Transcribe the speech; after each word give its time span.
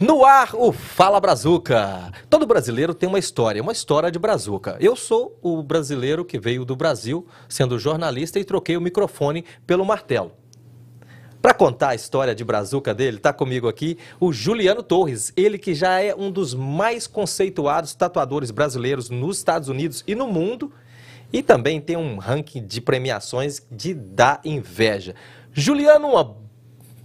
No 0.00 0.24
ar, 0.24 0.54
o 0.54 0.70
Fala 0.70 1.18
Brazuca. 1.18 2.12
Todo 2.30 2.46
brasileiro 2.46 2.94
tem 2.94 3.08
uma 3.08 3.18
história, 3.18 3.60
uma 3.60 3.72
história 3.72 4.12
de 4.12 4.18
brazuca. 4.18 4.76
Eu 4.78 4.94
sou 4.94 5.36
o 5.42 5.60
brasileiro 5.60 6.24
que 6.24 6.38
veio 6.38 6.64
do 6.64 6.76
Brasil, 6.76 7.26
sendo 7.48 7.80
jornalista 7.80 8.38
e 8.38 8.44
troquei 8.44 8.76
o 8.76 8.80
microfone 8.80 9.44
pelo 9.66 9.84
martelo. 9.84 10.30
Para 11.42 11.52
contar 11.52 11.88
a 11.88 11.94
história 11.96 12.32
de 12.32 12.44
brazuca 12.44 12.94
dele, 12.94 13.16
está 13.16 13.32
comigo 13.32 13.66
aqui 13.66 13.98
o 14.20 14.32
Juliano 14.32 14.84
Torres, 14.84 15.32
ele 15.36 15.58
que 15.58 15.74
já 15.74 16.00
é 16.00 16.14
um 16.14 16.30
dos 16.30 16.54
mais 16.54 17.08
conceituados 17.08 17.92
tatuadores 17.92 18.52
brasileiros 18.52 19.10
nos 19.10 19.38
Estados 19.38 19.68
Unidos 19.68 20.04
e 20.06 20.14
no 20.14 20.28
mundo, 20.28 20.72
e 21.32 21.42
também 21.42 21.80
tem 21.80 21.96
um 21.96 22.18
ranking 22.18 22.64
de 22.64 22.80
premiações 22.80 23.66
de 23.68 23.94
dar 23.94 24.40
inveja. 24.44 25.16
Juliano, 25.52 26.06
uma 26.06 26.47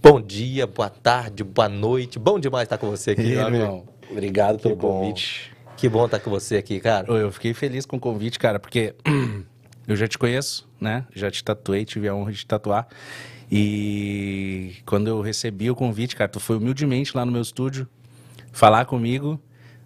Bom 0.04 0.20
dia, 0.20 0.66
boa 0.66 0.90
tarde, 0.90 1.42
boa 1.42 1.66
noite. 1.68 2.18
Bom 2.18 2.38
demais 2.38 2.64
estar 2.64 2.76
com 2.76 2.90
você 2.90 3.12
aqui, 3.12 3.38
amigo. 3.38 3.56
irmão, 3.64 3.84
obrigado 4.10 4.58
pelo 4.58 4.76
Que 4.76 4.80
bom. 4.82 5.00
convite. 5.00 5.50
Que 5.78 5.88
bom 5.88 6.04
estar 6.04 6.20
com 6.20 6.28
você 6.30 6.56
aqui, 6.58 6.78
cara. 6.78 7.10
Eu 7.10 7.32
fiquei 7.32 7.54
feliz 7.54 7.86
com 7.86 7.96
o 7.96 8.00
convite, 8.00 8.38
cara, 8.38 8.58
porque 8.60 8.94
eu 9.88 9.96
já 9.96 10.06
te 10.06 10.18
conheço, 10.18 10.68
né? 10.78 11.06
Já 11.14 11.30
te 11.30 11.42
tatuei, 11.42 11.86
tive 11.86 12.06
a 12.06 12.14
honra 12.14 12.32
de 12.32 12.38
te 12.38 12.46
tatuar. 12.46 12.86
E 13.50 14.74
quando 14.84 15.08
eu 15.08 15.22
recebi 15.22 15.70
o 15.70 15.74
convite, 15.74 16.14
cara, 16.16 16.28
tu 16.28 16.38
foi 16.38 16.56
humildemente 16.58 17.16
lá 17.16 17.24
no 17.24 17.32
meu 17.32 17.40
estúdio 17.42 17.88
falar 18.52 18.84
comigo. 18.84 19.40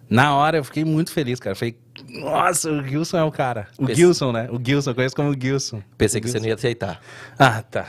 Na 0.09 0.35
hora 0.35 0.57
eu 0.57 0.63
fiquei 0.65 0.83
muito 0.83 1.11
feliz, 1.13 1.39
cara. 1.39 1.55
Falei, 1.55 1.77
nossa, 2.09 2.69
o 2.69 2.83
Gilson 2.85 3.17
é 3.17 3.23
o 3.23 3.31
cara. 3.31 3.67
O 3.77 3.85
Pense- 3.85 3.99
Gilson, 4.01 4.31
né? 4.33 4.49
O 4.51 4.59
Gilson, 4.61 4.89
eu 4.91 4.95
conheço 4.95 5.15
como 5.15 5.33
Gilson. 5.39 5.81
Pensei 5.97 6.19
que 6.19 6.29
você 6.29 6.39
não 6.39 6.47
ia 6.47 6.55
aceitar. 6.55 6.99
Ah, 7.37 7.61
tá. 7.61 7.85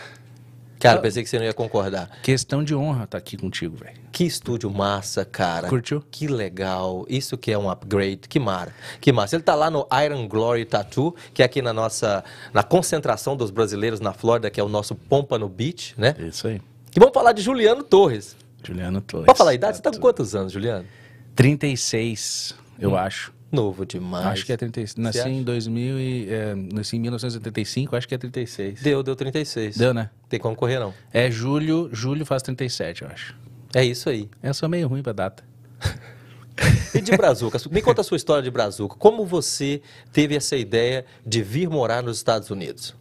Cara, 0.81 0.99
pensei 0.99 1.23
que 1.23 1.29
você 1.29 1.39
não 1.39 1.45
ia 1.45 1.53
concordar. 1.53 2.11
Questão 2.23 2.65
de 2.65 2.75
honra 2.75 3.05
estar 3.05 3.19
aqui 3.19 3.37
contigo, 3.37 3.77
velho. 3.77 3.99
Que 4.11 4.25
estúdio 4.25 4.71
massa, 4.71 5.25
cara. 5.25 5.69
Curtiu? 5.69 6.03
Que 6.11 6.27
legal. 6.27 7.05
Isso 7.09 7.37
que 7.37 7.53
é 7.53 7.59
um 7.59 7.71
upgrade. 7.71 8.21
Que 8.29 8.41
mara. 8.41 8.73
Que 9.01 9.13
massa. 9.13 9.37
Ele 9.37 9.43
tá 9.43 9.55
lá 9.55 9.71
no 9.71 9.87
Iron 10.05 10.27
Glory 10.27 10.65
Tattoo, 10.65 11.15
que 11.35 11.43
é 11.43 11.45
aqui 11.45 11.61
na 11.61 11.73
nossa 11.73 12.25
na 12.53 12.63
concentração 12.63 13.37
dos 13.37 13.51
brasileiros 13.51 14.01
na 14.01 14.15
Flórida, 14.15 14.51
que 14.51 14.59
é 14.59 14.65
o 14.65 14.69
nosso 14.69 14.95
Pompano 14.95 15.49
Beach, 15.49 15.95
né? 15.99 16.17
Isso 16.19 16.49
aí. 16.49 16.61
E 16.97 16.99
vamos 16.99 17.13
falar 17.13 17.33
de 17.33 17.43
Juliano 17.43 17.85
Torres. 17.85 18.35
Juliano 18.65 19.01
Torres. 19.03 19.27
Pode 19.27 19.39
falar 19.39 19.51
a 19.51 19.55
idade? 19.55 19.77
Você 19.77 19.83
tá 19.83 19.91
com 19.91 19.99
quantos 19.99 20.35
anos, 20.35 20.53
Juliano? 20.53 20.87
36, 21.37 22.55
eu 22.79 22.97
acho. 22.97 23.33
Novo 23.51 23.85
demais. 23.85 24.27
Acho 24.27 24.47
que 24.47 24.53
é 24.53 24.57
36. 24.57 24.97
Nasci 24.97 25.29
em 25.29 25.37
acha? 25.37 25.45
2000 25.45 25.99
e, 25.99 26.29
é, 26.31 26.55
nasci 26.55 26.97
em 26.97 27.01
1985, 27.01 27.97
acho 27.97 28.07
que 28.07 28.15
é 28.15 28.19
36. 28.19 28.81
Deu, 28.81 29.03
deu 29.03 29.17
36. 29.17 29.77
Deu, 29.77 29.93
né? 29.93 30.11
Tem 30.29 30.39
como 30.39 30.55
correr, 30.55 30.79
não. 30.79 30.95
É 31.13 31.31
julho, 31.31 31.89
julho 31.93 32.25
faz 32.25 32.43
37, 32.43 33.03
eu 33.03 33.09
acho. 33.09 33.37
É 33.75 33.85
isso 33.85 34.09
aí. 34.09 34.29
Eu 34.43 34.55
sou 34.55 34.69
meio 34.69 34.87
ruim 34.89 35.03
pra 35.03 35.13
data. 35.13 35.45
E 36.95 37.01
de 37.01 37.17
Brazuca? 37.17 37.59
Me 37.71 37.81
conta 37.81 38.03
a 38.03 38.05
sua 38.05 38.17
história 38.17 38.43
de 38.43 38.51
Brazuca. 38.51 38.95
Como 38.97 39.25
você 39.25 39.81
teve 40.13 40.35
essa 40.37 40.57
ideia 40.57 41.07
de 41.25 41.43
vir 41.43 41.71
morar 41.71 42.03
nos 42.03 42.19
Estados 42.19 42.51
Unidos? 42.51 42.95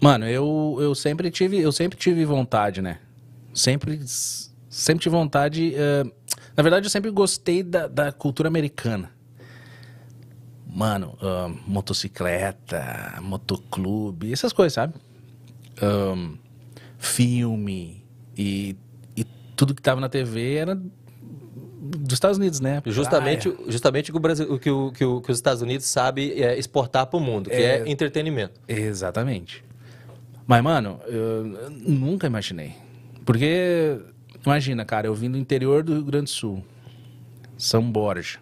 Mano, 0.00 0.26
eu, 0.26 0.78
eu 0.80 0.94
sempre 0.94 1.30
tive, 1.30 1.58
eu 1.60 1.70
sempre 1.70 1.98
tive 1.98 2.24
vontade, 2.24 2.80
né? 2.80 2.98
Sempre, 3.52 4.00
sempre 4.70 5.02
tive 5.02 5.14
vontade. 5.14 5.74
eh, 5.76 6.04
na 6.56 6.62
verdade, 6.62 6.86
eu 6.86 6.90
sempre 6.90 7.10
gostei 7.10 7.62
da, 7.62 7.86
da 7.86 8.12
cultura 8.12 8.48
americana. 8.48 9.10
Mano, 10.66 11.16
motocicleta, 11.66 13.18
motoclube, 13.20 14.32
essas 14.32 14.52
coisas, 14.52 14.72
sabe? 14.72 14.94
Ahn, 15.80 16.36
filme 16.98 18.02
e, 18.36 18.74
e 19.16 19.24
tudo 19.54 19.74
que 19.74 19.82
tava 19.82 20.00
na 20.00 20.08
TV 20.08 20.54
era 20.54 20.74
dos 20.74 22.14
Estados 22.14 22.38
Unidos, 22.38 22.60
né? 22.60 22.80
Justamente, 22.86 23.50
Praia. 23.50 23.70
justamente 23.70 24.10
o 24.10 24.12
que, 24.14 24.18
o 24.18 24.20
Brasil, 24.20 24.58
que, 24.58 24.70
o, 24.70 24.92
que, 24.92 25.04
o, 25.04 25.20
que 25.20 25.30
os 25.32 25.36
Estados 25.38 25.60
Unidos 25.60 25.86
sabe 25.86 26.32
é 26.42 26.58
exportar 26.58 27.06
para 27.06 27.18
o 27.18 27.20
mundo, 27.20 27.50
que 27.50 27.56
é, 27.56 27.80
É. 27.80 27.90
entretenimento. 27.90 28.58
Exatamente. 28.66 29.62
Mas, 30.46 30.62
mano, 30.62 31.00
eu 31.06 31.70
nunca 31.70 32.26
imaginei. 32.26 32.74
Porque, 33.26 33.98
imagina, 34.44 34.84
cara, 34.84 35.06
eu 35.06 35.14
vim 35.14 35.30
do 35.30 35.38
interior 35.38 35.82
do 35.82 35.92
Rio 35.94 36.04
Grande 36.04 36.24
do 36.24 36.30
Sul. 36.30 36.64
São 37.56 37.90
Borja. 37.90 38.40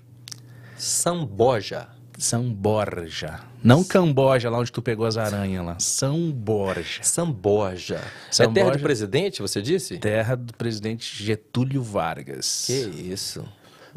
São 0.77 1.27
Borja. 1.27 1.89
São 2.19 2.53
Borja. 2.53 3.41
Não 3.63 3.85
Camboja, 3.85 4.49
lá 4.49 4.59
onde 4.59 4.73
tu 4.73 4.81
pegou 4.81 5.07
as 5.07 5.17
aranhas 5.17 5.65
lá. 5.65 5.79
São 5.79 6.31
Borja. 6.31 7.03
São 7.03 7.31
Borja. 7.31 8.01
São 8.31 8.47
é 8.47 8.53
terra 8.53 8.67
Borja. 8.67 8.79
de 8.79 8.85
presidente, 8.85 9.43
você 9.43 9.61
disse? 9.61 9.99
Terra 9.99 10.35
do 10.35 10.55
presidente 10.55 11.23
Getúlio 11.23 11.83
Vargas. 11.83 12.65
Que 12.67 12.73
isso. 12.73 13.45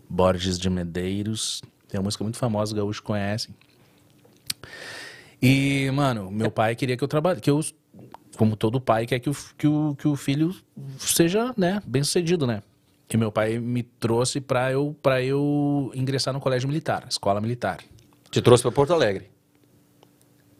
Borges 0.09 0.57
de 0.57 0.69
Medeiros. 0.69 1.61
Tem 1.87 1.99
uma 1.99 2.05
música 2.05 2.23
muito 2.23 2.37
famosa, 2.37 2.73
os 2.73 2.77
gaúchos 2.77 2.99
conhecem. 2.99 3.53
E, 5.41 5.91
mano, 5.91 6.31
meu 6.31 6.49
pai 6.49 6.75
queria 6.75 6.95
que 6.95 7.03
eu 7.03 7.07
trabalhe, 7.07 7.41
que 7.41 7.49
eu, 7.49 7.59
como 8.37 8.55
todo 8.55 8.81
pai, 8.81 9.05
quer 9.05 9.19
que 9.19 9.29
o, 9.29 9.35
que 9.57 9.67
o, 9.67 9.95
que 9.95 10.07
o 10.07 10.15
filho 10.15 10.55
seja, 10.97 11.53
né, 11.57 11.81
bem 11.85 12.03
sucedido, 12.03 12.47
né? 12.47 12.61
E 13.13 13.17
meu 13.17 13.31
pai 13.31 13.59
me 13.59 13.83
trouxe 13.83 14.41
pra 14.41 14.71
eu, 14.71 14.95
pra 15.01 15.21
eu 15.21 15.91
ingressar 15.93 16.33
no 16.33 16.39
colégio 16.39 16.67
militar, 16.67 17.05
escola 17.07 17.39
militar. 17.39 17.77
Te 18.31 18.41
trouxe 18.41 18.63
para 18.63 18.71
Porto 18.71 18.91
Alegre. 18.91 19.29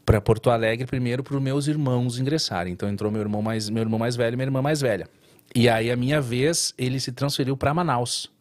Pra 0.06 0.22
Porto 0.22 0.51
Alegre 0.51 0.85
primeiro 0.85 1.23
para 1.23 1.35
os 1.35 1.41
meus 1.41 1.66
irmãos 1.67 2.19
ingressarem. 2.19 2.72
Então 2.73 2.88
entrou 2.88 3.12
meu 3.12 3.22
irmão 3.22 3.41
mais, 3.41 3.69
meu 3.69 3.81
irmão 3.81 3.97
mais 3.97 4.16
velho 4.16 4.33
e 4.33 4.38
minha 4.38 4.45
irmã 4.45 4.62
mais 4.62 4.81
velha. 4.81 5.09
E 5.56 5.67
aí, 5.67 5.89
a 5.89 5.95
minha 5.95 6.22
vez, 6.22 6.73
ele 6.78 7.00
se 7.00 7.12
transferiu 7.12 7.56
pra 7.57 7.73
Manaus. 7.73 8.31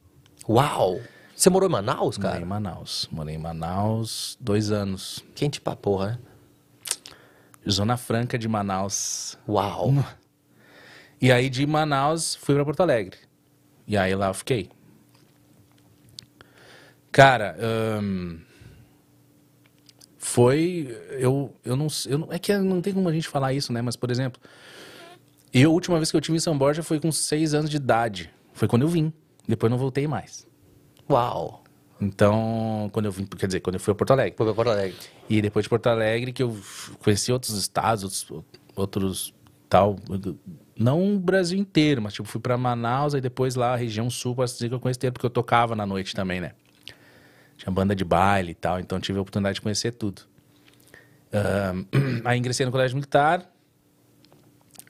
Uau! 0.48 1.00
Você 1.34 1.48
morou 1.48 1.68
em 1.68 1.72
Manaus, 1.72 2.18
Morei 2.18 2.32
cara? 2.32 2.44
em 2.44 2.48
Manaus. 2.48 3.08
Morei 3.10 3.34
em 3.34 3.38
Manaus 3.38 4.36
dois 4.40 4.70
anos. 4.70 5.24
Quente 5.34 5.60
pra 5.60 5.74
porra, 5.74 6.06
né? 6.08 6.18
Zona 7.70 7.96
Franca 7.96 8.38
de 8.38 8.48
Manaus. 8.48 9.38
Uau! 9.48 9.92
E 11.20 11.30
aí 11.30 11.48
de 11.48 11.64
Manaus 11.66 12.34
fui 12.34 12.54
pra 12.54 12.64
Porto 12.64 12.80
Alegre. 12.80 13.16
E 13.86 13.96
aí 13.96 14.14
lá 14.14 14.28
eu 14.28 14.34
fiquei. 14.34 14.70
Cara, 17.12 17.56
ahn, 17.60 18.38
foi. 20.18 20.96
Eu, 21.10 21.54
eu, 21.64 21.76
não, 21.76 21.86
eu 22.06 22.18
não. 22.18 22.32
É 22.32 22.38
que 22.38 22.56
não 22.56 22.80
tem 22.80 22.92
como 22.92 23.08
a 23.08 23.12
gente 23.12 23.28
falar 23.28 23.52
isso, 23.52 23.72
né? 23.72 23.82
Mas, 23.82 23.96
por 23.96 24.10
exemplo, 24.10 24.40
eu, 25.52 25.70
a 25.70 25.74
última 25.74 25.98
vez 25.98 26.10
que 26.10 26.16
eu 26.16 26.20
tive 26.20 26.36
em 26.36 26.40
São 26.40 26.56
Borja 26.56 26.82
foi 26.82 26.98
com 26.98 27.12
seis 27.12 27.52
anos 27.54 27.68
de 27.68 27.76
idade. 27.76 28.30
Foi 28.54 28.66
quando 28.66 28.82
eu 28.82 28.88
vim. 28.88 29.12
Depois 29.46 29.70
não 29.70 29.76
voltei 29.76 30.06
mais. 30.08 30.46
Uau! 31.10 31.61
Então, 32.02 32.90
quando 32.92 33.06
eu 33.06 33.12
vim, 33.12 33.24
quer 33.24 33.46
dizer, 33.46 33.60
quando 33.60 33.74
eu 33.74 33.80
fui 33.80 33.92
a 33.92 33.94
Porto 33.94 34.10
Alegre. 34.10 34.34
Foi 34.36 34.44
pra 34.44 34.54
Porto 34.54 34.70
Alegre. 34.70 34.96
E 35.30 35.40
depois 35.40 35.64
de 35.64 35.68
Porto 35.68 35.86
Alegre, 35.86 36.32
que 36.32 36.42
eu 36.42 36.56
conheci 36.98 37.30
outros 37.30 37.56
estados, 37.56 38.02
outros, 38.02 38.44
outros 38.74 39.34
tal. 39.68 39.96
Não 40.76 41.14
o 41.14 41.20
Brasil 41.20 41.56
inteiro, 41.56 42.02
mas 42.02 42.12
tipo, 42.12 42.26
fui 42.26 42.40
pra 42.40 42.58
Manaus, 42.58 43.14
aí 43.14 43.20
depois 43.20 43.54
lá, 43.54 43.74
a 43.74 43.76
região 43.76 44.10
sul, 44.10 44.34
posso 44.34 44.54
dizer 44.54 44.68
que 44.68 44.74
eu 44.74 44.80
conheci 44.80 45.10
porque 45.12 45.24
eu 45.24 45.30
tocava 45.30 45.76
na 45.76 45.86
noite 45.86 46.12
também, 46.12 46.40
né? 46.40 46.52
Tinha 47.56 47.70
banda 47.70 47.94
de 47.94 48.04
baile 48.04 48.50
e 48.50 48.54
tal, 48.54 48.80
então 48.80 48.98
tive 48.98 49.20
a 49.20 49.22
oportunidade 49.22 49.54
de 49.54 49.60
conhecer 49.60 49.92
tudo. 49.92 50.22
Aí 52.24 52.36
ingressei 52.36 52.66
no 52.66 52.72
colégio 52.72 52.96
militar. 52.96 53.48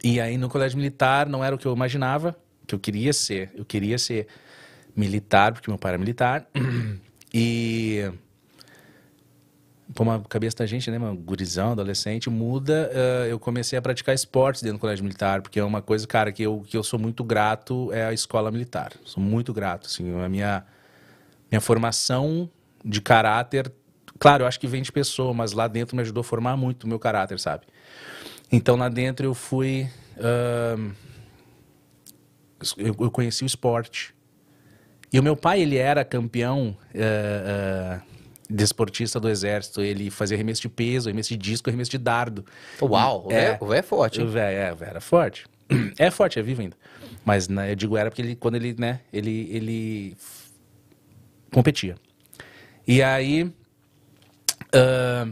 E 0.03 0.21
aí 0.21 0.37
no 0.37 0.49
colégio 0.49 0.77
militar 0.77 1.29
não 1.29 1.45
era 1.45 1.55
o 1.55 1.59
que 1.59 1.65
eu 1.65 1.73
imaginava, 1.73 2.37
que 2.67 2.75
eu 2.75 2.79
queria 2.79 3.13
ser. 3.13 3.53
Eu 3.55 3.65
queria 3.65 3.97
ser 3.99 4.27
militar, 4.95 5.53
porque 5.53 5.71
meu 5.71 5.79
pai 5.79 5.93
era 5.93 5.99
militar. 5.99 6.47
E 7.35 8.13
como 9.95 10.11
a 10.11 10.21
cabeça 10.21 10.59
da 10.59 10.67
gente, 10.67 10.91
né, 10.91 10.99
mano, 10.99 11.17
gurizão, 11.17 11.73
adolescente, 11.73 12.31
muda, 12.31 12.91
eh, 12.93 13.29
eu 13.31 13.39
comecei 13.39 13.79
a 13.79 13.83
praticar 13.83 14.15
esportes 14.15 14.63
dentro 14.63 14.79
do 14.79 14.81
colégio 14.81 15.05
militar, 15.05 15.43
porque 15.43 15.59
é 15.59 15.65
uma 15.65 15.83
coisa, 15.83 16.07
cara, 16.07 16.33
que 16.33 16.43
eu, 16.43 16.63
que 16.67 16.77
eu 16.77 16.83
sou 16.83 16.99
muito 16.99 17.23
grato 17.25 17.93
é 17.93 18.05
a 18.05 18.13
escola 18.13 18.51
militar. 18.51 18.93
Sou 19.05 19.23
muito 19.23 19.53
grato, 19.53 19.87
assim, 19.87 20.21
a 20.21 20.29
minha, 20.29 20.65
minha 21.51 21.61
formação 21.61 22.51
de 22.85 23.01
caráter, 23.01 23.73
claro, 24.19 24.45
eu 24.45 24.47
acho 24.47 24.59
que 24.59 24.67
vem 24.67 24.83
de 24.83 24.91
pessoa, 24.91 25.33
mas 25.35 25.53
lá 25.53 25.69
dentro 25.69 25.97
me 25.97 26.03
ajudou 26.03 26.23
a 26.23 26.25
formar 26.25 26.57
muito 26.57 26.85
o 26.85 26.89
meu 26.89 26.99
caráter, 26.99 27.39
sabe? 27.39 27.67
Então 28.51 28.77
lá 28.77 28.89
dentro 28.89 29.27
eu 29.27 29.35
fui, 29.35 29.89
ahn, 30.19 30.93
eu, 32.77 32.97
eu 33.01 33.11
conheci 33.11 33.45
o 33.45 33.47
esporte. 33.47 34.15
E 35.13 35.19
o 35.19 35.23
meu 35.23 35.37
pai, 35.37 35.61
ele 35.61 35.77
era 35.77 36.05
campeão 36.05 36.77
eh, 36.95 37.01
eh, 37.01 38.01
desportista 38.49 39.21
do 39.21 39.29
exército. 39.29 39.83
Ele 39.83 40.11
fazia 40.11 40.37
arremesso 40.37 40.63
de 40.63 40.69
peso, 40.69 41.09
arremesso 41.09 41.31
de 41.31 41.37
disco, 41.37 41.69
arremesso 41.69 41.91
de 41.91 41.99
dardo. 41.99 42.45
Uau! 42.81 43.29
É. 43.31 43.59
O 43.61 43.67
velho 43.67 43.79
é 43.79 43.83
forte? 43.83 44.23
O 44.23 44.29
velho, 44.29 44.57
é, 44.57 44.73
o 44.73 44.85
era 44.85 45.01
forte. 45.01 45.47
É 45.99 46.11
forte, 46.11 46.39
é 46.39 46.43
vivo 46.43 46.63
ainda. 46.63 46.77
Mas 47.25 47.49
né, 47.49 47.71
eu 47.71 47.77
digo 47.77 47.97
era 47.97 48.11
porque 48.11 48.23
ele, 48.23 48.37
quando 48.37 48.57
ele, 48.57 48.75
né, 48.79 49.01
ele, 49.13 49.49
ele 49.53 50.17
competia. 51.53 51.95
E 52.87 53.03
aí, 53.03 53.51
ah, 54.73 55.29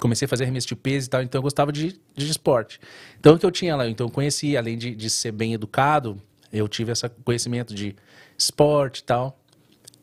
comecei 0.00 0.26
a 0.26 0.28
fazer 0.28 0.44
arremesso 0.44 0.68
de 0.68 0.76
peso 0.76 1.06
e 1.06 1.10
tal, 1.10 1.22
então 1.22 1.38
eu 1.38 1.42
gostava 1.42 1.72
de, 1.72 1.98
de 2.14 2.30
esporte. 2.30 2.78
Então 3.18 3.34
o 3.34 3.38
que 3.38 3.44
eu 3.44 3.50
tinha 3.50 3.74
lá, 3.74 3.88
então 3.88 4.06
eu 4.06 4.10
conheci, 4.10 4.56
além 4.56 4.78
de, 4.78 4.94
de 4.94 5.10
ser 5.10 5.32
bem 5.32 5.54
educado, 5.54 6.20
eu 6.52 6.68
tive 6.68 6.92
esse 6.92 7.08
conhecimento 7.24 7.74
de 7.74 7.96
esporte 8.38 8.98
e 8.98 9.04
tal. 9.04 9.38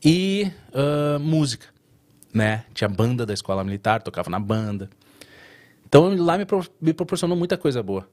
E 0.03 0.51
ah, 0.73 1.17
música, 1.19 1.67
né? 2.33 2.65
Tinha 2.73 2.87
banda 2.89 3.25
da 3.25 3.33
escola 3.33 3.63
militar, 3.63 4.01
tocava 4.01 4.29
na 4.29 4.39
banda. 4.39 4.89
Então 5.87 6.15
lá 6.17 6.37
me, 6.37 6.45
pro- 6.45 6.65
me 6.81 6.93
proporcionou 6.93 7.37
muita 7.37 7.57
coisa 7.57 7.81
boa. 7.83 8.07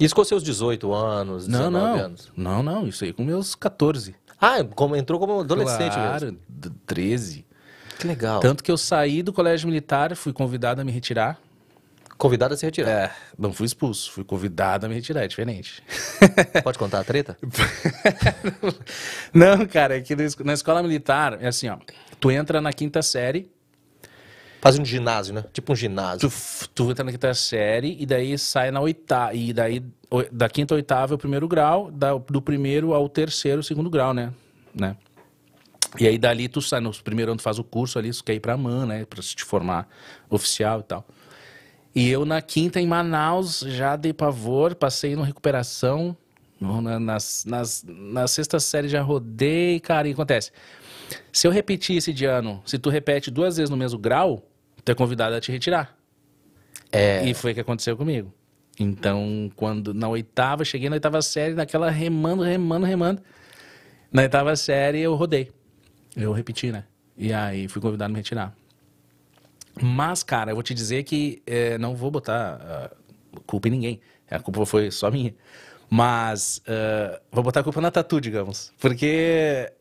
Isso 0.00 0.14
com 0.14 0.24
seus 0.24 0.42
18 0.42 0.92
anos, 0.92 1.46
19 1.46 1.70
Não, 1.72 1.80
não. 1.96 2.04
anos. 2.04 2.32
Não, 2.36 2.62
não, 2.62 2.86
isso 2.88 3.04
aí 3.04 3.12
com 3.12 3.24
meus 3.24 3.54
14. 3.54 4.14
Ah, 4.40 4.64
como, 4.64 4.96
entrou 4.96 5.20
como 5.20 5.40
adolescente 5.40 5.92
claro, 5.92 6.24
mesmo. 6.26 6.38
d- 6.48 6.70
13. 6.86 7.46
Que 7.98 8.06
legal. 8.08 8.40
Tanto 8.40 8.64
que 8.64 8.70
eu 8.72 8.76
saí 8.76 9.22
do 9.22 9.32
colégio 9.32 9.68
militar, 9.68 10.16
fui 10.16 10.32
convidado 10.32 10.80
a 10.80 10.84
me 10.84 10.90
retirar. 10.90 11.38
Convidado 12.22 12.54
a 12.54 12.56
se 12.56 12.64
retirar. 12.64 12.88
É, 12.88 13.10
não 13.36 13.52
fui 13.52 13.66
expulso, 13.66 14.12
fui 14.12 14.22
convidado 14.22 14.86
a 14.86 14.88
me 14.88 14.94
retirar, 14.94 15.24
é 15.24 15.26
diferente. 15.26 15.82
Pode 16.62 16.78
contar 16.78 17.00
a 17.00 17.04
treta? 17.04 17.36
não, 19.34 19.66
cara, 19.66 19.96
é 19.98 20.00
que 20.00 20.14
na 20.14 20.22
es- 20.22 20.36
na 20.36 20.52
escola 20.52 20.80
militar, 20.84 21.36
é 21.42 21.48
assim, 21.48 21.68
ó. 21.68 21.78
Tu 22.20 22.30
entra 22.30 22.60
na 22.60 22.72
quinta 22.72 23.02
série, 23.02 23.50
Faz 24.60 24.78
um 24.78 24.84
ginásio, 24.84 25.34
né? 25.34 25.44
Tipo 25.52 25.72
um 25.72 25.74
ginásio. 25.74 26.30
tu, 26.30 26.68
tu 26.72 26.90
entra 26.92 27.02
na 27.02 27.10
quinta 27.10 27.34
série 27.34 27.96
e 27.98 28.06
daí 28.06 28.38
sai 28.38 28.70
na 28.70 28.80
oitava. 28.80 29.34
E 29.34 29.52
daí, 29.52 29.84
da 30.30 30.48
quinta 30.48 30.74
a 30.74 30.76
oitava 30.76 31.14
é 31.14 31.16
o 31.16 31.18
primeiro 31.18 31.48
grau, 31.48 31.90
da- 31.90 32.14
do 32.14 32.40
primeiro 32.40 32.94
ao 32.94 33.08
terceiro, 33.08 33.58
o 33.62 33.64
segundo 33.64 33.90
grau, 33.90 34.14
né? 34.14 34.32
né? 34.72 34.96
E 35.98 36.06
aí 36.06 36.16
dali 36.18 36.48
tu 36.48 36.62
sai, 36.62 36.78
no 36.78 36.92
primeiro 37.02 37.32
ano 37.32 37.38
tu 37.38 37.42
faz 37.42 37.58
o 37.58 37.64
curso 37.64 37.98
ali, 37.98 38.12
tu 38.12 38.22
quer 38.22 38.34
ir 38.34 38.40
pra 38.40 38.56
MAN, 38.56 38.86
né? 38.86 39.04
Pra 39.06 39.20
se 39.20 39.34
te 39.34 39.42
formar 39.42 39.88
oficial 40.30 40.78
e 40.78 40.84
tal. 40.84 41.04
E 41.94 42.08
eu 42.08 42.24
na 42.24 42.40
quinta 42.40 42.80
em 42.80 42.86
Manaus 42.86 43.60
já 43.60 43.96
dei 43.96 44.12
pavor, 44.12 44.74
passei 44.74 45.14
no 45.14 45.22
recuperação. 45.22 46.16
no- 46.60 46.80
na, 46.80 46.98
nas, 47.00 47.44
nas, 47.44 47.84
na 47.86 48.26
sexta 48.28 48.58
série 48.60 48.88
já 48.88 49.02
rodei, 49.02 49.80
cara, 49.80 50.08
e 50.08 50.12
acontece. 50.12 50.52
Se 51.32 51.46
eu 51.46 51.50
repetir 51.50 51.96
esse 51.96 52.12
de 52.12 52.24
ano, 52.24 52.62
se 52.64 52.78
tu 52.78 52.88
repete 52.88 53.30
duas 53.30 53.56
vezes 53.56 53.68
no 53.68 53.76
mesmo 53.76 53.98
grau, 53.98 54.46
tu 54.84 54.92
é 54.92 54.94
convidado 54.94 55.34
a 55.34 55.40
te 55.40 55.50
retirar. 55.52 55.96
É. 56.90 57.26
E 57.28 57.34
foi 57.34 57.50
o 57.52 57.54
que 57.54 57.60
aconteceu 57.60 57.96
comigo. 57.96 58.32
Então, 58.78 59.50
quando 59.56 59.92
na 59.92 60.08
oitava, 60.08 60.64
cheguei 60.64 60.88
na 60.88 60.94
oitava 60.94 61.20
série, 61.20 61.54
naquela 61.54 61.90
remando, 61.90 62.42
remando, 62.42 62.86
remando. 62.86 63.20
Na 64.10 64.22
oitava 64.22 64.54
série 64.56 65.00
eu 65.00 65.14
rodei. 65.14 65.50
Eu 66.16 66.32
repeti, 66.32 66.70
né? 66.70 66.84
E 67.16 67.32
aí 67.32 67.66
fui 67.68 67.82
convidado 67.82 68.10
a 68.10 68.12
me 68.12 68.16
retirar. 68.20 68.54
Mas, 69.80 70.22
cara, 70.22 70.50
eu 70.50 70.54
vou 70.54 70.62
te 70.62 70.74
dizer 70.74 71.02
que 71.04 71.42
eh, 71.46 71.78
não 71.78 71.94
vou 71.94 72.10
botar 72.10 72.60
ah, 72.62 72.90
culpa 73.46 73.68
em 73.68 73.70
ninguém. 73.70 74.00
A 74.30 74.38
culpa 74.38 74.64
foi 74.66 74.90
só 74.90 75.10
minha. 75.10 75.34
Mas 75.90 76.60
ah, 76.66 77.20
vou 77.30 77.42
botar 77.44 77.60
a 77.60 77.62
culpa 77.62 77.80
na 77.80 77.90
Tatu, 77.90 78.20
digamos. 78.20 78.72
Porque 78.80 79.72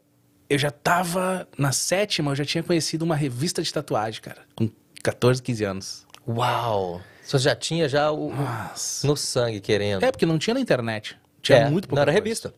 eu 0.50 0.58
já 0.58 0.72
tava 0.72 1.48
na 1.58 1.72
sétima, 1.72 2.32
eu 2.32 2.36
já 2.36 2.46
tinha 2.46 2.64
conhecido 2.64 3.04
uma 3.04 3.16
revista 3.16 3.62
de 3.62 3.72
tatuagem, 3.74 4.22
cara. 4.22 4.42
Com 4.56 4.70
14, 5.04 5.42
15 5.42 5.64
anos. 5.64 6.08
Uau! 6.28 7.02
Você 7.24 7.38
já 7.38 7.56
tinha 7.56 7.88
já 7.88 8.12
o, 8.12 8.34
Nossa. 8.34 9.08
no 9.08 9.16
sangue 9.16 9.62
querendo. 9.62 10.04
É, 10.04 10.12
porque 10.12 10.26
não 10.26 10.38
tinha 10.38 10.54
na 10.54 10.60
internet. 10.60 11.18
Tinha 11.42 11.60
É, 11.60 11.70
muito 11.70 11.88
pouco. 11.88 11.96
não 11.96 12.02
era 12.02 12.12
revista. 12.12 12.54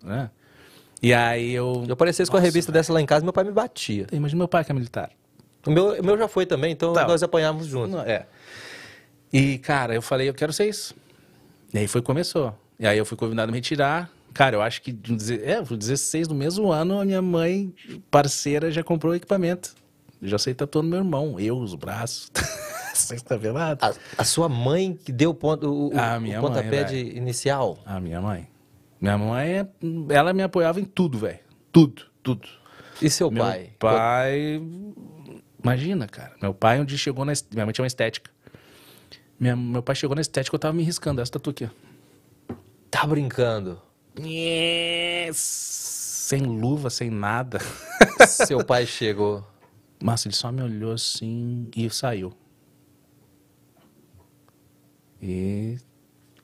E 1.02 1.14
aí 1.14 1.52
eu. 1.54 1.86
Eu 1.88 1.96
parecesse 1.96 2.32
com 2.32 2.38
a 2.38 2.40
revista 2.40 2.72
dessa 2.72 2.92
lá 2.94 3.00
em 3.02 3.06
casa, 3.06 3.24
meu 3.24 3.34
pai 3.34 3.44
me 3.44 3.52
batia. 3.52 4.08
Imagina 4.12 4.40
meu 4.40 4.48
pai 4.48 4.64
que 4.64 4.72
é 4.72 4.74
militar. 4.74 5.12
O 5.66 5.72
meu, 5.72 6.00
o 6.00 6.04
meu 6.06 6.18
já 6.18 6.28
foi 6.28 6.46
também, 6.46 6.72
então 6.72 6.94
Tá. 6.94 7.08
nós 7.08 7.24
apanhávamos 7.24 7.68
juntos. 7.68 8.00
É. 8.06 8.26
E, 9.32 9.58
cara, 9.60 9.96
eu 9.96 10.02
falei, 10.02 10.30
eu 10.30 10.34
quero 10.34 10.52
ser 10.54 10.68
isso. 10.68 10.96
E 11.74 11.78
aí 11.80 11.88
foi 11.88 12.02
começou. 12.02 12.54
E 12.80 12.86
aí 12.86 12.98
eu 12.98 13.06
fui 13.06 13.18
convidado 13.18 13.50
a 13.50 13.52
me 13.52 13.58
retirar. 13.58 14.10
Cara, 14.34 14.56
eu 14.56 14.62
acho 14.62 14.82
que 14.82 14.96
é, 15.44 15.62
com 15.64 15.76
16 15.76 16.28
do 16.28 16.36
mesmo 16.36 16.72
ano, 16.72 17.00
a 17.00 17.06
minha 17.06 17.22
mãe, 17.22 17.74
parceira, 18.12 18.72
já 18.72 18.84
comprou 18.84 19.14
o 19.14 19.16
equipamento. 19.16 19.76
Já 20.22 20.38
sei 20.38 20.54
tatuando 20.54 20.88
meu 20.90 21.00
irmão, 21.00 21.40
eu, 21.40 21.58
os 21.58 21.76
braços. 21.76 22.32
Sem 22.94 23.20
cabelado. 23.20 23.84
A, 23.84 23.94
a 24.20 24.24
sua 24.24 24.48
mãe 24.48 24.98
que 25.04 25.12
deu 25.12 25.32
o, 25.32 25.34
ponto, 25.34 25.68
o, 25.68 25.92
A 25.98 26.18
o 26.18 26.42
pontapé 26.42 26.84
mãe, 26.84 26.86
de 26.86 27.18
inicial? 27.18 27.80
A 27.86 28.00
minha 28.00 28.22
mãe. 28.22 28.48
Minha 29.02 29.18
mãe, 29.18 29.68
ela 30.10 30.32
me 30.32 30.44
apoiava 30.44 30.80
em 30.80 30.86
tudo, 30.86 31.18
velho. 31.18 31.40
Tudo, 31.72 32.04
tudo. 32.22 32.48
E 33.02 33.10
seu 33.10 33.30
Meu 33.30 33.44
pai? 33.44 33.72
pai. 33.80 34.62
Imagina, 35.64 36.08
cara. 36.08 36.36
Meu 36.42 36.54
pai, 36.54 36.80
um 36.82 36.86
dia 36.86 36.98
chegou 36.98 37.24
na. 37.26 37.32
est- 37.32 37.48
Minha 37.54 37.66
mãe 37.66 37.74
tinha 37.74 37.84
uma 37.84 37.88
estética. 37.88 38.30
Minha- 39.40 39.56
meu 39.56 39.82
pai 39.82 39.96
chegou 39.96 40.14
na 40.16 40.22
estética, 40.22 40.54
eu 40.56 40.60
tava 40.60 40.74
me 40.74 40.84
riscando. 40.84 41.22
Essa 41.22 41.32
tatu 41.32 41.50
aqui, 41.52 41.66
ó. 41.66 42.56
Tá 42.92 43.08
brincando. 43.08 43.82
Yes! 44.20 45.38
Sem 45.38 46.42
luva, 46.42 46.90
sem 46.90 47.10
nada. 47.10 47.60
seu 48.28 48.64
pai 48.64 48.86
chegou. 48.86 49.46
Massa, 50.02 50.28
ele 50.28 50.36
só 50.36 50.52
me 50.52 50.62
olhou 50.62 50.92
assim 50.92 51.68
e 51.76 51.90
saiu. 51.90 52.34
E. 55.22 55.78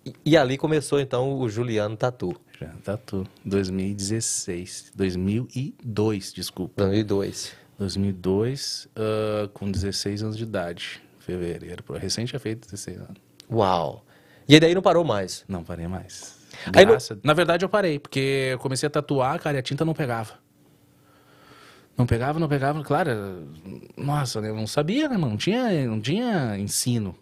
E, 0.06 0.14
e 0.26 0.38
ali 0.38 0.58
começou 0.58 1.00
então 1.00 1.38
o 1.40 1.50
Juliano 1.50 1.96
Tatu, 1.98 2.34
Já 2.60 2.70
tatu. 2.84 3.28
2016. 3.46 4.92
2002, 4.96 6.32
desculpa. 6.34 6.84
2002. 6.86 7.54
2002, 7.80 8.88
ah, 8.96 9.50
com 9.54 9.72
16 9.72 10.22
anos 10.24 10.38
de 10.38 10.44
idade. 10.44 11.02
Fevereiro. 11.20 11.84
Recém 12.00 12.26
tinha 12.26 12.40
feito 12.40 12.66
16 12.66 12.98
anos. 12.98 13.16
Uau! 13.52 14.06
E 14.48 14.54
aí 14.56 14.60
daí 14.60 14.76
não 14.76 14.82
parou 14.82 15.04
mais. 15.04 15.44
Não 15.48 15.64
parei 15.64 15.88
mais. 15.88 16.38
Graça- 16.72 17.18
Na 17.24 17.34
verdade, 17.34 17.64
eu 17.64 17.70
parei, 17.70 18.00
porque 18.00 18.50
eu 18.52 18.60
comecei 18.60 18.88
a 18.88 18.90
tatuar, 18.90 19.40
cara, 19.40 19.58
e 19.58 19.60
a 19.60 19.64
tinta 19.64 19.86
não 19.86 19.94
pegava. 19.94 20.34
Não 21.98 22.06
pegava, 22.06 22.40
não 22.40 22.48
pegava. 22.48 22.84
Claro, 22.84 23.48
nossa, 23.96 24.40
eu 24.40 24.56
não 24.56 24.66
sabia, 24.68 25.08
né, 25.08 25.16
mano? 25.18 25.32
Não 25.32 25.38
tinha, 25.38 25.86
não 25.88 26.00
tinha 26.02 26.58
ensino. 26.58 27.16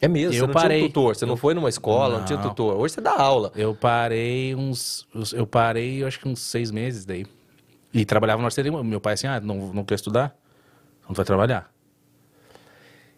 É 0.00 0.08
mesmo, 0.08 0.34
Eu 0.34 0.40
você 0.40 0.46
não 0.46 0.52
parei. 0.54 0.76
tinha 0.78 0.86
um 0.86 0.88
tutor, 0.88 1.16
você 1.16 1.26
não 1.26 1.36
foi 1.36 1.54
numa 1.54 1.68
escola, 1.68 2.18
não, 2.18 2.24
tinha 2.24 2.38
Não. 2.38 2.48
tutor. 2.48 2.76
Hoje 2.76 2.94
você 2.94 3.00
dá 3.00 3.12
aula. 3.16 3.52
Eu 3.54 3.74
parei 3.74 4.54
uns. 4.54 5.06
uns- 5.14 5.32
Eu 5.32 5.46
parei, 5.46 6.02
eu 6.02 6.06
acho 6.06 6.18
que 6.20 6.28
uns 6.28 6.40
seis 6.40 6.70
meses 6.70 7.04
daí. 7.04 7.24
E 7.92 8.04
trabalhava 8.04 8.40
no 8.40 8.46
arceria. 8.46 8.72
Meu 8.82 9.00
pai 9.00 9.14
assim, 9.14 9.26
ah, 9.26 9.40
não, 9.40 9.72
não 9.72 9.84
quer 9.84 9.94
estudar? 9.94 10.34
Não 11.06 11.14
vai 11.14 11.24
trabalhar. 11.24 11.70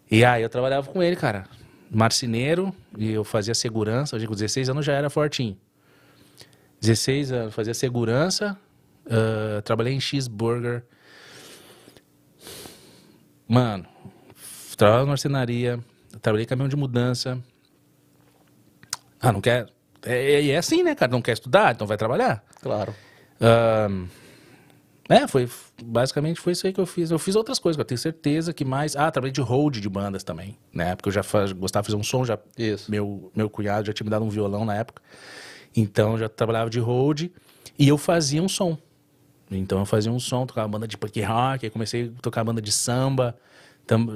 E 0.09 0.23
aí 0.23 0.43
eu 0.43 0.49
trabalhava 0.49 0.91
com 0.91 1.01
ele, 1.01 1.15
cara. 1.15 1.47
Marceneiro, 1.89 2.75
e 2.97 3.11
eu 3.11 3.23
fazia 3.23 3.53
segurança. 3.53 4.15
Hoje 4.15 4.27
com 4.27 4.33
16 4.33 4.69
anos 4.69 4.85
já 4.85 4.93
era 4.93 5.09
fortinho. 5.09 5.57
16 6.81 7.31
anos, 7.31 7.53
fazia 7.53 7.73
segurança. 7.73 8.57
ah, 9.09 9.61
trabalhei 9.61 9.93
em 9.93 9.99
cheeseburger. 9.99 10.83
Mano, 13.47 13.85
trabalhava 14.75 15.05
na 15.05 15.09
marcenaria. 15.09 15.79
Trabalhei 16.21 16.45
em 16.45 16.47
caminhão 16.47 16.69
de 16.69 16.75
mudança. 16.75 17.39
Ah, 19.19 19.31
não 19.31 19.41
quer. 19.41 19.67
É, 20.03 20.49
é 20.49 20.57
assim, 20.57 20.83
né, 20.83 20.95
cara? 20.95 21.11
Não 21.11 21.21
quer 21.21 21.33
estudar, 21.33 21.73
então 21.73 21.87
vai 21.87 21.97
trabalhar. 21.97 22.43
Claro. 22.61 22.93
Ahn, 23.41 24.07
é, 25.07 25.27
foi. 25.27 25.47
Basicamente 25.83 26.39
foi 26.39 26.53
isso 26.53 26.65
aí 26.65 26.73
que 26.73 26.79
eu 26.79 26.85
fiz. 26.85 27.11
Eu 27.11 27.19
fiz 27.19 27.35
outras 27.35 27.59
coisas, 27.59 27.77
eu 27.77 27.85
tenho 27.85 27.97
certeza 27.97 28.53
que 28.53 28.65
mais. 28.65 28.95
Ah, 28.95 29.11
trabalhei 29.11 29.31
de 29.31 29.41
hold 29.41 29.77
de 29.77 29.89
bandas 29.89 30.23
também, 30.23 30.57
né? 30.73 30.95
Porque 30.95 31.09
eu 31.09 31.13
já 31.13 31.21
faz, 31.21 31.51
gostava 31.51 31.83
de 31.83 31.91
fazer 31.91 31.99
um 31.99 32.03
som, 32.03 32.25
já. 32.25 32.39
Isso. 32.57 32.89
Meu, 32.89 33.31
meu 33.35 33.49
cunhado 33.49 33.85
já 33.85 33.93
tinha 33.93 34.05
me 34.05 34.09
dado 34.09 34.25
um 34.25 34.29
violão 34.29 34.65
na 34.65 34.75
época. 34.75 35.01
Então 35.75 36.13
eu 36.13 36.19
já 36.19 36.29
trabalhava 36.29 36.69
de 36.69 36.79
hold 36.79 37.23
e 37.77 37.87
eu 37.87 37.97
fazia 37.97 38.41
um 38.41 38.49
som. 38.49 38.77
Então 39.51 39.77
eu 39.79 39.85
fazia 39.85 40.11
um 40.11 40.19
som, 40.19 40.45
tocava 40.45 40.67
banda 40.67 40.87
de 40.87 40.97
punk 40.97 41.21
rock, 41.21 41.65
aí 41.65 41.69
comecei 41.69 42.11
a 42.17 42.21
tocar 42.21 42.43
banda 42.43 42.61
de 42.61 42.71
samba, 42.71 43.37
tam, 43.85 44.07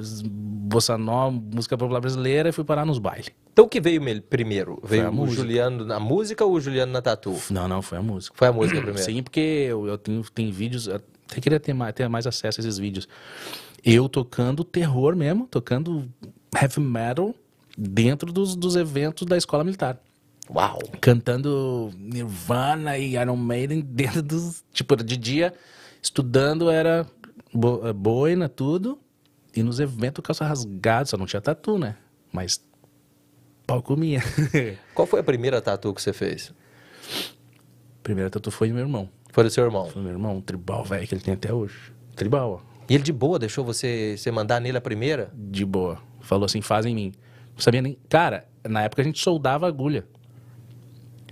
bossa 0.70 0.96
nova, 0.98 1.30
música 1.30 1.76
popular 1.76 2.00
brasileira 2.00 2.48
e 2.48 2.52
fui 2.52 2.64
parar 2.64 2.84
nos 2.84 2.98
bailes. 2.98 3.30
Então 3.52 3.64
o 3.64 3.68
que 3.68 3.80
veio 3.80 4.00
primeiro? 4.22 4.80
Veio 4.84 5.08
o 5.08 5.12
música. 5.12 5.42
Juliano 5.42 5.84
na 5.84 6.00
música 6.00 6.44
ou 6.44 6.52
o 6.52 6.60
Juliano 6.60 6.92
na 6.92 7.02
tatu? 7.02 7.36
Não, 7.50 7.66
não, 7.68 7.82
foi 7.82 7.98
a 7.98 8.02
música. 8.02 8.34
Foi 8.36 8.48
a 8.48 8.52
música 8.52 8.78
primeiro. 8.82 9.02
Sim, 9.02 9.22
porque 9.22 9.40
eu, 9.40 9.86
eu 9.86 9.98
tenho 9.98 10.22
tem 10.30 10.50
vídeos, 10.50 10.88
até 10.88 11.40
queria 11.40 11.60
ter 11.60 11.72
mais, 11.72 11.94
ter 11.94 12.08
mais 12.08 12.26
acesso 12.26 12.60
a 12.60 12.62
esses 12.62 12.78
vídeos. 12.78 13.08
Eu 13.84 14.08
tocando 14.08 14.62
terror 14.64 15.16
mesmo, 15.16 15.46
tocando 15.46 16.08
heavy 16.54 16.80
metal 16.80 17.34
dentro 17.76 18.32
dos, 18.32 18.54
dos 18.54 18.76
eventos 18.76 19.26
da 19.26 19.36
escola 19.36 19.64
militar. 19.64 19.98
Uau! 20.52 20.78
Cantando 21.00 21.90
Nirvana 21.96 22.98
e 22.98 23.16
Iron 23.16 23.36
Maiden 23.36 23.80
dentro 23.80 24.22
dos. 24.22 24.64
Tipo, 24.72 24.96
de 24.96 25.16
dia, 25.16 25.54
estudando 26.02 26.70
era 26.70 27.06
eh, 27.84 27.92
boina, 27.92 28.48
tudo. 28.48 28.98
E 29.54 29.62
nos 29.62 29.80
eventos, 29.80 30.22
calça 30.22 30.44
rasgada, 30.44 31.06
só 31.06 31.16
não 31.16 31.26
tinha 31.26 31.40
tatu, 31.40 31.78
né? 31.78 31.96
Mas 32.32 32.64
pau 33.66 33.82
comia. 33.82 34.20
Qual 34.94 35.06
foi 35.06 35.20
a 35.20 35.24
primeira 35.24 35.60
tatu 35.60 35.92
que 35.92 36.00
você 36.00 36.12
fez? 36.12 36.52
Primeiro 38.02 38.30
tatu 38.30 38.50
foi 38.50 38.68
do 38.68 38.74
meu 38.74 38.84
irmão. 38.84 39.08
Foi 39.32 39.44
do 39.44 39.50
seu 39.50 39.64
irmão. 39.64 39.86
Foi 39.86 40.02
meu 40.02 40.12
irmão, 40.12 40.36
um 40.36 40.40
tribal 40.40 40.84
velho 40.84 41.06
que 41.06 41.14
ele 41.14 41.22
tem 41.22 41.34
até 41.34 41.52
hoje. 41.52 41.92
Tribal, 42.16 42.62
ó. 42.64 42.70
E 42.88 42.94
ele 42.94 43.04
de 43.04 43.12
boa 43.12 43.38
deixou 43.38 43.64
você, 43.64 44.16
você 44.16 44.30
mandar 44.30 44.60
nele 44.60 44.76
a 44.78 44.80
primeira? 44.80 45.30
De 45.34 45.64
boa. 45.64 45.98
Falou 46.20 46.46
assim, 46.46 46.60
faz 46.60 46.86
em 46.86 46.94
mim. 46.94 47.12
Não 47.54 47.60
sabia 47.60 47.80
nem. 47.80 47.96
Cara, 48.08 48.46
na 48.68 48.82
época 48.82 49.02
a 49.02 49.04
gente 49.04 49.20
soldava 49.20 49.68
agulha. 49.68 50.04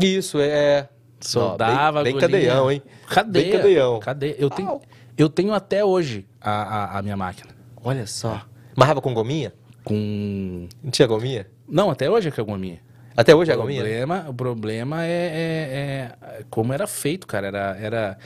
Isso, 0.00 0.38
é. 0.38 0.88
Soldava, 1.20 2.00
Ó, 2.00 2.04
bem, 2.04 2.16
cadeião, 2.16 2.70
hein? 2.70 2.82
Cadeia. 3.08 3.44
Bem 3.44 3.52
cadeião. 3.52 3.98
Cadeia. 3.98 4.37
Eu 4.38 4.50
tenho, 4.50 4.68
Au. 4.68 4.82
eu 5.16 5.28
tenho 5.28 5.52
até 5.52 5.84
hoje 5.84 6.26
a, 6.40 6.52
a, 6.52 6.98
a 6.98 7.02
minha 7.02 7.16
máquina. 7.16 7.57
Olha 7.82 8.06
só. 8.06 8.44
Marrava 8.76 9.00
com 9.00 9.12
gominha? 9.14 9.52
Com. 9.85 10.68
Não 10.82 10.90
tinha 10.90 11.06
gominha? 11.08 11.47
Não, 11.68 11.90
até 11.90 12.11
hoje 12.11 12.28
é 12.28 12.30
que 12.30 12.40
é 12.40 12.44
gominha. 12.44 12.80
Até 13.16 13.35
hoje 13.35 13.50
é 13.50 13.54
o 13.54 13.58
gominha? 13.58 13.80
problema, 13.82 14.26
o 14.28 14.35
problema 14.35 15.04
é, 15.04 15.08
é- 15.11 16.38
é 16.40 16.44
como 16.50 16.73
era 16.73 16.87
feito, 16.87 17.26
cara. 17.26 17.47
Era, 17.49 17.76
era 17.80 18.18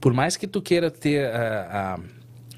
por 0.00 0.12
mais 0.12 0.36
que 0.36 0.46
tu 0.46 0.60
queira 0.60 0.90
ter 0.90 1.26
a, 1.32 1.98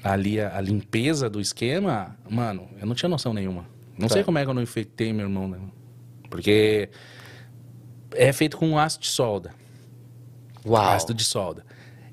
a- 0.03 0.11
ali 0.13 0.39
a, 0.41 0.57
a 0.57 0.61
limpeza 0.61 1.29
do 1.29 1.39
esquema, 1.39 2.15
mano, 2.29 2.67
eu 2.79 2.87
não 2.87 2.95
tinha 2.95 3.09
noção 3.09 3.33
nenhuma. 3.33 3.65
Não 3.97 4.07
Tá. 4.07 4.15
sei 4.15 4.23
como 4.23 4.37
é 4.39 4.43
que 4.43 4.49
eu 4.49 4.53
não 4.53 4.61
infectei 4.61 5.13
meu 5.13 5.25
irmão, 5.25 5.47
né? 5.47 5.59
Porque 6.29 6.89
é 8.11 8.33
feito 8.33 8.57
com 8.57 8.77
ácido 8.77 9.03
de 9.03 9.09
solda. 9.09 9.51
Uau. 10.65 10.81
Ácido 10.93 11.13
de 11.13 11.23
solda. 11.23 11.63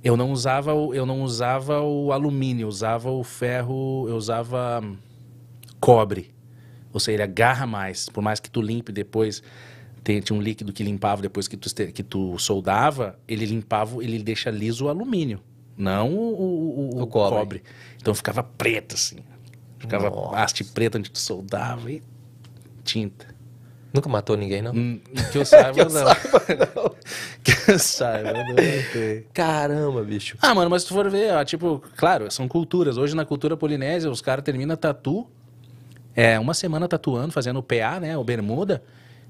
Eu 0.02 0.16
não 0.16 0.32
usava 0.32 0.74
o, 0.74 0.92
eu 0.94 1.06
não 1.06 1.22
usava 1.22 1.80
o 1.80 2.12
alumínio, 2.12 2.64
eu 2.64 2.68
usava 2.68 3.10
o 3.10 3.22
ferro, 3.22 4.06
eu 4.08 4.16
usava 4.16 4.80
hum, 4.82 4.96
cobre. 5.78 6.30
Ou 6.92 6.98
seja, 7.00 7.14
ele 7.16 7.22
agarra 7.22 7.66
mais. 7.66 8.08
Por 8.08 8.20
mais 8.22 8.40
que 8.40 8.50
tu 8.50 8.60
limpe 8.60 8.90
depois, 8.92 9.42
tem- 10.02 10.20
tinha 10.20 10.36
um 10.38 10.42
líquido 10.42 10.72
que 10.72 10.82
limpava 10.82 11.22
depois 11.22 11.46
que 11.46 11.56
tu, 11.56 11.68
que 11.92 12.02
tu 12.02 12.36
soldava, 12.38 13.18
ele 13.28 13.46
limpava, 13.46 14.02
ele 14.02 14.20
deixa 14.22 14.50
liso 14.50 14.86
o 14.86 14.88
alumínio, 14.88 15.40
não 15.76 16.12
o- 16.12 16.98
O 16.98 17.02
o 17.02 17.06
cobre. 17.06 17.38
cobre. 17.38 17.62
Então 17.96 18.14
ficava 18.14 18.42
preto 18.42 18.94
assim. 18.96 19.18
Ficava 19.78 20.10
Nossa. 20.10 20.36
haste 20.36 20.64
preta 20.64 20.98
onde 20.98 21.10
tu 21.10 21.18
soldava 21.18 21.90
e 21.90 22.02
tinta. 22.84 23.31
Nunca 23.92 24.08
matou 24.08 24.36
ninguém, 24.36 24.62
não? 24.62 24.72
Hum, 24.72 25.00
Que 25.30 25.38
eu 25.38 25.44
saiba, 25.46 25.72
Que 25.72 25.80
eu 25.80 25.88
não. 25.90 26.04
que 27.44 27.70
eu 27.72 27.78
saiba, 27.78 28.32
não. 28.32 28.54
tem. 28.54 29.24
Caramba, 29.34 30.02
bicho. 30.02 30.36
Ah, 30.40 30.54
mano, 30.54 30.70
mas 30.70 30.82
se 30.82 30.88
tu 30.88 30.94
for 30.94 31.08
ver, 31.10 31.32
ó, 31.34 31.44
tipo, 31.44 31.82
claro, 31.96 32.30
são 32.30 32.48
culturas. 32.48 32.96
Hoje 32.96 33.14
na 33.14 33.24
cultura 33.24 33.56
polinésia, 33.56 34.10
os 34.10 34.20
caras 34.20 34.44
terminam 34.44 34.76
tatu, 34.76 35.26
é, 36.14 36.38
uma 36.38 36.54
semana 36.54 36.88
tatuando, 36.88 37.32
fazendo 37.32 37.58
o 37.58 37.62
PA, 37.62 38.00
né, 38.00 38.16
o 38.16 38.24
bermuda, 38.24 38.82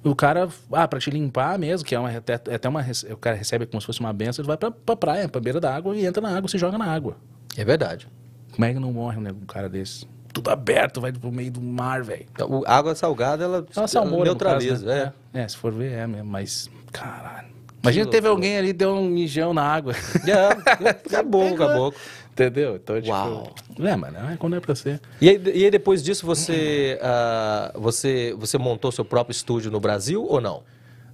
e 0.04 0.09
o 0.09 0.14
cara, 0.16 0.49
ah, 0.73 0.88
pra 0.88 0.99
te 0.99 1.11
limpar 1.11 1.59
mesmo, 1.59 1.87
que 1.87 1.95
é, 1.95 1.99
uma, 1.99 2.11
até, 2.11 2.40
é 2.49 2.54
até 2.54 2.69
uma, 2.69 2.85
o 3.11 3.16
cara 3.16 3.37
recebe 3.37 3.66
como 3.66 3.81
se 3.81 3.87
fosse 3.87 4.00
uma 4.00 4.12
benção, 4.12 4.42
ele 4.42 4.49
vai 4.49 4.57
pra, 4.57 4.71
pra 4.71 4.97
praia, 4.97 5.28
pra 5.28 5.40
beira 5.40 5.61
da 5.61 5.75
água 5.75 5.97
e 5.97 6.04
entra 6.04 6.21
na 6.21 6.37
água, 6.37 6.49
se 6.49 6.59
joga 6.59 6.76
na 6.76 6.87
água. 6.87 7.16
É 7.57 7.64
verdade. 7.64 8.09
Como 8.52 8.64
é 8.64 8.73
que 8.75 8.78
não 8.81 8.92
morre 8.92 9.19
um 9.19 9.47
cara 9.47 9.69
desse? 9.69 10.07
Tudo 10.32 10.50
aberto, 10.50 11.00
vai 11.00 11.12
pro 11.12 11.30
meio 11.30 11.50
do 11.50 11.60
mar, 11.60 12.02
velho. 12.02 12.26
Água 12.66 12.94
salgada, 12.94 13.44
ela, 13.44 13.66
É 13.74 13.80
uma 13.80 13.88
salmoura, 13.88 14.24
neutraliza. 14.24 14.74
caso, 14.74 14.86
né? 14.86 15.12
é. 15.34 15.40
é. 15.42 15.48
se 15.48 15.56
for 15.56 15.72
ver, 15.72 15.92
é 15.92 16.06
mesmo, 16.06 16.30
mas, 16.30 16.70
caralho. 16.90 17.52
Imagina 17.82 18.06
teve 18.06 18.28
alguém 18.28 18.56
ali, 18.56 18.72
deu 18.72 18.94
um 18.94 19.08
mijão 19.08 19.52
na 19.52 19.62
água. 19.62 19.92
É, 20.26 20.88
acabou, 20.88 21.48
acabou. 21.48 21.94
Entendeu? 22.32 22.76
Então, 22.76 22.96
tipo... 23.00 23.12
Uau. 23.12 23.54
É, 23.78 23.96
mano, 23.96 24.16
é 24.32 24.36
quando 24.38 24.56
é 24.56 24.60
pra 24.60 24.74
ser. 24.74 25.00
E 25.20 25.28
aí, 25.28 25.42
e 25.54 25.64
aí 25.64 25.70
depois 25.70 26.02
disso, 26.02 26.24
você, 26.24 26.98
ah, 27.02 27.72
você, 27.74 28.34
você 28.38 28.56
montou 28.56 28.90
seu 28.90 29.04
próprio 29.04 29.32
estúdio 29.32 29.70
no 29.70 29.80
Brasil 29.80 30.24
ou 30.24 30.40
não? 30.40 30.62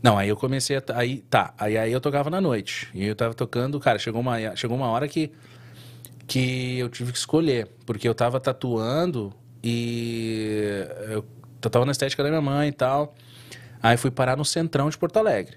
Não, 0.00 0.16
aí 0.16 0.28
eu 0.28 0.36
comecei 0.36 0.76
a. 0.76 0.82
Aí, 0.94 1.18
tá, 1.28 1.52
aí, 1.58 1.76
aí 1.76 1.92
eu 1.92 2.00
tocava 2.00 2.30
na 2.30 2.40
noite. 2.40 2.88
E 2.94 3.04
eu 3.04 3.16
tava 3.16 3.34
tocando, 3.34 3.80
cara, 3.80 3.98
chegou 3.98 4.20
uma, 4.20 4.54
chegou 4.54 4.76
uma 4.76 4.86
hora 4.88 5.08
que, 5.08 5.32
que 6.28 6.78
eu 6.78 6.88
tive 6.88 7.10
que 7.10 7.18
escolher. 7.18 7.66
Porque 7.84 8.08
eu 8.08 8.14
tava 8.14 8.38
tatuando 8.38 9.32
e 9.64 10.86
eu 11.10 11.24
tava 11.70 11.84
na 11.84 11.92
estética 11.92 12.22
da 12.22 12.28
minha 12.28 12.42
mãe 12.42 12.68
e 12.68 12.72
tal. 12.72 13.14
Aí 13.82 13.96
fui 13.96 14.10
parar 14.10 14.36
no 14.36 14.44
centrão 14.44 14.88
de 14.90 14.96
Porto 14.96 15.16
Alegre. 15.16 15.56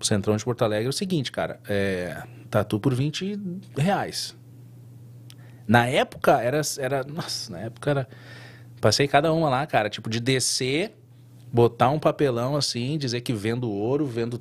O 0.00 0.04
centrão 0.04 0.34
de 0.36 0.44
Porto 0.44 0.62
Alegre 0.62 0.86
é 0.86 0.88
o 0.88 0.92
seguinte, 0.92 1.30
cara. 1.30 1.60
É, 1.68 2.22
tatu 2.48 2.78
por 2.80 2.94
20 2.94 3.38
reais. 3.76 4.34
Na 5.66 5.86
época 5.86 6.40
era, 6.40 6.60
era. 6.78 7.04
Nossa, 7.04 7.52
na 7.52 7.58
época 7.58 7.90
era. 7.90 8.08
Passei 8.80 9.06
cada 9.06 9.32
uma 9.32 9.50
lá, 9.50 9.66
cara. 9.66 9.90
Tipo, 9.90 10.08
de 10.08 10.20
descer, 10.20 10.96
botar 11.52 11.90
um 11.90 11.98
papelão 11.98 12.56
assim, 12.56 12.96
dizer 12.96 13.20
que 13.20 13.32
vendo 13.32 13.70
ouro, 13.70 14.06
vendo 14.06 14.38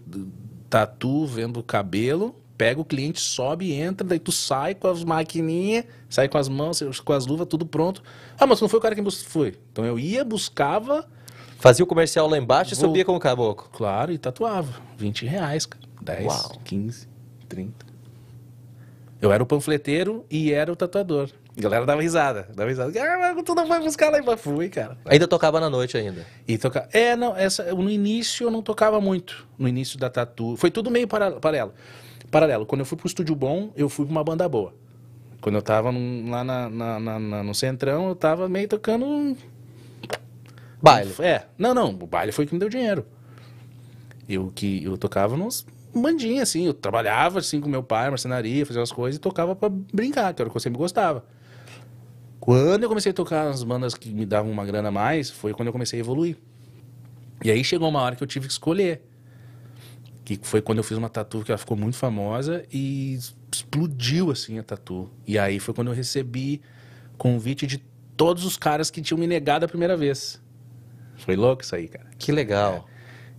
tatu, 0.70 1.26
vendo 1.26 1.62
cabelo. 1.62 2.36
Pega 2.60 2.82
o 2.82 2.84
cliente, 2.84 3.22
sobe, 3.22 3.72
entra, 3.72 4.06
daí 4.06 4.20
tu 4.20 4.34
sai 4.34 4.76
com 4.76 4.90
as 4.90 5.02
maquininhas, 5.06 5.86
sai 6.10 6.28
com 6.28 6.38
as 6.38 6.50
mãos, 6.50 6.82
com 7.06 7.14
as 7.14 7.26
luvas, 7.26 7.48
tudo 7.48 7.66
pronto. 7.66 8.04
Ah, 8.38 8.46
mas 8.46 8.60
não 8.60 8.68
foi 8.68 8.80
o 8.80 8.82
cara 8.82 8.94
que 8.94 9.02
bus... 9.02 9.24
foi. 9.24 9.58
Então 9.72 9.86
eu 9.86 9.98
ia, 9.98 10.26
buscava, 10.26 11.08
Fazia 11.58 11.84
o 11.86 11.88
comercial 11.88 12.28
lá 12.28 12.38
embaixo 12.38 12.74
e 12.74 12.76
Vou- 12.76 12.88
subia 12.90 13.06
com 13.06 13.16
o 13.16 13.20
caboclo. 13.20 13.70
claro, 13.72 14.12
e 14.12 14.18
tatuava. 14.18 14.74
20 14.98 15.26
reais, 15.26 15.66
cara. 15.66 15.84
10, 16.02 16.26
Uau. 16.26 16.60
15, 16.66 17.08
30. 17.48 17.86
Eu 19.22 19.32
era 19.32 19.42
o 19.42 19.46
panfleteiro 19.46 20.26
e 20.30 20.52
era 20.52 20.70
o 20.72 20.76
tatuador. 20.76 21.30
A 21.58 21.62
galera 21.62 21.86
dava 21.86 22.02
risada, 22.02 22.50
dava 22.56 22.70
risada. 22.70 22.92
Ah, 23.02 23.34
mas 23.36 23.44
tu 23.44 23.56
não 23.56 23.68
vai 23.68 23.80
buscar 23.82 24.10
lá 24.10 24.20
e 24.20 24.38
fui, 24.38 24.68
cara. 24.70 24.98
Ainda 25.06 25.28
tocava 25.28 25.60
na 25.62 25.70
noite 25.70 25.98
ainda. 25.98 26.26
E 26.48 26.58
tocar. 26.58 26.88
É, 26.92 27.16
não, 27.16 27.36
essa, 27.36 27.74
no 27.74 27.90
início 27.90 28.48
eu 28.48 28.52
não 28.52 28.62
tocava 28.62 29.00
muito. 29.02 29.46
No 29.58 29.68
início 29.68 29.98
da 29.98 30.10
tatu. 30.10 30.56
Foi 30.58 30.70
tudo 30.72 30.90
meio 30.92 31.08
para- 31.08 31.32
paralelo. 31.40 31.74
Paralelo. 32.32 32.66
Quando 32.66 32.82
eu 32.82 32.86
fui 32.86 32.98
pro 32.98 33.08
estúdio 33.08 33.36
bom, 33.36 33.72
eu 33.76 33.90
fui 33.90 34.06
pra 34.06 34.12
uma 34.12 34.24
banda 34.24 34.48
boa. 34.48 34.74
Quando 35.42 35.56
eu 35.56 35.62
tava 35.62 35.92
num- 35.92 36.30
lá 36.30 36.44
na, 36.44 36.70
na- 36.70 37.00
na- 37.00 37.44
no 37.44 37.56
Centrão, 37.56 38.10
eu 38.10 38.16
tava 38.16 38.48
meio 38.50 38.68
tocando. 38.68 39.36
Baile. 40.82 41.14
É. 41.20 41.46
Não, 41.58 41.74
não. 41.74 41.90
O 41.90 42.08
baile 42.08 42.32
foi 42.32 42.46
que 42.46 42.54
me 42.54 42.60
deu 42.60 42.70
dinheiro. 42.70 43.06
Eu 44.28 44.52
que 44.54 44.84
eu 44.84 44.98
tocava 44.98 45.36
nos 45.36 45.66
bandinhas, 45.94 46.50
assim. 46.50 46.66
Eu 46.66 46.74
trabalhava 46.74 47.40
assim 47.40 47.60
com 47.60 47.68
meu 47.70 47.82
pai, 47.84 48.10
marcenaria, 48.10 48.66
fazia 48.66 48.82
as 48.82 48.92
coisas 48.92 49.18
e 49.18 49.20
tocava 49.20 49.56
pra 49.56 49.70
brincar, 49.70 50.34
que 50.34 50.42
era 50.42 50.48
o 50.48 50.52
que 50.52 50.58
eu 50.58 50.62
sempre 50.62 50.78
gostava. 50.78 51.26
Quando 52.40 52.84
eu 52.84 52.90
comecei 52.90 53.12
a 53.12 53.14
tocar 53.16 53.46
nas 53.46 53.64
bandas 53.64 53.94
que 53.96 54.10
me 54.12 54.26
davam 54.26 54.52
uma 54.52 54.66
grana 54.66 54.90
a 54.90 54.92
mais, 54.92 55.30
foi 55.30 55.54
quando 55.54 55.68
eu 55.68 55.74
comecei 55.74 56.00
a 56.00 56.02
evoluir. 56.02 56.38
E 57.44 57.52
aí 57.52 57.64
chegou 57.64 57.90
uma 57.90 58.02
hora 58.02 58.16
que 58.16 58.24
eu 58.24 58.28
tive 58.28 58.48
que 58.48 58.52
escolher. 58.54 59.02
Que 60.38 60.48
foi 60.48 60.62
quando 60.62 60.78
eu 60.80 60.84
fiz 60.84 60.98
uma 60.98 61.10
tatu 61.10 61.44
que 61.44 61.52
ela 61.52 61.58
ficou 61.58 61.76
muito 61.78 61.96
famosa 61.98 62.64
e 62.72 63.18
explodiu 63.52 64.32
assim 64.32 64.60
a 64.60 64.64
tatu. 64.64 65.10
E 65.26 65.38
aí 65.40 65.60
foi 65.60 65.74
quando 65.74 65.88
eu 65.90 65.94
recebi 65.94 66.62
convite 67.18 67.66
de 67.66 67.78
todos 68.16 68.46
os 68.46 68.56
caras 68.58 68.92
que 68.92 69.02
tinham 69.02 69.18
me 69.20 69.26
negado 69.28 69.66
a 69.66 69.68
primeira 69.68 69.96
vez. 69.98 70.42
Foi 71.18 71.36
louco 71.36 71.64
isso 71.64 71.76
aí, 71.76 71.88
cara. 71.88 72.08
Que 72.18 72.32
legal. 72.32 72.88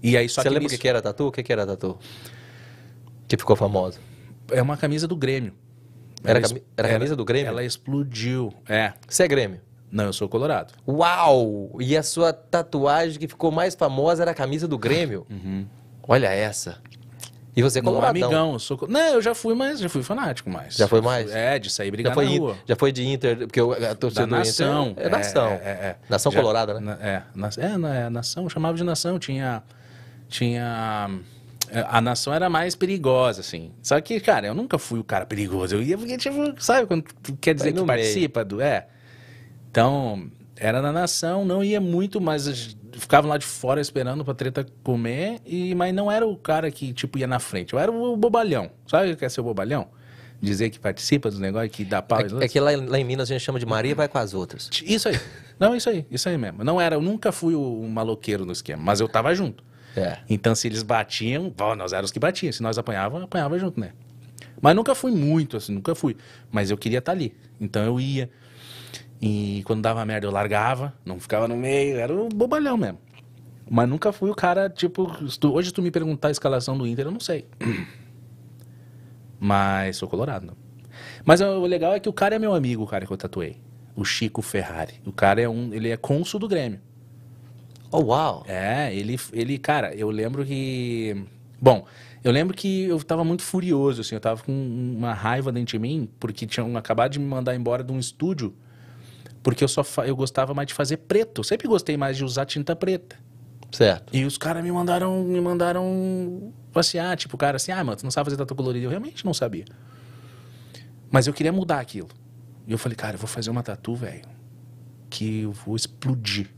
E 0.02 0.16
aí 0.16 0.28
só 0.28 0.42
Você 0.42 0.49
que 0.49 0.54
lembra 0.54 0.66
o 0.66 0.68
que, 0.68 0.75
nisso- 0.75 0.82
que 0.82 0.88
era 0.88 0.99
a 0.99 1.02
tatu? 1.02 1.26
O 1.26 1.32
que, 1.32 1.42
que 1.42 1.52
era 1.52 1.62
a 1.62 1.66
tatu? 1.66 1.99
Que 3.28 3.37
ficou 3.37 3.54
famosa. 3.56 3.99
é 4.50 4.61
uma 4.61 4.76
camisa 4.76 5.06
do 5.06 5.14
Grêmio. 5.16 5.54
Era 6.25 6.40
cami- 6.40 6.59
es- 6.61 6.64
era 6.76 6.88
camisa 6.88 7.14
do 7.16 7.25
Grêmio? 7.25 7.49
Ela 7.49 7.64
explodiu. 7.64 8.52
É. 8.68 8.92
Você 9.09 9.23
é 9.23 9.28
Grêmio? 9.28 9.61
Não, 9.92 10.04
eu 10.04 10.12
sou 10.12 10.28
colorado. 10.28 10.75
Uau! 10.87 11.76
E 11.80 11.97
a 11.97 12.02
sua 12.02 12.32
tatuagem 12.32 13.18
que 13.18 13.26
ficou 13.28 13.50
mais 13.50 13.75
famosa 13.75 14.23
era 14.23 14.30
a 14.32 14.35
camisa 14.35 14.66
do 14.68 14.76
Grêmio? 14.78 15.26
Olha 16.12 16.26
essa. 16.26 16.78
E 17.56 17.62
você 17.62 17.78
é 17.78 17.82
Não, 17.82 17.92
coloradão. 17.92 18.22
amigão, 18.24 18.52
eu 18.54 18.58
sou. 18.58 18.78
Não, 18.88 19.00
eu 19.14 19.22
já 19.22 19.34
fui 19.34 19.54
mais, 19.54 19.78
já 19.80 19.88
fui 19.88 20.02
fanático 20.02 20.48
mais. 20.50 20.74
Já 20.76 20.86
foi 20.88 21.00
mais? 21.00 21.30
É, 21.30 21.58
de 21.58 21.70
sair 21.70 21.90
brigar 21.90 22.10
Já 22.10 22.14
foi, 22.14 22.24
na 22.26 22.30
rua. 22.38 22.56
já 22.66 22.76
foi 22.76 22.92
de 22.92 23.06
Inter, 23.06 23.36
porque 23.38 23.60
eu- 23.60 23.72
a 23.72 23.94
torcida 23.94 24.26
nação. 24.26 24.88
Inter 24.90 25.06
é 25.06 25.08
nação. 25.08 25.46
É, 25.48 25.54
é, 25.54 25.70
é. 25.70 25.96
Nação 26.08 26.32
Já- 26.32 26.40
colorada, 26.40 26.74
né? 26.74 26.80
na- 26.80 27.06
é, 27.06 27.22
na- 27.34 27.50
é, 27.58 27.76
na- 27.78 27.94
é, 27.96 28.08
nação, 28.10 28.44
eu 28.44 28.50
chamava 28.50 28.76
de 28.76 28.82
nação. 28.84 29.18
Tinha. 29.18 29.62
Tinha. 30.28 31.10
é, 31.70 31.84
A 31.88 32.00
nação 32.00 32.32
era 32.34 32.48
mais 32.50 32.74
perigosa, 32.74 33.40
assim. 33.40 33.72
Só 33.82 34.00
que, 34.00 34.18
cara, 34.20 34.46
eu 34.46 34.54
nunca 34.54 34.78
fui 34.78 34.98
o 34.98 35.04
cara 35.04 35.24
perigoso. 35.26 35.74
Eu 35.76 35.82
ia 35.82 35.96
porque, 35.98 36.16
tipo, 36.16 36.54
sabe 36.58 36.86
quando 36.86 37.04
quer 37.40 37.54
dizer 37.54 37.72
Vai 37.72 37.72
que 37.72 37.86
meio. 37.86 37.86
participa 37.86 38.44
do. 38.44 38.60
É. 38.60 38.86
Então, 39.70 40.30
era 40.60 40.80
na 40.82 40.92
nação, 40.92 41.44
não 41.44 41.64
ia 41.64 41.80
muito, 41.80 42.20
mas 42.20 42.46
a 42.46 42.52
gente 42.52 42.76
ficava 42.92 43.26
lá 43.26 43.38
de 43.38 43.46
fora 43.46 43.80
esperando 43.80 44.24
pra 44.24 44.34
treta 44.34 44.66
comer, 44.84 45.40
e, 45.46 45.74
mas 45.74 45.94
não 45.94 46.10
era 46.12 46.26
o 46.26 46.36
cara 46.36 46.70
que, 46.70 46.92
tipo, 46.92 47.18
ia 47.18 47.26
na 47.26 47.38
frente. 47.38 47.72
Eu 47.72 47.78
era 47.78 47.90
o 47.90 48.16
bobalhão. 48.16 48.70
Sabe 48.86 49.12
o 49.12 49.16
que 49.16 49.24
é 49.24 49.28
ser 49.28 49.40
o 49.40 49.44
bobalhão? 49.44 49.88
Dizer 50.42 50.70
que 50.70 50.78
participa 50.78 51.28
dos 51.30 51.38
negócios, 51.38 51.70
que 51.74 51.84
dá 51.84 52.00
pau. 52.00 52.20
É, 52.20 52.44
é 52.44 52.48
que 52.48 52.58
lá, 52.60 52.72
em- 52.72 52.86
lá 52.86 52.98
em 52.98 53.04
Minas 53.04 53.30
a 53.30 53.34
gente 53.34 53.42
chama 53.44 53.58
de 53.58 53.66
Maria 53.66 53.94
vai 53.94 54.08
com 54.08 54.18
as 54.18 54.32
outras. 54.34 54.70
Isso 54.84 55.08
aí. 55.08 55.18
Não, 55.58 55.74
isso 55.76 55.88
aí, 55.90 56.06
isso 56.10 56.28
aí 56.28 56.38
mesmo. 56.38 56.62
Não 56.64 56.80
era, 56.80 56.94
eu 56.96 57.00
nunca 57.02 57.30
fui 57.32 57.54
o 57.54 57.86
maloqueiro 57.88 58.44
no 58.46 58.52
esquema, 58.52 58.82
mas 58.82 59.00
eu 59.00 59.08
tava 59.08 59.34
junto. 59.34 59.62
É. 59.96 60.18
Então, 60.30 60.54
se 60.54 60.66
eles 60.68 60.82
batiam, 60.82 61.50
pô, 61.50 61.74
nós 61.74 61.92
éramos 61.92 62.08
os 62.08 62.12
que 62.12 62.18
batiam. 62.20 62.50
Se 62.52 62.62
nós 62.62 62.78
apanhava, 62.78 63.24
apanhava 63.24 63.58
junto, 63.58 63.78
né? 63.80 63.90
Mas 64.62 64.74
nunca 64.76 64.94
fui 64.94 65.10
muito, 65.10 65.56
assim, 65.56 65.72
nunca 65.74 65.94
fui. 65.94 66.16
Mas 66.50 66.70
eu 66.70 66.76
queria 66.78 66.98
estar 67.00 67.12
ali. 67.12 67.34
Então 67.60 67.82
eu 67.84 67.98
ia. 68.00 68.30
E 69.20 69.62
quando 69.66 69.82
dava 69.82 70.04
merda, 70.04 70.26
eu 70.26 70.30
largava, 70.30 70.94
não 71.04 71.20
ficava 71.20 71.46
no 71.46 71.56
meio, 71.56 71.98
era 71.98 72.14
o 72.14 72.28
bobalhão 72.28 72.76
mesmo. 72.76 72.98
Mas 73.70 73.88
nunca 73.88 74.12
fui 74.12 74.30
o 74.30 74.34
cara, 74.34 74.68
tipo, 74.68 75.06
se 75.28 75.38
tu- 75.38 75.52
hoje 75.52 75.72
tu 75.72 75.82
me 75.82 75.90
perguntar 75.90 76.28
a 76.28 76.30
escalação 76.30 76.76
do 76.76 76.86
Inter, 76.86 77.06
eu 77.06 77.10
não 77.12 77.20
sei. 77.20 77.46
Mas 79.38 79.96
sou 79.96 80.08
colorado. 80.08 80.56
Mas 81.24 81.40
o 81.40 81.64
legal 81.66 81.92
é 81.94 82.00
que 82.00 82.08
o 82.08 82.12
cara 82.12 82.34
é 82.34 82.38
meu 82.38 82.54
amigo, 82.54 82.82
o 82.82 82.86
cara 82.86 83.06
que 83.06 83.12
eu 83.12 83.16
tatuei. 83.16 83.56
O 83.94 84.04
Chico 84.04 84.42
Ferrari. 84.42 84.94
O 85.06 85.12
cara 85.12 85.40
é 85.40 85.48
um, 85.48 85.72
ele 85.72 85.88
é 85.90 85.96
cônsul 85.96 86.40
do 86.40 86.48
Grêmio. 86.48 86.80
Oh, 87.90 88.02
uau! 88.04 88.44
É, 88.46 88.94
ele, 88.94 89.18
ele, 89.32 89.58
cara, 89.58 89.94
eu 89.94 90.10
lembro 90.10 90.44
que. 90.44 91.24
Bom, 91.60 91.84
Eu 92.22 92.32
lembro 92.32 92.54
que 92.54 92.84
eu 92.84 93.02
tava 93.02 93.24
muito 93.24 93.42
furioso, 93.42 94.02
assim, 94.02 94.14
eu 94.14 94.20
tava 94.20 94.42
com 94.42 94.52
uma 94.52 95.14
raiva 95.14 95.50
dentro 95.50 95.72
de 95.72 95.78
mim, 95.78 96.06
porque 96.20 96.46
tinham 96.46 96.76
acabado 96.76 97.12
de 97.12 97.18
me 97.18 97.24
mandar 97.24 97.54
embora 97.54 97.82
de 97.82 97.90
um 97.92 97.98
estúdio, 97.98 98.54
porque 99.42 99.62
eu 99.64 99.68
só 99.68 99.82
fa- 99.85 100.06
eu 100.06 100.14
gostava 100.16 100.52
mais 100.54 100.68
de 100.68 100.75
fazer 100.75 100.99
preto. 100.99 101.40
Eu 101.40 101.44
sempre 101.44 101.66
gostei 101.68 101.97
mais 101.97 102.16
de 102.16 102.25
usar 102.25 102.44
tinta 102.47 102.75
preta. 102.76 103.16
Certo. 103.73 104.14
E 104.14 104.25
os 104.25 104.37
caras 104.37 104.62
me 104.64 104.73
mandaram, 104.73 105.23
me 105.23 105.40
mandaram 105.40 106.52
passear, 106.73 107.16
tipo, 107.16 107.37
cara, 107.37 107.56
assim, 107.56 107.70
ah, 107.73 107.82
mano, 107.85 107.97
tu 107.97 108.04
não 108.04 108.11
sabe 108.11 108.26
fazer 108.26 108.37
tatu 108.37 108.54
colorida. 108.54 108.85
Eu 108.85 108.90
realmente 108.90 109.25
não 109.25 109.32
sabia. 109.32 109.64
Mas 111.11 111.26
eu 111.26 111.32
queria 111.32 111.52
mudar 111.52 111.80
aquilo. 111.80 112.09
E 112.66 112.73
eu 112.73 112.78
falei, 112.78 112.97
cara, 112.97 113.14
eu 113.14 113.18
vou 113.18 113.28
fazer 113.28 113.50
uma 113.50 113.62
tatu, 113.62 113.94
velho, 113.94 114.23
que 115.09 115.40
eu 115.42 115.52
vou 115.52 115.75
explodir. 115.76 116.50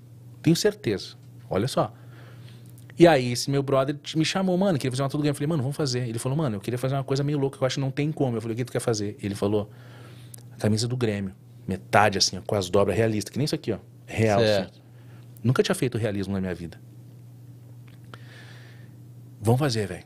Tenho 0.43 0.57
certeza. 0.57 1.15
Olha 1.49 1.69
só. 1.69 1.93
E 2.99 3.07
aí, 3.07 3.33
esse 3.33 3.51
meu 3.51 3.63
brother 3.63 3.97
me 4.15 4.25
chamou, 4.25 4.57
mano, 4.59 4.79
queria 4.79 4.91
fazer 4.93 5.03
uma 5.03 5.09
tatu. 5.09 5.25
Eu 5.25 5.35
falei, 5.35 5.47
mano, 5.47 5.63
vamos 5.63 5.77
fazer. 5.77 6.07
Ele 6.09 6.19
falou, 6.19 6.37
mano, 6.37 6.57
eu 6.57 6.61
queria 6.61 6.79
fazer 6.79 6.95
uma 6.95 7.05
coisa 7.05 7.23
meio 7.25 7.39
louca 7.39 7.57
que 7.57 7.63
eu 7.63 7.67
acho 7.67 7.77
que 7.77 7.81
não 7.81 7.91
tem 7.91 8.13
como. 8.13 8.37
Eu 8.37 8.41
falei, 8.41 8.55
o 8.55 8.57
que 8.57 8.65
tu 8.65 8.73
quer 8.73 8.81
fazer? 8.81 9.17
Ele 9.23 9.35
falou, 9.35 9.71
a 10.53 10.57
camisa 10.57 10.87
do 10.87 10.97
Grêmio. 10.97 11.35
Metade, 11.67 12.19
assim, 12.19 12.39
ó, 12.39 12.43
com 12.43 12.55
as 12.55 12.69
dobras 12.69 12.97
realistas, 12.97 13.31
que 13.33 13.39
nem 13.39 13.45
isso 13.45 13.55
aqui, 13.55 13.73
ó. 13.73 13.79
Real, 14.07 14.41
assim. 14.41 14.71
Nunca 15.43 15.63
tinha 15.63 15.75
feito 15.75 15.97
realismo 15.99 16.33
na 16.35 16.41
minha 16.41 16.55
vida. 16.55 16.81
Vamos 19.41 19.59
fazer, 19.59 19.87
velho. 19.87 20.05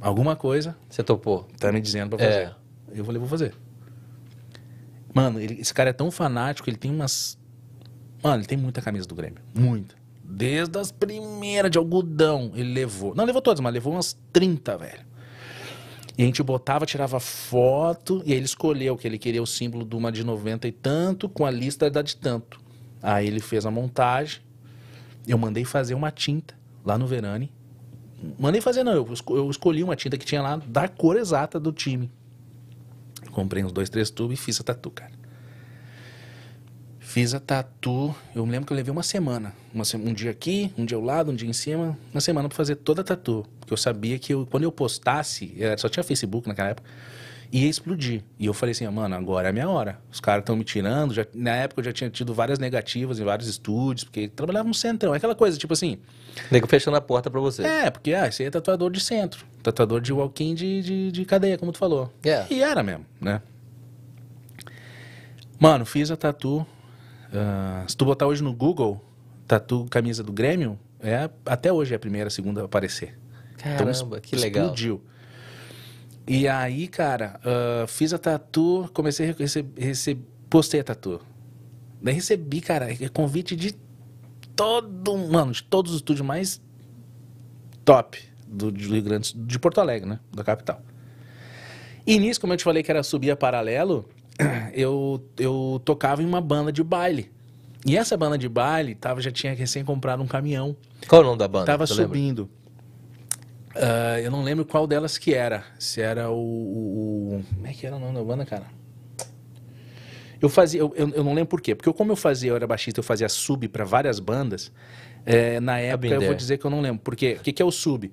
Alguma 0.00 0.36
coisa 0.36 0.76
Você 0.88 1.02
topou. 1.02 1.44
tá 1.58 1.72
me 1.72 1.80
dizendo 1.80 2.10
pra 2.10 2.18
fazer. 2.18 2.40
É. 2.40 2.54
Eu 2.94 3.04
falei, 3.04 3.18
vou 3.18 3.28
fazer. 3.28 3.54
Mano, 5.14 5.40
ele- 5.40 5.60
esse 5.60 5.72
cara 5.72 5.90
é 5.90 5.92
tão 5.92 6.10
fanático, 6.10 6.68
ele 6.68 6.76
tem 6.76 6.90
umas. 6.90 7.38
Mano, 8.22 8.36
ele 8.36 8.46
tem 8.46 8.58
muita 8.58 8.82
camisa 8.82 9.06
do 9.06 9.14
Grêmio. 9.14 9.38
Muita. 9.54 9.94
Desde 10.22 10.78
as 10.78 10.90
primeiras 10.92 11.70
de 11.70 11.78
algodão, 11.78 12.52
ele 12.54 12.72
levou. 12.74 13.14
Não 13.14 13.24
levou 13.24 13.40
todas, 13.40 13.60
mas 13.60 13.72
levou 13.72 13.94
umas 13.94 14.18
30, 14.32 14.76
velho. 14.76 15.00
E 16.18 16.22
a 16.22 16.26
gente 16.26 16.42
botava, 16.42 16.86
tirava 16.86 17.20
foto, 17.20 18.22
e 18.24 18.32
aí 18.32 18.38
ele 18.38 18.46
escolheu 18.46 18.96
que 18.96 19.06
ele 19.06 19.18
queria 19.18 19.42
o 19.42 19.46
símbolo 19.46 19.84
de 19.84 19.94
uma 19.94 20.10
de 20.10 20.24
90 20.24 20.66
e 20.66 20.72
tanto, 20.72 21.28
com 21.28 21.44
a 21.44 21.50
lista 21.50 21.90
da 21.90 22.00
de 22.00 22.16
tanto. 22.16 22.58
Aí 23.02 23.26
ele 23.26 23.40
fez 23.40 23.66
a 23.66 23.70
montagem. 23.70 24.40
Eu 25.26 25.36
mandei 25.36 25.64
fazer 25.64 25.94
uma 25.94 26.10
tinta 26.10 26.54
lá 26.84 26.96
no 26.96 27.06
Verani. 27.06 27.52
Mandei 28.38 28.62
fazer, 28.62 28.82
não. 28.82 28.92
Eu, 28.92 29.06
eu 29.30 29.50
escolhi 29.50 29.84
uma 29.84 29.94
tinta 29.94 30.16
que 30.16 30.24
tinha 30.24 30.40
lá 30.40 30.56
da 30.56 30.88
cor 30.88 31.16
exata 31.16 31.60
do 31.60 31.70
time. 31.70 32.10
Comprei 33.30 33.62
uns 33.62 33.72
dois, 33.72 33.90
três 33.90 34.08
tubos 34.08 34.38
e 34.38 34.42
fiz 34.42 34.58
a 34.60 34.64
tatu, 34.64 34.90
cara. 34.90 35.12
Fiz 37.16 37.32
a 37.32 37.40
tatu. 37.40 38.14
Eu 38.34 38.44
me 38.44 38.52
lembro 38.52 38.66
que 38.66 38.74
eu 38.74 38.76
levei 38.76 38.92
uma 38.92 39.02
semana. 39.02 39.54
Uma 39.72 39.84
um 39.94 40.12
dia 40.12 40.30
aqui, 40.30 40.70
um 40.76 40.84
dia 40.84 40.98
ao 40.98 41.02
lado, 41.02 41.30
um 41.30 41.34
dia 41.34 41.48
em 41.48 41.52
cima. 41.54 41.96
Uma 42.12 42.20
semana 42.20 42.46
pra 42.46 42.54
fazer 42.54 42.76
toda 42.76 43.00
a 43.00 43.04
tatu. 43.04 43.46
Porque 43.58 43.72
eu 43.72 43.76
sabia 43.78 44.18
que 44.18 44.34
eu- 44.34 44.44
quando 44.44 44.64
eu 44.64 44.70
postasse, 44.70 45.56
só 45.78 45.88
tinha 45.88 46.04
Facebook 46.04 46.46
naquela 46.46 46.68
época, 46.68 46.86
ia 47.50 47.66
explodir. 47.70 48.22
E 48.38 48.44
eu 48.44 48.52
falei 48.52 48.72
assim, 48.72 48.84
ah, 48.84 48.90
mano, 48.90 49.14
agora 49.14 49.48
é 49.48 49.50
a 49.50 49.52
minha 49.54 49.66
hora. 49.66 49.98
Os 50.12 50.20
caras 50.20 50.42
estão 50.42 50.54
me 50.56 50.62
tirando. 50.62 51.14
Já, 51.14 51.26
na 51.32 51.56
época 51.56 51.80
eu 51.80 51.84
já 51.86 51.92
tinha 51.94 52.10
tido 52.10 52.34
várias 52.34 52.58
negativas 52.58 53.18
em 53.18 53.24
vários 53.24 53.48
estúdios, 53.48 54.04
porque 54.04 54.28
trabalhava 54.28 54.68
no 54.68 54.74
centrão. 54.74 55.14
É 55.14 55.16
aquela 55.16 55.34
coisa, 55.34 55.56
tipo 55.56 55.72
assim, 55.72 55.96
Nego 56.50 56.66
fechando 56.66 56.98
a 56.98 57.00
porta 57.00 57.30
pra 57.30 57.40
você. 57.40 57.62
é, 57.62 57.90
porque 57.90 58.12
ah, 58.12 58.24
aí 58.24 58.44
é 58.46 58.50
tatuador 58.50 58.90
de 58.90 59.00
centro. 59.00 59.46
Tatuador 59.62 60.02
de 60.02 60.12
walk-in 60.12 60.54
de, 60.54 60.82
de, 60.82 61.12
de 61.12 61.24
cadeia, 61.24 61.56
como 61.56 61.72
tu 61.72 61.78
falou. 61.78 62.12
É. 62.22 62.44
E 62.50 62.62
era 62.62 62.82
mesmo, 62.82 63.06
né? 63.18 63.40
Mano, 65.58 65.86
fiz 65.86 66.10
a 66.10 66.16
tatu. 66.18 66.66
Ah, 67.32 67.84
se 67.88 67.96
tu 67.96 68.04
botar 68.04 68.26
hoje 68.26 68.42
no 68.42 68.52
Google, 68.52 69.04
tatu 69.46 69.86
camisa 69.90 70.22
do 70.22 70.32
Grêmio, 70.32 70.78
é, 71.00 71.28
até 71.44 71.72
hoje 71.72 71.92
é 71.92 71.96
a 71.96 71.98
primeira, 72.00 72.28
a 72.28 72.30
segunda 72.30 72.62
a 72.62 72.64
aparecer. 72.64 73.18
Então, 73.54 73.76
Caramba, 73.86 74.16
es- 74.18 74.22
que 74.22 74.36
legal. 74.36 74.64
Explodiu. 74.66 75.02
E 76.26 76.48
aí, 76.48 76.88
cara, 76.88 77.38
ah, 77.44 77.86
fiz 77.86 78.12
a 78.12 78.18
tatu, 78.18 78.88
comecei 78.92 79.30
a 79.30 79.34
receber, 79.78 80.22
postei 80.50 80.80
a 80.80 80.84
tatu. 80.84 81.20
Daí 82.02 82.14
recebi, 82.14 82.60
cara, 82.60 82.88
convite 83.12 83.54
de 83.56 83.74
todo, 84.54 85.16
mano, 85.16 85.52
de 85.52 85.62
todos 85.62 85.92
os 85.92 85.98
estúdios 85.98 86.26
mais 86.26 86.60
top 87.84 88.18
do, 88.46 88.70
do 88.70 88.78
Rio 88.94 89.02
Grande, 89.02 89.34
do- 89.36 89.46
de 89.46 89.58
Porto 89.58 89.80
Alegre, 89.80 90.08
né, 90.08 90.20
da 90.34 90.42
capital. 90.44 90.80
E 92.06 92.18
nisso, 92.18 92.40
como 92.40 92.52
eu 92.52 92.56
te 92.56 92.64
falei 92.64 92.82
que 92.82 92.90
era 92.90 93.02
subir 93.02 93.30
a 93.30 93.36
paralelo, 93.36 94.08
eu, 94.74 95.24
eu 95.38 95.80
tocava 95.84 96.22
em 96.22 96.26
uma 96.26 96.40
banda 96.40 96.72
de 96.72 96.82
baile. 96.82 97.30
E 97.84 97.96
essa 97.96 98.16
banda 98.16 98.36
de 98.36 98.48
baile 98.48 98.94
tava, 98.94 99.20
já 99.20 99.30
tinha 99.30 99.54
recém 99.54 99.84
comprado 99.84 100.22
um 100.22 100.26
caminhão. 100.26 100.76
Qual 101.06 101.22
o 101.22 101.24
nome 101.24 101.38
da 101.38 101.46
banda? 101.46 101.66
Tava 101.66 101.86
subindo. 101.86 102.50
Ah, 103.74 104.20
eu 104.20 104.30
não 104.30 104.42
lembro 104.42 104.64
qual 104.64 104.86
delas 104.86 105.18
que 105.18 105.32
era. 105.34 105.64
Se 105.78 106.00
era 106.00 106.30
o, 106.30 106.34
o- 106.34 107.36
o- 107.38 107.44
Como 107.54 107.66
é 107.66 107.72
que 107.72 107.86
era 107.86 107.94
o 107.96 108.00
nome 108.00 108.14
da 108.14 108.24
banda, 108.24 108.44
cara? 108.44 108.64
Eu 110.40 110.48
fazia. 110.48 110.80
Eu, 110.80 110.92
eu, 110.96 111.08
eu 111.10 111.24
não 111.24 111.32
lembro 111.32 111.48
por 111.48 111.60
quê. 111.60 111.74
Porque 111.74 111.88
eu, 111.88 111.94
como 111.94 112.12
eu 112.12 112.16
fazia, 112.16 112.50
eu 112.50 112.56
era 112.56 112.66
baixista, 112.66 112.98
eu 113.00 113.04
fazia 113.04 113.28
sub 113.28 113.68
para 113.68 113.84
várias 113.84 114.18
bandas. 114.18 114.72
é, 115.24 115.60
na 115.60 115.78
época, 115.78 116.08
eu 116.14 116.20
vou 116.28 116.34
dizer 116.34 116.58
que 116.58 116.64
eu 116.66 116.70
não 116.70 116.80
lembro. 116.80 117.00
Por 117.02 117.14
quê? 117.16 117.36
O 117.38 117.42
que, 117.42 117.52
que 117.52 117.62
é 117.62 117.64
o 117.64 117.70
sub? 117.70 118.12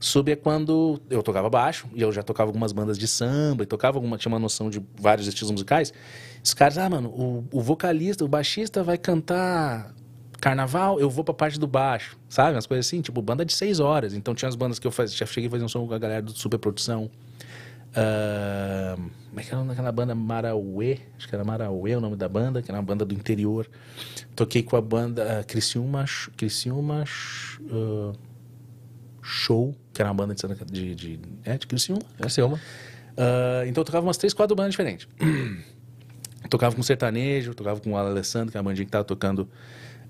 Sub 0.00 0.30
é 0.30 0.36
quando 0.36 1.00
eu 1.10 1.22
tocava 1.22 1.50
baixo, 1.50 1.88
e 1.92 2.00
eu 2.00 2.12
já 2.12 2.22
tocava 2.22 2.48
algumas 2.48 2.72
bandas 2.72 2.98
de 2.98 3.08
samba, 3.08 3.64
e 3.64 3.66
tocava 3.66 3.98
alguma, 3.98 4.16
tinha 4.16 4.32
uma 4.32 4.38
noção 4.38 4.70
de 4.70 4.82
vários 4.96 5.26
estilos 5.26 5.50
musicais. 5.50 5.92
Os 6.42 6.54
caras, 6.54 6.78
ah, 6.78 6.88
mano, 6.88 7.08
o, 7.08 7.44
o 7.52 7.60
vocalista, 7.60 8.24
o 8.24 8.28
baixista 8.28 8.82
vai 8.82 8.96
cantar 8.96 9.92
carnaval, 10.40 11.00
eu 11.00 11.10
vou 11.10 11.24
pra 11.24 11.34
parte 11.34 11.58
do 11.58 11.66
baixo, 11.66 12.16
sabe? 12.28 12.54
Umas 12.54 12.66
coisas 12.66 12.86
assim, 12.86 13.00
tipo, 13.00 13.20
banda 13.20 13.44
de 13.44 13.52
seis 13.52 13.80
horas. 13.80 14.14
Então 14.14 14.34
tinha 14.34 14.48
as 14.48 14.54
bandas 14.54 14.78
que 14.78 14.86
eu 14.86 14.92
fazia, 14.92 15.16
já 15.16 15.26
cheguei 15.26 15.48
a 15.48 15.50
fazer 15.50 15.64
um 15.64 15.68
som 15.68 15.86
com 15.86 15.94
a 15.94 15.98
galera 15.98 16.22
do 16.22 16.30
Superprodução. 16.30 17.10
Ah, 17.94 18.96
como 19.28 19.40
é 19.40 19.42
que 19.42 19.52
era 19.52 19.64
daquela 19.64 19.92
banda 19.92 20.14
Marauê? 20.14 20.98
Acho 21.16 21.28
que 21.28 21.34
era 21.34 21.44
Marauê 21.44 21.96
o 21.96 22.00
nome 22.00 22.16
da 22.16 22.28
banda, 22.28 22.62
que 22.62 22.70
era 22.70 22.78
uma 22.78 22.84
banda 22.84 23.04
do 23.04 23.14
interior. 23.14 23.68
Toquei 24.36 24.62
com 24.62 24.76
a 24.76 24.80
banda 24.80 25.40
ah, 25.40 25.44
Criciúma, 25.44 26.04
Criciúma 26.36 27.04
ah, 27.70 28.12
Show, 29.28 29.74
que 29.92 30.00
era 30.00 30.08
uma 30.08 30.14
banda 30.14 30.34
de, 30.34 30.40
Santa 30.40 30.64
de, 30.64 30.94
de, 30.94 31.20
é, 31.44 31.58
de 31.58 31.66
Criciúma. 31.66 32.00
é. 32.18 32.22
Criciúma. 32.22 32.58
Ah, 33.14 33.64
então 33.66 33.82
eu 33.82 33.84
tocava 33.84 34.06
umas 34.06 34.16
três, 34.16 34.32
quatro 34.32 34.56
bandas 34.56 34.70
diferentes. 34.70 35.06
tocava 36.48 36.74
com 36.74 36.82
sertanejo, 36.82 37.52
tocava 37.52 37.78
com 37.78 37.92
o 37.92 37.96
Alessandro, 37.96 38.50
que 38.50 38.56
é 38.56 38.60
a 38.60 38.62
bandinha 38.62 38.86
que 38.86 38.90
tava 38.90 39.04
tocando 39.04 39.46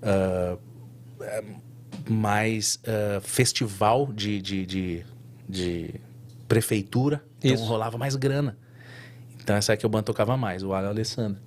eh, 0.01 0.57
mais 2.07 2.79
ah, 2.87 3.19
festival 3.21 4.07
de, 4.13 4.41
de, 4.41 4.65
de, 4.65 5.05
de 5.49 5.95
prefeitura. 6.47 7.21
Então 7.39 7.55
Isso. 7.55 7.65
rolava 7.65 7.97
mais 7.97 8.15
grana. 8.15 8.57
Então 9.41 9.55
essa 9.55 9.73
aqui 9.73 9.85
o 9.85 9.89
bando 9.89 10.05
tocava 10.05 10.37
mais, 10.37 10.63
o 10.63 10.71
Alessandro. 10.71 11.41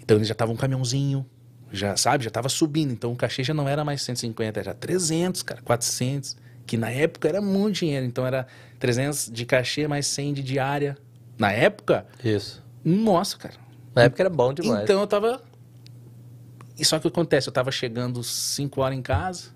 Então 0.00 0.18
eles 0.18 0.28
já 0.28 0.34
tava 0.34 0.52
um 0.52 0.56
caminhãozinho, 0.56 1.26
já 1.72 1.96
sabe, 1.96 2.22
já 2.22 2.30
tava 2.30 2.48
subindo. 2.48 2.92
Então 2.92 3.12
o 3.12 3.16
cachê 3.16 3.42
já 3.42 3.52
não 3.52 3.66
era 3.68 3.84
mais 3.84 4.02
150, 4.02 4.60
era 4.60 4.74
300, 4.74 5.42
cara, 5.42 5.62
400. 5.62 6.36
Que 6.66 6.76
na 6.76 6.90
época 6.90 7.28
era 7.28 7.40
muito 7.40 7.76
dinheiro. 7.76 8.04
Então 8.04 8.26
era 8.26 8.46
300 8.78 9.30
de 9.32 9.44
cachê 9.46 9.86
mais 9.86 10.06
100 10.06 10.34
de 10.34 10.42
diária. 10.42 10.98
Na 11.38 11.52
época, 11.52 12.06
Isso. 12.24 12.62
nossa, 12.84 13.36
cara. 13.36 13.54
Na 13.94 14.04
época 14.04 14.22
era 14.22 14.30
bom 14.30 14.52
demais. 14.52 14.82
Então 14.82 15.00
eu 15.00 15.06
tava. 15.06 15.42
E 16.78 16.84
só 16.84 16.98
que 16.98 17.08
acontece? 17.08 17.48
Eu 17.48 17.52
tava 17.52 17.70
chegando 17.70 18.22
5 18.22 18.80
horas 18.80 18.98
em 18.98 19.02
casa 19.02 19.50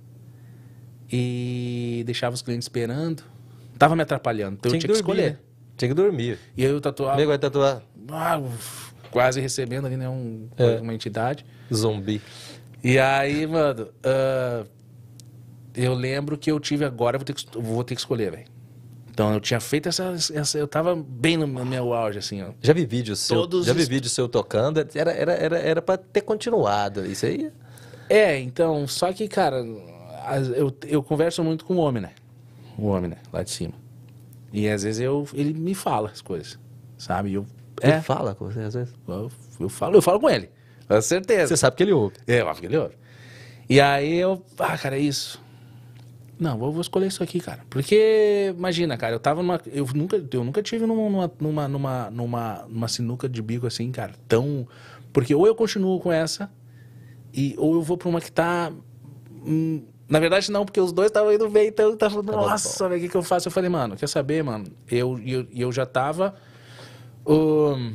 e 1.10 2.02
deixava 2.06 2.34
os 2.34 2.42
clientes 2.42 2.64
esperando. 2.66 3.22
Tava 3.78 3.96
me 3.96 4.02
atrapalhando. 4.02 4.56
Então 4.58 4.70
eu 4.72 4.78
tinha 4.78 4.80
que, 4.80 4.86
dormir, 4.86 5.00
escolher. 5.00 5.30
né? 5.32 5.38
Tinha 5.76 5.88
que 5.88 5.94
dormir. 5.94 6.38
E 6.56 6.64
aí 6.64 6.70
eu 6.70 6.80
tatuava. 6.80 7.16
Nego 7.16 7.28
vai 7.28 7.38
tatuar 7.38 7.82
ah, 8.10 8.40
quase 9.10 9.40
recebendo 9.40 9.86
ali, 9.86 9.96
né? 9.96 10.08
Um, 10.08 10.48
É. 10.56 10.80
Uma 10.80 10.94
entidade. 10.94 11.44
zumbi. 11.72 12.20
E 12.82 12.98
aí, 12.98 13.46
mano, 13.46 13.88
ah, 14.04 14.64
eu 15.74 15.94
lembro 15.94 16.36
que 16.38 16.50
eu 16.50 16.58
tive 16.60 16.84
agora, 16.84 17.16
eu 17.16 17.20
vou 17.20 17.24
ter 17.24 17.34
que, 17.34 17.46
eu 17.56 17.62
vou 17.62 17.84
ter 17.84 17.94
que 17.94 18.00
escolher, 18.00 18.30
velho. 18.30 18.46
Então 19.10 19.34
eu 19.34 19.40
tinha 19.40 19.60
feito 19.60 19.88
essa, 19.88 20.14
essa. 20.32 20.56
Eu 20.58 20.66
tava 20.68 20.94
bem 20.96 21.36
no 21.36 21.46
meu 21.46 21.92
auge, 21.92 22.18
assim, 22.18 22.42
ó. 22.42 22.50
Já 22.62 22.72
vi 22.72 22.86
vídeo 22.86 23.14
seu, 23.16 23.36
Todos 23.40 23.66
já 23.66 23.72
vi 23.72 23.82
os- 23.82 23.88
vídeo 23.88 24.08
seu 24.08 24.28
tocando, 24.28 24.78
era, 24.94 25.12
era, 25.12 25.32
era, 25.32 25.58
era 25.58 25.82
pra 25.82 25.96
ter 25.98 26.22
continuado. 26.22 27.04
Isso 27.04 27.26
aí. 27.26 27.50
É, 28.08 28.38
então, 28.38 28.86
só 28.88 29.12
que, 29.12 29.28
cara, 29.28 29.64
eu, 30.56 30.74
eu 30.86 31.02
converso 31.02 31.42
muito 31.44 31.64
com 31.64 31.74
o 31.74 31.78
homem, 31.78 32.02
né? 32.02 32.10
O 32.78 32.86
homem, 32.86 33.10
né? 33.10 33.16
Lá 33.32 33.42
de 33.42 33.50
cima. 33.50 33.74
E 34.52 34.68
às 34.68 34.82
vezes 34.82 35.00
eu, 35.00 35.26
ele 35.34 35.52
me 35.52 35.74
fala 35.74 36.08
as 36.10 36.20
coisas, 36.22 36.58
sabe? 36.98 37.34
Eu, 37.34 37.46
Ele 37.82 37.92
é, 37.92 38.00
fala 38.00 38.34
com 38.34 38.46
você 38.50 38.60
às 38.60 38.74
vezes. 38.74 38.94
eu, 39.06 39.30
eu 39.60 39.68
falo, 39.68 39.96
eu 39.96 40.02
falo 40.02 40.18
com 40.18 40.28
ele, 40.30 40.50
com 40.88 41.00
certeza. 41.02 41.48
Você 41.48 41.56
sabe 41.56 41.76
que 41.76 41.82
ele 41.84 41.92
ouve. 41.92 42.16
É, 42.26 42.42
óbvio 42.42 42.60
que 42.62 42.66
ele 42.66 42.76
ouve. 42.78 42.94
E 43.68 43.80
aí 43.80 44.18
eu, 44.18 44.42
ah, 44.58 44.76
cara, 44.78 44.96
é 44.96 45.00
isso. 45.00 45.40
Não, 46.40 46.52
eu 46.52 46.72
vou 46.72 46.80
escolher 46.80 47.06
isso 47.06 47.22
aqui, 47.22 47.38
cara. 47.38 47.60
Porque, 47.68 48.54
imagina, 48.56 48.96
cara, 48.96 49.14
eu 49.14 49.20
tava 49.20 49.42
numa. 49.42 49.60
Eu 49.66 49.86
nunca, 49.94 50.16
eu 50.32 50.42
nunca 50.42 50.62
tive 50.62 50.86
numa, 50.86 51.30
numa, 51.38 51.68
numa, 51.68 52.10
numa, 52.10 52.64
numa 52.66 52.88
sinuca 52.88 53.28
de 53.28 53.42
bico 53.42 53.66
assim, 53.66 53.92
cara, 53.92 54.14
tão. 54.26 54.66
Porque 55.12 55.34
ou 55.34 55.46
eu 55.46 55.54
continuo 55.54 56.00
com 56.00 56.10
essa, 56.10 56.50
e, 57.34 57.54
ou 57.58 57.74
eu 57.74 57.82
vou 57.82 57.98
pra 57.98 58.08
uma 58.08 58.20
que 58.22 58.32
tá 58.32 58.72
hum, 59.44 59.82
Na 60.08 60.18
verdade, 60.18 60.50
não, 60.50 60.64
porque 60.64 60.80
os 60.80 60.92
dois 60.92 61.08
estavam 61.08 61.32
indo 61.32 61.48
bem, 61.50 61.68
então 61.68 61.90
eu 61.90 61.96
tava, 61.96 62.22
bom. 62.22 62.32
nossa, 62.32 62.86
o 62.88 62.98
que, 62.98 63.08
que 63.08 63.14
eu 63.16 63.22
faço? 63.22 63.48
Eu 63.48 63.52
falei, 63.52 63.68
mano, 63.68 63.96
quer 63.96 64.08
saber, 64.08 64.42
mano? 64.42 64.64
Eu, 64.90 65.18
eu, 65.24 65.46
eu 65.54 65.70
já 65.70 65.84
tava. 65.84 66.34
hum, 67.26 67.94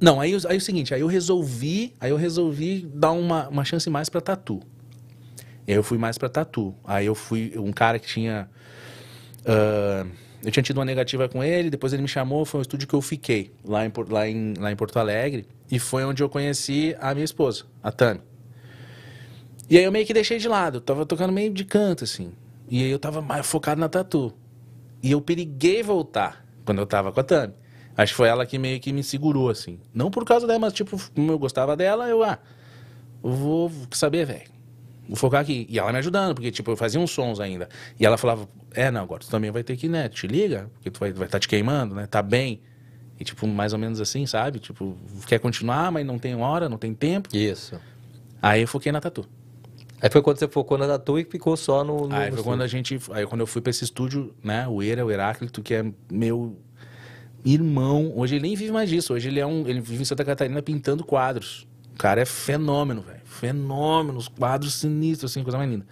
Não, 0.00 0.20
aí, 0.20 0.32
aí 0.46 0.54
é 0.54 0.58
o 0.58 0.60
seguinte, 0.60 0.94
aí 0.94 1.00
eu 1.00 1.06
resolvi, 1.06 1.94
aí 2.00 2.10
eu 2.10 2.16
resolvi 2.16 2.88
dar 2.94 3.12
uma, 3.12 3.48
uma 3.48 3.64
chance 3.64 3.90
mais 3.90 4.08
pra 4.08 4.20
tatu. 4.20 4.60
Aí 5.68 5.74
eu 5.74 5.82
fui 5.82 5.98
mais 5.98 6.16
pra 6.16 6.28
tatu. 6.28 6.74
Aí 6.84 7.06
eu 7.06 7.14
fui 7.14 7.52
um 7.56 7.72
cara 7.72 7.98
que 7.98 8.06
tinha. 8.06 8.48
ah, 9.46 10.06
eu 10.44 10.52
tinha 10.52 10.62
tido 10.62 10.78
uma 10.78 10.84
negativa 10.84 11.28
com 11.28 11.42
ele, 11.42 11.68
depois 11.68 11.92
ele 11.92 12.02
me 12.02 12.08
chamou, 12.08 12.44
foi 12.44 12.60
um 12.60 12.62
estúdio 12.62 12.86
que 12.86 12.94
eu 12.94 13.02
fiquei 13.02 13.52
lá 13.64 13.84
em, 13.84 13.92
lá 14.08 14.28
em, 14.28 14.54
lá 14.56 14.72
em 14.72 14.76
Porto 14.76 14.96
Alegre. 14.98 15.46
E 15.70 15.78
foi 15.78 16.04
onde 16.04 16.22
eu 16.22 16.28
conheci 16.28 16.96
a 17.00 17.12
minha 17.12 17.24
esposa, 17.24 17.64
a 17.82 17.90
Tami. 17.90 18.20
E 19.68 19.76
aí 19.76 19.84
eu 19.84 19.92
meio 19.92 20.06
que 20.06 20.14
deixei 20.14 20.38
de 20.38 20.48
lado, 20.48 20.80
tava 20.80 21.04
tocando 21.04 21.32
meio 21.32 21.52
de 21.52 21.64
canto, 21.64 22.04
assim. 22.04 22.32
E 22.70 22.84
aí 22.84 22.90
eu 22.90 22.98
tava 22.98 23.20
mais 23.20 23.46
focado 23.46 23.80
na 23.80 23.88
tatu. 23.88 24.32
E 25.02 25.10
eu 25.10 25.20
periguei 25.20 25.82
voltar 25.82 26.44
quando 26.64 26.78
eu 26.78 26.86
tava 26.86 27.12
com 27.12 27.20
a 27.20 27.24
Tami. 27.24 27.54
Acho 27.96 28.12
que 28.12 28.16
foi 28.16 28.28
ela 28.28 28.46
que 28.46 28.58
meio 28.58 28.78
que 28.78 28.92
me 28.92 29.02
segurou, 29.02 29.50
assim. 29.50 29.80
Não 29.92 30.10
por 30.10 30.24
causa 30.24 30.46
dela, 30.46 30.60
mas 30.60 30.72
tipo, 30.72 30.96
como 31.12 31.32
eu 31.32 31.38
gostava 31.38 31.76
dela, 31.76 32.08
eu, 32.08 32.22
ah, 32.22 32.38
eu 33.24 33.30
vou 33.32 33.72
saber, 33.90 34.24
velho. 34.24 34.57
Vou 35.08 35.16
focar 35.16 35.40
aqui. 35.40 35.66
E 35.70 35.78
ela 35.78 35.90
me 35.90 35.98
ajudando, 35.98 36.34
porque, 36.34 36.50
tipo, 36.50 36.70
eu 36.70 36.76
fazia 36.76 37.00
uns 37.00 37.10
sons 37.10 37.40
ainda. 37.40 37.68
E 37.98 38.04
ela 38.04 38.18
falava, 38.18 38.48
é, 38.74 38.90
não, 38.90 39.02
agora 39.02 39.20
tu 39.20 39.30
também 39.30 39.50
vai 39.50 39.62
ter 39.62 39.76
que, 39.76 39.88
né, 39.88 40.08
te 40.08 40.26
liga, 40.26 40.70
porque 40.74 40.90
tu 40.90 41.00
vai 41.00 41.08
estar 41.08 41.18
vai 41.18 41.28
tá 41.28 41.38
te 41.38 41.48
queimando, 41.48 41.94
né, 41.94 42.06
tá 42.06 42.22
bem. 42.22 42.60
E, 43.18 43.24
tipo, 43.24 43.46
mais 43.46 43.72
ou 43.72 43.78
menos 43.78 44.00
assim, 44.00 44.26
sabe? 44.26 44.60
Tipo, 44.60 44.96
quer 45.26 45.40
continuar, 45.40 45.90
mas 45.90 46.06
não 46.06 46.18
tem 46.18 46.36
hora, 46.36 46.68
não 46.68 46.78
tem 46.78 46.94
tempo. 46.94 47.34
Isso. 47.34 47.80
Aí 48.40 48.60
eu 48.60 48.68
foquei 48.68 48.92
na 48.92 49.00
tatu. 49.00 49.26
Aí 50.00 50.08
foi 50.08 50.22
quando 50.22 50.38
você 50.38 50.46
focou 50.46 50.78
na 50.78 50.86
tatu 50.86 51.18
e 51.18 51.24
ficou 51.24 51.56
só 51.56 51.82
no. 51.82 52.06
no 52.06 52.14
Aí 52.14 52.30
no 52.30 52.36
foi 52.36 52.44
quando 52.44 52.62
a 52.62 52.66
gente. 52.68 53.00
Aí 53.10 53.26
quando 53.26 53.40
eu 53.40 53.46
fui 53.46 53.60
pra 53.60 53.70
esse 53.70 53.82
estúdio, 53.82 54.32
né? 54.44 54.68
O 54.68 54.80
Eira, 54.80 55.04
o 55.04 55.10
Heráclito, 55.10 55.60
que 55.60 55.74
é 55.74 55.84
meu 56.10 56.56
irmão. 57.44 58.12
Hoje 58.14 58.36
ele 58.36 58.42
nem 58.42 58.54
vive 58.54 58.70
mais 58.70 58.88
disso. 58.88 59.14
Hoje 59.14 59.28
ele 59.28 59.40
é 59.40 59.46
um. 59.46 59.66
Ele 59.66 59.80
vive 59.80 60.02
em 60.02 60.04
Santa 60.04 60.24
Catarina 60.24 60.62
pintando 60.62 61.04
quadros. 61.04 61.66
O 61.94 61.98
cara 61.98 62.20
é 62.20 62.24
fenômeno, 62.24 63.02
velho. 63.02 63.17
Fenômeno. 63.38 64.18
Os 64.18 64.28
quadros 64.28 64.74
sinistros, 64.74 65.30
assim, 65.30 65.42
coisa 65.42 65.58
mais 65.58 65.70
linda. 65.70 65.86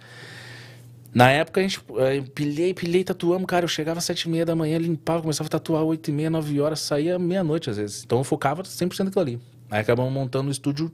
Na 1.13 1.31
época 1.31 1.59
a 1.59 1.63
gente 1.63 1.81
eh, 1.97 2.21
pilhei, 2.35 2.73
pilhei, 2.73 3.03
tatuamos, 3.03 3.47
cara. 3.47 3.65
Eu 3.65 3.69
chegava 3.69 3.97
às 3.97 4.05
sete 4.05 4.23
e 4.23 4.29
meia 4.29 4.45
da 4.45 4.55
manhã, 4.55 4.77
limpava, 4.77 5.21
começava 5.21 5.47
a 5.47 5.49
tatuar 5.49 5.83
oito 5.83 6.09
e 6.09 6.13
meia, 6.13 6.29
nove 6.29 6.59
horas, 6.61 6.79
saía 6.79 7.17
meia-noite 7.17 7.69
às 7.69 7.77
vezes. 7.77 8.03
Então 8.03 8.19
eu 8.19 8.23
focava 8.23 8.61
100% 8.63 9.05
naquilo 9.05 9.21
ali. 9.21 9.39
Aí 9.71 9.81
acabamos 9.81 10.13
montando 10.13 10.49
o 10.49 10.51
estúdio 10.51 10.91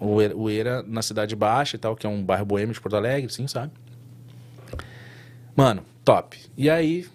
o 0.00 0.18
na 0.86 1.00
Cidade 1.00 1.34
Baixa 1.36 1.76
e 1.76 1.78
tal, 1.78 1.96
que 1.96 2.06
é 2.06 2.10
um 2.10 2.22
bairro 2.22 2.44
boêmio 2.44 2.74
de 2.74 2.80
Porto 2.80 2.96
Alegre, 2.96 3.32
sim, 3.32 3.46
sabe? 3.46 3.72
Mano, 5.56 5.82
top. 6.04 6.38
E 6.56 6.68
aí, 6.68 7.06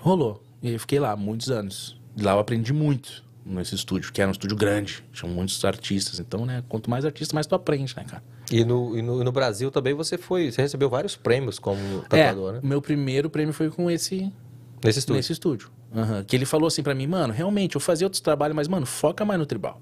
rolou. 0.00 0.42
E 0.62 0.68
aí 0.68 0.78
fiquei 0.78 1.00
lá 1.00 1.16
muitos 1.16 1.50
anos. 1.50 1.98
E 2.16 2.22
lá 2.22 2.32
eu 2.32 2.38
aprendi 2.38 2.72
muito 2.72 3.24
nesse 3.48 3.74
estúdio, 3.74 4.12
que 4.12 4.20
era 4.20 4.28
um 4.28 4.32
estúdio 4.32 4.56
grande. 4.56 5.02
Tinha 5.12 5.30
muitos 5.30 5.64
artistas. 5.64 6.20
Então, 6.20 6.44
né, 6.46 6.62
quanto 6.68 6.88
mais 6.90 7.04
artista, 7.04 7.34
mais 7.34 7.46
tu 7.46 7.54
aprende, 7.54 7.94
né, 7.96 8.04
cara? 8.04 8.22
E 8.50 8.64
no, 8.64 8.96
e 8.96 9.02
no, 9.02 9.24
no 9.24 9.32
Brasil 9.32 9.70
também 9.70 9.94
você 9.94 10.16
foi. 10.18 10.50
Você 10.52 10.62
recebeu 10.62 10.88
vários 10.88 11.16
prêmios 11.16 11.58
como 11.58 12.02
tatuador, 12.08 12.50
é, 12.50 12.52
né? 12.54 12.60
meu 12.62 12.80
primeiro 12.82 13.28
prêmio 13.30 13.52
foi 13.52 13.70
com 13.70 13.90
esse 13.90 14.32
Nesse 14.84 15.00
estúdio. 15.00 15.16
nesse 15.16 15.32
estúdio. 15.32 15.70
Aham. 15.94 16.22
Que 16.24 16.36
ele 16.36 16.44
falou 16.44 16.66
assim 16.68 16.82
pra 16.82 16.94
mim, 16.94 17.06
mano, 17.06 17.32
realmente, 17.32 17.74
eu 17.74 17.80
fazia 17.80 18.06
outros 18.06 18.20
trabalhos, 18.20 18.54
mas, 18.54 18.68
mano, 18.68 18.86
foca 18.86 19.24
mais 19.24 19.40
no 19.40 19.46
tribal. 19.46 19.80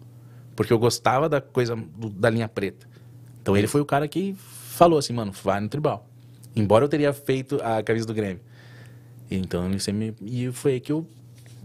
Porque 0.55 0.73
eu 0.73 0.79
gostava 0.79 1.29
da 1.29 1.41
coisa 1.41 1.77
do- 1.77 2.09
da 2.09 2.31
linha 2.31 2.49
preta. 2.49 2.87
Então 3.43 3.57
ele 3.57 3.67
foi 3.67 3.81
o 3.81 3.85
cara 3.85 4.09
que 4.09 4.35
falou 4.39 4.99
assim, 4.99 5.13
mano, 5.13 5.33
vai 5.33 5.61
no 5.61 5.69
tribal. 5.69 6.09
Embora 6.55 6.85
eu 6.85 6.89
teria 6.89 7.13
feito 7.13 7.61
a 7.63 7.83
camisa 7.83 8.07
do 8.07 8.15
Grêmio. 8.15 8.41
Então 9.31 9.67
ele 9.67 9.79
sempre 9.79 10.15
me... 10.21 10.47
E 10.49 10.51
foi 10.53 10.73
aí 10.75 10.81
que 10.81 10.91
eu... 10.93 11.07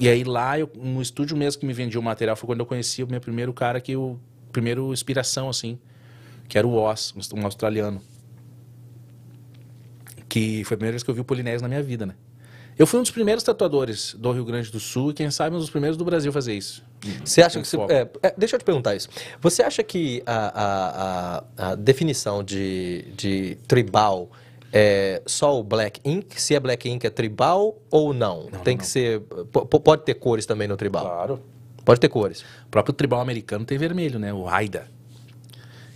E 0.01 0.09
aí 0.09 0.23
lá, 0.23 0.57
eu, 0.57 0.67
no 0.75 1.01
estúdio 1.01 1.37
mesmo 1.37 1.59
que 1.59 1.65
me 1.65 1.73
vendia 1.73 1.99
o 1.99 2.03
material, 2.03 2.35
foi 2.35 2.47
quando 2.47 2.61
eu 2.61 2.65
conheci 2.65 3.03
o 3.03 3.07
meu 3.07 3.21
primeiro 3.21 3.53
cara 3.53 3.79
que 3.79 3.91
eu... 3.91 4.19
Primeiro 4.51 4.91
inspiração, 4.91 5.47
assim, 5.47 5.79
que 6.49 6.57
era 6.57 6.67
o 6.67 6.73
Oz, 6.73 7.13
um 7.33 7.45
australiano. 7.45 8.01
Que 10.27 10.63
foi 10.65 10.75
a 10.75 10.77
primeira 10.77 10.93
vez 10.93 11.03
que 11.03 11.09
eu 11.09 11.15
vi 11.15 11.21
o 11.21 11.23
Polinésio 11.23 11.61
na 11.61 11.69
minha 11.69 11.81
vida, 11.81 12.05
né? 12.05 12.15
Eu 12.77 12.87
fui 12.87 12.99
um 12.99 13.03
dos 13.03 13.11
primeiros 13.11 13.43
tatuadores 13.43 14.13
do 14.17 14.31
Rio 14.31 14.43
Grande 14.43 14.71
do 14.71 14.79
Sul 14.79 15.11
e, 15.11 15.13
quem 15.13 15.29
sabe, 15.29 15.55
um 15.55 15.59
dos 15.59 15.69
primeiros 15.69 15.95
do 15.95 16.03
Brasil 16.03 16.31
a 16.31 16.33
fazer 16.33 16.53
isso. 16.53 16.83
Você 17.23 17.41
acha 17.41 17.61
que. 17.61 17.67
Você, 17.67 17.77
é, 17.77 18.09
é, 18.23 18.33
deixa 18.37 18.55
eu 18.55 18.59
te 18.59 18.65
perguntar 18.65 18.95
isso. 18.95 19.07
Você 19.39 19.61
acha 19.61 19.83
que 19.83 20.23
a, 20.25 20.63
a, 20.63 21.37
a, 21.67 21.71
a 21.71 21.75
definição 21.75 22.43
de, 22.43 23.05
de 23.15 23.57
tribal 23.67 24.31
é 24.73 25.21
só 25.25 25.59
o 25.59 25.63
black 25.63 25.99
ink? 26.05 26.41
Se 26.41 26.55
é 26.55 26.59
black 26.59 26.89
ink, 26.89 27.05
é 27.05 27.09
tribal 27.09 27.77
ou 27.89 28.13
não? 28.13 28.47
Tem 28.63 28.77
que 28.77 28.85
ser. 28.85 29.19
po- 29.51 29.65
po- 29.65 29.79
Pode 29.79 30.03
ter 30.03 30.13
cores 30.15 30.45
também 30.45 30.67
no 30.67 30.77
tribal? 30.77 31.05
Claro. 31.05 31.41
Pode 31.83 31.99
ter 31.99 32.09
cores. 32.09 32.41
O 32.65 32.69
próprio 32.69 32.93
tribal 32.93 33.19
americano 33.21 33.65
tem 33.65 33.77
vermelho, 33.77 34.19
né? 34.19 34.33
O 34.33 34.47
Haida. 34.47 34.87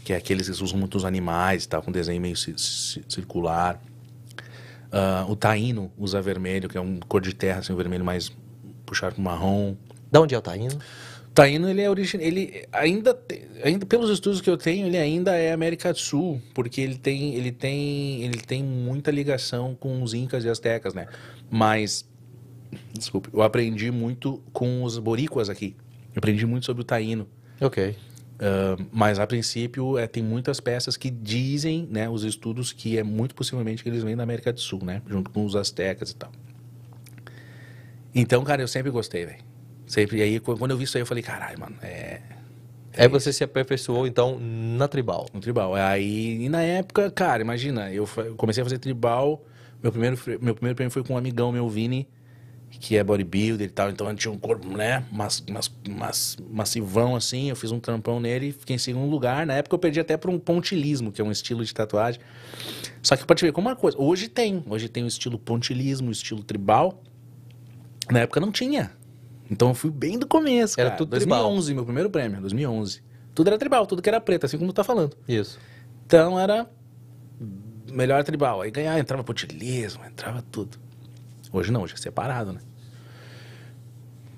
Que 0.03 0.13
é 0.13 0.15
aqueles 0.15 0.47
que 0.49 0.63
usam 0.63 0.77
muito 0.77 0.95
os 0.97 1.05
animais 1.05 1.65
tal, 1.65 1.81
com 1.81 1.91
desenho 1.91 2.21
meio 2.21 2.35
ci- 2.35 2.53
ci- 2.57 3.03
circular. 3.07 3.81
Ah, 4.91 5.25
o 5.27 5.35
taíno 5.35 5.91
usa 5.97 6.21
vermelho, 6.21 6.69
que 6.69 6.77
é 6.77 6.81
um 6.81 6.99
cor 7.07 7.21
de 7.21 7.33
terra, 7.33 7.59
assim, 7.59 7.73
um 7.73 7.75
vermelho 7.75 8.05
mais 8.05 8.31
puxado 8.85 9.15
pro 9.15 9.23
marrom. 9.23 9.75
Da 10.11 10.21
onde 10.21 10.33
é 10.35 10.37
o 10.37 10.41
taíno? 10.41 10.77
O 11.35 11.41
taíno, 11.43 11.69
ele 11.69 11.81
é 11.81 11.89
original. 11.89 12.25
Ele 12.25 12.65
ainda, 12.71 13.13
te- 13.13 13.45
ainda, 13.61 13.85
pelos 13.85 14.09
estudos 14.09 14.39
que 14.39 14.49
eu 14.49 14.55
tenho, 14.55 14.87
ele 14.87 14.97
ainda 14.97 15.35
é 15.35 15.51
América 15.51 15.91
do 15.91 15.99
Sul, 15.99 16.41
porque 16.53 16.79
ele 16.79 16.95
tem, 16.95 17.35
ele 17.35 17.51
tem, 17.51 18.23
ele 18.23 18.39
tem 18.39 18.63
muita 18.63 19.11
ligação 19.11 19.75
com 19.75 20.01
os 20.01 20.13
incas 20.13 20.45
e 20.45 20.49
astecas, 20.49 20.93
né? 20.93 21.07
Mas, 21.51 22.07
desculpe, 22.93 23.27
eu 23.33 23.41
aprendi 23.41 23.91
muito 23.91 24.41
com 24.53 24.81
os 24.81 24.97
boríquas 24.97 25.49
aqui. 25.49 25.75
Eu 26.15 26.19
aprendi 26.19 26.45
muito 26.45 26.65
sobre 26.65 26.83
o 26.83 26.85
taíno. 26.85 27.27
Ok. 27.59 27.97
Ah, 28.39 28.77
mas 28.89 29.19
a 29.19 29.27
princípio 29.27 29.97
é, 29.97 30.07
tem 30.07 30.23
muitas 30.23 30.61
peças 30.61 30.95
que 30.95 31.09
dizem, 31.09 31.85
né, 31.91 32.09
os 32.09 32.23
estudos 32.23 32.71
que 32.71 32.97
é 32.97 33.03
muito 33.03 33.35
possivelmente 33.35 33.83
que 33.83 33.89
eles 33.89 34.03
vêm 34.03 34.15
da 34.15 34.23
América 34.23 34.53
do 34.53 34.61
Sul, 34.61 34.85
né, 34.85 35.01
junto 35.05 35.29
com 35.31 35.43
os 35.45 35.53
astecas 35.53 36.11
e 36.11 36.15
tal. 36.15 36.31
Então, 38.13 38.41
cara, 38.45 38.61
eu 38.61 38.67
sempre 38.69 38.89
gostei, 38.89 39.25
velho. 39.25 39.43
Sempre. 39.87 40.17
E 40.17 40.21
aí 40.21 40.39
qu- 40.39 40.57
quando 40.57 40.71
eu 40.71 40.77
vi 40.77 40.83
isso 40.83 40.97
aí 40.97 41.01
eu 41.01 41.05
falei, 41.05 41.23
caralho, 41.23 41.59
mano, 41.59 41.75
é 41.81 42.21
Aí 42.97 43.09
você 43.09 43.33
se 43.33 43.43
aperfeiçoou, 43.43 44.07
então, 44.07 44.39
na 44.39 44.87
tribal. 44.87 45.27
um 45.33 45.39
tribal. 45.39 45.75
Aí 45.75 46.45
e 46.45 46.49
na 46.49 46.61
época, 46.61 47.11
cara, 47.11 47.41
imagina, 47.41 47.91
eu 47.91 48.07
comecei 48.37 48.61
a 48.61 48.65
fazer 48.65 48.77
tribal. 48.77 49.43
Meu 49.83 49.91
primeiro 49.91 50.17
meu 50.41 50.55
primeiro 50.55 50.75
prêmio 50.75 50.91
foi 50.91 51.03
com 51.03 51.13
um 51.13 51.17
amigão 51.17 51.51
meu, 51.51 51.67
Vini, 51.67 52.07
que 52.79 52.95
é 52.97 53.03
bodybuilder 53.03 53.67
e 53.67 53.69
tal, 53.69 53.89
então 53.89 54.07
ele 54.07 54.17
tinha 54.17 54.31
um 54.31 54.37
corpo, 54.37 54.67
né, 54.67 55.03
mas, 55.11 55.43
mas, 55.49 55.71
mas 55.87 56.37
massivão 56.49 57.15
assim, 57.15 57.49
eu 57.49 57.55
fiz 57.55 57.71
um 57.71 57.79
trampão 57.79 58.19
nele 58.19 58.47
e 58.47 58.51
fiquei 58.51 58.75
em 58.77 58.79
segundo 58.79 59.09
lugar. 59.09 59.45
Na 59.45 59.53
época 59.55 59.75
eu 59.75 59.79
perdi 59.79 59.99
até 59.99 60.15
para 60.17 60.31
um 60.31 60.39
pontilismo, 60.39 61.11
que 61.11 61.21
é 61.21 61.23
um 61.23 61.31
estilo 61.31 61.63
de 61.63 61.73
tatuagem. 61.73 62.19
Só 63.01 63.15
que 63.15 63.25
pode 63.25 63.43
ver 63.43 63.51
como 63.51 63.67
uma 63.67 63.75
coisa, 63.75 63.97
hoje 63.99 64.27
tem, 64.29 64.63
hoje 64.67 64.87
tem 64.89 65.03
o 65.03 65.07
estilo 65.07 65.37
pontilismo, 65.37 66.09
o 66.09 66.11
estilo 66.11 66.43
tribal. 66.43 67.03
Na 68.09 68.19
época 68.19 68.39
não 68.39 68.51
tinha. 68.51 68.91
Então 69.49 69.69
eu 69.69 69.75
fui 69.75 69.91
bem 69.91 70.17
do 70.17 70.27
começo, 70.27 70.79
Era 70.79 70.89
cara. 70.89 70.97
tudo 70.97 71.15
tribal. 71.15 71.43
2011, 71.43 71.73
meu 71.73 71.85
primeiro 71.85 72.09
prêmio, 72.09 72.41
2011. 72.41 73.03
Tudo 73.33 73.47
era 73.47 73.57
tribal, 73.57 73.85
tudo 73.85 74.01
que 74.01 74.09
era 74.09 74.19
preto, 74.19 74.45
assim 74.45 74.57
como 74.57 74.71
tu 74.71 74.75
tá 74.75 74.83
falando. 74.83 75.15
Isso. 75.27 75.59
Então 76.05 76.39
era 76.39 76.69
melhor 77.91 78.23
tribal. 78.23 78.61
Aí 78.61 78.71
ganhava, 78.71 78.99
entrava 78.99 79.23
pontilismo, 79.23 80.03
entrava 80.05 80.43
tudo. 80.51 80.77
Hoje 81.51 81.71
não, 81.71 81.83
hoje 81.83 81.93
é 81.93 81.97
separado, 81.97 82.53
né? 82.53 82.59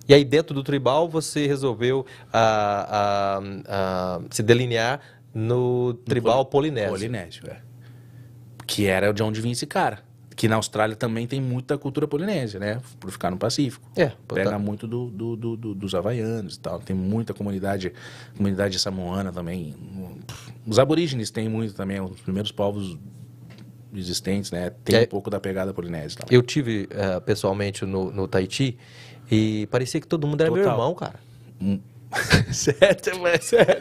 E 0.07 0.13
aí, 0.13 0.23
dentro 0.23 0.55
do 0.55 0.63
tribal, 0.63 1.09
você 1.09 1.47
resolveu 1.47 2.05
ah, 2.31 2.87
ah, 2.89 3.41
ah, 3.67 4.21
se 4.29 4.41
delinear 4.41 5.01
no 5.33 5.93
tribal 5.93 6.45
polinésio. 6.45 6.91
Polinésio, 6.91 7.43
é. 7.49 7.57
Que 8.65 8.85
era 8.85 9.13
de 9.13 9.21
onde 9.21 9.41
vinha 9.41 9.51
esse 9.51 9.65
cara. 9.65 9.99
Que 10.37 10.47
na 10.47 10.55
Austrália 10.55 10.95
também 10.95 11.25
tem 11.25 11.41
muita 11.41 11.77
cultura 11.79 12.07
polinésia, 12.07 12.59
né? 12.59 12.79
Por 12.99 13.09
ficar 13.11 13.31
no 13.31 13.37
Pacífico. 13.37 13.89
É, 13.95 14.11
Pega 14.27 14.51
tá. 14.51 14.59
muito 14.59 14.87
do, 14.87 15.09
do- 15.09 15.35
do- 15.35 15.57
do- 15.57 15.73
dos 15.73 15.95
havaianos 15.95 16.55
e 16.55 16.59
tal. 16.59 16.79
Tem 16.79 16.95
muita 16.95 17.33
comunidade, 17.33 17.91
comunidade 18.37 18.77
samoana 18.77 19.31
também. 19.33 19.73
Os 20.65 20.77
aborígenes 20.77 21.31
têm 21.31 21.49
muito 21.49 21.73
também, 21.73 21.99
os 21.99 22.21
primeiros 22.21 22.51
povos 22.51 22.97
existentes, 23.93 24.51
né? 24.51 24.69
Tem 24.85 24.95
É. 24.99 25.01
um 25.03 25.07
pouco 25.07 25.29
da 25.31 25.39
pegada 25.39 25.73
polinésia 25.73 26.19
tal. 26.19 26.27
Eu 26.29 26.43
tive 26.43 26.87
eh, 26.91 27.19
pessoalmente 27.21 27.83
no, 27.83 28.11
no 28.11 28.27
Tahiti 28.27 28.77
e 29.31 29.67
parecia 29.71 29.99
que 29.99 30.07
todo 30.07 30.27
mundo 30.27 30.39
era 30.41 30.51
meu 30.51 30.61
Total. 30.61 30.77
irmão, 30.77 30.93
cara. 30.93 31.19
Hum, 31.59 31.79
Sério, 32.51 33.19
mas 33.21 33.43
sério. 33.45 33.77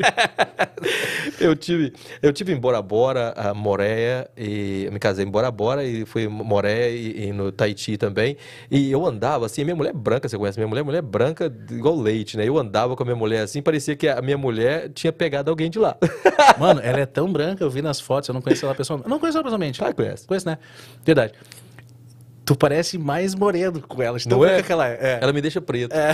Eu 1.40 1.54
tive, 1.54 1.92
eu 2.20 2.32
tive 2.32 2.52
em 2.52 2.56
Bora 2.56 2.82
Bora, 2.82 3.32
a 3.36 3.54
Moreia, 3.54 4.28
e 4.36 4.88
me 4.92 4.98
casei 4.98 5.24
em 5.24 5.30
Bora 5.30 5.50
Bora 5.50 5.84
e 5.84 6.04
fui 6.04 6.26
Moreia 6.28 6.90
e, 6.90 7.28
e 7.28 7.32
no 7.32 7.52
Tahiti 7.52 7.96
também. 7.96 8.36
E 8.70 8.90
eu 8.90 9.04
andava 9.06 9.46
assim, 9.46 9.64
minha 9.64 9.76
mulher 9.76 9.90
é 9.90 9.92
branca, 9.92 10.28
você 10.28 10.36
conhece 10.36 10.58
minha 10.58 10.68
mulher? 10.68 10.82
Mulher 10.82 11.02
branca 11.02 11.52
igual 11.70 11.96
leite, 11.96 12.36
né? 12.36 12.46
Eu 12.46 12.58
andava 12.58 12.96
com 12.96 13.02
a 13.02 13.06
minha 13.06 13.16
mulher 13.16 13.42
assim, 13.42 13.62
parecia 13.62 13.94
que 13.96 14.08
a 14.08 14.20
minha 14.20 14.38
mulher 14.38 14.90
tinha 14.90 15.12
pegado 15.12 15.50
alguém 15.50 15.70
de 15.70 15.78
lá. 15.78 15.96
Mano, 16.58 16.80
ela 16.82 17.00
é 17.00 17.06
tão 17.06 17.32
branca, 17.32 17.62
eu 17.62 17.70
vi 17.70 17.82
nas 17.82 18.00
fotos, 18.00 18.28
eu 18.28 18.34
não 18.34 18.42
conheço 18.42 18.64
ela 18.66 18.74
pessoalmente. 18.74 19.06
Eu 19.06 19.10
não 19.10 19.18
conheço 19.18 19.38
ela 19.38 19.44
pessoalmente. 19.44 19.82
Que 19.82 19.92
conhece. 19.94 20.26
Conheço, 20.26 20.46
né? 20.46 20.58
Verdade. 21.04 21.32
Tu 22.46 22.54
parece 22.56 22.96
mais 22.96 23.34
moreno 23.34 23.82
com 23.82 24.00
ela, 24.00 24.16
Não 24.24 24.44
é? 24.44 24.62
que 24.62 24.70
ela 24.70 24.86
é. 24.88 24.98
É. 25.00 25.18
Ela 25.20 25.32
me 25.32 25.40
deixa 25.40 25.60
preto. 25.60 25.92
É. 25.92 26.12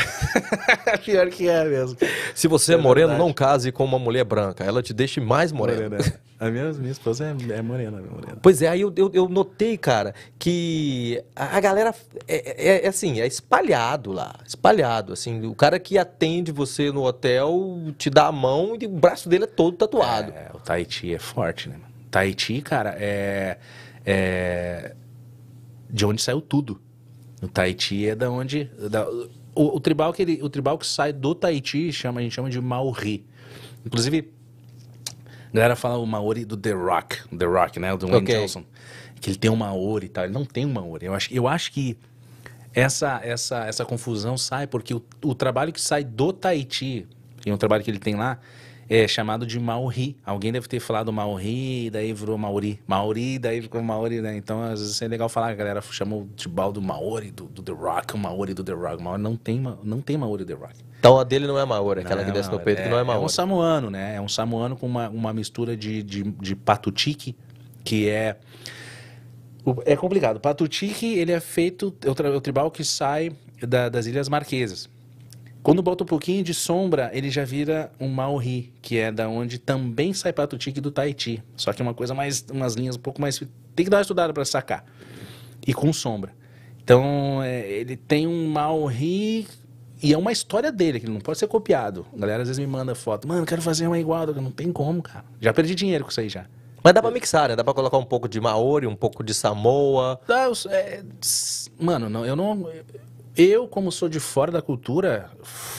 Pior 1.05 1.29
que 1.29 1.47
é 1.47 1.63
mesmo. 1.65 1.97
Se 2.35 2.49
você 2.49 2.73
é, 2.73 2.75
É 2.75 2.79
moreno, 2.79 3.09
verdade. 3.09 3.27
não 3.29 3.35
case 3.35 3.71
com 3.71 3.85
uma 3.85 3.99
mulher 3.99 4.25
branca. 4.25 4.65
Ela 4.65 4.83
te 4.83 4.95
deixa 4.95 5.21
mais 5.21 5.53
moreno. 5.53 5.91
Morena. 5.91 5.99
A 6.41 6.51
minha, 6.51 6.73
minha 6.73 6.91
esposa 6.91 7.25
é, 7.27 7.53
é 7.53 7.61
morena, 7.63 7.99
é 7.99 8.11
morena. 8.11 8.39
Pois 8.43 8.63
é, 8.63 8.69
aí 8.69 8.81
eu, 8.81 8.93
eu, 8.97 9.11
eu 9.15 9.29
notei, 9.29 9.77
cara, 9.77 10.13
que 10.39 11.23
a, 11.37 11.61
galera 11.61 11.95
é, 12.27 12.79
é- 12.81 12.85
é 12.87 12.89
assim, 12.89 13.21
é 13.21 13.27
espalhado 13.27 14.11
lá, 14.11 14.35
espalhado, 14.45 15.13
assim, 15.13 15.47
o 15.47 15.55
cara 15.55 15.79
que 15.79 15.97
atende 15.99 16.51
você 16.51 16.91
no 16.91 17.05
hotel 17.05 17.79
te 17.97 18.09
dá 18.11 18.27
a 18.27 18.33
mão 18.33 18.77
e 18.81 18.87
o 18.87 18.89
braço 18.89 19.29
dele 19.29 19.45
é 19.45 19.47
todo 19.47 19.77
tatuado. 19.77 20.33
É, 20.33 20.49
o 20.53 20.59
Tahiti 20.59 21.15
é 21.15 21.19
forte, 21.21 21.69
né? 21.69 21.77
mano? 21.79 21.93
Tahiti, 22.11 22.61
cara, 22.63 22.97
é, 22.99 23.59
é 24.05 24.95
de 25.93 26.07
onde 26.07 26.23
saiu 26.23 26.41
tudo. 26.41 26.81
O 27.43 27.49
Tahiti 27.49 28.07
é 28.09 28.15
da 28.15 28.31
onde 28.31 28.65
da- 28.91 29.09
o, 29.55 29.77
o 29.77 29.81
tribal 29.81 30.13
que 30.13 30.23
ele, 30.23 30.41
o 30.43 30.49
tribal 30.49 30.79
que 30.79 30.87
sai 30.87 31.13
do 31.13 31.35
Tahiti 31.35 31.93
chama 31.93 32.21
a 32.21 32.23
gente 32.23 32.33
chama 32.35 32.49
de 32.49 32.61
Maori. 32.61 33.25
Inclusive 33.85 34.33
a 35.51 35.55
galera 35.55 35.77
fala 35.77 35.99
o 35.99 36.07
Maori 36.07 36.45
do 36.45 36.57
The 36.57 36.73
Rock, 36.73 37.19
The 37.37 37.45
Rock, 37.45 37.79
né, 37.79 37.93
o 37.93 37.99
do 37.99 38.07
Wayne 38.07 38.23
Ok. 38.25 38.41
Johnson, 38.41 38.65
que 39.21 39.29
ele 39.31 39.37
tem 39.37 39.51
um 39.51 39.57
Maori 39.57 40.07
e 40.07 40.09
tal. 40.09 40.25
Ele 40.25 40.33
não 40.33 40.45
tem 40.45 40.65
um 40.65 40.73
Maori. 40.73 41.05
Eu 41.07 41.15
acho, 41.15 41.33
eu 41.35 41.47
acho 41.47 41.71
que 41.73 41.99
essa, 42.73 43.21
essa, 43.23 43.67
essa 43.67 43.85
confusão 43.85 44.39
sai 44.39 44.67
porque 44.67 44.95
o, 44.95 45.03
o 45.23 45.35
trabalho 45.35 45.73
que 45.73 45.81
sai 45.81 46.03
do 46.05 46.33
Tahiti, 46.33 47.07
é 47.45 47.53
um 47.53 47.59
trabalho 47.59 47.85
que 47.85 47.91
ele 47.91 47.99
tem 47.99 48.15
lá, 48.15 48.39
é 48.89 49.07
chamado 49.09 49.47
de 49.47 49.59
Maori. 49.59 50.17
Alguém 50.25 50.53
deve 50.53 50.69
ter 50.69 50.81
falado 50.81 51.13
Maori, 51.13 51.89
daí 51.91 52.13
virou 52.13 52.37
Maori. 52.37 52.79
Maori, 52.87 53.39
daí 53.39 53.63
ficou 53.63 53.83
Maori, 53.83 54.21
né? 54.21 54.37
Então, 54.37 54.63
às 54.63 54.81
vezes 54.81 55.01
é 55.01 55.09
legal 55.09 55.29
falar, 55.29 55.49
a 55.49 55.55
galera 55.55 55.81
chama 55.83 56.17
o 56.17 56.27
tribal 56.37 56.73
do 56.73 56.83
Maori, 56.83 57.31
do, 57.31 57.45
do 57.45 57.63
The 57.63 57.73
Rock, 57.73 58.15
o 58.15 58.19
Maori 58.19 58.55
do 58.55 58.63
The 58.63 58.73
Rock. 58.73 59.03
Maori 59.03 59.23
não 59.23 59.37
tem, 59.37 59.61
não 59.83 60.01
tem 60.01 60.17
Maori 60.19 60.45
do 60.45 60.55
The 60.55 60.61
Rock. 60.61 60.75
Então 60.99 61.19
a 61.19 61.25
dele 61.25 61.47
não 61.47 61.59
é 61.59 61.65
Maori, 61.65 62.01
aquela 62.01 62.21
Não, 62.23 62.27
que 62.29 62.33
desce 62.33 62.51
no 62.51 62.61
peito 62.61 62.83
que 62.83 62.89
não 62.89 62.99
é 62.99 63.01
É 63.01 63.05
Maori. 63.05 63.25
um 63.25 63.29
samoano, 63.29 63.91
né? 63.91 64.15
É 64.17 64.21
um 64.21 64.29
samoano 64.29 64.77
com 64.77 64.87
uma, 64.87 65.09
uma 65.09 65.33
mistura 65.33 65.77
de, 65.77 66.03
de, 66.03 66.23
de 66.23 66.55
patutique, 66.55 67.35
que 67.83 68.09
é... 68.09 68.37
É 69.85 69.95
complicado. 69.97 70.41
Patutique, 70.41 71.07
ele 71.07 71.33
é 71.33 71.41
feito... 71.41 71.95
É 72.05 72.11
o, 72.11 72.15
tra- 72.15 72.31
o 72.37 72.41
tribal 72.41 72.71
que 72.71 72.85
sai 72.85 73.33
da- 73.67 73.89
das 73.89 74.07
Ilhas 74.07 74.29
Marquesas. 74.29 74.89
Quando 75.63 75.81
bota 75.83 76.03
um 76.03 76.07
pouquinho 76.07 76.43
de 76.43 76.53
sombra, 76.53 77.11
ele 77.13 77.31
já 77.31 77.45
vira 77.45 77.93
um 78.01 78.09
Maori, 78.09 78.73
que 78.83 78.99
é 78.99 79.13
da 79.13 79.29
onde 79.29 79.59
também 79.59 80.13
sai 80.13 80.33
patutique 80.33 80.81
do 80.81 80.91
Tahiti. 80.91 81.43
Só 81.57 81.73
que 81.73 81.81
é 81.81 81.85
uma 81.85 81.95
coisa 81.95 82.15
mais... 82.15 82.45
Umas 82.51 82.75
linhas 82.75 82.97
um 82.97 83.01
pouco 83.01 83.21
mais... 83.21 83.39
Tem 83.75 83.85
que 83.85 83.91
dar 83.91 83.99
uma 83.99 84.03
estudada 84.03 84.33
para 84.33 84.45
sacar. 84.45 84.85
E 85.67 85.73
com 85.73 85.93
sombra. 85.93 86.33
Então, 86.83 87.41
é, 87.43 87.71
ele 87.71 87.97
tem 87.97 88.27
um 88.27 88.49
Maori... 88.49 89.47
E 90.05 90.13
é 90.13 90.19
uma 90.19 90.33
história 90.33 90.73
dele, 90.73 90.99
que 90.99 91.09
não 91.09 91.21
pode 91.21 91.39
ser 91.39 91.47
copiado. 91.47 92.05
A 92.13 92.19
galera 92.19 92.43
às 92.43 92.49
vezes 92.49 92.59
me 92.59 92.67
manda 92.67 92.93
foto. 92.93 93.29
Mano, 93.29 93.47
quero 93.47 93.63
fazer 93.63 93.87
uma 93.87 93.97
igual. 94.01 94.27
Não 94.35 94.51
tem 94.51 94.73
como, 94.73 95.01
cara. 95.01 95.25
Já 95.41 95.53
perdi 95.53 95.77
dinheiro 95.77 96.03
com 96.03 96.11
isso 96.11 96.19
aí 96.21 96.29
já. 96.29 96.47
Mas 96.83 96.93
dá 96.93 97.01
pra 97.01 97.13
mixar, 97.13 97.51
né? 97.51 97.55
Dá 97.55 97.63
pra 97.63 97.73
colocar 97.73 97.97
um 97.99 98.05
pouco 98.05 98.29
de 98.29 98.41
Maori, 98.41 98.89
um 98.89 98.97
pouco 98.97 99.23
de 99.23 99.33
Samoa. 99.33 100.19
Eu- 100.29 100.71
é, 100.73 101.05
mano, 101.79 102.11
não, 102.11 102.27
eu 102.27 102.35
não. 102.35 102.69
Eu, 103.37 103.67
como 103.67 103.91
sou 103.91 104.09
de 104.09 104.21
fora 104.21 104.53
da 104.53 104.61
cultura, 104.61 105.31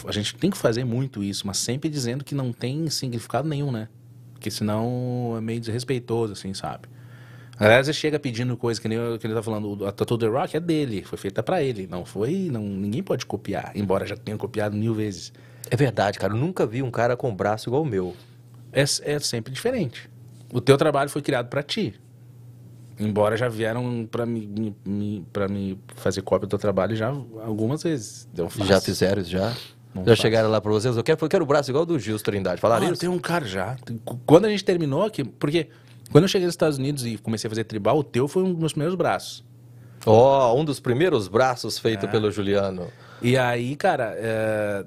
a 0.08 0.12
gente 0.12 0.36
tem 0.36 0.50
que 0.50 0.58
fazer 0.58 0.84
muito 0.84 1.24
isso, 1.24 1.46
mas 1.46 1.58
sempre 1.58 1.90
dizendo 1.90 2.24
que 2.24 2.34
não 2.34 2.52
tem 2.52 2.90
significado 2.90 3.48
nenhum, 3.48 3.72
né? 3.72 3.88
Porque 4.34 4.50
senão 4.50 5.36
é 5.38 5.42
meio 5.42 5.60
desrespeitoso, 5.60 6.34
assim, 6.34 6.54
sabe? 6.54 6.88
A 7.56 7.64
galera 7.64 7.84
vezes 7.84 7.94
chega 7.94 8.18
pedindo 8.20 8.58
coisa 8.58 8.82
que 8.82 8.88
nem 8.88 8.98
eu- 8.98 9.20
que 9.20 9.28
ele 9.28 9.36
tá 9.36 9.44
falando, 9.44 9.86
a 9.86 9.92
Tattoo 9.92 10.18
The 10.18 10.26
Rock 10.28 10.58
é 10.58 10.60
dele, 10.60 11.04
foi 11.04 11.18
feita 11.20 11.44
pra 11.44 11.62
ele, 11.62 11.88
não 11.88 12.04
foi, 12.04 12.50
não, 12.52 12.64
ninguém 12.64 13.04
pode 13.04 13.26
copiar, 13.28 13.72
embora 13.76 14.08
já 14.08 14.18
tenha 14.18 14.38
copiado 14.38 14.76
mil 14.76 14.96
vezes. 14.96 15.32
É 15.70 15.76
verdade, 15.76 16.18
cara. 16.18 16.34
Eu 16.34 16.38
nunca 16.38 16.66
vi 16.66 16.82
um 16.82 16.90
cara 16.92 17.16
com 17.16 17.34
braço 17.34 17.70
igual 17.70 17.84
o 17.84 17.86
meu. 17.86 18.16
É, 18.72 18.82
é 18.82 19.20
sempre 19.20 19.54
diferente. 19.54 20.10
O 20.52 20.60
teu 20.60 20.76
trabalho 20.78 21.10
foi 21.10 21.22
criado 21.22 21.48
pra 21.48 21.62
ti. 21.62 21.94
Embora 23.08 23.36
já 23.38 23.48
vieram 23.50 24.08
pra 24.10 24.26
me, 24.26 24.46
me, 24.48 24.76
me, 24.86 25.26
pra 25.32 25.48
me 25.48 25.78
fazer 25.96 26.22
cópia 26.22 26.48
do 26.48 26.50
teu 26.52 26.60
trabalho 26.60 26.96
já 26.96 27.10
algumas 27.46 27.84
vezes. 27.84 28.28
Faço. 28.50 28.66
Já 28.66 28.80
fizeram 28.82 29.22
isso 29.22 29.32
já? 29.32 29.54
Não 29.94 30.04
já 30.06 30.16
chegaram 30.16 30.50
lá 30.50 30.60
pra 30.60 30.72
vocês? 30.72 30.96
Eu 30.98 31.04
quero, 31.04 31.20
eu 31.22 31.30
quero 31.30 31.44
o 31.44 31.48
braço 31.48 31.70
igual 31.70 31.86
do 31.86 32.00
Gil 32.00 32.18
Trindade. 32.20 32.60
Falaram 32.60 32.82
Mano, 32.84 32.94
isso? 32.94 33.02
tem 33.02 33.10
um 33.10 33.20
cara 33.20 33.46
já. 33.46 33.76
Quando 34.26 34.46
a 34.46 34.50
gente 34.50 34.64
terminou 34.66 35.04
aqui, 35.04 35.24
porque 35.24 35.68
quando 36.12 36.24
eu 36.24 36.28
cheguei 36.28 36.46
nos 36.48 36.54
Estados 36.54 36.78
Unidos 36.80 37.06
e 37.06 37.18
comecei 37.18 37.48
a 37.48 37.50
fazer 37.52 37.64
tribal, 37.66 37.98
o 38.00 38.04
teu 38.04 38.28
foi 38.28 38.42
um 38.44 38.52
dos 38.54 38.60
meus 38.60 38.74
primeiros 38.74 38.96
braços. 38.96 39.44
Ó, 40.06 40.60
um 40.60 40.66
dos 40.66 40.80
primeiros 40.80 41.28
braços 41.28 41.78
É. 41.78 41.82
feito 41.82 42.08
pelo 42.08 42.32
Juliano. 42.32 42.88
E 43.22 43.38
aí, 43.38 43.76
cara, 43.76 44.14
é, 44.18 44.86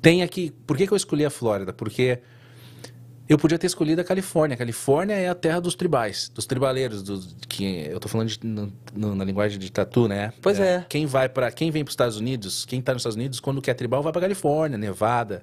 tem 0.00 0.22
aqui. 0.22 0.52
Por 0.66 0.76
que, 0.76 0.86
que 0.86 0.92
eu 0.92 0.96
escolhi 0.96 1.24
a 1.24 1.30
Flórida? 1.30 1.72
Porque 1.72 2.20
eu 3.28 3.38
podia 3.38 3.58
ter 3.58 3.66
escolhido 3.66 4.00
a 4.00 4.04
Califórnia. 4.04 4.54
A 4.54 4.58
Califórnia 4.58 5.14
é 5.14 5.28
a 5.28 5.34
terra 5.34 5.60
dos 5.60 5.74
tribais, 5.74 6.28
dos 6.34 6.44
tribaleiros, 6.46 7.02
dos, 7.02 7.34
que 7.48 7.64
eu 7.88 7.98
tô 7.98 8.08
falando 8.08 8.28
de- 8.28 8.38
no- 8.46 8.72
no- 8.94 9.14
na 9.14 9.24
linguagem 9.24 9.58
de 9.58 9.70
tatu, 9.72 10.06
né? 10.08 10.32
Pois 10.42 10.60
é. 10.60 10.84
Quem 10.88 11.06
vai 11.06 11.28
para, 11.28 11.50
quem 11.50 11.70
vem 11.70 11.82
para 11.84 11.90
os 11.90 11.92
Estados 11.94 12.16
Unidos, 12.18 12.64
quem 12.64 12.80
tá 12.82 12.92
nos 12.92 13.00
Estados 13.00 13.16
Unidos, 13.16 13.40
quando 13.40 13.62
quer 13.62 13.74
tribal, 13.74 14.02
vai 14.02 14.12
para 14.12 14.22
Califórnia, 14.22 14.76
Nevada, 14.76 15.42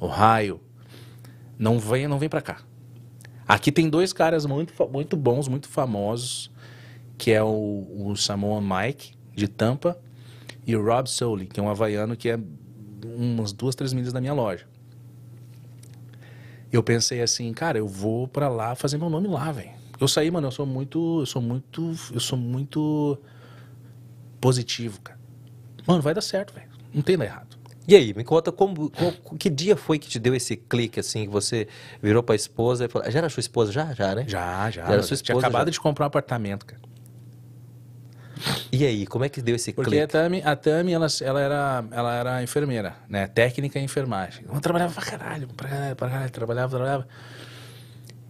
Ohio. 0.00 0.60
Não 1.58 1.78
vem, 1.78 2.06
não 2.08 2.18
vem 2.18 2.28
para 2.28 2.42
cá. 2.42 2.60
Aqui 3.46 3.70
tem 3.72 3.88
dois 3.88 4.12
caras 4.12 4.46
muito, 4.46 4.72
muito 4.90 5.16
bons, 5.16 5.48
muito 5.48 5.68
famosos, 5.68 6.50
que 7.18 7.30
é 7.30 7.42
o, 7.42 7.86
o 8.08 8.16
Samoan 8.16 8.60
Mike, 8.62 9.14
de 9.34 9.48
Tampa, 9.48 9.98
e 10.66 10.76
o 10.76 10.84
Rob 10.84 11.08
Soli, 11.08 11.46
que 11.46 11.58
é 11.58 11.62
um 11.62 11.68
havaiano 11.68 12.16
que 12.16 12.28
é 12.30 12.38
umas 13.04 13.52
duas, 13.52 13.74
três 13.74 13.92
milhas 13.92 14.12
da 14.12 14.20
minha 14.20 14.32
loja. 14.32 14.64
Eu 16.72 16.82
pensei 16.82 17.20
assim, 17.20 17.52
cara, 17.52 17.78
eu 17.78 17.86
vou 17.86 18.26
pra 18.26 18.48
lá 18.48 18.74
fazer 18.74 18.96
meu 18.98 19.10
nome 19.10 19.28
lá, 19.28 19.52
velho. 19.52 19.70
Eu 20.00 20.08
saí, 20.08 20.30
mano, 20.30 20.46
eu 20.48 20.50
sou 20.50 20.64
muito, 20.66 21.20
eu 21.20 21.26
sou 21.26 21.42
muito, 21.42 21.94
eu 22.12 22.18
sou 22.20 22.38
muito 22.38 23.18
positivo, 24.40 25.00
cara. 25.00 25.18
Mano, 25.86 26.02
vai 26.02 26.14
dar 26.14 26.22
certo, 26.22 26.54
velho. 26.54 26.68
Não 26.92 27.02
tem 27.02 27.16
nada 27.16 27.30
errado. 27.30 27.56
E 27.86 27.96
aí, 27.96 28.14
me 28.14 28.22
conta 28.24 28.52
como, 28.52 28.90
como- 28.90 29.12
que 29.38 29.50
dia 29.50 29.76
foi 29.76 29.98
que 29.98 30.08
te 30.08 30.18
deu 30.18 30.34
esse 30.34 30.56
clique 30.56 31.00
assim, 31.00 31.24
que 31.24 31.30
você 31.30 31.66
virou 32.00 32.22
pra 32.22 32.34
esposa 32.34 32.84
e 32.84 32.88
falou. 32.88 33.10
Já 33.10 33.18
era 33.18 33.28
sua 33.28 33.40
esposa? 33.40 33.72
Já, 33.72 33.92
já, 33.92 34.14
né? 34.14 34.24
Já, 34.26 34.70
já. 34.70 34.82
era 34.84 34.96
eu 34.96 35.02
sua 35.02 35.16
tinha 35.16 35.34
esposa, 35.34 35.46
acabado 35.46 35.66
já. 35.66 35.72
de 35.72 35.80
comprar 35.80 36.04
um 36.04 36.08
apartamento, 36.08 36.64
cara. 36.64 36.80
E 38.72 38.84
aí, 38.86 39.06
como 39.06 39.24
é 39.24 39.28
que 39.28 39.40
deu 39.42 39.54
esse 39.54 39.72
Porque 39.72 39.90
a 39.90 40.06
clique? 40.06 40.12
Tami, 40.12 40.42
a 40.44 40.56
Tami 40.56 40.92
ela, 40.92 41.06
ela, 41.20 41.40
era, 41.40 41.84
ela 41.90 42.14
era 42.14 42.42
enfermeira, 42.42 42.94
né? 43.08 43.26
Técnica 43.26 43.78
em 43.78 43.84
enfermagem. 43.84 44.44
Ela 44.48 44.60
trabalhava 44.60 44.92
pra 44.94 45.02
caralho, 45.04 45.46
pra 45.48 45.68
caralho, 45.68 45.96
pra 45.96 46.08
caralho, 46.08 46.30
trabalhava, 46.30 46.70
trabalhava. 46.70 47.08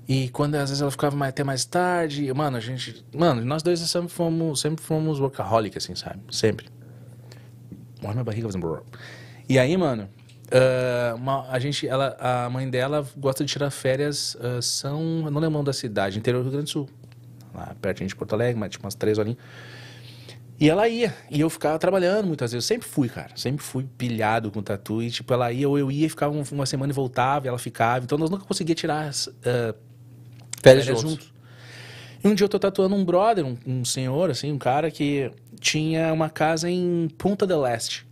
E 0.09 0.29
quando 0.31 0.57
às 0.57 0.68
vezes 0.68 0.83
ela 0.83 0.90
ficava 0.90 1.16
mais, 1.16 1.31
até 1.31 1.44
mais 1.44 1.64
tarde, 1.64 2.33
mano, 2.35 2.57
a 2.57 2.61
gente. 2.61 3.05
Mano, 3.14 3.44
nós 3.44 3.62
dois 3.62 3.79
sempre 3.81 4.11
fomos, 4.12 4.61
sempre 4.61 4.83
fomos 4.85 5.20
workaholic, 5.20 5.79
assim, 5.79 5.94
sabe? 5.94 6.20
Sempre. 6.31 6.66
Olha 8.03 8.12
minha 8.12 8.25
barriga 8.25 8.48
fazendo. 8.48 8.85
E 9.48 9.59
aí, 9.59 9.77
mano, 9.77 10.09
ah, 10.51 11.14
uma- 11.14 11.48
a 11.48 11.59
gente, 11.59 11.87
ela, 11.87 12.16
a 12.18 12.51
mãe 12.51 12.68
dela 12.68 13.07
gosta 13.16 13.44
de 13.44 13.53
tirar 13.53 13.70
férias, 13.70 14.37
ah, 14.40 14.61
são. 14.61 15.01
Não 15.31 15.40
lembro 15.40 15.62
da 15.62 15.72
cidade, 15.72 16.18
interior 16.18 16.40
do 16.40 16.44
Rio 16.44 16.53
Grande 16.53 16.66
do 16.66 16.70
Sul. 16.70 16.88
Lá 17.55 17.75
perto 17.81 18.05
de 18.05 18.14
Porto 18.16 18.33
Alegre, 18.35 18.59
mas 18.59 18.70
tipo 18.72 18.85
umas 18.85 18.94
três 18.94 19.18
horinhas. 19.18 19.38
E 20.62 20.70
ela 20.70 20.87
ia, 20.88 21.12
e 21.29 21.40
eu 21.40 21.51
ficava 21.51 21.77
trabalhando 21.77 22.25
muitas 22.29 22.53
vezes. 22.53 22.64
Eu 22.70 22.75
sempre 22.77 22.88
fui, 22.88 23.09
cara. 23.09 23.31
Sempre 23.35 23.64
fui 23.64 23.85
pilhado 23.98 24.48
com 24.48 24.62
tatu. 24.62 25.03
E, 25.03 25.11
tipo, 25.11 25.35
ela 25.35 25.51
ia, 25.51 25.68
ou 25.68 25.77
eu 25.77 25.90
ia, 25.90 26.09
ficava 26.09 26.33
um- 26.33 26.44
uma 26.53 26.66
semana 26.66 26.92
e 26.92 26.94
voltava, 26.94 27.46
e 27.46 27.48
ela 27.48 27.59
ficava. 27.59 28.05
Então, 28.05 28.16
nós 28.16 28.31
nunca 28.31 28.44
conseguíamos 28.44 28.81
tirar 28.81 29.09
as, 29.09 29.29
ah, 29.44 29.75
Férias 30.62 30.87
juntos. 30.87 31.03
juntos. 31.03 31.33
E 32.22 32.29
um 32.29 32.35
dia 32.37 32.44
eu 32.44 32.48
tô 32.48 32.61
tatuando 32.61 32.94
um 32.94 33.05
brother, 33.05 33.44
um, 33.44 33.57
um 33.66 33.85
senhor, 33.85 34.31
assim, 34.31 34.53
um 34.53 34.59
cara 34.59 34.88
que 34.88 35.33
tinha 35.59 36.12
uma 36.12 36.31
casa 36.31 36.70
em 36.70 37.09
Punta 37.18 37.44
del 37.44 37.66
Este. 37.66 38.07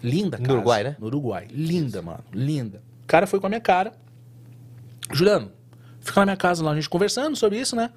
Linda 0.00 0.38
No 0.38 0.44
casa. 0.44 0.54
Uruguai, 0.58 0.84
né? 0.84 0.96
No 0.96 1.06
Uruguai. 1.06 1.48
Linda, 1.50 2.00
mano. 2.00 2.22
Linda. 2.32 2.80
O 3.02 3.06
cara 3.08 3.26
foi 3.26 3.40
com 3.40 3.46
a 3.46 3.50
minha 3.50 3.60
cara. 3.60 3.92
Juliano, 5.12 5.50
fica 6.00 6.20
na 6.20 6.26
minha 6.26 6.36
casa 6.36 6.62
lá, 6.64 6.70
a 6.70 6.74
gente 6.76 6.88
conversando 6.88 7.34
sobre 7.36 7.58
isso, 7.58 7.74
né? 7.74 7.90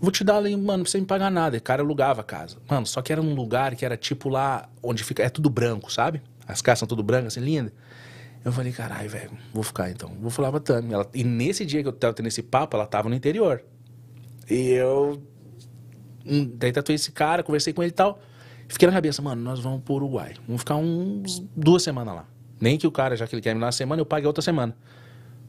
Vou 0.00 0.12
te 0.12 0.22
dar 0.22 0.36
ali, 0.36 0.56
mano, 0.56 0.84
pra 0.84 0.90
você 0.90 1.00
me 1.00 1.06
pagar 1.06 1.30
nada. 1.30 1.56
E 1.56 1.58
o 1.58 1.62
cara 1.62 1.82
alugava 1.82 2.20
a 2.20 2.24
casa. 2.24 2.56
Mano, 2.68 2.86
só 2.86 3.02
que 3.02 3.12
era 3.12 3.20
num 3.20 3.34
lugar 3.34 3.74
que 3.74 3.84
era 3.84 3.96
tipo 3.96 4.28
lá 4.28 4.68
onde 4.82 5.02
fica. 5.02 5.22
É 5.22 5.28
tudo 5.28 5.50
branco, 5.50 5.92
sabe? 5.92 6.22
As 6.46 6.62
casas 6.62 6.80
são 6.80 6.88
tudo 6.88 7.02
brancas, 7.02 7.36
assim, 7.36 7.44
linda. 7.44 7.72
Eu 8.44 8.52
falei, 8.52 8.72
caralho, 8.72 9.10
velho, 9.10 9.32
vou 9.52 9.62
ficar 9.64 9.90
então. 9.90 10.10
Vou 10.20 10.30
falar 10.30 10.50
pra 10.52 10.60
Tami. 10.60 10.94
Ela, 10.94 11.08
e 11.12 11.24
nesse 11.24 11.64
dia 11.66 11.82
que 11.82 11.88
eu 11.88 11.92
tava 11.92 12.14
tendo 12.14 12.26
esse 12.28 12.42
papo, 12.42 12.76
ela 12.76 12.86
tava 12.86 13.08
no 13.08 13.14
interior. 13.14 13.62
E 14.48 14.70
eu. 14.70 15.20
hum, 16.24 16.50
Daí 16.54 16.72
tatuei 16.72 16.94
esse 16.94 17.10
cara, 17.10 17.42
conversei 17.42 17.72
com 17.72 17.82
ele 17.82 17.90
e 17.90 17.94
tal. 17.94 18.20
Fiquei 18.68 18.86
na 18.86 18.94
cabeça, 18.94 19.20
mano, 19.20 19.42
nós 19.42 19.58
vamos 19.60 19.82
pro 19.82 19.94
Uruguai. 19.94 20.34
Vamos 20.46 20.60
ficar 20.62 20.76
uns 20.76 21.40
duas 21.56 21.82
semanas 21.82 22.14
lá. 22.14 22.28
Nem 22.60 22.78
que 22.78 22.86
o 22.86 22.92
cara, 22.92 23.16
já 23.16 23.26
que 23.26 23.34
ele 23.34 23.42
quer 23.42 23.54
me 23.54 23.60
dar 23.60 23.66
uma 23.66 23.72
semana, 23.72 24.00
eu 24.00 24.06
pague 24.06 24.26
a 24.26 24.28
outra 24.28 24.42
semana. 24.42 24.76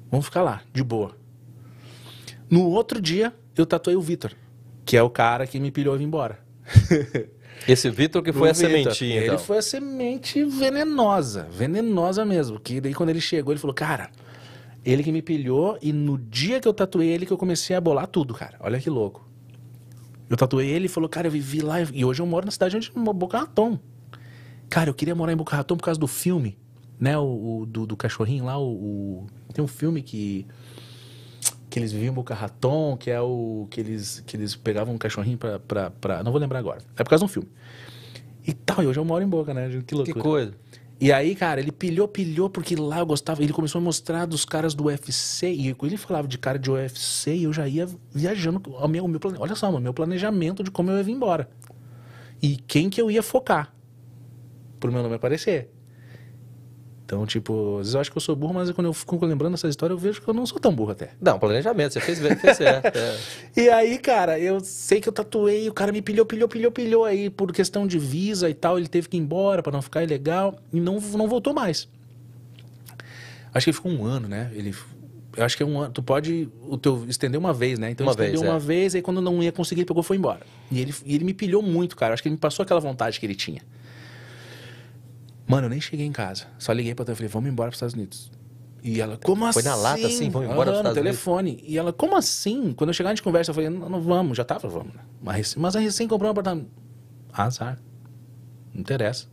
Vamos 0.10 0.26
ficar 0.26 0.42
lá, 0.42 0.62
de 0.74 0.84
boa. 0.84 1.16
No 2.50 2.66
outro 2.70 3.00
dia, 3.02 3.34
eu 3.56 3.66
tatuei 3.66 3.96
o 3.96 4.02
Vitor, 4.02 4.32
que 4.86 4.96
é 4.98 5.04
o 5.04 5.10
cara 5.10 5.46
que 5.48 5.60
me 5.60 5.72
pilhou 5.72 5.96
e 5.96 5.98
vim 6.00 6.06
embora. 6.06 6.40
Esse 7.68 7.90
Vitor 7.90 8.24
que 8.24 8.32
foi 8.32 8.48
O 8.48 8.52
a 8.52 8.54
Vitor. 8.54 8.70
sementinha, 8.70 9.16
Ele 9.18 9.26
então. 9.28 9.38
foi 9.40 9.58
a 9.58 9.62
semente 9.62 10.44
venenosa, 10.46 11.48
venenosa 11.52 12.26
mesmo. 12.26 12.60
Que 12.60 12.80
daí 12.80 12.94
quando 12.94 13.10
ele 13.10 13.20
chegou, 13.22 13.52
ele 13.52 13.60
falou, 13.60 13.74
cara, 13.74 14.10
ele 14.86 15.04
que 15.04 15.12
me 15.12 15.22
pilhou 15.22 15.78
e 15.82 15.92
no 15.92 16.18
dia 16.18 16.60
que 16.62 16.68
eu 16.68 16.74
tatuei 16.74 17.10
ele 17.10 17.26
que 17.26 17.34
eu 17.34 17.38
comecei 17.38 17.76
a 17.76 17.82
bolar 17.82 18.08
tudo, 18.08 18.34
cara. 18.34 18.56
Olha 18.62 18.80
que 18.80 18.90
louco. 18.90 19.28
Eu 20.30 20.38
tatuei 20.38 20.70
ele 20.70 20.86
e 20.86 20.90
falou, 20.90 21.10
cara, 21.10 21.28
eu 21.28 21.32
vivi 21.32 21.60
lá 21.60 21.78
e 21.82 22.06
hoje 22.06 22.22
eu 22.22 22.26
moro 22.26 22.46
na 22.46 22.52
cidade 22.52 22.78
onde 22.78 22.92
Boca 22.92 23.40
Raton. 23.40 23.78
Cara, 24.70 24.90
eu 24.90 24.94
queria 24.94 25.16
morar 25.16 25.34
em 25.34 25.38
Boca 25.38 25.56
Raton 25.56 25.76
por 25.76 25.84
causa 25.84 26.00
do 26.00 26.08
filme, 26.08 26.58
né? 27.00 27.18
O, 27.18 27.62
o- 27.62 27.66
do, 27.66 27.86
do 27.88 27.98
cachorrinho 27.98 28.46
lá, 28.46 28.58
o, 28.58 28.72
o- 28.72 29.28
tem 29.54 29.64
um 29.64 29.68
filme 29.68 30.02
que 30.04 30.46
que 31.70 31.78
eles 31.80 31.92
viviam 31.92 32.12
em 32.12 32.16
Boca 32.16 32.34
Raton, 32.34 32.98
que 32.98 33.12
é 33.12 33.22
o 33.22 33.68
que 33.70 33.80
eles 33.80 34.24
que 34.26 34.36
eles 34.36 34.56
pegavam 34.56 34.94
um 34.94 34.98
cachorrinho 34.98 35.38
pra, 35.38 35.60
pra, 35.60 35.90
pra 35.92 36.24
não 36.24 36.32
vou 36.32 36.42
lembrar 36.42 36.60
agora. 36.60 36.80
É 36.98 37.04
por 37.04 37.10
causa 37.10 37.26
de 37.26 37.30
um 37.30 37.34
filme. 37.34 37.50
E 38.46 38.54
tal, 38.54 38.84
e 38.84 38.88
hoje 38.88 39.00
eu 39.00 39.06
moro 39.06 39.24
em 39.24 39.28
Boca, 39.28 39.54
né? 39.54 39.70
Que 39.70 39.82
Que 39.84 39.96
loucura. 39.96 40.20
coisa. 40.22 40.54
E 41.02 41.14
aí, 41.14 41.34
cara, 41.34 41.62
ele 41.62 41.72
pilhou, 41.72 42.10
pilhou, 42.10 42.50
porque 42.50 42.76
lá 42.76 43.00
eu 43.00 43.06
gostava. 43.06 43.42
Ele 43.42 43.54
começou 43.54 43.80
a 43.80 43.82
mostrar 43.82 44.26
dos 44.26 44.44
caras 44.44 44.74
do 44.74 44.86
UFC. 44.86 45.50
E 45.50 45.68
ele 45.82 45.98
falava 45.98 46.28
de 46.28 46.38
cara 46.38 46.60
de 46.60 46.70
UFC 46.70 47.36
e 47.36 47.44
eu 47.44 47.54
já 47.54 47.66
ia 47.68 47.88
viajando. 48.14 48.62
O 48.70 48.88
meu, 48.88 49.06
o 49.06 49.08
meu 49.08 49.20
plane... 49.20 49.38
Olha 49.40 49.56
só, 49.56 49.70
o 49.70 49.80
meu 49.80 49.94
planejamento 49.94 50.62
de 50.62 50.70
como 50.70 50.92
eu 50.92 50.98
ia 50.98 51.04
vir 51.04 51.14
embora. 51.14 51.50
E 52.42 52.58
quem 52.58 52.90
que 52.90 53.02
eu 53.02 53.10
ia 53.10 53.24
focar. 53.24 53.74
Pro 54.78 54.92
meu 54.92 55.02
nome 55.02 55.16
aparecer. 55.16 55.72
Então, 57.10 57.26
tipo, 57.26 57.78
às 57.78 57.88
vezes 57.88 57.94
eu 57.96 58.02
acho 58.02 58.12
que 58.12 58.18
eu 58.18 58.22
sou 58.22 58.36
burro, 58.36 58.54
mas 58.54 58.70
quando 58.70 58.86
eu 58.86 58.94
fico 58.94 59.26
lembrando 59.26 59.56
essa 59.56 59.68
história, 59.68 59.92
eu 59.92 59.98
vejo 59.98 60.22
que 60.22 60.28
eu 60.28 60.34
não 60.34 60.46
sou 60.46 60.60
tão 60.60 60.72
burro 60.72 60.92
até. 60.92 61.10
Não, 61.20 61.40
planejamento, 61.40 61.94
você 61.94 62.00
fez, 62.00 62.20
fez 62.20 62.56
certo. 62.56 62.86
é. 62.96 63.18
E 63.58 63.68
aí, 63.68 63.98
cara, 63.98 64.40
eu 64.40 64.60
sei 64.60 65.02
que 65.02 65.10
eu 65.10 65.12
tatuei, 65.12 65.68
o 65.68 65.74
cara 65.74 65.92
me 65.92 66.04
pilhou, 66.04 66.24
pilhou, 66.24 66.48
pilhou, 66.48 66.72
pilhou 66.72 67.06
aí 67.06 67.32
por 67.32 67.52
questão 67.52 67.88
de 67.88 67.98
visa 67.98 68.48
e 68.48 68.54
tal, 68.54 68.78
ele 68.78 68.88
teve 68.88 69.10
que 69.10 69.18
ir 69.18 69.22
embora 69.22 69.64
pra 69.64 69.72
não 69.72 69.82
ficar 69.82 70.04
ilegal 70.04 70.56
e 70.72 70.80
não, 70.80 71.00
não 71.00 71.28
voltou 71.28 71.52
mais. 71.52 71.90
Acho 73.52 73.64
que 73.64 73.70
ele 73.72 73.76
ficou 73.76 73.92
um 73.92 74.06
ano, 74.06 74.28
né? 74.28 74.52
Ele, 74.54 74.76
eu 75.36 75.44
acho 75.44 75.58
que 75.58 75.64
é 75.64 75.66
um 75.66 75.80
ano. 75.80 75.92
Tu 75.92 76.04
pode 76.04 76.48
o 76.62 76.78
teu, 76.78 77.06
estender 77.10 77.40
uma 77.40 77.54
vez, 77.54 77.80
né? 77.80 77.90
Então 77.90 78.06
Uma 78.06 78.12
estendeu 78.12 78.42
vez, 78.42 78.52
uma 78.52 78.58
é. 78.58 78.60
vez, 78.60 78.94
aí 78.94 79.02
quando 79.02 79.20
não 79.20 79.42
ia 79.42 79.52
conseguir, 79.52 79.82
ele 79.82 79.88
pegou 79.88 80.04
e 80.04 80.06
foi 80.06 80.18
embora. 80.18 80.42
E 80.70 80.80
ele, 80.80 80.94
e 81.04 81.16
ele 81.16 81.24
me 81.24 81.34
pilhou 81.34 81.64
muito, 81.64 81.96
cara. 81.96 82.14
Acho 82.14 82.22
que 82.22 82.30
ele 82.30 82.36
me 82.36 82.40
passou 82.40 82.62
aquela 82.62 82.80
vontade 82.80 83.20
que 83.20 83.26
ele 83.26 83.34
tinha. 83.34 83.64
Mano, 85.50 85.66
eu 85.66 85.70
nem 85.70 85.82
cheguei 85.82 86.06
em 86.06 86.12
casa. 86.12 86.46
Só 86.60 86.72
liguei 86.72 86.94
pra 86.94 87.04
ela 87.04 87.12
e 87.12 87.16
falei, 87.16 87.28
vamos 87.30 87.50
embora 87.50 87.70
pros 87.70 87.78
Estados 87.78 87.96
Unidos. 87.96 88.32
E 88.84 89.02
ela, 89.02 89.18
como 89.18 89.46
assim? 89.46 89.62
Foi 89.62 89.64
na 89.70 89.76
lata, 89.76 90.06
assim, 90.08 90.30
vamos 90.30 90.50
embora 90.50 90.70
Aham, 90.72 90.84
pros 90.84 90.84
no 90.84 90.90
Estados 90.90 90.98
Unidos? 90.98 91.20
telefone. 91.20 91.64
E 91.68 91.78
ela, 91.78 91.92
como 91.92 92.16
assim? 92.16 92.72
Quando 92.74 92.92
eu 92.92 92.94
chegar, 92.94 93.10
a 93.10 93.14
gente 93.14 93.24
conversa. 93.24 93.50
Eu 93.52 93.56
falei, 93.56 93.70
não, 93.70 93.90
não 93.90 94.00
vamos, 94.02 94.38
já 94.38 94.46
tava, 94.46 94.68
vamos. 94.70 94.94
né? 94.94 95.02
Mas, 95.22 95.56
mas 95.56 95.76
a 95.76 95.80
recém 95.80 96.08
comprou 96.08 96.30
um 96.30 96.32
apartamento. 96.32 96.70
Azar. 97.34 97.78
Não 98.74 98.80
interessa. 98.82 99.28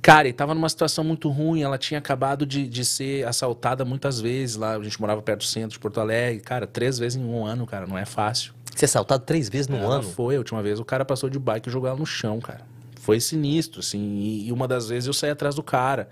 Cara, 0.00 0.26
e 0.28 0.32
tava 0.32 0.54
numa 0.54 0.68
situação 0.68 1.04
muito 1.04 1.28
ruim. 1.28 1.62
Ela 1.62 1.76
tinha 1.76 1.98
acabado 1.98 2.46
de, 2.46 2.66
de 2.66 2.84
ser 2.84 3.26
assaltada 3.26 3.84
muitas 3.84 4.20
vezes 4.20 4.56
lá. 4.56 4.74
A 4.76 4.82
gente 4.82 4.98
morava 5.00 5.20
perto 5.20 5.40
do 5.40 5.44
centro 5.46 5.70
de 5.70 5.78
Porto 5.78 6.00
Alegre. 6.00 6.40
Cara, 6.40 6.66
três 6.66 6.98
vezes 6.98 7.20
em 7.20 7.24
um 7.24 7.44
ano, 7.44 7.66
cara. 7.66 7.86
Não 7.86 7.98
é 7.98 8.04
fácil. 8.06 8.54
É 8.80 8.84
assaltado 8.84 9.24
três 9.24 9.48
vezes 9.48 9.66
no 9.68 9.76
Ela 9.76 9.96
ano? 9.96 10.04
foi, 10.04 10.36
a 10.36 10.38
última 10.38 10.62
vez 10.62 10.78
o 10.78 10.84
cara 10.84 11.04
passou 11.04 11.28
de 11.28 11.38
bike 11.38 11.68
e 11.68 11.72
jogou 11.72 11.88
ela 11.88 11.98
no 11.98 12.06
chão, 12.06 12.38
cara. 12.40 12.60
Foi 13.08 13.18
sinistro, 13.20 13.80
assim. 13.80 14.18
E, 14.46 14.52
uma 14.52 14.68
das 14.68 14.90
vezes 14.90 15.06
eu 15.06 15.14
saí 15.14 15.30
atrás 15.30 15.54
do 15.54 15.62
cara. 15.62 16.10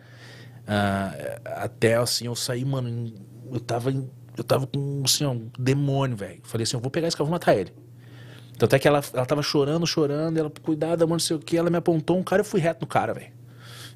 Ah, 0.66 1.12
até 1.44 1.94
assim, 1.96 2.24
eu 2.24 2.34
saí, 2.34 2.64
mano, 2.64 3.12
eu 3.52 3.60
tava, 3.60 3.92
em- 3.92 4.08
eu 4.34 4.42
tava 4.42 4.66
com 4.66 5.02
assim, 5.04 5.26
um 5.26 5.50
demônio, 5.58 6.16
velho. 6.16 6.40
Falei 6.42 6.62
assim, 6.62 6.74
eu 6.74 6.80
vou 6.80 6.90
pegar 6.90 7.06
esse 7.06 7.14
cara, 7.14 7.26
vou 7.26 7.32
matar 7.32 7.54
ele. 7.54 7.70
Então 8.54 8.64
até 8.64 8.78
que 8.78 8.88
ela, 8.88 9.02
ela 9.12 9.26
tava 9.26 9.42
chorando, 9.42 9.86
chorando, 9.86 10.38
ela, 10.38 10.50
cuidado, 10.62 11.02
amor, 11.04 11.16
não 11.16 11.18
sei 11.18 11.36
o 11.36 11.38
que, 11.38 11.58
ela 11.58 11.68
me 11.68 11.76
apontou 11.76 12.16
um 12.16 12.22
cara, 12.22 12.40
eu 12.40 12.46
fui 12.46 12.60
reto 12.60 12.80
no 12.80 12.86
cara, 12.86 13.12
velho. 13.12 13.30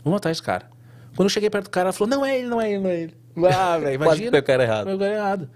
Vou 0.04 0.12
matar 0.12 0.30
esse 0.30 0.42
cara. 0.42 0.68
Quando 1.16 1.24
eu 1.24 1.30
cheguei 1.30 1.48
perto 1.48 1.64
do 1.64 1.70
cara, 1.70 1.86
ela 1.86 1.92
falou, 1.94 2.14
não 2.14 2.22
é 2.22 2.38
ele, 2.38 2.48
não 2.48 2.60
é 2.60 2.70
ele, 2.70 2.82
não 2.82 2.90
é 2.90 3.00
ele. 3.00 3.14
Ah, 3.50 3.78
velho, 3.78 3.96
Quase 4.04 4.20
imagina. 4.20 4.30
pegou 4.30 4.40
o 4.40 4.46
cara 4.46 4.62
errado. 4.62 4.94
O 4.94 4.98
cara 4.98 5.14
errado. 5.14 5.50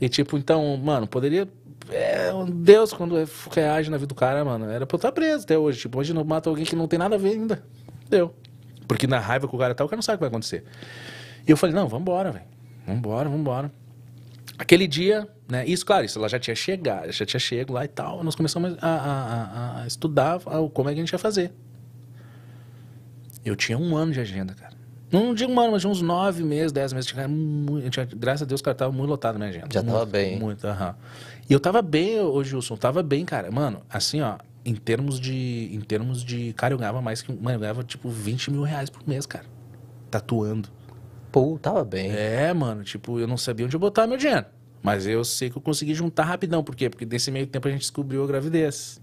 E 0.00 0.08
tipo, 0.08 0.38
então, 0.38 0.78
mano, 0.78 1.06
poderia. 1.06 1.46
É, 1.90 2.30
Deus, 2.52 2.92
quando 2.92 3.14
reage 3.50 3.90
na 3.90 3.96
vida 3.96 4.08
do 4.08 4.14
cara, 4.14 4.44
mano, 4.44 4.66
era 4.70 4.86
pra 4.86 4.94
eu 4.94 4.98
estar 4.98 5.12
preso 5.12 5.44
até 5.44 5.56
hoje. 5.56 5.80
Tipo, 5.80 5.98
hoje 5.98 6.12
não 6.12 6.24
mata 6.24 6.48
alguém 6.50 6.64
que 6.64 6.76
não 6.76 6.86
tem 6.86 6.98
nada 6.98 7.14
a 7.14 7.18
ver 7.18 7.30
ainda. 7.30 7.62
Deu. 8.08 8.34
Porque 8.86 9.06
na 9.06 9.18
raiva 9.18 9.48
que 9.48 9.54
o 9.54 9.58
cara 9.58 9.74
tá, 9.74 9.84
o 9.84 9.88
cara 9.88 9.96
não 9.96 10.02
sabe 10.02 10.16
o 10.16 10.18
que 10.18 10.22
vai 10.22 10.28
acontecer. 10.28 10.64
E 11.46 11.50
eu 11.50 11.56
falei, 11.56 11.74
não, 11.74 11.88
vambora, 11.88 12.30
velho. 12.32 12.44
Vambora, 12.86 13.28
vambora. 13.28 13.72
Aquele 14.58 14.86
dia, 14.86 15.28
né? 15.48 15.64
Isso, 15.66 15.84
claro, 15.86 16.04
isso 16.04 16.18
ela 16.18 16.28
já 16.28 16.38
tinha 16.38 16.54
chegado, 16.56 17.10
já 17.12 17.24
tinha 17.24 17.38
chego 17.40 17.72
lá 17.72 17.84
e 17.84 17.88
tal. 17.88 18.22
Nós 18.24 18.34
começamos 18.34 18.76
a, 18.82 18.86
a- 18.86 18.98
a- 19.78 19.82
a 19.82 19.86
estudar 19.86 20.40
como 20.72 20.88
é 20.88 20.92
que 20.94 20.98
a 20.98 21.02
gente 21.02 21.12
ia 21.12 21.18
fazer. 21.18 21.52
Eu 23.44 23.54
tinha 23.56 23.78
um 23.78 23.96
ano 23.96 24.12
de 24.12 24.20
agenda, 24.20 24.54
cara. 24.54 24.76
Não 25.10 25.34
digo 25.34 25.50
um 25.50 25.58
ano, 25.60 25.72
mas 25.72 25.80
tinha 25.82 25.90
uns 25.90 26.02
nove 26.02 26.42
meses, 26.42 26.70
dez 26.70 26.92
meses. 26.92 27.08
Tinha, 27.10 27.26
muito, 27.26 27.88
tinha- 27.90 28.06
graças 28.14 28.42
a 28.42 28.44
Deus, 28.44 28.60
cara, 28.60 28.74
tava 28.74 28.92
muito 28.92 29.08
lotado 29.08 29.34
na 29.34 29.46
minha 29.46 29.50
agenda. 29.50 29.68
Já 29.72 29.82
tava 29.82 29.98
Muito, 29.98 30.10
bem. 30.10 30.38
Muito, 30.38 30.66
aham. 30.66 30.94
E 31.48 31.52
eu 31.52 31.58
tava 31.58 31.80
bem, 31.80 32.20
ô 32.20 32.44
Gilson, 32.44 32.76
tava 32.76 33.02
bem, 33.02 33.24
cara. 33.24 33.50
Mano, 33.50 33.80
assim, 33.88 34.20
ó, 34.20 34.36
em 34.64 34.74
termos 34.74 35.18
de. 35.18 35.70
Em 35.72 35.80
termos 35.80 36.22
de. 36.22 36.52
Cara, 36.52 36.74
eu 36.74 36.78
ganhava 36.78 37.00
mais 37.00 37.22
que. 37.22 37.32
Mano, 37.32 37.56
eu 37.56 37.60
ganhava 37.60 37.82
tipo 37.82 38.10
20 38.10 38.50
mil 38.50 38.62
reais 38.62 38.90
por 38.90 39.06
mês, 39.08 39.24
cara. 39.24 39.46
Tatuando. 40.10 40.68
Pô, 41.32 41.58
tava 41.60 41.84
bem. 41.84 42.10
É, 42.10 42.52
mano, 42.52 42.84
tipo, 42.84 43.18
eu 43.18 43.26
não 43.26 43.36
sabia 43.36 43.64
onde 43.66 43.74
eu 43.76 43.80
botar 43.80 44.06
meu 44.06 44.16
dinheiro. 44.18 44.46
Mas 44.82 45.06
eu 45.06 45.24
sei 45.24 45.50
que 45.50 45.56
eu 45.56 45.62
consegui 45.62 45.94
juntar 45.94 46.24
rapidão. 46.24 46.62
Por 46.62 46.74
quê? 46.76 46.88
Porque 46.88 47.04
nesse 47.04 47.30
meio 47.30 47.46
tempo 47.46 47.66
a 47.66 47.70
gente 47.70 47.80
descobriu 47.80 48.22
a 48.24 48.26
gravidez. 48.26 49.00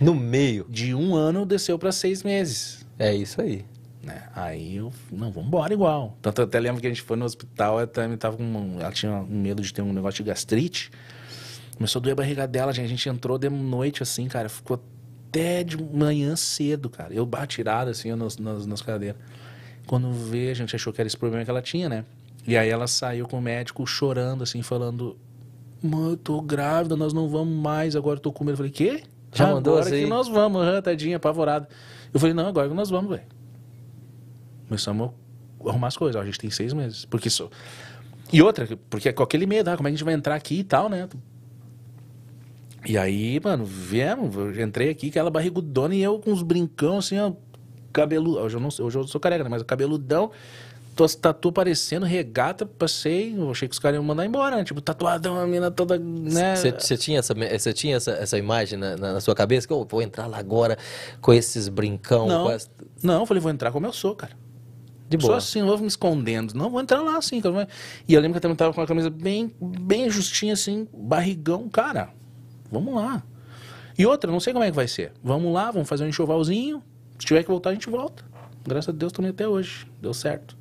No 0.00 0.14
meio. 0.14 0.66
De 0.68 0.94
um 0.94 1.14
ano 1.14 1.44
desceu 1.46 1.78
pra 1.78 1.92
seis 1.92 2.22
meses. 2.22 2.84
É 2.98 3.14
isso 3.14 3.40
aí. 3.40 3.64
Né? 4.02 4.28
Aí 4.34 4.76
eu, 4.76 4.92
não, 5.10 5.30
vamos 5.30 5.48
embora 5.48 5.72
igual. 5.72 6.16
Tanto 6.20 6.40
eu 6.40 6.44
até 6.44 6.58
lembro 6.58 6.80
que 6.80 6.86
a 6.86 6.90
gente 6.90 7.02
foi 7.02 7.16
no 7.16 7.24
hospital, 7.24 7.78
ela 7.78 8.16
tava 8.18 8.36
com, 8.36 8.76
ela 8.80 8.90
tinha 8.90 9.12
um 9.12 9.40
medo 9.40 9.62
de 9.62 9.72
ter 9.72 9.82
um 9.82 9.92
negócio 9.92 10.22
de 10.22 10.28
gastrite. 10.28 10.90
Começou 11.76 12.00
a 12.00 12.02
doer 12.02 12.12
a 12.12 12.16
barriga 12.16 12.46
dela, 12.46 12.72
gente. 12.72 12.86
a 12.86 12.88
gente 12.88 13.08
entrou 13.08 13.38
de 13.38 13.48
noite 13.48 14.02
assim, 14.02 14.28
cara, 14.28 14.48
ficou 14.48 14.80
até 15.28 15.62
de 15.62 15.82
manhã 15.82 16.36
cedo, 16.36 16.90
cara. 16.90 17.14
Eu 17.14 17.24
bati 17.24 17.56
tirado 17.56 17.88
assim, 17.88 18.10
eu 18.10 18.16
nas, 18.16 18.36
nas, 18.36 18.66
nas 18.66 18.82
cadeiras. 18.82 19.20
Quando 19.86 20.12
vê, 20.12 20.50
a 20.50 20.54
gente 20.54 20.74
achou 20.74 20.92
que 20.92 21.00
era 21.00 21.06
esse 21.06 21.16
problema 21.16 21.44
que 21.44 21.50
ela 21.50 21.62
tinha, 21.62 21.88
né? 21.88 22.04
E 22.46 22.56
aí 22.56 22.68
ela 22.68 22.86
saiu 22.86 23.26
com 23.26 23.38
o 23.38 23.42
médico 23.42 23.86
chorando, 23.86 24.42
assim, 24.42 24.62
falando: 24.62 25.16
Mãe, 25.82 26.10
eu 26.10 26.16
tô 26.16 26.40
grávida, 26.40 26.96
nós 26.96 27.12
não 27.12 27.28
vamos 27.28 27.54
mais, 27.54 27.96
agora 27.96 28.16
eu 28.16 28.20
tô 28.20 28.32
com 28.32 28.44
medo. 28.44 28.54
Eu 28.54 28.56
falei: 28.58 28.72
Quê? 28.72 29.02
Já 29.32 29.46
mandou 29.46 29.74
agora 29.74 29.88
assim? 29.88 30.04
que 30.04 30.10
nós 30.10 30.28
vamos, 30.28 30.62
aham, 30.62 30.82
tadinha, 30.82 31.16
apavorada. 31.16 31.68
Eu 32.12 32.20
falei: 32.20 32.34
Não, 32.34 32.46
agora 32.46 32.68
que 32.68 32.74
nós 32.74 32.90
vamos, 32.90 33.10
velho. 33.10 33.41
Começamos 34.72 35.10
a 35.64 35.68
arrumar 35.68 35.88
as 35.88 35.96
coisas. 35.98 36.16
Ó, 36.18 36.22
a 36.22 36.24
gente 36.24 36.38
tem 36.38 36.50
seis 36.50 36.72
meses. 36.72 37.04
Porque 37.04 37.28
isso. 37.28 37.50
E 38.32 38.40
outra, 38.42 38.66
porque 38.88 39.12
com 39.12 39.22
aquele 39.22 39.44
medo, 39.44 39.68
ah, 39.68 39.76
como 39.76 39.86
é 39.86 39.90
que 39.90 39.94
a 39.94 39.96
gente 39.98 40.04
vai 40.04 40.14
entrar 40.14 40.34
aqui 40.34 40.60
e 40.60 40.64
tal, 40.64 40.88
né? 40.88 41.06
E 42.86 42.96
aí, 42.98 43.38
mano, 43.44 43.64
viemos, 43.64 44.34
eu 44.34 44.64
entrei 44.64 44.88
aqui, 44.88 45.08
aquela 45.08 45.30
barrigudona 45.30 45.94
e 45.94 46.02
eu 46.02 46.18
com 46.18 46.32
uns 46.32 46.42
brincão 46.42 46.98
assim, 46.98 47.18
ó, 47.18 47.32
cabelo. 47.92 48.38
Hoje 48.40 48.56
eu 48.56 48.60
não 48.60 48.68
hoje 48.80 48.98
eu 48.98 49.06
sou 49.06 49.20
careca, 49.20 49.44
né? 49.44 49.50
Mas 49.50 49.60
o 49.62 49.64
cabeludão, 49.64 50.30
tuas 50.96 51.14
tatu 51.14 51.50
aparecendo, 51.50 52.04
regata, 52.06 52.64
passei, 52.66 53.34
eu 53.36 53.50
achei 53.50 53.68
que 53.68 53.74
os 53.74 53.78
caras 53.78 53.96
iam 53.96 54.02
mandar 54.04 54.24
embora, 54.26 54.56
né? 54.56 54.64
Tipo, 54.64 54.80
tatuadão, 54.80 55.38
a 55.38 55.46
mina 55.46 55.70
toda, 55.70 55.96
né? 55.98 56.56
Você 56.80 56.96
tinha, 56.96 57.20
essa, 57.20 57.72
tinha 57.74 57.96
essa, 57.96 58.12
essa 58.12 58.36
imagem 58.38 58.78
na, 58.78 58.96
na- 58.96 59.12
na 59.12 59.20
sua 59.20 59.34
cabeça? 59.34 59.66
Que 59.66 59.72
eu 59.72 59.86
vou 59.88 60.02
entrar 60.02 60.26
lá 60.26 60.38
agora 60.38 60.76
com 61.20 61.32
esses 61.32 61.68
brincão. 61.68 62.26
Não, 62.26 62.44
não, 63.02 63.20
eu 63.20 63.26
falei, 63.26 63.40
vou 63.40 63.52
entrar 63.52 63.70
como 63.70 63.86
eu 63.86 63.92
sou, 63.92 64.16
cara. 64.16 64.32
De 65.16 65.22
Só 65.22 65.28
boa. 65.28 65.38
assim, 65.38 65.60
não 65.60 65.68
vou 65.68 65.78
me 65.78 65.86
escondendo. 65.86 66.54
Não, 66.54 66.70
vou 66.70 66.80
entrar 66.80 67.00
lá 67.02 67.16
assim. 67.18 67.40
cara, 67.40 67.68
E 68.08 68.14
eu 68.14 68.20
lembro 68.20 68.34
que 68.34 68.38
eu 68.38 68.42
também 68.42 68.56
tava 68.56 68.72
com 68.72 68.80
uma 68.80 68.86
camisa 68.86 69.10
bem, 69.10 69.52
bem 69.60 70.08
justinha, 70.10 70.52
assim, 70.54 70.88
barrigão. 70.92 71.68
Cara, 71.68 72.10
vamos 72.70 72.94
lá. 72.94 73.22
E 73.98 74.06
outra, 74.06 74.30
não 74.30 74.40
sei 74.40 74.52
como 74.52 74.64
é 74.64 74.70
que 74.70 74.76
vai 74.76 74.88
ser. 74.88 75.12
Vamos 75.22 75.52
lá, 75.52 75.70
vamos 75.70 75.88
fazer 75.88 76.04
um 76.04 76.08
enxovalzinho. 76.08 76.82
Se 77.18 77.26
tiver 77.26 77.42
que 77.42 77.48
voltar, 77.50 77.70
a 77.70 77.74
gente 77.74 77.88
volta. 77.90 78.24
Graças 78.66 78.88
a 78.88 78.92
Deus 78.92 79.12
também 79.12 79.30
até 79.30 79.46
hoje. 79.46 79.86
Deu 80.00 80.14
certo. 80.14 80.56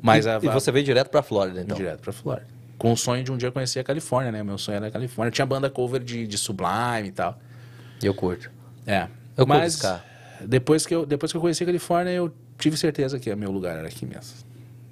Mas 0.00 0.26
e, 0.26 0.30
a, 0.30 0.36
e 0.42 0.48
você 0.48 0.70
veio 0.72 0.84
direto 0.84 1.08
pra 1.08 1.22
Flórida, 1.22 1.60
então. 1.60 1.76
direto 1.76 2.00
pra 2.00 2.12
Flórida. 2.12 2.46
Com 2.76 2.92
o 2.92 2.96
sonho 2.96 3.22
de 3.22 3.30
um 3.30 3.36
dia 3.36 3.52
conhecer 3.52 3.78
a 3.78 3.84
Califórnia, 3.84 4.32
né? 4.32 4.42
Meu 4.42 4.58
sonho 4.58 4.76
era 4.76 4.88
a 4.88 4.90
Califórnia. 4.90 5.28
Eu 5.28 5.32
tinha 5.32 5.46
banda 5.46 5.70
cover 5.70 6.02
de, 6.02 6.26
de 6.26 6.36
Sublime 6.36 7.08
e 7.08 7.12
tal. 7.12 7.38
Eu 8.02 8.12
curto. 8.12 8.50
É. 8.86 9.02
Eu 9.36 9.46
curto 9.46 9.48
Mas 9.60 9.74
ska. 9.74 10.02
depois 10.44 10.84
que 10.84 10.94
eu, 10.94 11.06
depois 11.06 11.30
que 11.30 11.38
eu 11.38 11.40
conheci 11.40 11.62
a 11.62 11.66
Califórnia, 11.66 12.10
eu 12.10 12.32
tive 12.62 12.76
certeza 12.76 13.18
que 13.18 13.28
é 13.28 13.34
meu 13.34 13.50
lugar 13.50 13.76
era 13.76 13.88
aqui 13.88 14.06
mesmo. 14.06 14.36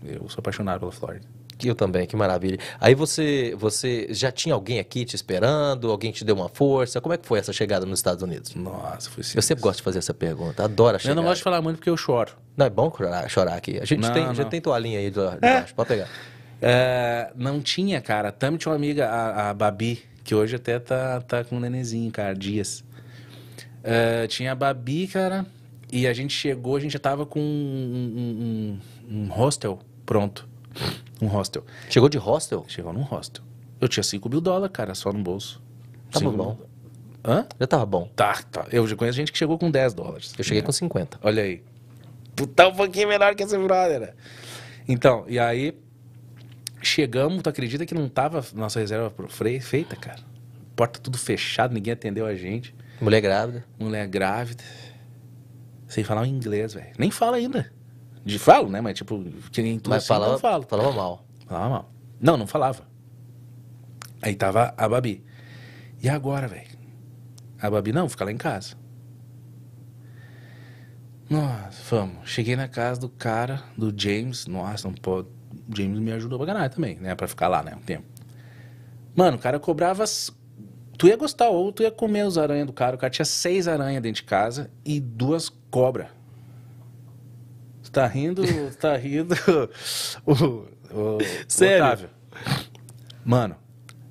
Eu 0.04 0.28
sou 0.28 0.40
apaixonado 0.40 0.80
pela 0.80 0.90
Flórida. 0.90 1.24
Eu 1.62 1.74
também, 1.74 2.06
que 2.06 2.16
maravilha. 2.16 2.58
Aí 2.80 2.94
você, 2.94 3.54
você 3.56 4.08
já 4.10 4.32
tinha 4.32 4.54
alguém 4.54 4.78
aqui 4.80 5.04
te 5.04 5.14
esperando? 5.14 5.90
Alguém 5.90 6.10
te 6.10 6.24
deu 6.24 6.34
uma 6.34 6.48
força? 6.48 7.00
Como 7.02 7.12
é 7.12 7.18
que 7.18 7.26
foi 7.26 7.38
essa 7.38 7.52
chegada 7.52 7.84
nos 7.84 7.98
Estados 7.98 8.22
Unidos? 8.22 8.54
Nossa, 8.54 9.10
foi 9.10 9.22
Eu 9.34 9.42
sempre 9.42 9.62
gosto 9.62 9.76
de 9.76 9.82
fazer 9.82 9.98
essa 9.98 10.14
pergunta, 10.14 10.64
adoro 10.64 10.96
a 10.96 11.08
Eu 11.08 11.14
não 11.14 11.22
gosto 11.22 11.36
de 11.36 11.42
falar 11.42 11.60
muito 11.60 11.76
porque 11.76 11.90
eu 11.90 11.96
choro. 11.98 12.32
Não, 12.56 12.64
é 12.66 12.70
bom 12.70 12.90
chorar, 12.96 13.28
chorar 13.28 13.54
aqui. 13.56 13.78
A 13.78 13.84
gente 13.84 14.00
Não, 14.00 14.12
tem, 14.12 14.34
já 14.34 14.42
não. 14.42 14.50
tem 14.50 14.60
toalhinha 14.60 14.98
aí 14.98 15.10
de 15.10 15.20
baixo, 15.40 15.74
pode 15.74 15.88
pegar. 15.88 16.08
É, 16.62 17.30
não 17.36 17.60
tinha, 17.60 18.00
cara. 18.00 18.32
Também 18.32 18.56
tinha 18.58 18.72
uma 18.72 18.76
amiga, 18.76 19.06
a, 19.08 19.50
a 19.50 19.54
Babi, 19.54 20.02
que 20.24 20.34
hoje 20.34 20.56
até 20.56 20.78
tá, 20.78 21.20
tá 21.20 21.44
com 21.44 21.56
um 21.56 21.60
nenenzinho, 21.60 22.10
cara, 22.10 22.34
dias. 22.34 22.82
É, 23.84 24.26
tinha 24.26 24.52
a 24.52 24.54
Babi, 24.54 25.06
cara, 25.06 25.44
e 25.92 26.06
a 26.06 26.12
gente 26.12 26.32
chegou, 26.34 26.76
a 26.76 26.80
gente 26.80 26.92
já 26.92 26.98
tava 26.98 27.24
com 27.26 27.40
um, 27.40 27.42
um- 27.42 28.78
um- 29.10 29.24
um 29.24 29.28
hostel 29.28 29.78
pronto. 30.06 30.48
Um 31.20 31.26
hostel. 31.26 31.64
Chegou 31.88 32.08
de 32.08 32.16
hostel? 32.18 32.64
Chegou 32.68 32.92
num 32.92 33.02
hostel. 33.02 33.44
Eu 33.80 33.88
tinha 33.88 34.02
5 34.02 34.28
mil 34.28 34.40
dólares, 34.40 34.72
cara, 34.72 34.94
só 34.94 35.12
no 35.12 35.22
bolso. 35.22 35.60
Tava 36.10 36.24
Cinco 36.26 36.36
bom. 36.36 36.54
mil- 36.56 36.70
Hã? 37.24 37.46
Já 37.58 37.66
tava 37.66 37.84
bom. 37.86 38.08
Tá, 38.16 38.42
tá. 38.50 38.66
Eu 38.72 38.86
já 38.86 38.96
conheço 38.96 39.16
gente 39.16 39.30
que 39.32 39.36
chegou 39.38 39.58
com 39.58 39.70
10 39.70 39.92
dólares. 39.92 40.32
Eu 40.38 40.44
cheguei 40.44 40.62
com 40.62 40.72
50. 40.72 41.18
Olha 41.22 41.42
aí. 41.42 41.62
Tu 42.34 42.46
tá 42.46 42.68
um 42.68 42.74
pouquinho 42.74 43.08
menor 43.08 43.34
que 43.34 43.42
esse 43.42 43.58
brother. 43.58 44.00
né? 44.00 44.10
Então, 44.88 45.24
e 45.28 45.38
aí 45.38 45.74
chegamos, 46.82 47.42
tu 47.42 47.48
acredita 47.50 47.84
que 47.84 47.94
não 47.94 48.08
tava 48.08 48.44
nossa 48.54 48.80
reserva 48.80 49.12
feita, 49.60 49.96
cara? 49.96 50.20
Porta 50.74 50.98
tudo 50.98 51.18
fechada, 51.18 51.74
ninguém 51.74 51.92
atendeu 51.92 52.24
a 52.26 52.34
gente. 52.34 52.74
Mulher 53.00 53.20
grávida. 53.20 53.64
Mulher 53.78 54.06
grávida. 54.06 54.62
Sem 55.90 56.04
falar 56.04 56.22
o 56.22 56.24
inglês, 56.26 56.72
velho. 56.72 56.92
Nem 56.96 57.10
fala 57.10 57.36
ainda. 57.36 57.72
De 58.24 58.38
falo, 58.38 58.70
né? 58.70 58.80
Mas 58.80 58.96
tipo, 58.96 59.20
que 59.50 59.60
nem 59.60 59.76
tu 59.76 59.90
Mas 59.90 59.98
assim, 60.04 60.06
falava, 60.08 60.32
não 60.32 60.38
falo. 60.38 60.62
falava 60.62 60.92
mal. 60.92 61.26
Falava 61.48 61.68
mal. 61.68 61.92
Não, 62.20 62.36
não 62.36 62.46
falava. 62.46 62.86
Aí 64.22 64.36
tava 64.36 64.72
a 64.76 64.88
Babi. 64.88 65.24
E 66.00 66.08
agora, 66.08 66.46
velho? 66.46 66.68
A 67.60 67.68
Babi, 67.68 67.92
não, 67.92 68.08
fica 68.08 68.24
lá 68.24 68.30
em 68.30 68.36
casa. 68.36 68.76
Nossa, 71.28 71.82
vamos. 71.90 72.30
Cheguei 72.30 72.54
na 72.54 72.68
casa 72.68 73.00
do 73.00 73.08
cara, 73.08 73.60
do 73.76 73.92
James. 73.96 74.46
Nossa, 74.46 74.86
não 74.86 74.94
pode. 74.94 75.26
O 75.68 75.76
James 75.76 75.98
me 75.98 76.12
ajudou 76.12 76.38
pra 76.38 76.54
ganhar 76.54 76.68
também, 76.68 77.00
né? 77.00 77.16
Pra 77.16 77.26
ficar 77.26 77.48
lá, 77.48 77.64
né? 77.64 77.74
Um 77.74 77.80
tempo. 77.82 78.06
Mano, 79.16 79.36
o 79.38 79.40
cara 79.40 79.58
cobrava. 79.58 80.04
Tu 81.00 81.08
ia 81.08 81.16
gostar, 81.16 81.48
ou 81.48 81.72
tu 81.72 81.82
ia 81.82 81.90
comer 81.90 82.26
os 82.26 82.36
aranhas 82.36 82.66
do 82.66 82.74
cara. 82.74 82.94
O 82.94 82.98
cara 82.98 83.10
tinha 83.10 83.24
seis 83.24 83.66
aranhas 83.66 84.02
dentro 84.02 84.20
de 84.20 84.28
casa 84.28 84.70
e 84.84 85.00
duas 85.00 85.48
cobras. 85.70 86.08
Tu 87.82 87.90
tá 87.90 88.06
rindo, 88.06 88.42
tu 88.42 88.76
tá 88.76 88.94
rindo. 88.98 89.34
o, 90.26 90.34
o, 90.34 91.18
Sério? 91.48 91.84
O 91.84 91.86
Otávio. 91.86 92.10
Mano, 93.24 93.56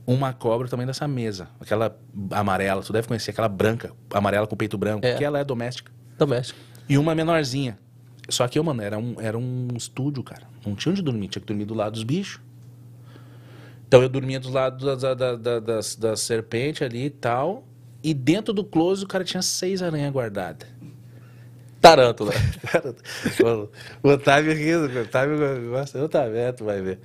uma 0.03 0.33
cobra 0.33 0.67
também 0.67 0.87
dessa 0.87 1.07
mesa. 1.07 1.47
Aquela 1.59 1.95
amarela, 2.31 2.81
tu 2.81 2.91
deve 2.91 3.07
conhecer, 3.07 3.29
aquela 3.29 3.47
branca, 3.47 3.93
amarela 4.11 4.47
com 4.47 4.55
peito 4.55 4.75
branco, 4.75 5.05
É. 5.05 5.13
que 5.13 5.23
ela 5.23 5.37
é 5.37 5.43
doméstica. 5.43 5.91
Doméstico. 6.17 6.59
E 6.89 6.97
uma 6.97 7.13
menorzinha. 7.13 7.77
Só 8.29 8.47
que 8.47 8.57
eu, 8.57 8.63
mano, 8.63 8.81
era 8.81 8.97
um, 8.97 9.15
era 9.21 9.37
um 9.37 9.67
estúdio, 9.75 10.23
cara. 10.23 10.47
Não 10.65 10.73
tinha 10.73 10.91
onde 10.91 11.03
dormir, 11.03 11.27
tinha 11.27 11.39
que 11.39 11.45
dormir 11.47 11.65
do 11.65 11.75
lado 11.75 11.93
dos 11.93 12.03
bichos. 12.03 12.41
Então 13.89 14.03
eu 14.03 14.07
dormia 14.07 14.39
do 14.39 14.51
lado 14.51 14.95
da, 14.95 15.15
da, 15.15 15.35
da, 15.35 15.59
das, 15.59 15.95
das 15.95 16.21
serpentes 16.21 16.83
ali 16.83 17.05
e 17.05 17.09
tal. 17.09 17.67
E 18.03 18.13
dentro 18.13 18.53
do 18.53 18.63
close 18.63 19.03
o 19.03 19.07
cara 19.07 19.23
tinha 19.23 19.41
seis 19.41 19.81
aranhas 19.81 20.13
guardadas. 20.13 20.69
Tarântula. 21.81 22.31
Cara, 22.71 22.95
o, 23.43 24.07
o 24.07 24.11
Otávio 24.11 24.53
rindo, 24.53 24.95
o 24.95 25.01
Otávio 25.01 25.71
gosta. 25.71 26.03
Otávio, 26.03 26.37
é, 26.37 26.51
tu 26.51 26.65
vai 26.65 26.79
ver. 26.83 26.99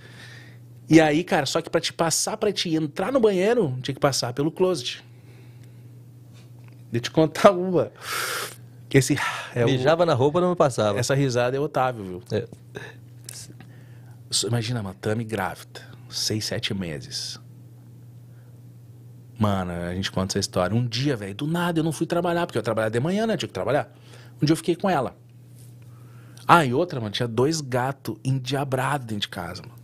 E 0.87 1.01
aí, 1.01 1.25
cara, 1.25 1.47
só 1.47 1.63
que 1.63 1.71
pra 1.71 1.81
te 1.81 1.91
passar, 1.91 2.37
pra 2.37 2.53
te 2.53 2.75
entrar 2.75 3.11
no 3.11 3.19
banheiro, 3.19 3.79
tinha 3.81 3.95
que 3.95 4.01
passar 4.01 4.35
pelo 4.35 4.53
closet. 4.53 5.03
Deixa 6.93 6.99
eu 6.99 7.01
te 7.01 7.11
contar 7.11 7.53
uma. 7.53 7.91
Que 8.91 8.99
esse 8.99 9.17
é 9.55 9.65
o, 9.65 9.69
Mijava 9.69 10.05
na 10.05 10.13
roupa, 10.13 10.39
não 10.39 10.55
passava. 10.55 10.99
essa 10.99 11.15
risada 11.15 11.57
é 11.57 11.61
o 11.61 11.63
Otávio, 11.63 12.05
viu? 12.05 12.23
É. 12.31 12.47
Imagina, 14.47 14.83
uma 14.83 14.93
Tami 14.93 15.25
grávida, 15.25 15.81
seis, 16.15 16.45
sete 16.45 16.73
meses. 16.75 17.41
Mano, 19.39 19.73
a 19.73 19.95
gente 19.95 20.11
conta 20.13 20.33
essa 20.33 20.39
história. 20.39 20.77
Um 20.77 20.87
dia, 20.87 21.17
velho, 21.17 21.35
do 21.35 21.47
nada 21.47 21.81
eu 21.81 21.85
não 21.85 21.93
fui 21.93 22.07
trabalhar, 22.07 22.47
porque 22.47 22.59
eu 22.59 22.63
trabalhava 22.63 22.93
de 22.93 23.01
manhã, 23.01 23.27
né? 23.27 23.37
Tinha 23.37 23.49
que 23.49 23.55
trabalhar. 23.55 23.93
Um 24.41 24.47
dia 24.47 24.53
eu 24.53 24.57
fiquei 24.57 24.77
com 24.77 24.89
ela. 24.89 25.17
Ah, 26.47 26.65
e 26.65 26.73
outra, 26.75 27.01
mano, 27.01 27.11
tinha 27.13 27.27
dois 27.27 27.61
gatos 27.61 28.17
endiabrados 28.25 29.07
dentro 29.07 29.23
de 29.23 29.29
casa, 29.29 29.63
mano. 29.63 29.75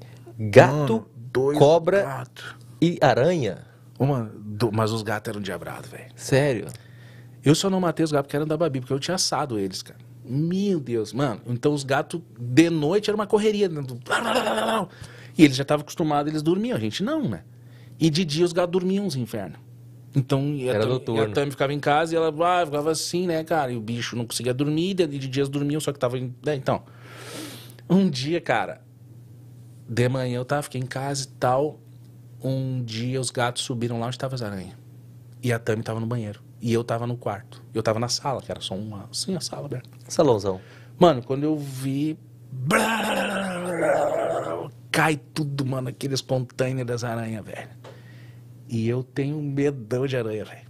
Gato, 0.50 0.72
Mano, 0.92 1.06
dois 1.32 1.58
cobra 1.58 2.02
gatos. 2.02 2.44
e 2.80 2.98
aranha. 3.00 3.58
Uma, 3.98 4.30
do- 4.36 4.70
mas 4.72 4.92
os 4.92 5.02
gatos 5.02 5.28
eram 5.30 5.40
endiabrados, 5.40 5.90
velho. 5.90 6.10
Sério. 6.14 6.68
Eu 7.44 7.54
só 7.54 7.68
não 7.68 7.80
matei 7.80 8.04
os 8.04 8.12
gatos 8.12 8.26
porque 8.26 8.36
eram 8.36 8.46
da 8.46 8.56
Babi, 8.56 8.80
porque 8.80 8.92
eu 8.92 9.00
tinha 9.00 9.14
assado 9.16 9.58
eles, 9.58 9.82
cara. 9.82 9.98
Meu 10.24 10.78
Deus, 10.78 11.12
mano. 11.12 11.40
Então 11.46 11.72
os 11.72 11.82
gatos, 11.82 12.20
de 12.38 12.70
noite, 12.70 13.10
era 13.10 13.16
uma 13.16 13.26
correria. 13.26 13.68
E 15.36 15.44
eles 15.44 15.56
já 15.56 15.62
estavam 15.62 15.82
acostumados, 15.82 16.30
eles 16.30 16.42
dormiam. 16.42 16.76
A 16.76 16.80
gente 16.80 17.02
não, 17.02 17.28
né? 17.28 17.42
E 17.98 18.08
de 18.10 18.24
dia 18.24 18.44
os 18.44 18.52
gatos 18.52 18.72
dormiam 18.72 19.06
os 19.06 19.16
infernos. 19.16 19.58
Então, 20.14 20.54
e 20.54 20.68
a 20.68 20.74
Era 20.74 20.82
Tami- 20.98 21.18
e 21.18 21.20
a 21.20 21.28
Tami 21.30 21.50
ficava 21.52 21.72
em 21.72 21.78
casa 21.78 22.14
e 22.14 22.16
ela 22.16 22.28
ah, 22.28 22.66
ficava 22.66 22.90
assim, 22.90 23.26
né, 23.26 23.44
cara? 23.44 23.72
E 23.72 23.76
o 23.76 23.80
bicho 23.80 24.16
não 24.16 24.26
conseguia 24.26 24.52
dormir, 24.52 24.90
e 25.00 25.06
de 25.06 25.28
dias 25.28 25.48
dormiam, 25.48 25.80
só 25.80 25.92
que 25.92 25.98
tava. 25.98 26.18
Em... 26.18 26.34
né, 26.44 26.56
Então, 26.56 26.82
um 27.88 28.08
dia, 28.10 28.40
cara, 28.40 28.80
de 29.88 30.08
manhã 30.08 30.36
eu 30.38 30.44
tava, 30.44 30.62
fiquei 30.62 30.80
em 30.80 30.86
casa 30.86 31.24
e 31.24 31.28
tal. 31.38 31.78
Um 32.42 32.82
dia 32.82 33.20
os 33.20 33.30
gatos 33.30 33.62
subiram 33.62 34.00
lá 34.00 34.06
onde 34.06 34.18
tava 34.18 34.34
as 34.34 34.42
aranhas. 34.42 34.74
E 35.42 35.52
a 35.52 35.58
Tami 35.58 35.82
tava 35.82 36.00
no 36.00 36.06
banheiro. 36.06 36.40
E 36.60 36.72
eu 36.72 36.82
tava 36.84 37.06
no 37.06 37.16
quarto. 37.16 37.62
Eu 37.72 37.82
tava 37.82 37.98
na 37.98 38.08
sala, 38.08 38.42
que 38.42 38.50
era 38.50 38.60
só 38.60 38.74
uma. 38.74 39.08
Assim, 39.10 39.34
a 39.36 39.40
sala 39.40 39.66
aberta. 39.66 39.88
Salãozão. 40.08 40.60
Mano, 40.98 41.22
quando 41.22 41.44
eu 41.44 41.56
vi. 41.56 42.18
Cai 44.90 45.16
tudo, 45.34 45.64
mano, 45.64 45.88
aqueles 45.88 46.20
containers 46.20 46.86
das 46.86 47.04
aranhas, 47.04 47.44
velho. 47.44 47.68
E 48.68 48.88
eu 48.88 49.02
tenho 49.02 49.40
medão 49.40 50.06
de 50.06 50.16
aranha, 50.16 50.44
velho. 50.44 50.68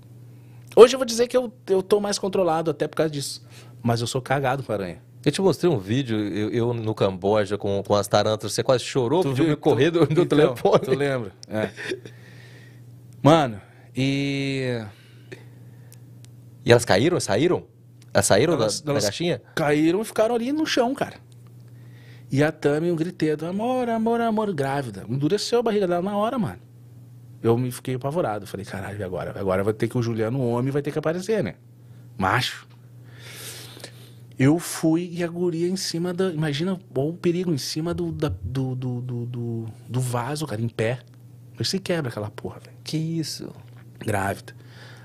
Hoje 0.76 0.94
eu 0.94 0.98
vou 0.98 1.06
dizer 1.06 1.26
que 1.28 1.36
eu, 1.36 1.52
eu 1.68 1.82
tô 1.82 2.00
mais 2.00 2.18
controlado 2.18 2.70
até 2.70 2.86
por 2.86 2.96
causa 2.96 3.11
disso. 3.11 3.44
Mas 3.82 4.00
eu 4.00 4.06
sou 4.06 4.20
cagado 4.22 4.62
com 4.62 4.72
aranha. 4.72 5.02
Eu 5.24 5.32
te 5.32 5.40
mostrei 5.42 5.70
um 5.70 5.78
vídeo, 5.78 6.18
eu, 6.18 6.50
eu 6.50 6.72
no 6.74 6.94
Camboja 6.94 7.58
com, 7.58 7.82
com 7.82 7.94
as 7.94 8.08
tarântulas, 8.08 8.52
você 8.54 8.62
quase 8.62 8.84
chorou, 8.84 9.22
pediu 9.22 9.44
viu? 9.44 9.48
me 9.48 9.56
correr 9.56 9.90
do, 9.90 10.06
do 10.06 10.12
Então, 10.22 10.26
telefone. 10.26 10.78
Tu 10.80 10.94
lembra? 10.94 11.32
É. 11.48 11.70
Mano, 13.22 13.61
e. 13.94 14.82
E 16.64 16.70
elas 16.72 16.84
caíram? 16.84 17.20
Saíram? 17.20 17.64
Elas 18.14 18.26
saíram 18.26 18.54
Elas- 18.54 18.80
da, 18.80 18.86
da 18.86 18.92
elas 18.92 19.04
caixinha? 19.04 19.42
Caíram 19.54 20.00
e 20.00 20.04
ficaram 20.04 20.34
ali 20.34 20.52
no 20.52 20.64
chão, 20.66 20.94
cara. 20.94 21.16
E 22.31 22.43
a 22.45 22.53
Tami, 22.53 22.91
um 22.91 22.97
griteiro, 22.97 23.47
amor, 23.47 23.89
amor, 23.89 24.20
amor, 24.20 24.53
grávida. 24.55 25.05
Endureceu 25.09 25.59
a 25.59 25.62
barriga 25.62 25.87
dela 25.89 26.03
na 26.03 26.16
hora, 26.16 26.39
mano. 26.39 26.59
Eu 27.43 27.57
me 27.59 27.70
fiquei 27.72 27.95
apavorado. 27.97 28.47
Falei, 28.47 28.64
caralho, 28.64 29.05
agora? 29.05 29.39
Agora 29.39 29.64
vai 29.64 29.72
ter 29.72 29.89
que 29.89 29.99
o 29.99 30.03
Juliano, 30.03 30.41
homem, 30.41 30.70
vai 30.70 30.83
ter 30.83 30.93
que 30.93 30.99
aparecer, 30.99 31.43
né? 31.43 31.55
Macho. 32.16 32.68
Eu 34.39 34.59
fui 34.59 35.11
e 35.12 35.22
a 35.24 35.28
guria 35.28 35.68
em 35.68 35.76
cima 35.76 36.14
da. 36.14 36.31
Imagina 36.31 36.78
o 36.95 37.12
perigo, 37.12 37.53
em 37.53 37.59
cima 37.59 37.93
do, 37.93 38.11
da- 38.12 38.33
do, 38.43 38.74
do, 38.74 39.01
do, 39.01 39.26
do, 39.26 39.66
do 39.89 40.01
vaso, 40.01 40.47
cara, 40.47 40.62
em 40.62 40.68
pé. 40.68 41.01
Mas 41.59 41.68
se 41.68 41.78
quebra 41.78 42.11
aquela 42.11 42.31
porra, 42.31 42.59
velho 42.61 42.76
Que 42.83 42.97
isso? 42.97 43.51
grávida. 43.99 44.55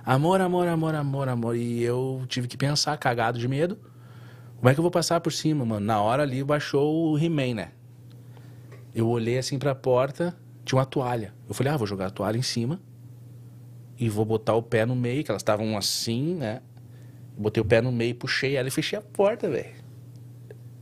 Amor, 0.06 0.40
amor, 0.40 0.68
amor, 0.68 0.96
amor, 0.96 1.28
amor. 1.28 1.56
E 1.58 1.82
eu 1.82 2.24
tive 2.30 2.48
que 2.48 2.56
pensar, 2.56 2.96
cagado 2.98 3.38
de 3.40 3.48
medo. 3.48 3.78
Como 4.58 4.70
é 4.70 4.74
que 4.74 4.80
eu 4.80 4.84
vou 4.84 4.92
passar 4.92 5.20
por 5.22 5.32
cima, 5.32 5.66
mano? 5.66 5.86
Na 5.86 6.02
hora 6.02 6.24
ali 6.24 6.44
baixou 6.44 7.12
o 7.12 7.20
He-Man, 7.20 7.56
né? 7.56 7.72
Eu 8.94 9.08
olhei 9.10 9.38
assim 9.38 9.60
pra 9.60 9.76
porta, 9.76 10.36
tinha 10.64 10.80
uma 10.80 10.86
toalha. 10.86 11.34
Eu 11.48 11.54
falei, 11.54 11.74
ah, 11.74 11.78
vou 11.78 11.86
jogar 11.86 12.08
a 12.08 12.10
toalha 12.10 12.38
em 12.38 12.42
cima 12.42 12.80
e 13.98 14.10
vou 14.10 14.26
botar 14.26 14.54
o 14.56 14.62
pé 14.62 14.86
no 14.86 14.96
meio, 14.96 15.24
que 15.24 15.32
elas 15.32 15.42
estavam 15.42 15.78
assim, 15.78 16.36
né? 16.36 16.62
Botei 17.38 17.62
o 17.62 17.66
pé 17.66 17.82
no 17.82 17.92
meio, 17.92 18.16
puxei 18.16 18.56
ela 18.56 18.68
e 18.68 18.72
fechei 18.72 18.98
a 18.98 19.02
porta, 19.02 19.50
velho. 19.50 19.76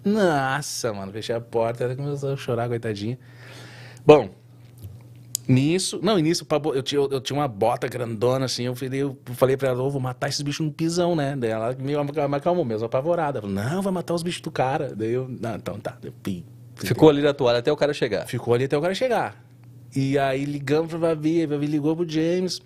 Nossa, 0.05 0.93
mano, 0.93 1.11
fechei 1.11 1.33
a 1.33 1.41
porta, 1.41 1.83
ela 1.83 1.95
começou 1.95 2.33
a 2.33 2.37
chorar, 2.37 2.67
coitadinha. 2.67 3.17
Bom, 4.05 4.29
Nisso, 5.47 5.99
não, 6.01 6.15
bo- 6.61 6.73
eu 6.73 6.81
tinha, 6.81 7.01
eu 7.01 7.19
tinha 7.19 7.37
uma 7.37 7.47
bota 7.47 7.87
grandona, 7.87 8.45
assim, 8.45 8.63
eu 8.63 8.75
falei, 8.75 9.01
eu 9.01 9.17
falei 9.33 9.57
pra 9.57 9.69
ela, 9.69 9.83
"Ô, 9.83 9.89
vou 9.89 9.99
matar 9.99 10.29
esses 10.29 10.41
bichos 10.41 10.65
no 10.65 10.71
pisão, 10.71 11.15
né? 11.15 11.35
Daí 11.37 11.49
ela 11.49 11.75
me 11.77 11.93
acalmou 12.37 12.63
mesmo, 12.63 12.85
apavorada. 12.85 13.41
Falou, 13.41 13.53
não, 13.53 13.81
vai 13.81 13.91
matar 13.91 14.13
os 14.13 14.23
bichos 14.23 14.41
do 14.41 14.49
cara. 14.51 14.93
Daí 14.95 15.11
eu, 15.11 15.27
não, 15.27 15.55
então 15.55 15.77
tá. 15.79 15.97
Eu, 16.01 16.13
pi, 16.13 16.45
Ficou 16.77 17.09
ali 17.09 17.21
na 17.21 17.33
toalha 17.33 17.59
até 17.59 17.71
o 17.71 17.75
cara 17.75 17.93
chegar. 17.93 18.25
Ficou 18.25 18.53
ali 18.53 18.63
até 18.65 18.77
o 18.77 18.81
cara 18.81 18.95
chegar. 18.95 19.43
E 19.95 20.17
aí 20.17 20.43
ligamos 20.45 20.89
pra 20.89 20.97
Babi, 20.97 21.43
a 21.43 21.47
Babi 21.47 21.67
ligou 21.67 21.95
pro 21.95 22.07
James. 22.09 22.61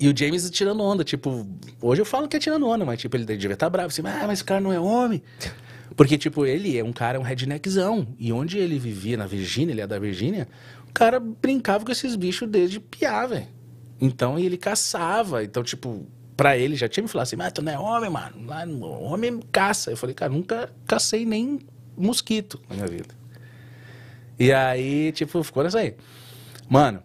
E 0.00 0.08
o 0.08 0.16
James 0.16 0.48
tirando 0.50 0.80
onda, 0.82 1.02
tipo, 1.02 1.44
hoje 1.82 2.00
eu 2.00 2.06
falo 2.06 2.28
que 2.28 2.36
é 2.36 2.40
tirando 2.40 2.66
onda, 2.68 2.84
mas 2.84 3.00
tipo, 3.00 3.16
ele 3.16 3.24
devia 3.24 3.52
estar 3.54 3.68
bravo, 3.68 3.88
assim, 3.88 4.00
ah, 4.04 4.22
mas 4.28 4.34
esse 4.38 4.44
cara 4.44 4.60
não 4.60 4.72
é 4.72 4.78
homem. 4.78 5.20
Porque, 5.96 6.16
tipo, 6.16 6.46
ele 6.46 6.78
é 6.78 6.84
um 6.84 6.92
cara, 6.92 7.18
um 7.18 7.22
redneckzão. 7.24 8.06
E 8.18 8.32
onde 8.32 8.56
ele 8.58 8.78
vivia, 8.78 9.16
na 9.16 9.26
Virgínia, 9.26 9.72
ele 9.72 9.80
é 9.80 9.86
da 9.86 9.98
Virgínia, 9.98 10.46
o 10.88 10.92
cara 10.92 11.20
brincava 11.20 11.84
com 11.84 11.92
esses 11.92 12.16
bichos 12.16 12.48
desde 12.48 12.80
piá, 12.80 13.26
velho. 13.26 13.46
Então, 14.00 14.38
ele 14.38 14.56
caçava. 14.56 15.42
Então, 15.44 15.62
tipo, 15.62 16.06
pra 16.36 16.56
ele, 16.56 16.76
já 16.76 16.88
tinha 16.88 17.02
me 17.02 17.08
falado 17.08 17.26
assim, 17.26 17.36
mas 17.36 17.52
tu 17.52 17.62
não 17.62 17.72
é 17.72 17.78
homem, 17.78 18.10
mano. 18.10 18.46
Lá, 18.46 18.64
homem 19.00 19.40
caça. 19.52 19.90
Eu 19.90 19.96
falei, 19.96 20.14
cara, 20.14 20.32
nunca 20.32 20.70
cacei 20.86 21.24
nem 21.24 21.58
mosquito 21.96 22.60
na 22.68 22.76
minha 22.76 22.86
vida. 22.86 23.14
E 24.38 24.52
aí, 24.52 25.12
tipo, 25.12 25.42
ficou 25.42 25.62
nessa 25.64 25.80
aí. 25.80 25.94
Mano, 26.68 27.02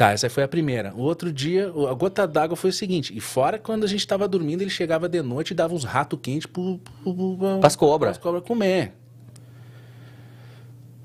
Tá, 0.00 0.12
essa 0.12 0.30
foi 0.30 0.42
a 0.42 0.48
primeira. 0.48 0.94
O 0.94 1.00
outro 1.02 1.30
dia, 1.30 1.68
a 1.68 1.92
gota 1.92 2.26
d'água 2.26 2.56
foi 2.56 2.70
o 2.70 2.72
seguinte: 2.72 3.14
e 3.14 3.20
fora 3.20 3.58
quando 3.58 3.84
a 3.84 3.86
gente 3.86 4.06
tava 4.06 4.26
dormindo, 4.26 4.62
ele 4.62 4.70
chegava 4.70 5.06
de 5.10 5.20
noite 5.20 5.50
e 5.50 5.54
dava 5.54 5.74
uns 5.74 5.84
ratos 5.84 6.18
quentes 6.22 6.46
pro, 6.46 6.78
pro, 7.04 7.36
pro, 7.36 7.58
Pras 7.60 7.76
cobras. 7.76 8.16
pras 8.16 8.22
cobras 8.22 8.42
comer. 8.42 8.94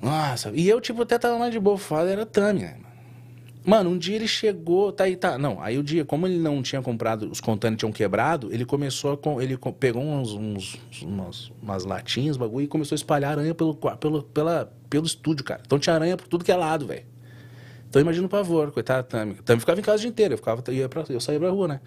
Nossa, 0.06 0.51
e 0.53 0.70
eu, 0.70 0.80
tipo, 0.80 1.01
até 1.01 1.18
tava 1.18 1.39
mais 1.39 1.51
de 1.51 1.60
boa, 1.60 1.80
foda, 1.80 2.12
era 2.12 2.28
Tami, 2.28 2.60
né? 2.60 2.78
Mano, 3.66 3.89
um 3.89 3.97
dia 3.97 4.16
ele 4.16 4.28
chegou, 4.28 4.91
tá 4.91 5.06
aí, 5.06 5.16
tá. 5.16 5.36
Não, 5.39 5.60
aí 5.60 5.80
o 5.80 5.84
dia, 5.84 6.06
como 6.06 6.28
ele 6.28 6.38
não 6.38 6.62
tinha 6.62 6.80
comprado, 6.80 7.28
os 7.32 7.41
containers 7.41 7.80
tinham 7.80 7.91
quebrado, 7.91 8.53
ele 8.53 8.64
começou 8.64 9.18
com- 9.18 9.41
Ele 9.41 9.58
pegou 9.80 10.03
uns, 10.03 10.32
uns, 10.34 10.78
umas, 11.01 11.51
umas 11.60 11.86
latinhas, 11.86 12.38
bagulho, 12.38 12.66
e 12.66 12.68
começou 12.68 12.93
a 12.93 12.97
espalhar 12.97 13.32
aranha 13.32 13.56
pelo, 13.56 13.74
pelo, 13.74 14.22
pela, 14.22 14.72
pelo 14.88 15.08
estúdio, 15.08 15.43
cara. 15.43 15.64
Então 15.66 15.80
tinha 15.80 15.95
aranha 15.95 16.16
por 16.16 16.28
tudo 16.28 16.45
que 16.45 16.51
é 16.51 16.56
lado, 16.56 16.86
velho. 16.86 17.06
Então 17.89 17.99
imagina 17.99 18.28
o 18.28 18.30
pavor, 18.30 18.72
coitada 18.72 19.01
da 19.01 19.08
Tami. 19.08 19.34
Tami 19.43 19.60
ficava 19.60 19.80
em 19.80 19.84
casa 19.84 19.97
o 19.97 20.01
dia 20.01 20.10
inteiro, 20.10 20.36
eu, 20.36 20.38
ficava, 20.38 20.64
eu, 20.68 20.74
ia 20.76 20.88
pra, 20.88 21.03
eu 21.10 21.20
saía 21.20 21.39
pra 21.39 21.49
rua, 21.49 21.68
né? 21.68 21.82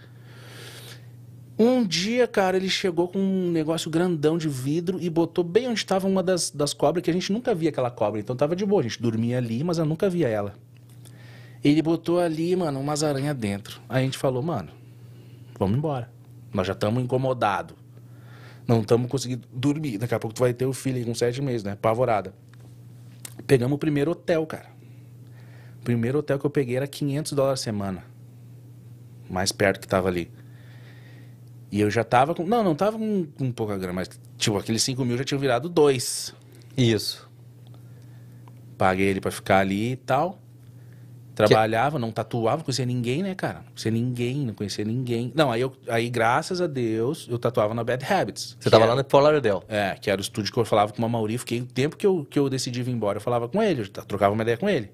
Um 1.59 1.85
dia, 1.85 2.29
cara, 2.29 2.57
ele 2.57 2.71
chegou 2.71 3.09
com 3.09 3.19
um 3.19 3.51
negócio 3.51 3.91
grandão 3.91 4.39
de 4.39 4.49
vidro 4.49 4.99
e 5.01 5.11
botou 5.11 5.43
bem 5.43 5.67
onde 5.67 5.81
estava 5.81 6.07
uma 6.07 6.23
das, 6.23 6.51
das 6.51 6.73
cobras, 6.73 7.03
que 7.03 7.11
a 7.11 7.13
gente 7.13 7.33
nunca 7.33 7.53
via 7.53 7.71
aquela 7.71 7.91
cobra. 7.91 8.21
Então 8.21 8.37
tava 8.37 8.55
de 8.55 8.65
boa, 8.65 8.81
a 8.81 8.85
gente 8.85 9.03
dormia 9.03 9.39
ali, 9.39 9.65
mas 9.65 9.79
eu 9.79 9.85
nunca 9.85 10.09
via 10.09 10.29
ela. 10.29 10.55
Ele 11.65 11.83
botou 11.83 12.21
ali, 12.21 12.55
mano, 12.55 12.79
umas 12.79 13.03
aranhas 13.03 13.37
dentro. 13.37 13.81
Aí 13.89 14.03
a 14.03 14.05
gente 14.05 14.17
falou, 14.17 14.41
mano, 14.41 14.69
vamos 15.59 15.77
embora. 15.77 16.09
Nós 16.55 16.65
já 16.65 16.75
estamos 16.75 17.03
incomodados. 17.03 17.77
Não 18.67 18.83
estamos 18.83 19.11
conseguindo 19.11 19.47
dormir. 19.53 19.99
Daqui 19.99 20.15
a 20.15 20.19
pouco 20.21 20.35
tu 20.35 20.41
vai 20.41 20.55
ter 20.55 20.67
o 20.67 20.73
filho 20.73 21.05
com 21.05 21.15
sete 21.15 21.43
meses, 21.43 21.65
né? 21.65 21.75
Pavorada. 21.75 22.33
Pegamos 23.49 23.75
o 23.75 23.79
primeiro 23.79 24.13
hotel, 24.13 24.47
cara. 24.47 24.67
O 25.81 25.85
primeiro 25.85 26.19
hotel 26.21 26.39
que 26.39 26.47
eu 26.47 26.51
peguei 26.51 26.77
era 26.77 26.87
500 26.87 27.33
dólares 27.33 27.61
a 27.61 27.65
semana. 27.65 28.05
Mais 29.29 29.51
perto 29.51 29.81
que 29.81 29.89
tava 29.89 30.09
ali. 30.09 30.31
E 31.71 31.81
eu 31.81 31.91
já 31.91 32.03
tava 32.05 32.35
com. 32.35 32.45
Não, 32.45 32.63
não 32.65 32.75
tava 32.75 32.99
com, 32.99 33.27
com 33.37 33.53
pouca 33.53 33.77
grana, 33.77 33.93
mas, 33.93 34.09
tipo, 34.37 34.57
aqueles 34.57 34.83
5 34.83 35.05
mil 35.05 35.19
já 35.19 35.25
tinham 35.25 35.39
virado 35.41 35.69
dois. 35.69 36.35
Isso. 36.77 37.29
Paguei 38.77 39.07
ele 39.09 39.21
pra 39.21 39.31
ficar 39.31 39.59
ali 39.59 39.93
e 39.93 39.97
tal. 39.97 40.39
Trabalhava, 41.35 42.01
não 42.01 42.11
tatuava, 42.11 42.57
não 42.59 42.65
conhecia 42.65 42.85
ninguém, 42.85 43.23
né, 43.23 43.33
cara? 43.33 43.59
Não 43.59 43.65
conhecia 43.67 43.91
ninguém, 43.93 44.37
não 44.47 44.55
conhecia 44.55 44.85
ninguém. 44.85 45.33
Não, 45.37 45.53
aí, 45.53 45.61
eu, 45.61 45.73
aí 45.89 46.09
graças 46.11 46.61
a 46.61 46.67
Deus, 46.67 47.29
eu 47.31 47.39
tatuava 47.39 47.75
na 47.75 47.85
Bad 47.85 48.05
Habits. 48.13 48.57
Você 48.59 48.69
tava 48.69 48.85
era- 48.85 48.95
lá 48.95 49.01
no 49.03 49.09
Fort 49.09 49.23
Lauderdale. 49.23 49.61
É, 49.69 49.95
que 50.01 50.11
era 50.11 50.21
o 50.21 50.23
estúdio 50.23 50.53
que 50.53 50.59
eu 50.59 50.65
falava 50.65 50.93
com 50.93 51.05
o 51.05 51.09
Mauri. 51.09 51.39
Fiquei 51.39 51.61
o 51.61 51.67
tempo 51.67 51.97
que 51.97 52.05
eu, 52.05 52.27
que 52.29 52.39
eu 52.39 52.49
decidi 52.49 52.83
vir 52.83 52.91
embora, 52.91 53.19
eu 53.19 53.23
falava 53.23 53.49
com 53.49 53.63
ele, 53.63 53.83
eu 53.83 53.89
trocava 54.05 54.35
uma 54.35 54.43
ideia 54.43 54.57
com 54.57 54.69
ele. 54.69 54.91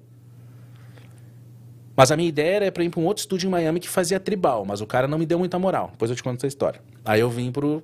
Mas 1.95 2.11
a 2.11 2.17
minha 2.17 2.27
ideia 2.27 2.55
era 2.57 2.71
pra 2.71 2.83
ir 2.83 2.89
pra 2.89 2.99
um 2.99 3.05
outro 3.05 3.21
estúdio 3.21 3.47
em 3.47 3.51
Miami 3.51 3.79
que 3.79 3.87
fazia 3.87 4.19
tribal, 4.19 4.65
mas 4.65 4.81
o 4.81 4.85
cara 4.85 5.07
não 5.07 5.17
me 5.17 5.25
deu 5.25 5.39
muita 5.39 5.57
moral. 5.57 5.89
Depois 5.91 6.11
eu 6.11 6.17
te 6.17 6.21
conto 6.21 6.37
essa 6.37 6.47
história. 6.47 6.81
Aí 7.05 7.21
eu 7.21 7.29
vim 7.29 7.51
pro, 7.51 7.81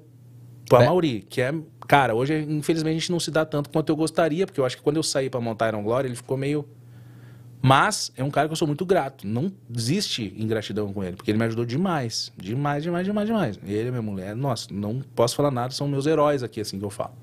pro 0.68 0.80
É. 0.80 0.84
Amauri, 0.86 1.26
que 1.30 1.42
é. 1.42 1.54
Cara, 1.88 2.14
hoje, 2.14 2.46
infelizmente, 2.50 2.96
a 2.96 3.00
gente 3.00 3.12
não 3.12 3.20
se 3.20 3.32
dá 3.32 3.46
tanto 3.46 3.70
quanto 3.70 3.90
eu 3.90 3.96
gostaria, 3.96 4.46
porque 4.46 4.60
eu 4.60 4.66
acho 4.66 4.78
que 4.78 4.84
quando 4.84 4.98
eu 4.98 5.04
saí 5.04 5.30
pra 5.30 5.40
montar 5.40 5.70
Iron 5.70 5.84
Glory, 5.84 6.08
ele 6.08 6.16
ficou 6.16 6.38
meio. 6.38 6.68
Mas 7.62 8.12
é 8.18 8.24
um 8.24 8.32
cara 8.32 8.48
que 8.48 8.54
eu 8.54 8.56
sou 8.56 8.68
muito 8.68 8.86
grato. 8.86 9.28
Não 9.28 9.52
existe 9.74 10.34
ingratidão 10.36 10.92
com 10.92 11.04
ele, 11.04 11.16
porque 11.16 11.30
ele 11.30 11.38
me 11.38 11.46
ajudou 11.46 11.64
demais. 11.64 12.32
Demais, 12.36 12.82
demais, 12.82 13.06
demais, 13.06 13.28
demais. 13.28 13.60
Ele 13.64 13.90
e 13.90 13.92
minha 13.92 14.02
mulher, 14.02 14.36
nossa, 14.36 14.68
não 14.72 15.02
posso 15.16 15.36
falar 15.36 15.52
nada, 15.52 15.72
são 15.72 15.88
meus 15.88 16.08
heróis 16.08 16.42
aqui, 16.42 16.60
assim 16.60 16.80
que 16.80 16.86
eu 16.86 16.90
falo. 16.90 17.14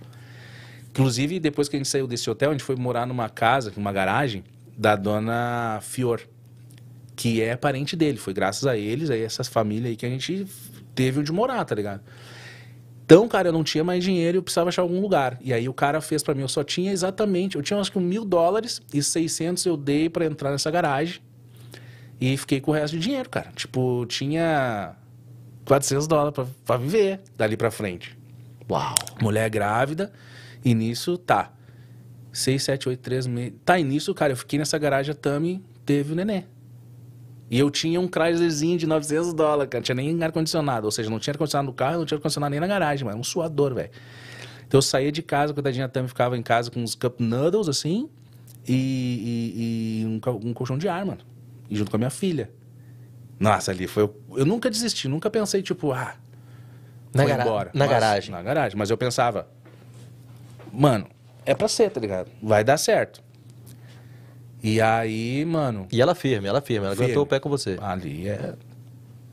Inclusive, 0.91 1.41
depois 1.41 1.68
que 1.68 1.76
a 1.76 1.78
gente 1.78 1.89
saiu 1.89 2.07
desse 2.07 2.28
hotel, 2.30 2.51
a 2.51 2.53
gente 2.53 2.62
foi 2.64 2.76
morar 2.76 3.07
numa 3.07 3.28
casa, 3.28 3.72
numa 3.76 3.93
garagem, 3.93 4.45
da 4.76 4.95
dona 4.95 5.80
Fior, 5.82 6.20
que 7.19 7.43
é 7.43 7.57
parente 7.57 7.97
dele. 7.97 8.16
Foi 8.16 8.33
graças 8.33 8.64
a 8.64 8.77
eles, 8.77 9.11
aí 9.11 9.21
essas 9.21 9.49
famílias 9.49 9.91
aí 9.91 9.97
que 9.97 10.07
a 10.07 10.09
gente 10.09 10.47
teve 10.95 11.19
onde 11.19 11.33
morar, 11.33 11.64
tá 11.64 11.75
ligado? 11.75 12.01
Então, 13.05 13.27
cara, 13.27 13.49
eu 13.49 13.53
não 13.53 13.64
tinha 13.64 13.83
mais 13.83 14.05
dinheiro 14.05 14.37
e 14.37 14.39
eu 14.39 14.43
precisava 14.43 14.69
achar 14.69 14.83
algum 14.83 15.01
lugar. 15.01 15.37
E 15.41 15.53
aí 15.53 15.69
o 15.69 15.75
cara 15.75 16.01
fez 16.01 16.23
pra 16.23 16.33
mim, 16.33 16.43
eu 16.43 16.49
só 16.49 16.62
tinha 16.62 16.93
exatamente, 16.93 17.57
eu 17.57 17.62
tinha 17.62 17.81
acho 17.81 17.91
que 17.91 17.99
mil 17.99 18.25
dólares 18.25 18.81
e 18.95 19.03
600 19.03 19.66
eu 19.66 19.77
dei 19.77 20.09
pra 20.09 20.27
entrar 20.27 20.53
nessa 20.53 20.71
garagem. 20.71 21.21
E 22.21 22.37
fiquei 22.37 22.61
com 22.61 22.71
o 22.71 22.75
resto 22.75 22.97
de 22.97 23.03
dinheiro, 23.03 23.29
cara. 23.29 23.51
Tipo, 23.57 24.07
tinha 24.07 24.95
400 25.64 26.07
dólares 26.07 26.35
pra, 26.35 26.47
pra 26.64 26.77
viver 26.77 27.21
dali 27.37 27.57
pra 27.57 27.71
frente. 27.73 28.16
Uau. 28.71 28.95
Mulher 29.21 29.51
grávida, 29.51 30.12
e 30.64 30.73
nisso, 30.73 31.19
tá. 31.19 31.53
6, 32.33 32.62
7, 32.62 32.89
8, 32.91 33.01
3 33.01 33.27
meses. 33.27 33.55
Tá, 33.64 33.77
e 33.77 33.83
nisso, 33.83 34.14
cara, 34.14 34.33
eu 34.33 34.37
fiquei 34.37 34.59
nessa 34.59 34.79
garagem, 34.79 35.11
a 35.11 35.14
Tami 35.14 35.64
teve 35.85 36.12
o 36.12 36.14
nenê. 36.14 36.45
E 37.51 37.59
eu 37.59 37.70
tinha 37.70 37.99
um 38.01 38.07
Chryslerzinho 38.09 38.76
de 38.78 38.86
900 38.86 39.32
dólares, 39.32 39.70
cara. 39.70 39.80
Não 39.80 39.84
tinha 39.84 39.94
nem 39.94 40.22
ar-condicionado. 40.22 40.84
Ou 40.86 40.90
seja, 40.90 41.09
não 41.09 41.18
tinha 41.18 41.32
ar-condicionado 41.32 41.66
no 41.66 41.72
carro, 41.72 41.99
não 41.99 42.05
tinha 42.07 42.16
ar-condicionado 42.18 42.51
nem 42.51 42.61
na 42.61 42.66
garagem, 42.66 43.07
mano. 43.07 43.18
Um 43.18 43.24
suador, 43.24 43.74
velho. 43.74 43.90
Então 44.66 44.78
eu 44.78 44.82
saía 44.82 45.11
de 45.11 45.22
casa, 45.22 45.55
coitadinha 45.55 45.86
a 45.86 45.88
Tami 45.88 46.09
ficava 46.09 46.36
em 46.36 46.42
casa 46.42 46.70
com 46.70 46.80
uns 46.82 46.94
cup 46.94 47.20
noodles, 47.20 47.68
assim, 47.68 48.09
e, 48.68 48.74
e- 48.74 50.03
e 50.03 50.07
um, 50.07 50.49
um 50.51 50.53
colchão 50.53 50.76
de 50.76 50.88
ar, 50.88 51.07
mano. 51.07 51.20
E 51.70 51.76
junto 51.76 51.90
com 51.90 51.96
a 51.96 51.99
minha 51.99 52.11
filha. 52.11 52.51
Nossa, 53.40 53.70
ali 53.70 53.86
foi. 53.86 54.11
Eu 54.36 54.44
nunca 54.44 54.68
desisti, 54.68 55.09
nunca 55.09 55.30
pensei, 55.30 55.62
tipo, 55.62 55.90
ah, 55.92 56.14
Na, 57.14 57.24
gara- 57.24 57.42
embora. 57.44 57.70
na 57.72 57.86
Mas- 57.86 57.90
garagem. 57.90 58.30
Na 58.30 58.42
garagem. 58.42 58.76
Mas 58.76 58.90
eu 58.90 58.99
pensava, 58.99 59.49
mano, 60.72 61.07
é 61.46 61.55
pra 61.55 61.68
ser, 61.68 61.90
tá 61.90 61.99
ligado? 62.01 62.28
Vai 62.42 62.62
dar 62.62 62.76
certo. 62.76 63.22
E 64.62 64.80
aí, 64.80 65.44
mano, 65.44 65.86
E 65.92 66.00
ela 66.02 66.14
firme, 66.14 66.48
ela 66.48 66.61
firme. 66.61 66.86
Ela 66.86 66.94
Firme. 66.94 67.06
aguentou 67.06 67.22
o 67.22 67.26
pé 67.26 67.38
com 67.38 67.48
você. 67.48 67.76
ali 67.80 68.28
é. 68.28 68.54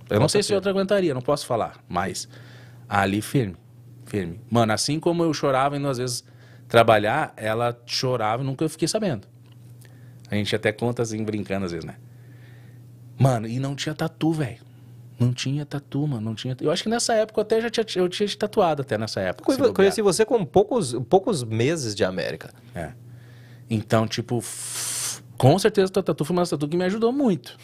Eu 0.09 0.19
não 0.19 0.29
sei 0.29 0.43
se 0.43 0.53
outra 0.53 0.69
aguentaria, 0.71 1.13
não 1.13 1.21
posso 1.21 1.45
falar. 1.47 1.83
Mas 1.89 2.27
ali 2.87 3.21
firme. 3.21 3.55
Firme. 4.05 4.39
Mano, 4.51 4.71
assim 4.71 4.99
como 4.99 5.23
eu 5.23 5.33
chorava 5.33 5.75
indo 5.77 5.87
às 5.87 5.97
vezes 5.97 6.23
trabalhar, 6.67 7.33
ela 7.35 7.75
chorava 7.87 8.43
e 8.43 8.45
nunca 8.45 8.63
eu 8.63 8.69
fiquei 8.69 8.87
sabendo. 8.87 9.27
A 10.29 10.35
gente 10.35 10.55
até 10.55 10.71
conta 10.71 11.01
assim, 11.01 11.23
brincando 11.23 11.65
às 11.65 11.71
vezes, 11.71 11.85
né? 11.85 11.95
Mano, 13.17 13.47
e 13.47 13.59
não 13.59 13.75
tinha 13.75 13.95
tatu, 13.95 14.31
velho. 14.31 14.63
Não 15.19 15.33
tinha 15.33 15.65
tatu, 15.65 16.05
mano. 16.05 16.21
Não 16.21 16.35
tinha. 16.35 16.55
Eu 16.59 16.69
acho 16.71 16.83
que 16.83 16.89
nessa 16.89 17.13
época 17.13 17.39
eu 17.39 17.41
até 17.43 17.61
já 17.61 17.69
tinha, 17.69 18.03
eu 18.03 18.09
tinha 18.09 18.27
te 18.27 18.37
tatuado 18.37 18.81
até 18.81 18.97
nessa 18.97 19.21
época. 19.21 19.51
bobear. 19.51 19.73
Conheci 19.73 20.01
você 20.01 20.25
com 20.25 20.43
poucos, 20.45 20.93
poucos 21.09 21.43
meses 21.43 21.95
de 21.95 22.03
América. 22.03 22.51
É. 22.75 22.91
Então, 23.69 24.05
tipo, 24.07 24.43
com 25.37 25.57
certeza 25.59 25.87
o 25.87 26.03
tatu 26.03 26.25
foi 26.25 26.35
uma 26.35 26.45
tatu 26.45 26.67
que 26.67 26.77
me 26.77 26.83
ajudou 26.85 27.11
muito. 27.11 27.57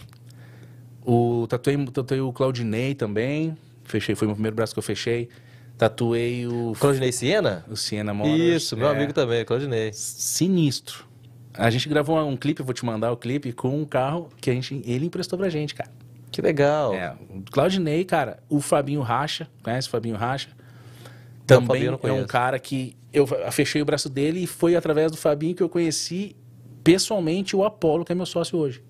O 1.05 1.47
tatuei, 1.47 1.85
tatuei 1.87 2.21
o 2.21 2.31
Claudinei 2.31 2.93
também. 2.93 3.57
Fechei, 3.83 4.15
foi 4.15 4.27
o 4.27 4.29
meu 4.29 4.35
primeiro 4.35 4.55
braço 4.55 4.73
que 4.73 4.79
eu 4.79 4.83
fechei. 4.83 5.29
Tatuei 5.77 6.45
o, 6.45 6.73
Claudinei 6.79 7.11
Siena? 7.11 7.65
o 7.67 7.75
Siena 7.75 8.13
Motors. 8.13 8.39
Isso, 8.39 8.77
meu 8.77 8.87
é, 8.87 8.91
amigo 8.91 9.13
também, 9.13 9.43
Claudinei. 9.43 9.91
Sinistro. 9.93 11.05
A 11.53 11.69
gente 11.69 11.89
gravou 11.89 12.17
um 12.23 12.37
clipe, 12.37 12.61
eu 12.61 12.65
vou 12.65 12.73
te 12.73 12.85
mandar 12.85 13.11
o 13.11 13.17
clipe, 13.17 13.51
com 13.51 13.81
um 13.81 13.83
carro 13.83 14.29
que 14.39 14.49
a 14.49 14.53
gente, 14.53 14.81
ele 14.85 15.07
emprestou 15.07 15.37
pra 15.39 15.49
gente, 15.49 15.73
cara. 15.73 15.89
Que 16.31 16.41
legal. 16.41 16.93
É, 16.93 17.15
o 17.29 17.41
Claudinei, 17.51 18.05
cara, 18.05 18.39
o 18.47 18.61
Fabinho 18.61 19.01
Racha, 19.01 19.49
conhece 19.63 19.87
o 19.87 19.91
Fabinho 19.91 20.15
Racha? 20.15 20.49
Não, 20.49 21.45
Também 21.45 21.67
Fabinho 21.67 21.99
eu 22.03 22.09
não 22.09 22.17
é 22.17 22.21
um 22.21 22.27
cara 22.27 22.57
que 22.59 22.95
eu 23.11 23.27
fechei 23.51 23.81
o 23.81 23.85
braço 23.85 24.07
dele 24.07 24.43
e 24.43 24.47
foi 24.47 24.75
através 24.75 25.11
do 25.11 25.17
Fabinho 25.17 25.53
que 25.53 25.63
eu 25.63 25.67
conheci 25.67 26.35
pessoalmente 26.83 27.55
o 27.55 27.63
Apolo, 27.63 28.05
que 28.05 28.11
é 28.11 28.15
meu 28.15 28.25
sócio 28.25 28.57
hoje. 28.57 28.83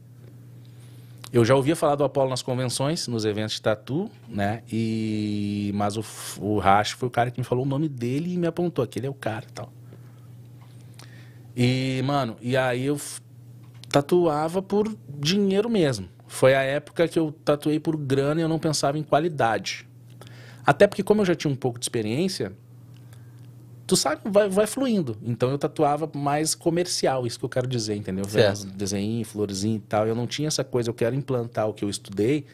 Eu 1.34 1.46
já 1.46 1.56
ouvia 1.56 1.76
falar 1.76 1.96
do 1.96 2.04
Apolo 2.04 2.30
nas 2.30 2.42
convenções, 2.42 3.08
nos 3.08 3.24
eventos 3.24 3.56
de 3.56 3.62
tatu, 3.62 4.12
né? 4.28 4.64
E 4.70 5.72
mas 5.76 5.96
o, 5.96 6.04
o 6.39 6.60
Racha 6.60 6.98
foi 6.98 7.08
o 7.08 7.12
cara 7.12 7.32
que 7.32 7.39
me 7.39 7.46
falou 7.46 7.64
o 7.64 7.68
nome 7.68 7.88
dele 7.88 8.34
e 8.34 8.38
me 8.38 8.48
apontou, 8.48 8.84
aquele 8.84 9.08
é 9.08 9.10
o 9.10 9.14
cara, 9.14 9.46
e 9.50 9.54
tal. 9.54 9.72
E, 11.56 12.02
mano, 12.04 12.36
e 12.42 12.58
aí 12.58 12.86
eu 12.86 13.00
tatuava 13.89 14.62
por 14.62 14.94
dinheiro 15.08 15.70
mesmo. 15.70 16.08
Foi 16.28 16.56
a 16.56 16.62
época 16.62 17.08
que 17.08 17.20
eu 17.20 17.32
tatuei 17.44 17.80
por 17.80 17.98
grana 17.98 18.42
e 18.42 18.44
eu 18.44 18.50
não 18.50 18.60
pensava 18.60 18.98
em 18.98 19.04
qualidade. 19.04 19.88
Até 20.66 20.88
porque, 20.88 21.04
como 21.04 21.22
eu 21.22 21.26
já 21.26 21.36
tinha 21.36 21.52
um 21.52 21.56
pouco 21.56 21.80
de 21.80 21.86
experiência, 21.86 22.54
tu 23.92 23.98
sabe, 23.98 24.22
vai, 24.24 24.48
vai 24.48 24.66
fluindo. 24.66 25.18
Então 25.22 25.52
eu 25.52 25.58
tatuava 25.58 26.10
mais 26.16 26.56
comercial, 26.56 27.28
isso 27.28 27.38
que 27.38 27.44
eu 27.44 27.50
quero 27.50 27.68
dizer, 27.68 27.94
entendeu? 27.94 28.24
Desenhinhos, 28.74 29.28
florzinho 29.28 29.76
e 29.76 29.82
tal. 29.82 30.08
Eu 30.08 30.16
não 30.16 30.26
tinha 30.26 30.48
essa 30.48 30.64
coisa, 30.64 30.89
eu 30.89 30.94
quero 30.94 31.14
implantar 31.14 31.68
o 31.68 31.74
que 31.74 31.84
eu 31.84 31.89
estudei, 31.89 32.46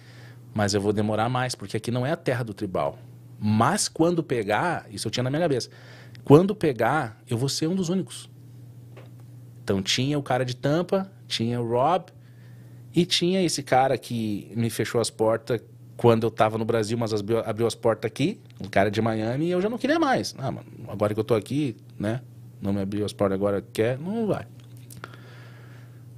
mas 0.51 0.73
eu 0.73 0.81
vou 0.81 0.91
demorar 0.91 1.29
mais, 1.29 1.53
porque 1.53 1.77
aqui 1.77 1.91
não 1.91 2.03
é 2.03 2.11
a 2.11 2.15
terra 2.15 2.43
do 2.43 2.55
tribal. 2.55 2.97
Mas 3.39 3.87
quando 3.87 4.23
pegar, 4.23 4.87
isso 4.89 5.05
eu 5.07 5.11
tinha 5.11 5.23
na 5.23 5.29
minha 5.29 5.43
cabeça. 5.43 5.69
quando 6.23 6.55
pegar, 6.55 7.21
eu 7.29 7.37
vou 7.37 7.49
ser 7.49 7.67
um 7.67 7.75
dos 7.75 7.89
únicos. 7.89 8.27
Então 9.63 9.79
tinha 9.79 10.17
o 10.17 10.23
cara 10.23 10.43
de 10.43 10.55
tampa, 10.55 11.07
tinha 11.27 11.61
o 11.61 11.69
Rob 11.69 12.05
e 12.95 13.05
tinha 13.05 13.43
esse 13.43 13.61
cara 13.61 13.95
que 13.95 14.51
me 14.55 14.71
fechou 14.71 14.99
as 14.99 15.11
portas 15.11 15.61
quando 15.97 16.23
eu 16.27 16.31
tava 16.31 16.59
no 16.59 16.63
Brasil, 16.63 16.95
mas 16.95 17.11
abriu, 17.11 17.39
abriu 17.39 17.65
as 17.65 17.73
portas 17.73 18.07
aqui, 18.07 18.39
um 18.63 18.69
cara 18.69 18.91
de 18.91 19.01
Miami, 19.01 19.47
e 19.47 19.51
eu 19.51 19.59
já 19.59 19.67
não 19.67 19.79
queria 19.79 19.99
mais. 19.99 20.35
Ah, 20.37 20.51
mano, 20.51 20.67
agora 20.87 21.13
que 21.13 21.19
eu 21.19 21.23
tô 21.23 21.33
aqui, 21.33 21.75
né? 21.99 22.21
Não 22.61 22.71
me 22.71 22.81
abriu 22.81 23.03
as 23.03 23.11
portas 23.11 23.35
agora, 23.35 23.65
quer? 23.73 23.97
Não 23.97 24.27
vai. 24.27 24.45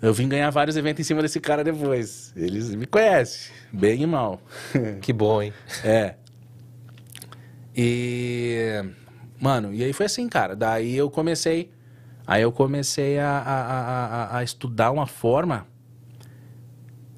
Eu 0.01 0.13
vim 0.13 0.27
ganhar 0.27 0.49
vários 0.49 0.75
eventos 0.75 1.01
em 1.01 1.03
cima 1.03 1.21
desse 1.21 1.39
cara 1.39 1.63
depois. 1.63 2.33
Eles 2.35 2.75
me 2.75 2.85
conhecem, 2.85 3.51
bem 3.71 4.01
e 4.01 4.05
mal. 4.05 4.41
Que 5.01 5.13
bom, 5.13 5.41
hein? 5.41 5.53
É. 5.83 6.15
E. 7.75 8.83
Mano, 9.39 9.73
e 9.73 9.83
aí 9.83 9.93
foi 9.93 10.05
assim, 10.05 10.27
cara. 10.27 10.55
Daí 10.55 10.95
eu 10.95 11.09
comecei. 11.09 11.71
Aí 12.27 12.41
eu 12.41 12.51
comecei 12.51 13.17
a, 13.17 13.29
a, 13.29 13.55
a, 13.55 14.37
a 14.37 14.43
estudar 14.43 14.91
uma 14.91 15.07
forma 15.07 15.65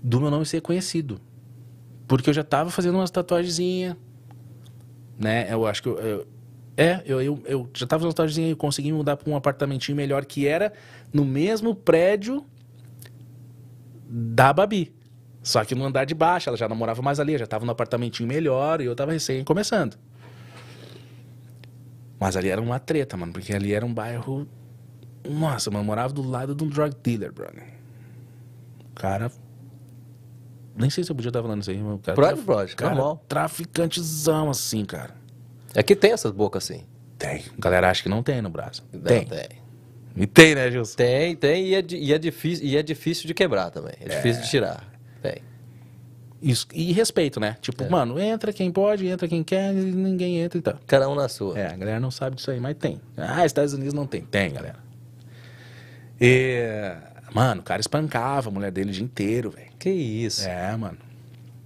do 0.02 0.22
meu 0.22 0.32
nome 0.32 0.46
ser 0.46 0.62
conhecido. 0.62 1.20
Porque 2.12 2.30
eu 2.30 2.34
já 2.34 2.44
tava 2.44 2.70
fazendo 2.70 2.96
umas 2.96 3.10
tatuagenzinhas, 3.10 3.96
né? 5.18 5.48
Eu 5.50 5.66
acho 5.66 5.82
que 5.82 5.88
eu, 5.88 5.98
eu 5.98 6.28
é, 6.76 7.02
eu, 7.06 7.22
eu, 7.22 7.42
eu, 7.46 7.70
já 7.74 7.88
tava 7.88 8.02
fazendo 8.02 8.14
tatuagenzinha 8.14 8.52
e 8.52 8.56
consegui 8.56 8.92
mudar 8.92 9.16
para 9.16 9.32
um 9.32 9.36
apartamentinho 9.38 9.96
melhor 9.96 10.26
que 10.26 10.46
era 10.46 10.74
no 11.14 11.24
mesmo 11.24 11.74
prédio 11.74 12.46
da 14.10 14.52
Babi. 14.52 14.94
Só 15.42 15.64
que 15.64 15.74
no 15.74 15.86
andar 15.86 16.04
de 16.04 16.14
baixo, 16.14 16.50
ela 16.50 16.58
já 16.58 16.68
não 16.68 16.76
morava 16.76 17.02
mais 17.02 17.18
ali, 17.18 17.38
já 17.38 17.48
tava 17.48 17.64
no 17.66 17.72
apartamentinho 17.72 18.28
melhor 18.28 18.82
e 18.82 18.86
eu 18.88 18.94
tava 18.94 19.14
recém 19.14 19.42
começando. 19.46 19.98
Mas 22.20 22.36
ali 22.36 22.50
era 22.50 22.60
uma 22.60 22.78
treta, 22.78 23.16
mano, 23.16 23.32
porque 23.32 23.54
ali 23.54 23.72
era 23.72 23.86
um 23.86 23.94
bairro. 23.94 24.46
Nossa, 25.24 25.72
mano, 25.72 25.84
eu 25.84 25.88
morava 25.88 26.12
do 26.12 26.30
lado 26.30 26.54
de 26.54 26.62
um 26.62 26.68
drug 26.68 26.94
dealer, 27.02 27.32
brother. 27.32 27.64
O 28.92 28.96
cara. 28.96 29.32
Nem 30.76 30.90
sei 30.90 31.04
se 31.04 31.12
eu 31.12 31.16
podia 31.16 31.30
estar 31.30 31.42
falando 31.42 31.62
isso 31.62 31.72
aí, 31.72 31.78
mas 31.78 31.96
o 31.96 31.98
cara. 32.00 32.16
Pode, 32.16 32.42
pode, 32.42 32.76
cara, 32.76 32.96
normal. 32.96 33.26
Traficantezão, 33.28 34.50
assim, 34.50 34.86
cara. 34.86 35.14
É 35.76 35.84
que 35.84 35.96
tem 35.96 36.12
essas 36.12 36.32
bocas 36.32 36.64
assim. 36.64 36.84
Tem. 37.18 37.44
A 37.58 37.62
galera 37.62 37.90
acha 37.90 38.02
que 38.04 38.10
não 38.10 38.24
tem 38.24 38.42
no 38.42 38.50
Brasil. 38.50 38.84
Não, 38.92 39.02
Tem. 39.02 39.26
tem. 39.26 39.48
E 40.16 40.28
tem, 40.28 40.56
né, 40.56 40.70
Gilson? 40.70 40.96
Tem, 40.98 41.36
tem, 41.36 41.68
e 41.68 41.76
é, 41.76 41.84
e 41.92 42.14
é 42.14 42.18
difícil, 42.18 42.66
e 42.66 42.76
é 42.76 42.84
difícil 42.84 43.28
de 43.28 43.34
quebrar 43.34 43.70
também. 43.70 43.94
É, 44.02 44.10
difícil 44.16 44.42
de 44.42 44.50
tirar. 44.50 44.84
Tem. 45.22 45.38
Isso. 46.42 46.68
E 46.74 46.92
respeito, 46.92 47.40
né? 47.40 47.56
Tipo, 47.62 47.84
É. 47.84 47.90
mano, 47.90 48.20
entra 48.20 48.52
quem 48.52 48.72
pode, 48.72 49.08
entra 49.08 49.28
quem 49.28 49.44
quer, 49.44 49.72
e 49.72 49.76
ninguém 49.76 50.38
entra 50.40 50.58
e 50.58 50.62
tal. 50.62 50.74
Cada 50.88 51.08
um 51.08 51.16
na 51.16 51.30
sua. 51.30 51.58
É, 51.58 51.68
a 51.68 51.78
galera 51.78 52.00
não 52.00 52.12
sabe 52.12 52.36
disso 52.36 52.50
aí, 52.52 52.60
mas 52.60 52.76
tem. 52.76 53.00
Ah, 53.16 53.46
Estados 53.46 53.74
Unidos 53.74 53.94
não 53.94 54.06
tem. 54.08 54.22
Tem, 54.24 54.52
galera. 54.52 54.80
E, 56.20 56.94
mano, 57.34 57.62
o 57.62 57.64
cara 57.64 57.82
espancava 57.82 58.50
a 58.50 58.52
mulher 58.52 58.72
dele 58.72 58.90
o 58.90 58.94
dia 58.94 59.04
inteiro, 59.04 59.52
velho. 59.52 59.72
Que 59.78 59.90
isso. 59.90 60.48
É, 60.48 60.76
mano. 60.76 60.98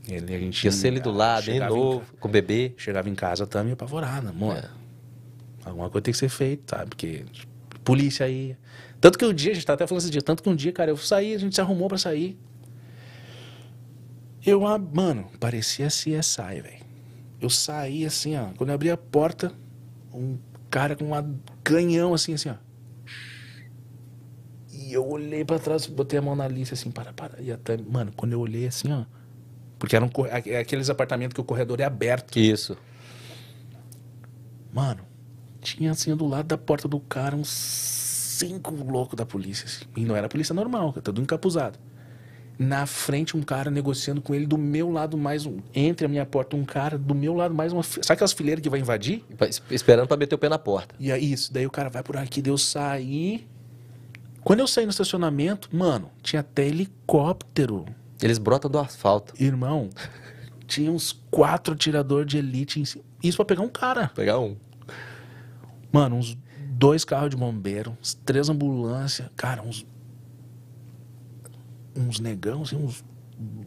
Ele, 0.07 0.35
a 0.35 0.39
gente 0.39 0.59
Tinha 0.61 0.71
ser 0.71 0.87
ele 0.87 0.99
do 0.99 1.11
lado, 1.11 1.43
de 1.43 1.53
chegava 1.53 1.73
em 1.73 1.77
novo, 1.77 2.05
com 2.19 2.27
o 2.27 2.31
bebê. 2.31 2.73
Chegava 2.77 3.09
em 3.09 3.15
casa 3.15 3.47
também 3.47 3.73
apavorada, 3.73 4.31
mano. 4.31 4.59
É. 4.59 4.85
Alguma 5.65 5.89
coisa 5.89 6.03
tem 6.03 6.11
que 6.11 6.17
ser 6.17 6.29
feita, 6.29 6.77
sabe? 6.77 6.89
Porque 6.91 7.25
polícia 7.83 8.25
aí. 8.25 8.55
Tanto 9.01 9.17
que 9.17 9.25
um 9.25 9.33
dia, 9.33 9.51
a 9.51 9.55
gente 9.55 9.65
tá 9.65 9.73
até 9.73 9.87
falando 9.87 10.01
esse 10.01 10.11
dia, 10.11 10.21
tanto 10.21 10.43
que 10.43 10.49
um 10.49 10.55
dia, 10.55 10.71
cara, 10.71 10.91
eu 10.91 10.97
saí, 10.97 11.33
a 11.33 11.37
gente 11.39 11.55
se 11.55 11.61
arrumou 11.61 11.87
pra 11.87 11.97
sair. 11.97 12.37
Eu, 14.45 14.61
mano, 14.93 15.27
parecia 15.39 15.87
CSI, 15.87 16.61
velho. 16.61 16.85
Eu 17.41 17.49
saí 17.49 18.05
assim, 18.05 18.37
ó. 18.37 18.49
Quando 18.55 18.69
eu 18.69 18.75
abri 18.75 18.91
a 18.91 18.97
porta, 18.97 19.51
um 20.13 20.37
cara 20.69 20.95
com 20.95 21.11
um 21.11 21.39
canhão 21.63 22.13
assim, 22.13 22.33
assim, 22.33 22.49
ó. 22.49 22.55
E 24.85 24.93
eu 24.93 25.03
olhei 25.07 25.43
pra 25.43 25.57
trás, 25.57 25.87
botei 25.87 26.19
a 26.19 26.21
mão 26.21 26.35
na 26.35 26.47
lista 26.47 26.75
assim, 26.75 26.91
para, 26.91 27.11
para. 27.11 27.41
E 27.41 27.51
até, 27.51 27.75
mano, 27.75 28.11
quando 28.15 28.33
eu 28.33 28.39
olhei 28.39 28.67
assim, 28.67 28.91
ó. 28.93 29.03
Porque 29.79 29.95
eram 29.95 30.07
corre- 30.07 30.29
é 30.29 30.59
aqueles 30.59 30.89
apartamentos 30.91 31.33
que 31.33 31.41
o 31.41 31.43
corredor 31.43 31.79
é 31.81 31.83
aberto. 31.83 32.37
Isso. 32.37 32.77
Mano, 34.71 35.01
tinha 35.61 35.91
assim 35.91 36.15
do 36.15 36.27
lado 36.27 36.45
da 36.47 36.57
porta 36.57 36.87
do 36.87 36.99
cara 36.99 37.35
uns 37.35 37.49
cinco 37.49 38.71
loucos 38.71 39.15
da 39.15 39.25
polícia. 39.25 39.65
Assim. 39.65 39.85
E 39.95 40.05
não 40.05 40.15
era 40.15 40.29
polícia 40.29 40.53
normal, 40.53 40.93
tá 40.93 41.01
tudo 41.01 41.21
encapuzado. 41.21 41.79
Na 42.57 42.85
frente, 42.85 43.35
um 43.35 43.41
cara 43.41 43.69
negociando 43.69 44.21
com 44.21 44.33
ele, 44.33 44.45
do 44.45 44.57
meu 44.57 44.89
lado 44.89 45.17
mais 45.17 45.45
um. 45.45 45.57
Entre 45.73 46.05
a 46.05 46.09
minha 46.09 46.25
porta, 46.25 46.55
um 46.55 46.63
cara, 46.63 46.97
do 46.97 47.13
meu 47.13 47.33
lado 47.33 47.53
mais 47.53 47.73
uma. 47.73 47.83
Sabe 47.83 48.03
aquelas 48.11 48.31
fileiras 48.33 48.61
que 48.61 48.69
vai 48.69 48.79
invadir? 48.79 49.25
Esperando 49.69 50.07
pra 50.07 50.15
meter 50.15 50.35
o 50.35 50.37
pé 50.37 50.47
na 50.47 50.57
porta. 50.59 50.95
E 50.99 51.11
aí, 51.11 51.33
isso, 51.33 51.51
daí 51.51 51.65
o 51.65 51.71
cara 51.71 51.89
vai 51.89 52.01
por 52.03 52.15
aqui, 52.15 52.41
deu 52.41 52.57
sair. 52.57 53.45
Quando 54.45 54.59
eu 54.59 54.67
saí 54.67 54.85
no 54.85 54.91
estacionamento, 54.91 55.75
mano, 55.75 56.11
tinha 56.21 56.41
até 56.41 56.67
helicóptero. 56.67 57.83
Eles 58.21 58.37
brotam 58.37 58.69
do 58.69 58.77
asfalto. 58.77 59.33
Irmão, 59.41 59.89
tinha 60.67 60.91
uns 60.91 61.11
quatro 61.31 61.73
atiradores 61.73 62.27
de 62.27 62.37
elite 62.37 62.79
em 62.79 62.85
cima. 62.85 63.03
Isso 63.23 63.37
pra 63.37 63.45
pegar 63.45 63.63
um 63.63 63.69
cara. 63.69 64.09
Pegar 64.09 64.37
um. 64.37 64.55
Mano, 65.91 66.17
uns 66.17 66.37
dois 66.59 67.03
carros 67.03 67.31
de 67.31 67.35
bombeiro, 67.35 67.97
uns 67.99 68.13
três 68.13 68.47
ambulâncias, 68.47 69.27
cara, 69.35 69.63
uns. 69.63 69.83
Uns 71.97 72.19
negão, 72.19 72.61
assim, 72.61 72.75
uns 72.75 73.03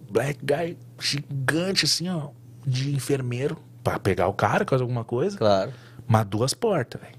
black 0.09 0.39
guy 0.45 0.79
gigante, 1.01 1.87
assim, 1.87 2.09
ó, 2.09 2.31
de 2.65 2.95
enfermeiro, 2.95 3.59
pra 3.83 3.99
pegar 3.99 4.29
o 4.29 4.33
cara, 4.33 4.65
caso 4.65 4.85
alguma 4.85 5.03
coisa. 5.03 5.37
Claro. 5.37 5.73
Mas 6.07 6.25
duas 6.25 6.55
portas, 6.55 7.01
velho. 7.01 7.19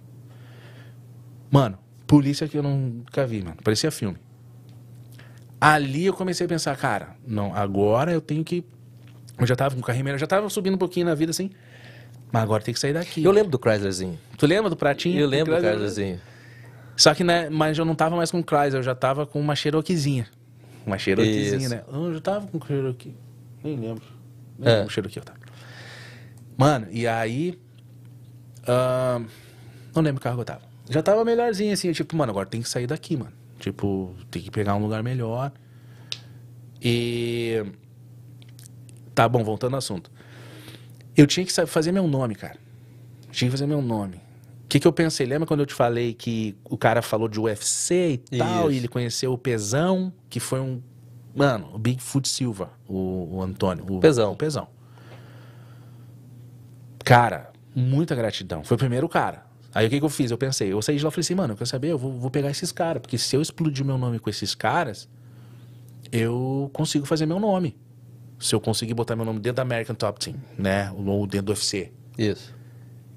Mano, 1.52 1.78
polícia 2.10 2.48
que 2.48 2.58
eu 2.58 2.64
nunca 2.64 3.26
vi, 3.28 3.44
mano. 3.44 3.58
Parecia 3.64 3.92
filme. 3.92 4.18
Ali 5.62 6.08
eu 6.08 6.14
comecei 6.14 6.46
a 6.46 6.50
pensar, 6.50 6.76
cara, 6.76 7.16
não, 7.26 7.54
agora 7.56 8.12
eu 8.12 8.20
tenho 8.20 8.44
que. 8.44 8.66
Eu 9.38 9.46
já 9.46 9.56
tava 9.56 9.76
com 9.76 9.82
o 9.82 9.84
carrinho, 9.84 10.10
eu 10.10 10.18
já 10.18 10.26
tava 10.26 10.50
subindo 10.50 10.74
um 10.74 10.78
pouquinho 10.78 11.06
na 11.06 11.14
vida, 11.14 11.30
assim. 11.30 11.52
Mas 12.32 12.42
agora 12.44 12.64
tem 12.64 12.74
que 12.74 12.80
sair 12.80 12.94
daqui. 12.94 13.24
Eu 13.24 13.32
lembro 13.32 13.52
do 13.52 13.60
Chryslerzinho. 13.60 14.18
Tu 14.38 14.46
lembra 14.48 14.70
do 14.70 14.76
pratinho? 14.76 15.20
Eu 15.20 15.28
lembro 15.28 15.54
do 15.54 15.58
Chrysler? 15.62 15.72
Chryslerzinho. 15.74 16.22
Só 16.98 17.14
que, 17.14 17.24
né, 17.24 17.48
mas 17.50 17.78
eu 17.78 17.86
não 17.86 17.94
tava 17.96 18.16
mais 18.16 18.32
com 18.32 18.42
Chrysler, 18.42 18.76
eu 18.80 18.84
já 18.84 18.96
tava 18.96 19.26
com 19.26 19.40
uma 19.40 19.56
Cherokeezinha. 19.56 20.28
Uma 20.86 20.98
Cherokeezinha, 20.98 21.58
Isso. 21.58 21.70
né? 21.70 21.84
Eu 21.92 22.14
já 22.14 22.20
tava 22.22 22.48
com 22.48 22.60
Cherokee. 22.66 23.16
Nem 23.64 23.76
lembro. 23.80 24.04
Nem 24.58 24.68
É. 24.70 24.74
lembro 24.78 24.88
o 24.88 24.92
Cherokee 24.92 25.20
eu 25.20 25.24
tava. 25.24 25.40
Mano, 26.58 26.88
e 26.92 27.08
aí. 27.08 27.60
ahn, 28.68 29.26
não 29.96 30.02
lembro 30.02 30.20
o 30.20 30.24
carro 30.24 30.36
que 30.38 30.42
eu 30.42 30.46
tava. 30.46 30.69
Já 30.90 31.04
tava 31.04 31.24
melhorzinho, 31.24 31.72
assim, 31.72 31.92
tipo, 31.92 32.16
mano, 32.16 32.32
agora 32.32 32.48
tem 32.48 32.62
que 32.62 32.68
sair 32.68 32.88
daqui, 32.88 33.16
mano. 33.16 33.34
Tipo, 33.60 34.16
tem 34.32 34.42
que 34.42 34.50
pegar 34.50 34.76
um 34.76 34.82
lugar 34.82 35.04
melhor. 35.04 35.52
E. 36.82 37.64
Tá 39.14 39.30
bom, 39.30 39.44
voltando 39.44 39.74
ao 39.74 39.78
assunto. 39.78 40.10
Eu 41.16 41.28
tinha 41.28 41.46
que 41.46 41.52
fazer 41.68 41.92
meu 41.92 42.08
nome, 42.08 42.34
cara. 42.34 42.58
Tinha 43.32 43.50
que 43.50 43.52
fazer 43.52 43.68
meu 43.68 43.82
nome. 43.82 44.18
O 44.64 44.68
que, 44.70 44.80
que 44.80 44.88
eu 44.88 44.94
pensei? 44.94 45.26
Lembra 45.26 45.48
quando 45.48 45.60
eu 45.60 45.66
te 45.66 45.74
falei 45.74 46.14
que 46.14 46.56
o 46.64 46.78
cara 46.78 47.02
falou 47.02 47.28
de 47.28 47.40
UFC 47.40 48.22
e 48.32 48.38
tal, 48.38 48.66
Isso. 48.66 48.72
e 48.72 48.78
ele 48.78 48.88
conheceu 48.88 49.34
o 49.34 49.38
Pezão, 49.38 50.14
que 50.30 50.40
foi 50.40 50.60
um. 50.60 50.82
Mano, 51.36 51.70
o 51.74 51.78
Bigfoot 51.78 52.28
Silva, 52.28 52.72
o, 52.88 53.38
o 53.38 53.42
Antônio. 53.44 53.86
O 53.90 54.00
Pezão. 54.00 54.32
O 54.32 54.36
Pezão. 54.36 54.68
Cara, 57.04 57.52
muita 57.76 58.16
gratidão. 58.16 58.64
Foi 58.64 58.76
o 58.76 58.78
primeiro 58.78 59.10
cara. 59.10 59.49
Aí 59.80 59.88
o 59.88 59.90
que, 59.90 59.98
que 59.98 60.06
eu 60.06 60.10
fiz? 60.10 60.30
Eu 60.30 60.38
pensei, 60.38 60.74
eu 60.74 60.82
saí 60.82 60.98
de 60.98 61.04
lá 61.06 61.08
e 61.08 61.12
falei 61.12 61.22
assim, 61.22 61.36
mano, 61.36 61.54
eu 61.54 61.56
quero 61.56 61.70
saber, 61.70 61.88
eu 61.88 61.98
vou, 61.98 62.12
vou 62.12 62.30
pegar 62.30 62.52
esses 62.52 62.70
caras, 62.70 63.02
porque 63.02 63.18
se 63.18 63.34
eu 63.34 63.42
explodir 63.42 63.86
meu 63.86 63.98
nome 63.98 64.20
com 64.20 64.30
esses 64.30 64.54
caras, 64.54 65.08
eu 66.12 66.70
consigo 66.74 67.06
fazer 67.06 67.26
meu 67.26 67.40
nome. 67.40 67.78
Se 68.38 68.54
eu 68.54 68.60
conseguir 68.60 68.94
botar 68.94 69.16
meu 69.16 69.24
nome 69.24 69.40
dentro 69.40 69.56
da 69.56 69.62
American 69.62 69.96
Top 69.96 70.20
Team, 70.20 70.36
né? 70.58 70.92
Ou 70.92 71.26
dentro 71.26 71.46
do 71.46 71.50
UFC. 71.54 71.94
Isso. 72.18 72.54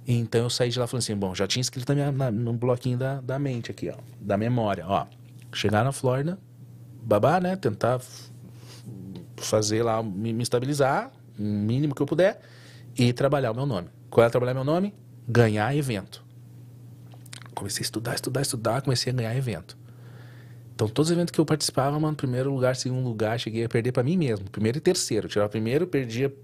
Então 0.07 0.43
eu 0.43 0.51
saí 0.51 0.71
de 0.71 0.79
lá 0.79 0.87
falando 0.87 1.03
assim, 1.03 1.17
bom, 1.17 1.35
já 1.35 1.49
tinha 1.49 1.61
escrito 1.61 1.89
na 1.89 1.95
minha, 1.97 2.13
na, 2.13 2.31
no 2.31 2.53
bloquinho 2.53 2.97
da, 2.97 3.21
da 3.21 3.41
mente 3.41 3.73
aqui, 3.73 3.91
ó, 3.91 3.97
da 4.21 4.37
memória, 4.37 4.85
ó. 4.87 5.09
Chegar 5.53 5.83
na 5.83 5.91
Flórida, 5.91 6.39
babá, 7.03 7.41
né? 7.41 7.57
Tentar 7.57 8.01
fazer 9.37 9.83
lá, 9.83 10.01
me, 10.01 10.33
me 10.33 10.45
estabilizar, 10.45 11.11
o 11.37 11.43
mínimo 11.43 11.93
que 11.93 12.03
eu 12.03 12.07
puder, 12.07 12.41
e 12.97 13.13
trabalhar 13.13 13.51
o 13.51 13.55
meu 13.57 13.67
nome. 13.67 13.89
Qual 14.09 14.25
é 14.25 14.31
trabalhar 14.31 14.55
meu 14.55 14.63
nome? 14.65 14.95
Ganhar 15.27 15.75
evento. 15.77 16.22
Comecei 17.63 17.83
a 17.83 17.85
estudar, 17.85 18.15
estudar, 18.17 18.43
estudar, 18.43 18.83
comecei 18.83 19.13
a 19.13 19.15
ganhar 19.15 19.37
evento. 19.37 19.79
Então, 20.75 20.89
todos 20.89 21.11
os 21.11 21.17
eventos 21.17 21.31
que 21.31 21.41
eu 21.41 21.47
participava, 21.47 21.99
mano, 22.01 22.17
primeiro 22.17 22.53
lugar, 22.53 22.75
segundo 22.75 23.07
lugar, 23.07 23.39
cheguei 23.39 23.65
a 23.65 23.69
perder 23.69 23.93
pra 23.93 24.03
mim 24.03 24.17
mesmo. 24.17 24.51
Primeiro 24.51 24.79
e 24.79 24.81
terceiro. 24.81 25.27
Eu 25.27 25.31
tirava 25.31 25.49
primeiro, 25.49 25.87
perdia 25.87 26.35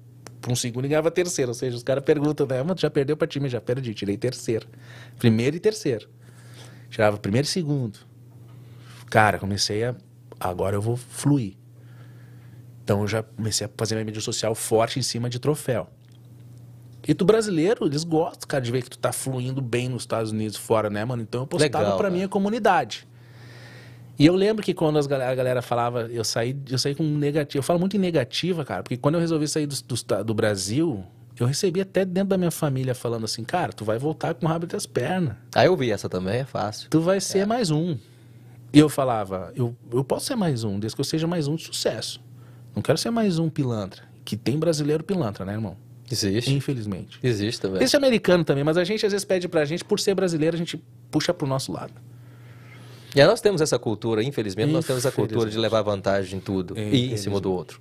pra 0.40 0.52
um 0.52 0.54
segundo 0.54 0.84
e 0.84 0.88
ganhava 0.88 1.10
terceiro. 1.10 1.50
Ou 1.50 1.54
seja, 1.54 1.76
os 1.76 1.82
caras 1.82 2.04
perguntam, 2.04 2.46
né? 2.46 2.62
Mano, 2.62 2.78
já 2.78 2.88
perdeu 2.88 3.16
pra 3.16 3.26
time? 3.26 3.48
Já 3.48 3.60
perdi, 3.60 3.92
tirei 3.94 4.16
terceiro. 4.16 4.68
Primeiro 5.18 5.56
e 5.56 5.58
terceiro. 5.58 6.08
Tirava 6.88 7.16
primeiro 7.16 7.46
e 7.46 7.50
segundo. 7.50 7.98
Cara, 9.10 9.40
comecei 9.40 9.82
a. 9.82 9.96
Agora 10.38 10.76
eu 10.76 10.80
vou 10.80 10.96
fluir. 10.96 11.56
Então 12.84 13.00
eu 13.00 13.08
já 13.08 13.24
comecei 13.24 13.66
a 13.66 13.70
fazer 13.76 13.96
minha 13.96 14.04
mídia 14.04 14.20
social 14.20 14.54
forte 14.54 15.00
em 15.00 15.02
cima 15.02 15.28
de 15.28 15.40
troféu. 15.40 15.90
E 17.08 17.14
tu 17.14 17.24
brasileiro, 17.24 17.86
eles 17.86 18.04
gostam, 18.04 18.46
cara, 18.46 18.62
de 18.62 18.70
ver 18.70 18.82
que 18.82 18.90
tu 18.90 18.98
tá 18.98 19.12
fluindo 19.12 19.62
bem 19.62 19.88
nos 19.88 20.02
Estados 20.02 20.30
Unidos 20.30 20.58
fora, 20.58 20.90
né, 20.90 21.02
mano? 21.06 21.22
Então 21.22 21.40
eu 21.40 21.46
postava 21.46 21.84
Legal, 21.84 21.96
pra 21.96 22.04
cara. 22.04 22.14
minha 22.14 22.28
comunidade. 22.28 23.08
E 24.18 24.26
eu 24.26 24.34
lembro 24.34 24.62
que 24.62 24.74
quando 24.74 25.02
galera, 25.08 25.32
a 25.32 25.34
galera 25.34 25.62
falava, 25.62 26.02
eu 26.02 26.22
saí, 26.22 26.54
eu 26.68 26.76
saí 26.76 26.94
com 26.94 27.02
negativo. 27.04 27.60
Eu 27.60 27.62
falo 27.62 27.78
muito 27.78 27.96
em 27.96 27.98
negativa, 27.98 28.62
cara, 28.62 28.82
porque 28.82 28.98
quando 28.98 29.14
eu 29.14 29.22
resolvi 29.22 29.48
sair 29.48 29.66
do, 29.66 29.74
do, 29.74 30.24
do 30.24 30.34
Brasil, 30.34 31.02
eu 31.38 31.46
recebi 31.46 31.80
até 31.80 32.04
dentro 32.04 32.28
da 32.28 32.36
minha 32.36 32.50
família 32.50 32.94
falando 32.94 33.24
assim, 33.24 33.42
cara, 33.42 33.72
tu 33.72 33.86
vai 33.86 33.98
voltar 33.98 34.34
com 34.34 34.44
o 34.44 34.48
rabo 34.48 34.66
entre 34.66 34.76
as 34.76 34.84
pernas. 34.84 35.34
Aí 35.54 35.66
eu 35.66 35.76
vi 35.78 35.90
essa 35.90 36.10
também, 36.10 36.40
é 36.40 36.44
fácil. 36.44 36.90
Tu 36.90 37.00
vai 37.00 37.22
ser 37.22 37.46
mais 37.46 37.70
um. 37.70 37.96
E 38.70 38.78
eu 38.78 38.90
falava, 38.90 39.50
eu, 39.56 39.74
eu 39.90 40.04
posso 40.04 40.26
ser 40.26 40.36
mais 40.36 40.62
um, 40.62 40.78
desde 40.78 40.94
que 40.94 41.00
eu 41.00 41.04
seja 41.04 41.26
mais 41.26 41.48
um 41.48 41.56
de 41.56 41.64
sucesso. 41.64 42.20
Não 42.76 42.82
quero 42.82 42.98
ser 42.98 43.10
mais 43.10 43.38
um 43.38 43.48
pilantra. 43.48 44.02
Que 44.26 44.36
tem 44.36 44.58
brasileiro 44.58 45.02
pilantra, 45.02 45.46
né, 45.46 45.54
irmão? 45.54 45.74
Existe. 46.10 46.52
Infelizmente. 46.52 47.18
Existe 47.22 47.60
também. 47.60 47.82
Esse 47.82 47.94
é 47.94 47.98
americano 47.98 48.44
também, 48.44 48.64
mas 48.64 48.76
a 48.76 48.84
gente 48.84 49.04
às 49.04 49.12
vezes 49.12 49.24
pede 49.24 49.48
pra 49.48 49.64
gente, 49.64 49.84
por 49.84 50.00
ser 50.00 50.14
brasileiro, 50.14 50.56
a 50.56 50.58
gente 50.58 50.82
puxa 51.10 51.34
pro 51.34 51.46
nosso 51.46 51.72
lado. 51.72 51.92
E 53.14 53.20
aí 53.20 53.26
nós 53.26 53.40
temos 53.40 53.60
essa 53.60 53.78
cultura, 53.78 54.22
infelizmente, 54.22 54.70
nós 54.70 54.86
temos 54.86 55.04
essa 55.04 55.14
cultura 55.14 55.50
de 55.50 55.58
levar 55.58 55.82
vantagem 55.82 56.38
em 56.38 56.40
tudo. 56.40 56.78
E 56.78 57.12
em 57.12 57.16
cima 57.16 57.40
do 57.40 57.52
outro. 57.52 57.80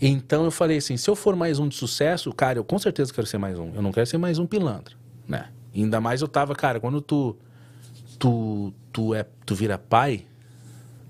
Então 0.00 0.44
eu 0.44 0.50
falei 0.50 0.78
assim, 0.78 0.96
se 0.96 1.10
eu 1.10 1.14
for 1.14 1.36
mais 1.36 1.58
um 1.58 1.68
de 1.68 1.74
sucesso, 1.74 2.32
cara, 2.32 2.58
eu 2.58 2.64
com 2.64 2.78
certeza 2.78 3.12
quero 3.12 3.26
ser 3.26 3.38
mais 3.38 3.58
um. 3.58 3.74
Eu 3.74 3.82
não 3.82 3.92
quero 3.92 4.06
ser 4.06 4.16
mais 4.16 4.38
um 4.38 4.46
pilantra, 4.46 4.94
né? 5.28 5.48
Ainda 5.74 6.00
mais 6.00 6.22
eu 6.22 6.28
tava, 6.28 6.54
cara, 6.54 6.80
quando 6.80 7.00
tu 7.00 7.36
tu 8.18 8.72
tu 8.92 9.14
é 9.14 9.26
tu 9.44 9.54
vira 9.54 9.76
pai, 9.76 10.24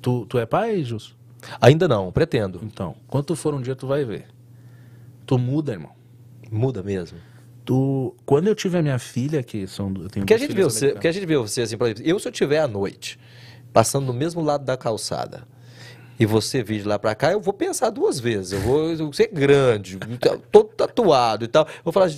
tu 0.02 0.26
tu 0.26 0.38
é 0.38 0.46
pai, 0.46 0.82
Jus? 0.82 1.14
Ainda 1.60 1.86
não, 1.86 2.10
pretendo. 2.10 2.60
Então, 2.64 2.96
quando 3.06 3.26
tu 3.26 3.36
for 3.36 3.54
um 3.54 3.60
dia 3.60 3.76
tu 3.76 3.86
vai 3.86 4.04
ver. 4.04 4.26
Tu 5.24 5.38
muda, 5.38 5.72
irmão. 5.72 5.92
Muda 6.51 6.82
mesmo. 6.82 7.18
Tu 7.64 8.14
quando 8.26 8.48
eu 8.48 8.55
tive 8.55 8.78
a 8.78 8.82
minha 8.82 8.98
filha, 8.98 9.42
que 9.42 9.66
são 9.66 9.88
eu 9.88 10.09
tenho 10.09 10.24
Porque 10.24 10.34
a 10.34 10.38
gente 10.38 10.55
vê 10.55 10.62
você, 10.62 10.92
porque 10.92 11.09
a 11.09 11.12
gente 11.12 11.26
vê 11.26 11.36
você 11.36 11.62
assim, 11.62 11.76
por 11.76 11.86
exemplo, 11.86 12.03
eu 12.05 12.18
se 12.18 12.26
eu 12.28 12.32
estiver 12.32 12.61
à 12.61 12.66
noite, 12.66 13.18
passando 13.72 14.07
do 14.07 14.14
mesmo 14.14 14.42
lado 14.42 14.64
da 14.64 14.76
calçada, 14.76 15.46
e 16.20 16.26
você 16.26 16.62
vir 16.62 16.82
de 16.82 16.86
lá 16.86 16.98
pra 16.98 17.14
cá, 17.14 17.32
eu 17.32 17.40
vou 17.40 17.55
pensar 17.55 17.88
duas 17.88 18.20
vezes. 18.20 18.53
Eu 18.53 18.61
vou, 18.61 18.90
eu 18.90 18.96
vou 18.98 19.12
ser 19.14 19.28
grande, 19.32 19.98
todo 20.53 20.68
tatuado 20.68 21.46
e 21.46 21.48
tal. 21.48 21.66
Eu 21.66 21.82
vou 21.82 21.94
falar, 21.94 22.11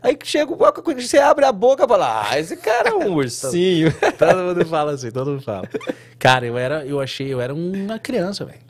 aí 0.00 0.14
que 0.14 0.24
chega, 0.24 0.46
quando 0.54 1.02
você 1.02 1.18
abre 1.18 1.44
a 1.44 1.50
boca 1.50 1.84
e 1.84 1.88
fala, 1.88 2.30
ah, 2.30 2.38
esse 2.38 2.56
cara 2.56 2.90
é 2.90 2.94
um 2.94 3.10
ursinho. 3.18 3.92
Todo 4.16 4.36
mundo 4.36 4.64
fala 4.66 4.92
assim, 4.92 5.10
todo 5.10 5.32
mundo 5.32 5.42
fala. 5.42 5.68
Cara, 6.16 6.46
eu 6.46 6.56
era, 6.56 6.86
eu 6.86 7.00
achei, 7.00 7.26
eu 7.26 7.40
era 7.40 7.52
uma 7.52 7.98
criança, 7.98 8.44
velho. 8.44 8.60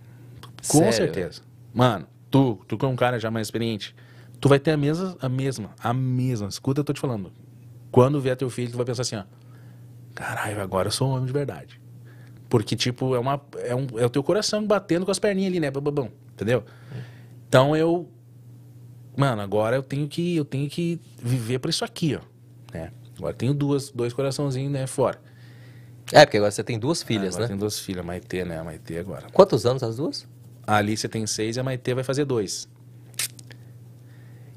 Com 0.66 0.78
Sério? 0.78 0.94
certeza. 0.94 1.42
Mano, 1.74 2.06
tu, 2.30 2.58
tu 2.66 2.78
que 2.78 2.86
é 2.86 2.88
um 2.88 2.96
cara 2.96 3.18
já 3.18 3.30
mais 3.30 3.48
experiente, 3.48 3.94
tu 4.40 4.48
vai 4.48 4.58
ter 4.58 4.72
a 4.72 4.76
mesma, 4.76 5.16
a 5.20 5.28
mesma, 5.28 5.70
a 5.80 5.92
mesma. 5.92 6.48
Escuta, 6.48 6.80
eu 6.80 6.84
tô 6.84 6.92
te 6.92 7.00
falando. 7.00 7.32
Quando 7.90 8.20
vier 8.20 8.36
teu 8.36 8.50
filho, 8.50 8.70
tu 8.70 8.76
vai 8.76 8.86
pensar 8.86 9.02
assim, 9.02 9.16
ó. 9.16 9.24
Caralho, 10.14 10.60
agora 10.60 10.88
eu 10.88 10.92
sou 10.92 11.08
um 11.08 11.12
homem 11.12 11.26
de 11.26 11.32
verdade. 11.32 11.80
Porque, 12.48 12.74
tipo, 12.74 13.14
é, 13.14 13.18
uma, 13.18 13.40
é, 13.58 13.74
um, 13.74 13.86
é 13.96 14.06
o 14.06 14.10
teu 14.10 14.22
coração 14.22 14.66
batendo 14.66 15.04
com 15.04 15.10
as 15.10 15.18
perninhas 15.18 15.50
ali, 15.50 15.60
né? 15.60 15.70
Bababão, 15.70 16.10
entendeu? 16.32 16.64
Então 17.48 17.76
eu. 17.76 18.08
Mano, 19.16 19.42
agora 19.42 19.76
eu 19.76 19.82
tenho 19.82 20.08
que, 20.08 20.36
eu 20.36 20.44
tenho 20.44 20.68
que 20.68 21.00
viver 21.22 21.58
pra 21.58 21.70
isso 21.70 21.84
aqui, 21.84 22.16
ó. 22.16 22.20
Né? 22.72 22.92
Agora 23.16 23.32
eu 23.32 23.36
tenho 23.36 23.52
duas, 23.52 23.90
dois 23.90 24.12
coraçãozinhos, 24.12 24.72
né, 24.72 24.86
fora. 24.86 25.20
É, 26.12 26.24
porque 26.24 26.36
agora 26.36 26.50
você 26.50 26.62
tem 26.62 26.78
duas 26.78 27.02
filhas, 27.02 27.34
agora 27.34 27.42
né? 27.42 27.48
Tem 27.48 27.56
duas 27.56 27.78
filhas, 27.78 28.02
a 28.02 28.06
Maitê, 28.06 28.44
né? 28.44 28.58
A 28.58 28.64
Maitê 28.64 28.98
agora. 28.98 29.26
Quantos 29.32 29.66
anos 29.66 29.82
as 29.82 29.96
duas? 29.96 30.26
A 30.66 30.76
Alice 30.76 31.06
tem 31.08 31.26
seis 31.26 31.56
e 31.56 31.60
a 31.60 31.62
Maitê 31.62 31.94
vai 31.94 32.04
fazer 32.04 32.24
dois. 32.24 32.68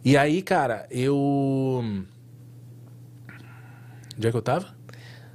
E 0.04 0.18
aí, 0.18 0.42
cara, 0.42 0.88
eu. 0.90 1.84
Onde 4.18 4.28
é 4.28 4.32
que 4.32 4.38
eu 4.38 4.42
tava? 4.42 4.68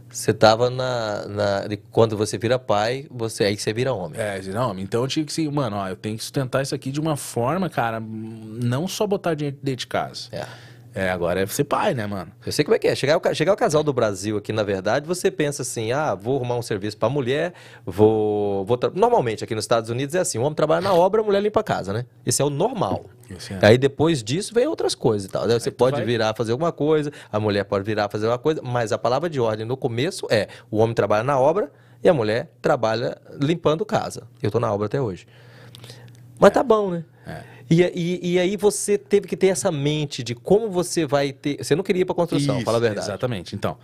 Você 0.09 0.33
tava 0.33 0.71
na, 0.71 1.27
na- 1.27 1.67
de 1.67 1.77
Quando 1.77 2.17
você 2.17 2.39
vira 2.39 2.59
pai, 2.59 3.07
você 3.11 3.45
aí 3.45 3.57
você 3.57 3.73
vira 3.73 3.93
homem. 3.93 4.19
É, 4.21 4.41
não, 4.45 4.77
então 4.79 5.03
eu 5.03 5.09
tive 5.09 5.27
que 5.27 5.33
assim, 5.33 5.51
mano, 5.51 5.77
ó, 5.77 5.89
eu 5.89 5.97
tenho 5.97 6.17
que 6.17 6.23
sustentar 6.23 6.63
isso 6.63 6.75
aqui 6.75 6.91
de 6.91 7.01
uma 7.01 7.17
forma, 7.17 7.69
cara, 7.69 8.01
não 8.01 8.89
só 8.89 9.07
botar 9.07 9.35
dinheiro 9.35 9.59
dentro 9.63 9.81
de 9.81 9.87
casa. 9.87 10.29
É. 10.33 10.47
É, 10.97 11.11
agora 11.11 11.43
é 11.43 11.47
ser 11.47 11.65
pai, 11.65 11.93
né, 11.93 12.07
mano? 12.07 12.33
Eu 12.45 12.51
sei 12.51 12.65
como 12.65 12.75
é 12.75 12.79
que 12.79 12.89
é. 12.89 12.95
Chegar 12.95 13.19
o, 13.19 13.35
chegar 13.35 13.53
o 13.53 13.57
casal 13.57 13.83
do 13.85 13.93
Brasil 13.93 14.39
aqui, 14.39 14.51
na 14.53 14.63
verdade, 14.63 15.07
você 15.07 15.31
pensa 15.31 15.61
assim: 15.63 15.93
ah, 15.93 16.15
vou 16.15 16.37
arrumar 16.37 16.57
um 16.57 16.63
serviço 16.63 16.97
pra 16.97 17.09
mulher, 17.11 17.53
vou. 17.85 18.65
vou 18.65 18.77
tra- 18.77 18.91
Normalmente 18.95 19.45
aqui 19.45 19.55
nos 19.55 19.65
Estados 19.65 19.91
Unidos 19.91 20.15
é 20.15 20.21
assim: 20.21 20.39
o 20.39 20.43
homem 20.43 20.55
trabalha 20.55 20.81
na 20.81 20.95
obra, 20.95 21.21
a 21.21 21.25
mulher 21.25 21.43
limpa 21.43 21.61
a 21.61 21.63
casa, 21.63 21.93
né? 21.93 22.07
Esse 22.25 22.41
é 22.41 22.45
o 22.45 22.51
normal. 22.51 23.05
É. 23.63 23.67
Aí 23.67 23.77
depois 23.77 24.23
disso 24.23 24.55
vem 24.55 24.67
outras 24.67 24.95
coisas 24.95 25.29
e 25.29 25.31
tal. 25.31 25.47
Você 25.49 25.71
pode 25.71 25.97
vai- 25.97 26.05
virar 26.07 26.35
fazer 26.35 26.53
alguma 26.53 26.73
coisa, 26.73 27.13
a 27.31 27.39
mulher 27.39 27.65
pode 27.65 27.85
virar 27.85 28.09
fazer 28.09 28.27
uma 28.27 28.39
coisa, 28.39 28.63
mas 28.63 28.91
a 28.91 28.97
palavra 28.99 29.29
de 29.29 29.39
ordem 29.39 29.67
no 29.67 29.77
começo 29.77 30.27
é: 30.31 30.49
o 30.71 30.79
homem 30.79 30.95
trabalha 30.95 31.23
na 31.23 31.39
obra 31.39 31.71
e 32.03 32.09
a 32.09 32.15
mulher 32.15 32.51
trabalha 32.63 33.19
limpando 33.41 33.85
casa. 33.85 34.27
Eu 34.43 34.51
tô 34.51 34.59
na 34.59 34.73
obra 34.73 34.87
até 34.87 35.01
hoje. 35.01 35.27
Mas 36.39 36.51
tá 36.53 36.63
bom, 36.63 36.91
né? 36.91 37.05
É. 37.27 37.56
E, 37.69 37.83
e, 37.83 38.33
e 38.33 38.39
aí 38.39 38.57
você 38.57 38.97
teve 38.97 39.27
que 39.27 39.37
ter 39.37 39.49
essa 39.49 39.73
mente 39.73 40.23
de 40.23 40.35
como 40.35 40.71
você 40.71 41.05
vai 41.05 41.33
ter. 41.33 41.63
Você 41.63 41.75
não 41.75 41.83
queria 41.83 42.03
ir 42.03 42.05
pra 42.05 42.15
construção, 42.15 42.57
Isso, 42.57 42.65
fala 42.65 42.79
a 42.79 42.81
verdade. 42.81 43.07
Exatamente. 43.07 43.57
Então, 43.57 43.77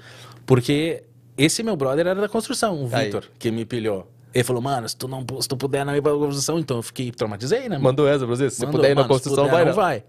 porque 0.47 1.03
esse 1.37 1.63
meu 1.63 1.77
brother 1.77 2.07
era 2.07 2.21
da 2.21 2.29
construção, 2.29 2.83
o. 2.83 2.87
Vitor, 2.87 3.25
que 3.39 3.51
me 3.51 3.65
pilhou. 3.65 4.09
Ele 4.35 4.45
falou, 4.45 4.63
mano, 4.63 4.89
se 4.89 4.97
tu 4.97 5.07
não 5.07 5.27
se 5.41 5.49
tu 5.49 5.57
puder 5.57 5.85
não 5.85 5.95
ir 5.95 6.01
pra 6.01 6.13
construção, 6.13 6.59
então 6.59 6.79
eu 6.79 6.83
fiquei 6.83 7.11
traumatizei, 7.11 7.63
né? 7.63 7.71
mano? 7.71 7.83
Mandou 7.83 8.09
essa 8.09 8.25
pra 8.25 8.35
você? 8.35 8.49
Se 8.49 8.57
você 8.57 8.67
Mandou, 8.67 8.81
puder 8.81 8.93
ir 8.93 8.95
na 8.95 9.05
construção, 9.05 9.45
puder, 9.45 9.57
vai 9.57 9.65
não 9.65 9.75
vai. 9.75 10.05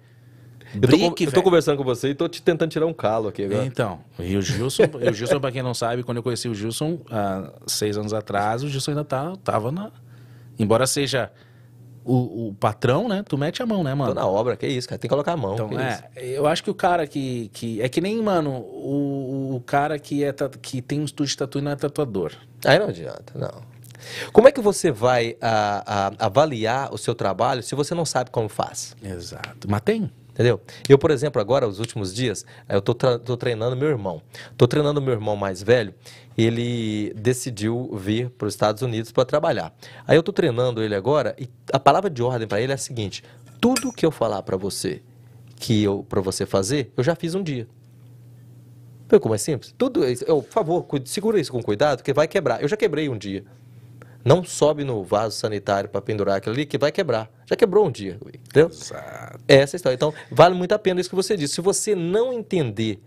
Eu 0.76 0.89
tô, 0.89 1.24
eu 1.24 1.32
tô 1.32 1.43
conversando 1.43 1.78
com 1.78 1.84
você 1.84 2.09
e 2.09 2.15
tô 2.15 2.28
te 2.28 2.41
tentando 2.41 2.71
tirar 2.71 2.88
um 2.88 2.93
calo 2.93 3.28
aqui 3.28 3.43
agora. 3.43 3.65
Então, 3.65 3.99
e 4.17 4.36
o 4.36 4.41
Gilson, 4.41 4.84
e 5.01 5.09
o 5.09 5.13
Gilson, 5.13 5.39
pra 5.39 5.51
quem 5.51 5.61
não 5.61 5.74
sabe, 5.74 6.01
quando 6.03 6.17
eu 6.17 6.24
conheci 6.24 6.47
o 6.47 6.55
Gilson, 6.55 6.99
há 7.11 7.51
seis 7.67 7.97
anos 7.97 8.13
atrás, 8.13 8.63
o 8.63 8.69
Gilson 8.69 8.91
ainda 8.91 9.03
tá, 9.03 9.36
tava 9.43 9.71
na. 9.71 9.91
Embora 10.57 10.88
seja 10.88 11.32
o, 12.06 12.49
o 12.49 12.54
patrão, 12.54 13.08
né? 13.08 13.24
Tu 13.28 13.38
mete 13.38 13.62
a 13.62 13.66
mão, 13.66 13.84
né, 13.84 13.91
Tô 13.91 13.97
mano? 13.97 14.14
na 14.14 14.26
obra, 14.28 14.56
que 14.58 14.68
isso, 14.68 14.88
cara. 14.88 14.99
Tem 14.99 15.08
que 15.08 15.14
colocar 15.14 15.34
a 15.34 15.38
mão. 15.38 15.54
Então, 15.54 15.70
é, 15.80 16.04
eu 16.16 16.45
acho 16.47 16.64
que 16.64 16.70
o 16.70 16.74
cara 16.76 17.06
que, 17.08 17.49
que. 17.54 17.82
É 17.82 17.88
que 17.89 18.01
nem, 18.01 18.22
mano, 18.22 18.51
o, 18.51 19.56
o 19.56 19.62
cara 19.62 19.97
que, 19.99 20.24
é, 20.24 20.34
que 20.62 20.82
tem 20.82 20.99
um 20.99 21.06
estúdio 21.06 21.32
de 21.32 21.38
tatu 21.38 21.60
e 21.60 21.62
não 21.62 21.72
é 21.72 21.76
tatuador. 21.76 22.32
Aí 22.66 22.78
não 22.80 22.88
adianta, 22.88 23.34
não. 23.38 23.74
Como 24.34 24.47
é 24.49 24.51
que 24.51 24.60
você 24.60 24.91
vai 24.91 25.38
a- 25.41 26.10
a- 26.20 26.26
avaliar 26.26 26.93
o 26.93 26.97
seu 26.97 27.16
trabalho 27.16 27.64
se 27.64 27.74
você 27.74 27.95
não 27.95 28.06
sabe 28.06 28.32
como 28.32 28.49
faz? 28.49 28.95
Exato. 29.01 29.68
Mas 29.70 29.82
tem. 29.82 30.12
Entendeu? 30.34 30.60
Eu, 30.90 30.98
por 30.98 31.12
exemplo, 31.12 31.40
agora, 31.40 31.68
os 31.68 31.80
últimos 31.80 32.14
dias, 32.14 32.44
eu 32.68 32.82
tô, 32.82 32.96
tô 32.96 33.38
treinando 33.38 33.76
meu 33.76 33.88
irmão. 33.88 34.22
Tô 34.58 34.68
treinando 34.68 35.00
meu 35.00 35.14
irmão 35.14 35.36
mais 35.36 35.62
velho. 35.62 35.94
Ele 36.36 37.14
decidiu 37.14 37.92
vir 37.96 38.32
para 38.32 38.48
os 38.48 38.54
Estados 38.56 38.82
Unidos 38.82 39.12
para 39.12 39.24
trabalhar. 39.26 39.72
Aí 40.08 40.18
eu 40.18 40.24
tô 40.24 40.34
treinando 40.34 40.82
ele 40.82 40.96
agora 40.96 41.36
e 41.40 41.48
a 41.72 41.80
palavra 41.80 42.10
de 42.10 42.24
ordem 42.24 42.48
para 42.48 42.60
ele 42.60 42.72
é 42.72 42.76
a 42.76 42.80
seguinte: 42.80 43.24
tudo 43.62 43.94
que 43.94 44.04
eu 44.04 44.12
falar 44.12 44.42
para 44.42 44.58
você 44.58 45.04
que 45.56 45.84
eu 45.84 46.04
para 46.10 46.20
você 46.20 46.46
fazer, 46.46 46.92
eu 46.98 47.04
já 47.04 47.16
fiz 47.16 47.36
um 47.36 47.44
dia. 47.44 47.68
Viu 49.08 49.20
como 49.20 49.36
é 49.36 49.38
simples? 49.38 49.74
Tudo 49.78 50.04
isso, 50.04 50.24
eu, 50.26 50.42
por 50.42 50.52
favor, 50.52 50.86
segura 51.06 51.40
isso 51.40 51.52
com 51.52 51.62
cuidado, 51.62 52.02
que 52.02 52.12
vai 52.12 52.28
quebrar. 52.28 52.62
Eu 52.62 52.68
já 52.68 52.76
quebrei 52.76 53.08
um 53.08 53.18
dia. 53.18 53.46
Não 54.24 54.43
sobe 54.43 54.84
no 54.84 55.03
vaso 55.03 55.36
sanitário 55.36 55.89
para 55.89 56.01
pendurar 56.01 56.38
aquilo 56.38 56.55
ali, 56.55 56.65
que 56.65 56.78
vai 56.78 56.91
quebrar. 56.91 57.30
Já 57.45 57.55
quebrou 57.55 57.86
um 57.86 57.91
dia, 57.91 58.17
entendeu? 58.26 58.69
Exato. 58.69 59.43
É 59.47 59.55
essa 59.55 59.76
a 59.76 59.78
história. 59.78 59.95
Então, 59.95 60.13
vale 60.32 60.55
muito 60.55 60.71
a 60.71 60.80
pena 60.80 61.01
isso 61.01 61.09
que 61.09 61.15
você 61.15 61.36
disse. 61.36 61.55
Se 61.55 61.61
você 61.61 61.93
não 61.93 62.32
entender 62.32 63.01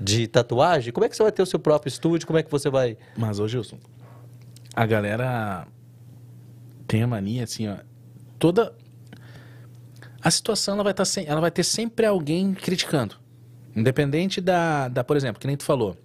de 0.00 0.26
tatuagem, 0.26 0.92
como 0.92 1.04
é 1.04 1.08
que 1.08 1.16
você 1.16 1.22
vai 1.22 1.32
ter 1.32 1.42
o 1.42 1.46
seu 1.46 1.58
próprio 1.58 1.88
estúdio? 1.88 2.26
Como 2.26 2.38
é 2.38 2.42
que 2.42 2.50
você 2.50 2.68
vai. 2.68 2.96
Mas, 3.16 3.38
ô 3.38 3.48
Gilson, 3.48 3.78
a 4.74 4.86
galera 4.86 5.66
tem 6.86 7.02
a 7.02 7.06
mania, 7.06 7.44
assim, 7.44 7.68
ó. 7.68 7.76
Toda. 8.38 8.74
A 10.22 10.30
situação 10.30 10.74
ela 10.74 10.84
vai, 10.84 10.92
tá 10.92 11.04
sem... 11.04 11.26
ela 11.26 11.40
vai 11.40 11.50
ter 11.50 11.64
sempre 11.64 12.04
alguém 12.04 12.52
criticando. 12.52 13.16
Independente 13.74 14.40
da, 14.40 14.88
da, 14.88 15.02
por 15.02 15.16
exemplo, 15.16 15.40
que 15.40 15.46
nem 15.46 15.56
tu 15.56 15.64
falou. 15.64 15.96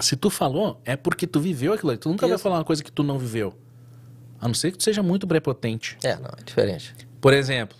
Se 0.00 0.16
tu 0.16 0.30
falou, 0.30 0.80
é 0.84 0.96
porque 0.96 1.26
tu 1.26 1.40
viveu 1.40 1.72
aquilo 1.72 1.90
ali. 1.90 1.98
Tu 1.98 2.08
nunca 2.08 2.26
vai 2.26 2.36
Isso. 2.36 2.42
falar 2.42 2.56
uma 2.58 2.64
coisa 2.64 2.82
que 2.82 2.92
tu 2.92 3.02
não 3.02 3.18
viveu. 3.18 3.54
A 4.40 4.46
não 4.46 4.54
ser 4.54 4.70
que 4.70 4.78
tu 4.78 4.84
seja 4.84 5.02
muito 5.02 5.26
prepotente. 5.26 5.96
É, 6.02 6.16
não, 6.16 6.30
é 6.38 6.42
diferente. 6.44 6.94
Por 7.20 7.32
exemplo, 7.32 7.76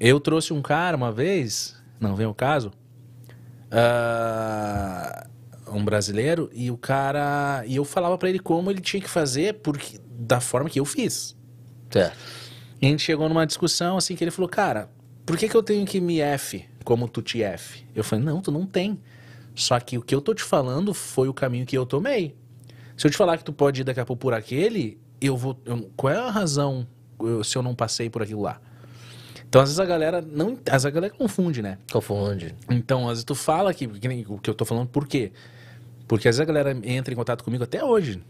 eu 0.00 0.18
trouxe 0.18 0.52
um 0.52 0.62
cara 0.62 0.96
uma 0.96 1.12
vez, 1.12 1.76
não 2.00 2.16
vem 2.16 2.26
o 2.26 2.34
caso, 2.34 2.72
ah, 3.70 5.26
um 5.68 5.84
brasileiro, 5.84 6.50
e 6.52 6.70
o 6.70 6.76
cara. 6.76 7.62
E 7.66 7.76
eu 7.76 7.84
falava 7.84 8.16
pra 8.16 8.28
ele 8.28 8.38
como 8.38 8.70
ele 8.70 8.80
tinha 8.80 9.02
que 9.02 9.08
fazer 9.08 9.54
porque, 9.54 9.98
da 10.08 10.40
forma 10.40 10.68
que 10.68 10.80
eu 10.80 10.84
fiz. 10.84 11.36
Certo. 11.90 12.16
E 12.80 12.86
a 12.86 12.88
gente 12.88 13.02
chegou 13.02 13.28
numa 13.28 13.46
discussão 13.46 13.96
assim 13.96 14.16
que 14.16 14.24
ele 14.24 14.30
falou, 14.30 14.48
cara, 14.48 14.90
por 15.24 15.36
que, 15.36 15.48
que 15.48 15.54
eu 15.54 15.62
tenho 15.62 15.86
que 15.86 16.00
me 16.00 16.20
F 16.20 16.64
como 16.84 17.06
tu 17.06 17.22
te 17.22 17.42
F? 17.42 17.86
Eu 17.94 18.02
falei, 18.02 18.24
não, 18.24 18.40
tu 18.40 18.50
não 18.50 18.66
tem. 18.66 18.98
Só 19.54 19.78
que 19.80 19.98
o 19.98 20.02
que 20.02 20.14
eu 20.14 20.20
tô 20.20 20.34
te 20.34 20.42
falando 20.42 20.94
foi 20.94 21.28
o 21.28 21.34
caminho 21.34 21.66
que 21.66 21.76
eu 21.76 21.84
tomei. 21.86 22.34
Se 22.96 23.06
eu 23.06 23.10
te 23.10 23.16
falar 23.16 23.36
que 23.38 23.44
tu 23.44 23.52
pode 23.52 23.80
ir 23.80 23.84
daqui 23.84 24.00
a 24.00 24.04
pouco 24.04 24.20
por 24.20 24.34
aquele, 24.34 24.98
eu 25.20 25.36
vou. 25.36 25.58
eu- 25.64 25.90
qual 25.96 26.12
é 26.12 26.16
a 26.18 26.30
razão 26.30 26.86
eu- 27.20 27.42
se 27.44 27.56
eu 27.56 27.62
não 27.62 27.74
passei 27.74 28.08
por 28.10 28.22
aquilo 28.22 28.42
lá? 28.42 28.60
Então, 29.48 29.60
às 29.60 29.68
vezes 29.68 29.80
a 29.80 29.84
galera 29.84 30.22
não. 30.22 30.52
Às 30.66 30.72
vezes 30.82 30.86
a 30.86 30.90
galera 30.90 31.12
confunde, 31.14 31.60
né? 31.60 31.78
Confunde. 31.92 32.54
Então, 32.70 33.02
às 33.04 33.10
vezes 33.10 33.24
tu 33.24 33.34
fala 33.34 33.74
que, 33.74 33.86
que 33.86 34.08
nem 34.08 34.24
o 34.28 34.38
que 34.38 34.48
eu 34.48 34.54
tô 34.54 34.64
falando, 34.64 34.88
por 34.88 35.06
quê? 35.06 35.32
Porque 36.08 36.26
às 36.28 36.36
vezes 36.36 36.40
a 36.40 36.44
galera 36.52 36.78
entra 36.84 37.12
em 37.12 37.16
contato 37.16 37.44
comigo 37.44 37.62
até 37.64 37.84
hoje. 37.84 38.22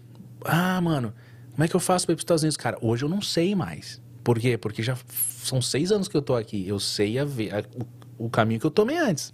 Ah, 0.45 0.81
mano, 0.81 1.13
como 1.53 1.63
é 1.65 1.69
que 1.69 1.77
eu 1.77 1.81
faço 1.81 2.07
pra 2.07 2.13
ir 2.13 2.17
pros 2.17 2.23
Estados 2.25 2.43
Unidos? 2.43 2.57
Cara, 2.57 2.77
hoje 2.81 3.05
eu 3.05 3.09
não 3.09 3.23
sei 3.23 3.55
mais. 3.55 4.01
Por 4.25 4.39
quê? 4.39 4.57
Porque 4.59 4.83
já 4.83 4.97
são 5.43 5.61
seis 5.63 5.93
anos 5.93 6.09
que 6.09 6.17
eu 6.17 6.23
tô 6.23 6.35
aqui. 6.35 6.67
Eu 6.67 6.81
sei 6.81 7.19
a 7.19 7.25
ver, 7.25 7.55
a- 7.55 7.65
o, 8.19 8.27
o 8.27 8.31
caminho 8.31 8.59
que 8.61 8.67
eu 8.67 8.71
tomei 8.71 8.97
antes. 8.99 9.33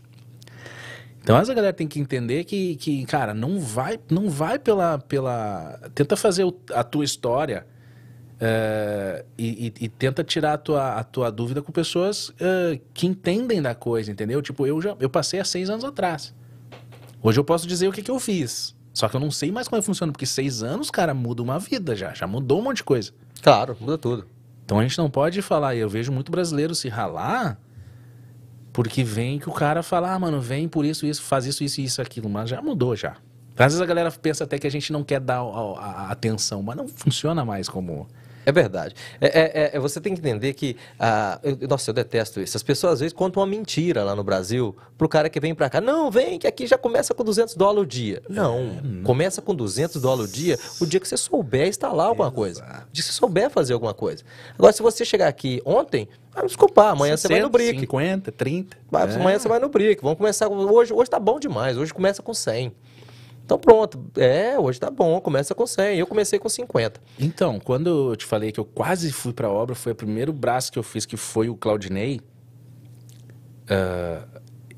Então, 1.29 1.37
às 1.37 1.41
vezes 1.43 1.51
a 1.51 1.55
galera 1.55 1.75
tem 1.75 1.87
que 1.87 2.01
entender 2.01 2.45
que, 2.45 2.75
que 2.77 3.05
cara, 3.05 3.35
não 3.35 3.61
vai, 3.61 4.01
não 4.11 4.31
vai 4.31 4.59
pela, 4.59 4.99
pela... 4.99 5.79
Tenta 5.95 6.17
fazer 6.17 6.45
o- 6.45 6.59
a 6.73 6.83
tua 6.83 7.05
história 7.05 7.67
é, 8.41 9.27
e, 9.37 9.67
e- 9.67 9.85
e 9.85 9.89
tenta 9.91 10.25
tirar 10.25 10.55
a 10.55 10.57
tua, 10.57 10.95
a 10.95 11.05
tua 11.05 11.31
dúvida 11.31 11.61
com 11.61 11.71
pessoas 11.71 12.33
é, 12.41 12.81
que 12.95 13.07
entendem 13.07 13.61
da 13.61 13.75
coisa, 13.75 14.11
entendeu? 14.11 14.41
Tipo, 14.41 14.67
eu 14.67 14.81
já 14.81 14.97
eu 14.99 15.11
passei 15.11 15.39
há 15.39 15.45
seis 15.45 15.69
anos 15.69 15.85
atrás. 15.85 16.35
Hoje 17.23 17.39
eu 17.39 17.45
posso 17.45 17.67
dizer 17.67 17.89
o 17.89 17.93
que, 17.93 18.01
que 18.01 18.11
eu 18.11 18.19
fiz. 18.19 18.75
Só 18.95 19.07
que 19.07 19.15
eu 19.15 19.21
não 19.21 19.31
sei 19.31 19.53
mais 19.53 19.69
como 19.69 19.77
é 19.77 19.81
que 19.83 19.87
funciona, 19.87 20.11
porque 20.11 20.25
seis 20.25 20.63
anos, 20.63 20.91
cara, 20.91 21.13
muda 21.13 21.43
uma 21.43 21.59
vida 21.59 21.95
já. 21.95 22.15
Já 22.15 22.27
mudou 22.27 22.59
um 22.61 22.63
monte 22.63 22.79
de 22.79 22.85
coisa. 22.85 23.13
Claro, 23.43 23.77
muda 23.79 23.99
tudo. 23.99 24.27
Então 24.65 24.79
a 24.79 24.83
gente 24.83 24.97
não 24.97 25.11
pode 25.11 25.43
falar, 25.43 25.75
e 25.75 25.81
eu 25.81 25.91
vejo 25.91 26.11
muito 26.11 26.33
brasileiro 26.33 26.75
se 26.75 26.89
ralar, 26.89 27.61
porque 28.83 29.03
vem 29.03 29.41
que 29.41 29.49
o 29.49 29.53
cara 29.53 29.83
fala, 29.83 30.13
ah, 30.15 30.19
mano, 30.21 30.41
vem 30.41 30.69
por 30.69 30.85
isso, 30.85 31.05
isso, 31.05 31.21
faz 31.23 31.45
isso, 31.47 31.65
isso 31.65 31.81
isso, 31.81 32.01
aquilo, 32.01 32.29
mas 32.29 32.49
já 32.49 32.63
mudou 32.63 32.95
já. 32.95 33.17
Às 33.57 33.73
vezes 33.73 33.81
a 33.81 33.87
galera 33.87 34.09
pensa 34.13 34.45
até 34.45 34.57
que 34.57 34.69
a 34.69 34.71
gente 34.71 34.93
não 34.93 35.03
quer 35.03 35.19
dar 35.19 35.39
a, 35.39 35.43
a- 35.43 35.91
a 36.09 36.13
atenção, 36.13 36.63
mas 36.63 36.77
não 36.77 36.87
funciona 36.87 37.45
mais 37.45 37.69
como. 37.69 38.07
É 38.49 38.53
verdade. 38.53 38.95
É, 39.21 39.27
é- 39.27 39.77
é- 39.77 39.79
você 39.79 40.01
tem 40.01 40.15
que 40.15 40.21
entender 40.21 40.55
que. 40.55 40.75
ah, 40.99 41.39
eu- 41.43 41.69
nossa, 41.69 41.91
eu 41.91 41.95
detesto 41.95 42.41
isso. 42.41 42.57
As 42.57 42.63
pessoas 42.63 42.95
às 42.95 43.01
vezes 43.01 43.13
contam 43.13 43.41
uma 43.43 43.47
mentira 43.47 44.03
lá 44.03 44.17
no 44.17 44.25
Brasil 44.25 44.75
pro 44.97 45.09
cara 45.09 45.29
que 45.29 45.39
vem 45.39 45.55
pra 45.55 45.69
cá. 45.69 45.81
Não, 45.81 46.11
vem, 46.11 46.39
que 46.39 46.47
aqui 46.47 46.67
já 46.67 46.79
começa 46.79 47.13
com 47.13 47.23
200 47.23 47.55
dólares 47.55 47.83
o 47.83 47.87
dia. 47.87 48.23
Não, 48.29 49.03
começa 49.05 49.43
com 49.43 49.55
200 49.55 50.01
dólares 50.01 50.31
o 50.31 50.35
dia 50.35 50.59
o 50.81 50.87
dia 50.87 50.99
que 50.99 51.07
você 51.07 51.17
souber 51.17 51.69
instalar 51.69 52.07
alguma 52.07 52.31
coisa. 52.31 52.63
O 52.63 52.93
dia 52.93 53.03
que 53.03 53.03
você 53.03 53.13
souber 53.13 53.51
fazer 53.51 53.75
alguma 53.75 53.93
coisa. 53.93 54.25
Agora, 54.59 54.73
se 54.73 54.83
você 54.83 55.05
chegar 55.05 55.29
aqui 55.29 55.61
ontem, 55.65 56.09
vai 56.33 56.43
me 56.45 56.49
desculpar, 56.49 56.93
amanhã 56.93 57.17
você 57.19 57.29
vai 57.29 57.41
no 57.41 57.49
60, 57.51 57.59
brick. 57.59 57.81
50, 57.81 58.33
30. 58.33 58.77
Vai- 58.91 59.11
é. 59.11 59.15
Amanhã 59.15 59.39
você 59.39 59.49
vai 59.49 59.59
no 59.59 59.69
brick. 59.69 60.03
Vamos 60.03 60.17
começar. 60.17 60.49
com- 60.49 60.57
Hoje, 60.57 60.93
hoje 60.95 61.11
tá 61.11 61.19
bom 61.21 61.39
demais. 61.39 61.77
Hoje 61.77 61.93
começa 61.93 62.23
com 62.23 62.33
100. 62.33 62.73
Então 63.49 63.59
pronto. 63.59 64.11
É, 64.15 64.59
hoje 64.59 64.79
tá 64.79 64.91
bom. 64.91 65.19
Começa 65.23 65.55
com 65.55 65.67
100. 65.67 65.97
Eu 65.99 66.07
comecei 66.07 66.39
com 66.39 66.51
50. 66.51 67.01
Então, 67.19 67.59
quando 67.59 68.11
eu 68.11 68.15
te 68.15 68.27
falei 68.27 68.53
que 68.53 68.61
eu 68.61 68.65
quase 68.67 69.11
fui 69.11 69.33
pra 69.33 69.49
obra, 69.49 69.75
foi 69.75 69.93
o 69.93 69.95
primeiro 69.95 70.35
braço 70.35 70.71
que 70.71 70.79
eu 70.79 70.83
fiz, 70.83 71.07
que 71.07 71.17
foi 71.17 71.49
o 71.49 71.57
Claudinei. 71.57 72.21
ah, 73.71 74.27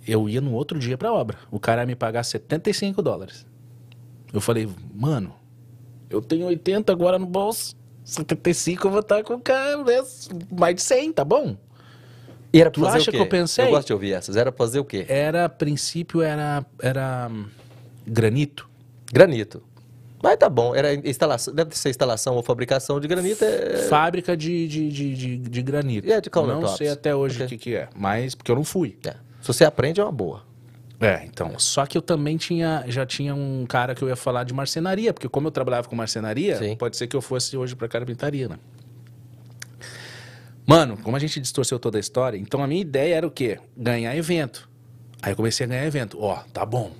eu 0.06 0.28
ia 0.28 0.40
no 0.40 0.52
outro 0.52 0.78
dia 0.78 0.96
pra 0.96 1.12
obra. 1.12 1.36
O 1.50 1.58
cara 1.58 1.82
ia 1.82 1.86
me 1.86 1.96
pagar 1.96 2.22
75 2.22 3.02
dólares. 3.02 3.44
Eu 4.32 4.40
falei, 4.40 4.68
mano, 4.94 5.34
eu 6.08 6.22
tenho 6.22 6.46
80 6.46 6.92
agora 6.92 7.18
no 7.18 7.26
bolso. 7.26 7.74
75 8.04 8.86
eu 8.86 8.90
vou 8.92 9.00
estar 9.00 9.24
com 9.24 9.34
o 9.34 9.40
cara, 9.40 9.82
né, 9.82 10.00
mais 10.56 10.76
de 10.76 10.82
100, 10.82 11.12
tá 11.12 11.24
bom? 11.24 11.56
E 12.52 12.60
era 12.60 12.70
pra 12.70 12.80
Tu 12.80 12.84
fazer 12.84 12.98
acha 12.98 13.10
o 13.10 13.12
quê? 13.12 13.18
que 13.18 13.22
eu 13.24 13.28
pensei? 13.28 13.64
Eu 13.64 13.70
gosto 13.70 13.88
de 13.88 13.92
ouvir 13.92 14.12
essas. 14.12 14.36
Era 14.36 14.52
pra 14.52 14.64
fazer 14.64 14.78
o 14.78 14.84
quê? 14.84 15.06
Era, 15.08 15.44
a 15.46 15.48
princípio, 15.48 16.22
era, 16.22 16.64
era 16.80 17.28
hum, 17.30 17.46
granito. 18.06 18.68
Granito. 19.12 19.62
Mas 20.22 20.36
tá 20.36 20.48
bom. 20.48 20.74
Era 20.74 20.94
instalação. 20.94 21.54
Deve 21.54 21.76
ser 21.76 21.90
instalação 21.90 22.34
ou 22.34 22.42
fabricação 22.42 23.00
de 23.00 23.08
granito. 23.08 23.44
É... 23.44 23.76
Fábrica 23.88 24.36
de, 24.36 24.68
de, 24.68 24.88
de, 24.90 25.14
de, 25.14 25.36
de 25.38 25.62
granito. 25.62 26.10
É 26.10 26.20
de 26.20 26.30
Não 26.34 26.68
sei 26.68 26.88
até 26.88 27.14
hoje 27.14 27.42
o 27.42 27.46
que, 27.46 27.56
que 27.56 27.74
é, 27.74 27.88
mas 27.96 28.34
porque 28.34 28.50
eu 28.50 28.56
não 28.56 28.64
fui. 28.64 28.98
é. 29.06 29.14
Se 29.40 29.46
você 29.46 29.64
aprende, 29.64 30.00
é 30.00 30.04
uma 30.04 30.12
boa. 30.12 30.42
É, 31.00 31.24
então. 31.24 31.58
Só 31.58 31.86
que 31.86 31.96
eu 31.96 32.02
também 32.02 32.36
tinha, 32.36 32.84
já 32.86 33.06
tinha 33.06 33.34
um 33.34 33.64
cara 33.66 33.94
que 33.94 34.02
eu 34.04 34.08
ia 34.08 34.16
falar 34.16 34.44
de 34.44 34.52
marcenaria, 34.52 35.14
porque 35.14 35.30
como 35.30 35.48
eu 35.48 35.50
trabalhava 35.50 35.88
com 35.88 35.96
marcenaria, 35.96 36.58
Sim. 36.58 36.76
pode 36.76 36.94
ser 36.98 37.06
que 37.06 37.16
eu 37.16 37.22
fosse 37.22 37.56
hoje 37.56 37.74
pra 37.74 37.88
carpintaria, 37.88 38.48
né? 38.50 38.58
Mano, 40.66 40.98
como 40.98 41.16
a 41.16 41.18
gente 41.18 41.40
distorceu 41.40 41.78
toda 41.78 41.96
a 41.96 42.00
história, 42.00 42.36
então 42.36 42.62
a 42.62 42.66
minha 42.66 42.82
ideia 42.82 43.14
era 43.16 43.26
o 43.26 43.30
quê? 43.30 43.58
Ganhar 43.74 44.14
evento. 44.14 44.68
Aí 45.22 45.32
eu 45.32 45.36
comecei 45.36 45.64
a 45.64 45.68
ganhar 45.68 45.86
evento. 45.86 46.18
Ó, 46.20 46.36
tá 46.52 46.66
bom. 46.66 46.92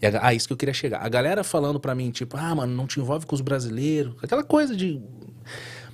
E 0.00 0.06
a, 0.06 0.26
ah, 0.28 0.34
isso 0.34 0.46
que 0.46 0.52
eu 0.52 0.56
queria 0.56 0.72
chegar. 0.74 1.04
A 1.04 1.08
galera 1.08 1.44
falando 1.44 1.78
pra 1.78 1.94
mim, 1.94 2.10
tipo, 2.10 2.36
ah, 2.36 2.54
mano, 2.54 2.74
não 2.74 2.86
te 2.86 2.98
envolve 3.00 3.26
com 3.26 3.34
os 3.34 3.40
brasileiros. 3.40 4.14
Aquela 4.22 4.42
coisa 4.42 4.74
de. 4.74 5.00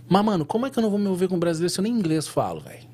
Mas, 0.09 0.25
mano, 0.25 0.45
como 0.45 0.67
é 0.67 0.71
que 0.71 0.79
eu 0.79 0.83
não 0.83 0.91
vou 0.91 0.99
me 0.99 1.05
envolver 1.05 1.29
com 1.29 1.39
brasileiro 1.39 1.73
se 1.73 1.81
eu 1.81 1.83
nem 1.83 1.93
inglês 1.93 2.29
falo, 2.29 2.61
velho? 2.61 2.87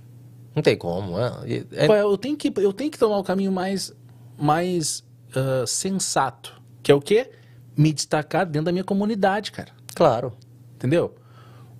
Não 0.55 0.63
tem 0.63 0.77
como. 0.77 1.19
É, 1.19 1.65
é- 1.73 1.87
é? 1.87 2.01
Eu 2.03 2.17
tenho 2.17 2.37
que, 2.37 2.53
eu 2.57 2.73
tenho 2.73 2.91
que 2.91 2.99
tomar 2.99 3.19
o 3.19 3.25
caminho 3.25 3.53
mais, 3.53 3.95
mais 4.39 5.05
ah, 5.35 5.65
sensato. 5.67 6.61
Que 6.83 6.91
é 6.91 6.95
o 6.95 7.01
quê? 7.01 7.31
Me 7.77 7.93
destacar 7.93 8.45
dentro 8.47 8.67
da 8.67 8.73
minha 8.73 8.85
comunidade, 8.85 9.53
cara. 9.53 9.71
Claro. 9.95 10.33
Entendeu? 10.77 11.15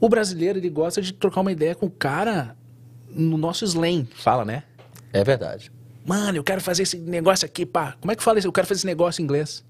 O 0.01 0.09
brasileiro, 0.09 0.59
ele 0.59 0.71
gosta 0.71 1.01
de 1.01 1.13
trocar 1.13 1.41
uma 1.41 1.53
ideia 1.53 1.75
com 1.75 1.87
o 1.87 1.91
cara 1.91 2.57
no 3.09 3.37
nosso 3.37 3.65
slang. 3.65 4.09
Fala, 4.15 4.45
né? 4.45 4.65
É 5.13 5.23
verdade. 5.23 5.71
Mano, 6.05 6.39
eu 6.39 6.43
quero 6.45 6.61
fazer 6.61 6.83
esse 6.83 6.97
negócio 6.99 7.47
aqui, 7.47 7.65
pá. 7.65 7.97
Como 8.01 8.11
é 8.11 8.17
que 8.17 8.23
fala 8.23 8.39
isso? 8.39 8.49
Eu 8.49 8.53
quero 8.53 8.67
fazer 8.67 8.79
esse 8.81 8.87
negócio 8.87 9.21
em 9.21 9.25
inglês. 9.25 9.65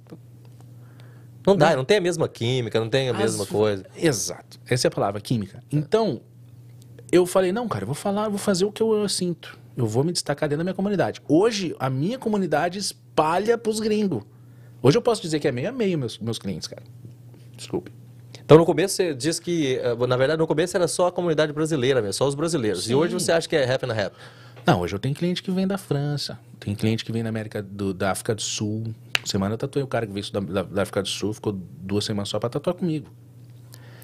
Não 1.47 1.57
dá, 1.57 1.75
não 1.77 1.85
tem 1.85 1.97
a 1.97 2.01
mesma 2.01 2.29
química, 2.29 2.79
não 2.79 2.89
tem 2.89 3.09
a 3.09 3.13
mesma 3.15 3.43
As- 3.43 3.49
coisa. 3.51 3.85
Exato. 3.97 4.61
Essa 4.67 4.87
é 4.87 4.89
a 4.89 4.91
palavra, 4.91 5.21
química. 5.21 5.63
Então, 5.71 6.21
eu 7.11 7.27
falei, 7.27 7.53
não, 7.53 7.67
cara, 7.69 7.83
eu 7.83 7.87
vou 7.87 7.95
falar, 7.95 8.27
eu 8.27 8.31
vou 8.31 8.39
fazer 8.39 8.65
o 8.65 8.73
que 8.73 8.83
eu, 8.83 8.93
eu 8.95 9.09
sinto. 9.09 9.59
Eu 9.77 9.87
vou 9.87 10.05
me 10.05 10.13
destacar 10.13 10.49
dentro 10.49 10.59
da 10.59 10.65
minha 10.65 10.75
comunidade. 10.75 11.21
Hoje, 11.29 11.75
a 11.79 11.91
minha 11.91 12.19
comunidade 12.19 12.79
espalha 12.79 13.59
pros 13.59 13.81
gringos. 13.81 14.23
Hoje 14.83 14.97
eu 14.99 15.03
posso 15.03 15.21
dizer 15.23 15.41
que 15.41 15.49
é 15.49 15.53
meio 15.53 15.69
a 15.69 15.73
meio 15.73 15.99
meus, 15.99 16.19
meus 16.19 16.39
clientes, 16.39 16.69
cara. 16.69 16.83
Desculpe. 17.57 17.93
Então 18.45 18.59
no 18.59 18.65
começo 18.67 18.97
você 18.97 19.15
diz 19.15 19.39
que, 19.39 19.77
eh, 19.77 19.95
na 20.07 20.17
verdade, 20.17 20.39
no 20.39 20.47
começo 20.47 20.77
era 20.77 20.89
só 20.89 21.07
a 21.07 21.13
comunidade 21.13 21.53
brasileira 21.53 22.03
mesmo, 22.03 22.13
só 22.15 22.27
os 22.27 22.35
brasileiros. 22.35 22.85
E 22.85 22.89
Sim. 22.89 22.95
hoje 22.95 23.15
você 23.15 23.33
acha 23.33 23.49
que 23.49 23.55
é 23.57 23.65
half 23.71 23.83
and 23.85 23.93
half. 23.93 24.13
Não, 24.67 24.81
hoje 24.81 24.95
eu 24.95 24.99
tenho 24.99 25.15
cliente 25.15 25.43
que 25.43 25.51
vem 25.51 25.67
da 25.67 25.77
França, 25.77 26.39
tem 26.61 26.75
cliente 26.75 27.05
que 27.05 27.11
vem 27.11 27.23
da 27.23 27.29
América 27.29 27.61
do, 27.61 27.93
da 27.93 28.13
África 28.13 28.35
do 28.35 28.43
Sul. 28.43 28.95
Semana 29.25 29.55
eu 29.55 29.59
tatuei 29.59 29.83
o 29.83 29.87
cara 29.87 30.07
que 30.07 30.13
veio 30.13 30.31
da, 30.33 30.41
da, 30.41 30.63
da 30.63 30.83
África 30.83 31.03
do 31.03 31.09
Sul, 31.09 31.33
ficou 31.33 31.53
duas 31.53 32.05
semanas 32.05 32.29
só 32.29 32.39
pra 32.39 32.49
tatuar 32.49 32.75
comigo. 32.77 33.09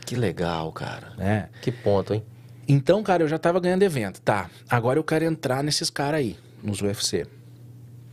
Que 0.05 0.17
legal, 0.17 0.73
cara. 0.73 1.13
né? 1.17 1.49
Que 1.63 1.71
ponto, 1.71 2.15
hein? 2.15 2.25
Então, 2.67 3.03
cara, 3.03 3.23
eu 3.23 3.29
já 3.29 3.39
tava 3.39 3.61
ganhando 3.61 3.83
evento. 3.83 4.21
Tá, 4.21 4.51
agora 4.69 4.99
eu 4.99 5.05
quero 5.05 5.25
entrar 5.25 5.63
nesses 5.63 5.91
caras 5.91 6.21
aí, 6.21 6.37
nos 6.63 6.81
UFC. 6.81 7.27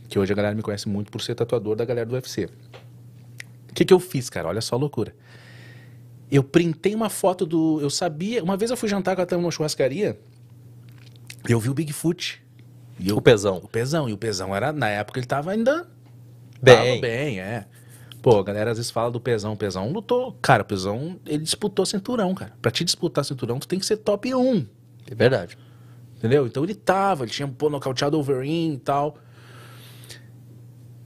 Que 0.08 0.18
hoje 0.18 0.32
a 0.32 0.36
galera 0.36 0.54
me 0.54 0.62
conhece 0.62 0.88
muito 0.88 1.10
por 1.10 1.20
ser 1.20 1.34
tatuador 1.34 1.74
da 1.74 1.84
galera 1.84 2.06
do 2.06 2.14
UFC. 2.14 2.48
O 3.70 3.74
que 3.74 3.84
que 3.84 3.92
eu 3.92 4.00
fiz, 4.00 4.30
cara? 4.30 4.48
Olha 4.48 4.60
só 4.60 4.76
a 4.76 4.78
loucura. 4.78 5.14
Eu 6.30 6.42
printei 6.42 6.94
uma 6.94 7.10
foto 7.10 7.44
do... 7.44 7.80
Eu 7.80 7.90
sabia... 7.90 8.42
Uma 8.42 8.56
vez 8.56 8.70
eu 8.70 8.76
fui 8.76 8.88
jantar 8.88 9.14
com 9.14 9.22
a 9.22 9.26
Tama 9.26 9.42
numa 9.42 9.50
churrascaria 9.50 10.18
eu 11.52 11.60
vi 11.60 11.70
o 11.70 11.74
Bigfoot. 11.74 12.42
E 12.98 13.08
eu, 13.08 13.16
O 13.16 13.22
pesão. 13.22 13.58
o 13.58 13.68
Pezão. 13.68 14.08
E 14.08 14.12
o 14.12 14.18
Pezão 14.18 14.54
era... 14.54 14.72
Na 14.72 14.88
época 14.88 15.20
ele 15.20 15.26
tava 15.26 15.52
ainda... 15.52 15.86
Bem. 16.62 16.76
Tava 16.76 17.00
bem, 17.00 17.40
é. 17.40 17.66
Pô, 18.22 18.38
a 18.38 18.42
galera 18.42 18.70
às 18.70 18.78
vezes 18.78 18.90
fala 18.90 19.10
do 19.10 19.20
Pezão. 19.20 19.52
O 19.52 19.56
Pezão 19.56 19.92
lutou... 19.92 20.32
Cara, 20.40 20.62
o 20.62 20.66
Pezão, 20.66 21.20
ele 21.26 21.42
disputou 21.44 21.84
cinturão, 21.84 22.34
cara. 22.34 22.52
Pra 22.60 22.70
te 22.70 22.84
disputar 22.84 23.24
cinturão, 23.24 23.58
tu 23.58 23.68
tem 23.68 23.78
que 23.78 23.86
ser 23.86 23.98
top 23.98 24.34
1. 24.34 24.66
É 25.10 25.14
verdade. 25.14 25.58
Entendeu? 26.16 26.46
Então 26.46 26.64
ele 26.64 26.74
tava, 26.74 27.24
ele 27.24 27.30
tinha 27.30 27.46
pô, 27.46 27.68
nocauteado 27.68 28.16
o 28.16 28.22
Wolverine 28.22 28.74
e 28.74 28.78
tal. 28.78 29.18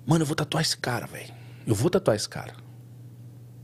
Mano, 0.07 0.23
eu 0.23 0.27
vou 0.27 0.37
tatuar 0.37 0.63
esse 0.63 0.77
cara, 0.77 1.07
velho. 1.07 1.33
Eu 1.67 1.75
vou 1.75 1.91
tatuar 1.91 2.17
esse 2.17 2.29
cara. 2.29 2.55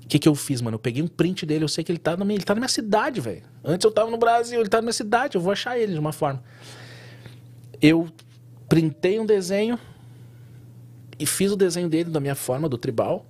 O 0.06 0.08
que 0.08 0.20
que 0.20 0.28
eu 0.28 0.36
fiz, 0.36 0.62
mano? 0.62 0.76
Eu 0.76 0.78
peguei 0.78 1.02
um 1.02 1.08
print 1.08 1.44
dele, 1.44 1.64
eu 1.64 1.68
sei 1.68 1.82
que 1.82 1.90
ele 1.90 1.98
tá 1.98 2.16
na 2.16 2.24
minha, 2.24 2.36
ele 2.36 2.44
tá 2.44 2.54
na 2.54 2.60
minha 2.60 2.68
cidade, 2.68 3.20
velho. 3.20 3.42
Antes 3.64 3.84
eu 3.84 3.90
tava 3.90 4.08
no 4.08 4.16
Brasil, 4.16 4.60
ele 4.60 4.68
tá 4.68 4.78
na 4.78 4.82
minha 4.82 4.92
cidade, 4.92 5.34
eu 5.34 5.40
vou 5.40 5.52
achar 5.52 5.76
ele 5.76 5.94
de 5.94 5.98
uma 5.98 6.12
forma. 6.12 6.44
Eu 7.82 8.08
printei 8.68 9.18
um 9.18 9.26
desenho 9.26 9.76
e 11.18 11.26
fiz 11.26 11.50
o 11.50 11.56
desenho 11.56 11.88
dele 11.88 12.08
da 12.08 12.20
minha 12.20 12.36
forma, 12.36 12.68
do 12.68 12.78
tribal, 12.78 13.26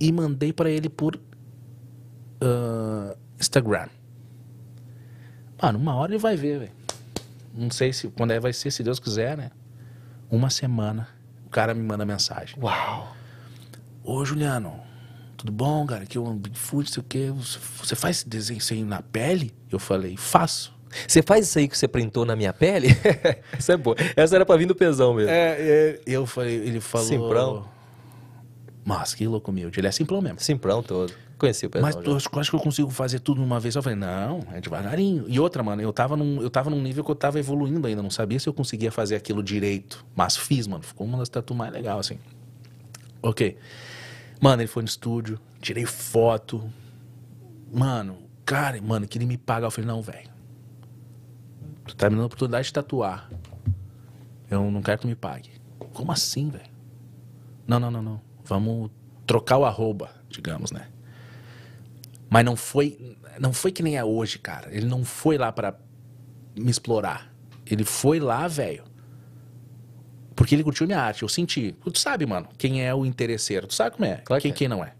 e 0.00 0.10
mandei 0.10 0.54
pra 0.54 0.70
ele 0.70 0.88
por 0.88 1.20
ah, 2.40 3.14
Instagram. 3.38 3.88
Mano, 5.60 5.78
uma 5.78 5.94
hora 5.96 6.12
ele 6.12 6.18
vai 6.18 6.34
ver, 6.34 6.60
velho. 6.60 6.72
Não 7.52 7.70
sei 7.70 7.92
se 7.92 8.08
quando 8.08 8.30
é 8.30 8.40
vai 8.40 8.54
ser, 8.54 8.70
se 8.70 8.82
Deus 8.82 8.98
quiser, 8.98 9.36
né? 9.36 9.50
Uma 10.30 10.48
semana, 10.48 11.08
o 11.44 11.50
cara 11.50 11.74
me 11.74 11.82
manda 11.82 12.06
mensagem. 12.06 12.58
Uau. 12.58 13.14
Ô, 14.02 14.24
Juliano, 14.24 14.80
tudo 15.42 15.50
bom, 15.50 15.84
cara? 15.84 16.06
Que 16.06 16.16
eu 16.16 16.24
Bigfoot, 16.34 16.88
sei 16.88 17.00
o 17.00 17.04
quê. 17.04 17.32
Você- 17.34 17.96
faz 17.96 18.18
esse 18.18 18.28
desenho 18.28 18.86
na 18.86 19.02
pele? 19.02 19.52
Eu 19.70 19.80
falei, 19.80 20.16
faço. 20.16 20.72
Você 21.08 21.20
faz 21.20 21.48
isso 21.48 21.58
aí 21.58 21.66
que 21.66 21.76
você 21.76 21.88
printou 21.88 22.24
na 22.24 22.36
minha 22.36 22.52
pele? 22.52 22.88
Essa 23.52 23.72
é 23.72 23.76
boa. 23.76 23.96
Essa 24.14 24.36
era 24.36 24.46
pra 24.46 24.56
vir 24.56 24.66
do 24.66 24.74
pesão 24.74 25.14
mesmo. 25.14 25.30
É, 25.30 25.56
é, 25.58 26.00
eu 26.06 26.26
falei, 26.26 26.54
ele 26.54 26.80
falou. 26.80 27.06
Simprão. 27.06 27.68
Mas 28.84 29.14
que 29.14 29.26
louco 29.26 29.50
humilde. 29.50 29.80
Ele 29.80 29.86
é 29.86 29.90
simplão 29.90 30.20
mesmo. 30.20 30.38
Simprão 30.38 30.82
todo. 30.82 31.12
Conheci 31.38 31.66
o 31.66 31.70
pessoal. 31.70 31.92
Mas 31.92 32.04
tu, 32.04 32.38
acho, 32.38 32.50
que 32.50 32.56
eu 32.56 32.60
consigo 32.60 32.90
fazer 32.90 33.18
tudo 33.18 33.40
numa 33.40 33.58
vez. 33.58 33.74
Eu 33.74 33.82
falei, 33.82 33.98
não, 33.98 34.40
é 34.52 34.60
devagarinho. 34.60 35.24
E 35.26 35.40
outra, 35.40 35.62
mano, 35.62 35.82
eu 35.82 35.92
tava, 35.92 36.16
num, 36.16 36.40
eu 36.42 36.50
tava 36.50 36.68
num 36.70 36.80
nível 36.80 37.02
que 37.02 37.10
eu 37.10 37.16
tava 37.16 37.38
evoluindo 37.38 37.86
ainda. 37.86 38.02
Não 38.02 38.10
sabia 38.10 38.38
se 38.38 38.48
eu 38.48 38.52
conseguia 38.52 38.92
fazer 38.92 39.16
aquilo 39.16 39.42
direito. 39.42 40.04
Mas 40.14 40.36
fiz, 40.36 40.66
mano. 40.68 40.84
Ficou 40.84 41.06
uma 41.06 41.18
das 41.18 41.28
tatu 41.28 41.54
mais 41.54 41.72
legais, 41.72 41.98
assim. 41.98 42.18
Ok. 43.22 43.56
Mano, 44.42 44.60
ele 44.60 44.66
foi 44.66 44.82
no 44.82 44.88
estúdio, 44.88 45.38
tirei 45.60 45.86
foto. 45.86 46.68
Mano, 47.72 48.18
cara, 48.44 48.82
mano, 48.82 49.06
que 49.06 49.16
ele 49.16 49.24
me 49.24 49.38
paga. 49.38 49.66
Eu 49.66 49.70
falei, 49.70 49.86
não, 49.86 50.02
velho. 50.02 50.28
Tu 51.86 51.94
tá 51.94 52.10
me 52.10 52.16
dando 52.16 52.24
a 52.24 52.26
oportunidade 52.26 52.66
de 52.66 52.72
tatuar. 52.72 53.30
Eu 54.50 54.68
não 54.68 54.82
quero 54.82 54.98
que 54.98 55.02
tu 55.02 55.08
me 55.08 55.14
pague. 55.14 55.52
Como 55.92 56.10
assim, 56.10 56.50
velho? 56.50 56.72
Não, 57.68 57.78
não, 57.78 57.88
não, 57.88 58.02
não. 58.02 58.20
Vamos 58.44 58.90
trocar 59.24 59.58
o 59.58 59.64
arroba, 59.64 60.10
digamos, 60.28 60.72
né? 60.72 60.88
Mas 62.28 62.44
não 62.44 62.56
foi, 62.56 63.16
não 63.38 63.52
foi 63.52 63.70
que 63.70 63.80
nem 63.80 63.96
é 63.96 64.04
hoje, 64.04 64.40
cara. 64.40 64.74
Ele 64.74 64.86
não 64.86 65.04
foi 65.04 65.38
lá 65.38 65.52
pra 65.52 65.78
me 66.56 66.70
explorar. 66.70 67.32
Ele 67.64 67.84
foi 67.84 68.18
lá, 68.18 68.48
velho. 68.48 68.82
Porque 70.34 70.54
ele 70.54 70.64
curtiu 70.64 70.86
minha 70.86 71.00
arte, 71.00 71.22
eu 71.22 71.28
senti. 71.28 71.74
Tu 71.84 71.98
sabe, 71.98 72.26
mano, 72.26 72.48
quem 72.56 72.84
é 72.84 72.94
o 72.94 73.04
interesseiro. 73.04 73.66
Tu 73.66 73.74
sabe 73.74 73.96
como 73.96 74.04
é, 74.04 74.16
Claro 74.24 74.40
que 74.40 74.48
quem, 74.48 74.52
é. 74.52 74.54
quem 74.54 74.68
não 74.68 74.84
é. 74.84 74.94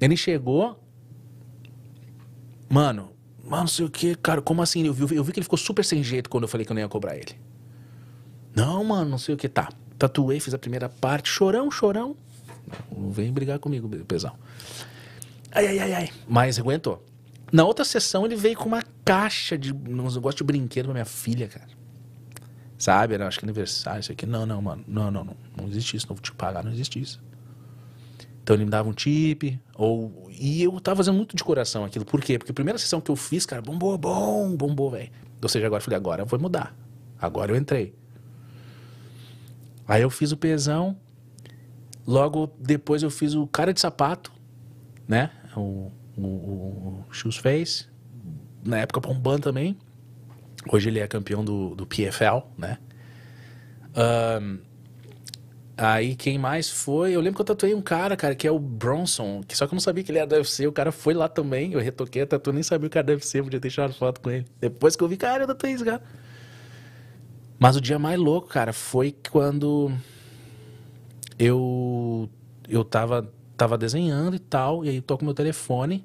Ele 0.00 0.16
chegou. 0.16 0.82
Mano, 2.68 3.10
mano, 3.42 3.62
não 3.62 3.66
sei 3.66 3.86
o 3.86 3.90
que, 3.90 4.14
cara, 4.14 4.42
como 4.42 4.60
assim? 4.60 4.86
Eu 4.86 4.92
vi, 4.92 5.16
eu 5.16 5.24
vi 5.24 5.32
que 5.32 5.38
ele 5.38 5.44
ficou 5.44 5.58
super 5.58 5.84
sem 5.84 6.02
jeito 6.02 6.28
quando 6.28 6.44
eu 6.44 6.48
falei 6.48 6.66
que 6.66 6.72
eu 6.72 6.74
não 6.74 6.82
ia 6.82 6.88
cobrar 6.88 7.16
ele. 7.16 7.38
Não, 8.54 8.84
mano, 8.84 9.10
não 9.10 9.18
sei 9.18 9.34
o 9.34 9.38
que. 9.38 9.48
Tá. 9.48 9.68
Tatuei, 9.98 10.38
fiz 10.40 10.52
a 10.52 10.58
primeira 10.58 10.88
parte. 10.88 11.28
Chorão, 11.28 11.70
chorão. 11.70 12.16
Não 12.94 13.10
vem 13.10 13.32
brigar 13.32 13.58
comigo, 13.58 13.88
pesão. 14.04 14.34
Ai, 15.50 15.66
ai, 15.66 15.78
ai, 15.78 15.94
ai. 15.94 16.10
Mas 16.28 16.58
aguentou. 16.58 17.04
Na 17.50 17.64
outra 17.64 17.84
sessão, 17.84 18.26
ele 18.26 18.36
veio 18.36 18.56
com 18.56 18.66
uma 18.66 18.82
caixa 19.04 19.56
de 19.56 19.72
uns 19.72 20.16
negócios 20.16 20.36
de 20.36 20.44
brinquedo 20.44 20.84
pra 20.86 20.92
minha 20.92 21.04
filha, 21.04 21.48
cara. 21.48 21.77
Sabe? 22.78 23.14
Era, 23.14 23.26
acho 23.26 23.38
que 23.38 23.44
aniversário, 23.44 24.00
isso 24.00 24.12
aqui. 24.12 24.24
Não, 24.24 24.46
não, 24.46 24.62
mano. 24.62 24.84
Não, 24.86 25.10
não, 25.10 25.24
não. 25.24 25.36
Não 25.56 25.66
existe 25.66 25.96
isso. 25.96 26.06
Não 26.08 26.14
vou 26.14 26.22
te 26.22 26.32
pagar, 26.32 26.62
não 26.64 26.70
existe 26.70 27.00
isso. 27.00 27.20
Então 28.42 28.56
ele 28.56 28.64
me 28.64 28.70
dava 28.70 28.88
um 28.88 28.94
tip, 28.94 29.60
ou... 29.74 30.26
E 30.30 30.62
eu 30.62 30.80
tava 30.80 30.96
fazendo 30.96 31.16
muito 31.16 31.36
de 31.36 31.44
coração 31.44 31.84
aquilo. 31.84 32.06
Por 32.06 32.22
quê? 32.22 32.38
Porque 32.38 32.52
a 32.52 32.54
primeira 32.54 32.78
sessão 32.78 32.98
que 32.98 33.10
eu 33.10 33.16
fiz, 33.16 33.44
cara, 33.44 33.60
bombou, 33.60 33.98
bom, 33.98 34.56
bombou, 34.56 34.90
velho. 34.90 35.10
Ou 35.42 35.48
seja, 35.50 35.66
agora 35.66 35.80
eu 35.80 35.84
falei, 35.84 35.96
agora 35.98 36.24
vai 36.24 36.40
mudar. 36.40 36.74
Agora 37.20 37.52
eu 37.52 37.56
entrei. 37.56 37.94
Aí 39.86 40.00
eu 40.00 40.08
fiz 40.08 40.32
o 40.32 40.36
pesão. 40.36 40.96
Logo 42.06 42.50
depois 42.58 43.02
eu 43.02 43.10
fiz 43.10 43.34
o 43.34 43.46
cara 43.46 43.74
de 43.74 43.80
sapato, 43.80 44.32
né? 45.06 45.30
O, 45.54 45.92
o, 46.16 46.22
o 46.22 47.04
Shoes 47.10 47.36
Face. 47.36 47.86
Na 48.64 48.78
época 48.78 49.00
bombando 49.00 49.42
também. 49.42 49.76
Hoje 50.70 50.88
ele 50.88 50.98
é 50.98 51.06
campeão 51.06 51.44
do, 51.44 51.74
do 51.74 51.86
PFL, 51.86 52.46
né? 52.56 52.78
Ahn, 53.94 54.58
aí 55.76 56.14
quem 56.14 56.38
mais 56.38 56.68
foi? 56.68 57.12
Eu 57.12 57.20
lembro 57.20 57.36
que 57.36 57.42
eu 57.42 57.46
tatuei 57.46 57.74
um 57.74 57.82
cara, 57.82 58.16
cara, 58.16 58.34
que 58.34 58.46
é 58.46 58.50
o 58.50 58.58
Bronson. 58.58 59.42
Que 59.46 59.56
só 59.56 59.66
que 59.66 59.72
eu 59.72 59.76
não 59.76 59.80
sabia 59.80 60.04
que 60.04 60.10
ele 60.10 60.18
era 60.18 60.26
do 60.26 60.34
UFC. 60.36 60.66
O 60.66 60.72
cara 60.72 60.92
foi 60.92 61.14
lá 61.14 61.28
também. 61.28 61.72
Eu 61.72 61.80
retoquei 61.80 62.22
a 62.22 62.26
tatu, 62.26 62.52
nem 62.52 62.62
sabia 62.62 62.88
que 62.88 62.98
era 62.98 63.06
do 63.06 63.12
UFC. 63.12 63.42
Podia 63.42 63.60
ter 63.60 63.70
tirado 63.70 63.94
foto 63.94 64.20
com 64.20 64.30
ele. 64.30 64.44
Depois 64.60 64.94
que 64.94 65.02
eu 65.02 65.08
vi, 65.08 65.16
cara, 65.16 65.44
eu 65.44 65.46
tatuei 65.46 65.72
esse 65.72 65.84
cara. 65.84 66.02
Mas 67.58 67.76
o 67.76 67.80
dia 67.80 67.98
mais 67.98 68.18
louco, 68.18 68.48
cara, 68.48 68.72
foi 68.72 69.14
quando 69.30 69.90
eu 71.38 72.30
eu 72.68 72.84
tava, 72.84 73.32
tava 73.56 73.78
desenhando 73.78 74.36
e 74.36 74.38
tal, 74.38 74.84
e 74.84 74.90
aí 74.90 75.00
tô 75.00 75.16
com 75.16 75.24
meu 75.24 75.34
telefone. 75.34 76.04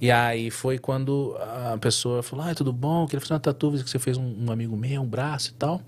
E 0.00 0.12
aí 0.12 0.50
foi 0.50 0.78
quando 0.78 1.36
a 1.40 1.76
pessoa 1.78 2.22
falou: 2.22 2.44
Ah, 2.44 2.54
tudo 2.54 2.72
bom? 2.72 3.06
Queria 3.06 3.20
fazer 3.20 3.34
uma 3.34 3.40
tatu 3.40 3.72
que 3.72 3.90
você 3.90 3.98
fez 3.98 4.16
um, 4.16 4.46
um 4.46 4.52
amigo 4.52 4.76
meu, 4.76 5.02
um 5.02 5.06
braço 5.06 5.50
e 5.50 5.54
tal. 5.54 5.82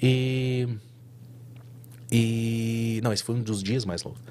E. 0.00 0.68
E. 2.10 3.00
Não, 3.02 3.12
esse 3.12 3.22
foi 3.22 3.36
um 3.36 3.42
dos 3.42 3.62
dias 3.62 3.84
mais 3.84 4.02
loucos. 4.02 4.22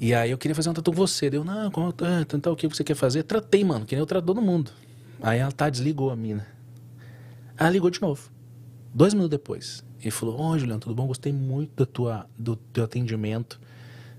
E 0.00 0.14
aí 0.14 0.30
eu 0.30 0.38
queria 0.38 0.54
fazer 0.54 0.68
uma 0.68 0.74
tatu 0.74 0.90
com 0.90 0.96
você. 0.96 1.30
Deu, 1.30 1.42
não, 1.44 1.70
como, 1.70 1.92
ah, 2.02 2.24
então, 2.32 2.52
o 2.52 2.56
que 2.56 2.68
você 2.68 2.84
quer 2.84 2.94
fazer? 2.94 3.22
Tratei, 3.22 3.64
mano, 3.64 3.84
que 3.84 3.94
nem 3.94 4.00
eu 4.00 4.06
trato 4.06 4.24
todo 4.24 4.40
mundo. 4.40 4.70
Aí 5.20 5.38
ela 5.38 5.50
tá, 5.50 5.68
desligou 5.68 6.10
a 6.10 6.16
mina. 6.16 6.46
Ela 7.56 7.70
ligou 7.70 7.90
de 7.90 8.00
novo. 8.00 8.30
Dois 8.94 9.14
minutos 9.14 9.30
depois. 9.30 9.82
E 10.04 10.10
falou: 10.10 10.38
Ô, 10.40 10.58
Juliano, 10.58 10.80
tudo 10.80 10.94
bom? 10.94 11.06
Gostei 11.06 11.32
muito 11.32 11.74
da 11.74 11.86
tua, 11.86 12.26
do 12.38 12.54
teu 12.54 12.84
atendimento. 12.84 13.58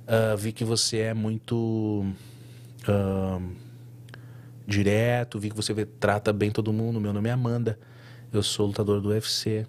Ah, 0.08 0.36
vi 0.36 0.52
que 0.52 0.64
você 0.64 0.98
é 0.98 1.14
muito 1.14 2.04
ah, 2.92 3.40
direto, 4.66 5.40
vi 5.40 5.50
que 5.50 5.56
você 5.56 5.74
trata 5.86 6.32
bem 6.32 6.52
todo 6.52 6.72
mundo. 6.72 7.00
Meu 7.00 7.14
nome 7.14 7.30
é 7.30 7.32
Amanda. 7.32 7.80
Eu 8.32 8.44
sou 8.44 8.68
lutador 8.68 9.02
do 9.02 9.10
UFC. 9.10 9.66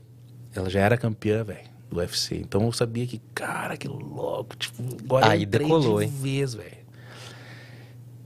Ela 0.55 0.68
já 0.68 0.81
era 0.81 0.97
campeã, 0.97 1.45
velho, 1.45 1.68
do 1.89 1.97
UFC. 1.97 2.37
Então 2.37 2.62
eu 2.62 2.73
sabia 2.73 3.07
que, 3.07 3.21
cara, 3.35 3.77
que 3.77 3.89
louco. 3.89 4.57
Tipo, 4.57 4.83
agora 5.05 5.31
Aí 5.31 5.47
decolou, 5.47 5.99
de 6.01 6.07
hein? 6.07 6.12
vez, 6.21 6.55
velho. 6.55 6.81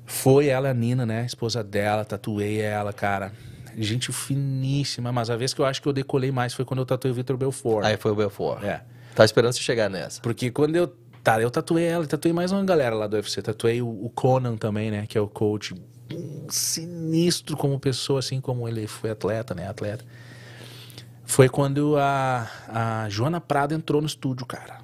Foi 0.07 0.47
ela, 0.47 0.71
a 0.71 0.75
Nina, 0.75 1.05
né? 1.05 1.23
A 1.23 1.27
esposa 1.27 1.63
dela, 1.63 2.05
tatuei 2.05 2.61
ela, 2.61 2.93
cara. 2.93 3.33
Gente 3.77 4.13
finíssima, 4.13 5.11
mas 5.11 5.31
a 5.31 5.37
vez 5.37 5.53
que 5.53 5.61
eu 5.61 5.67
acho 5.67 5.83
que 5.83 5.89
eu 5.89 5.93
decolei 5.93 6.31
mais 6.31 6.55
foi 6.55 6.65
quando 6.65 6.81
eu 6.81 6.87
tatuei 6.87 7.11
o 7.11 7.15
Vitor 7.15 7.37
Belfort. 7.37 7.85
Aí 7.85 7.97
foi 7.97 8.13
o 8.13 8.15
Belfort. 8.15 8.63
É. 8.63 8.83
Tá 9.15 9.25
esperando 9.25 9.53
você 9.53 9.61
chegar 9.61 9.89
nessa. 9.89 10.21
Porque 10.21 10.51
quando 10.51 10.77
eu. 10.77 10.93
Tá, 11.25 11.41
eu 11.41 11.51
tatuei 11.51 11.85
ela, 11.87 12.07
tatuei 12.07 12.35
mais 12.35 12.53
uma 12.53 12.63
galera 12.63 12.95
lá 12.95 13.07
do 13.07 13.17
UFC. 13.17 13.41
Tatuei 13.41 13.81
o, 13.81 13.89
o 13.89 14.11
Conan 14.11 14.59
também, 14.59 14.91
né? 14.91 15.07
Que 15.07 15.17
é 15.17 15.21
o 15.21 15.27
coach 15.27 15.75
sinistro 16.51 17.57
como 17.57 17.81
pessoa, 17.81 18.19
assim 18.19 18.43
como 18.43 18.69
ele 18.69 18.87
foi 18.87 19.11
atleta, 19.11 19.55
né? 19.55 19.67
Atleta. 19.67 20.05
Foi 21.25 21.49
quando 21.49 21.97
a, 21.97 22.47
a 22.69 23.09
Joana 23.09 23.41
Prado 23.41 23.73
entrou 23.73 24.03
no 24.03 24.07
estúdio, 24.07 24.45
cara. 24.45 24.81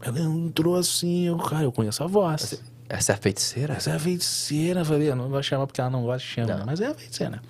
Ela 0.00 0.18
entrou 0.20 0.76
assim, 0.76 1.26
eu, 1.26 1.36
cara, 1.36 1.64
eu 1.64 1.72
conheço 1.72 2.02
a 2.02 2.06
voz. 2.06 2.62
Essa 2.88 3.12
é 3.12 3.14
a 3.14 3.18
feiticeira? 3.18 3.74
Essa 3.74 3.90
é 3.90 3.96
a 3.96 3.98
feiticeira, 3.98 4.82
falei, 4.82 5.10
eu 5.10 5.16
não 5.16 5.30
de 5.30 5.46
chamar 5.46 5.66
porque 5.66 5.80
ela 5.80 5.90
não 5.90 6.04
gosta 6.04 6.26
de 6.26 6.32
chamar, 6.32 6.64
mas 6.64 6.80
é 6.80 6.86
a 6.86 6.94
feiticeira. 6.94 7.42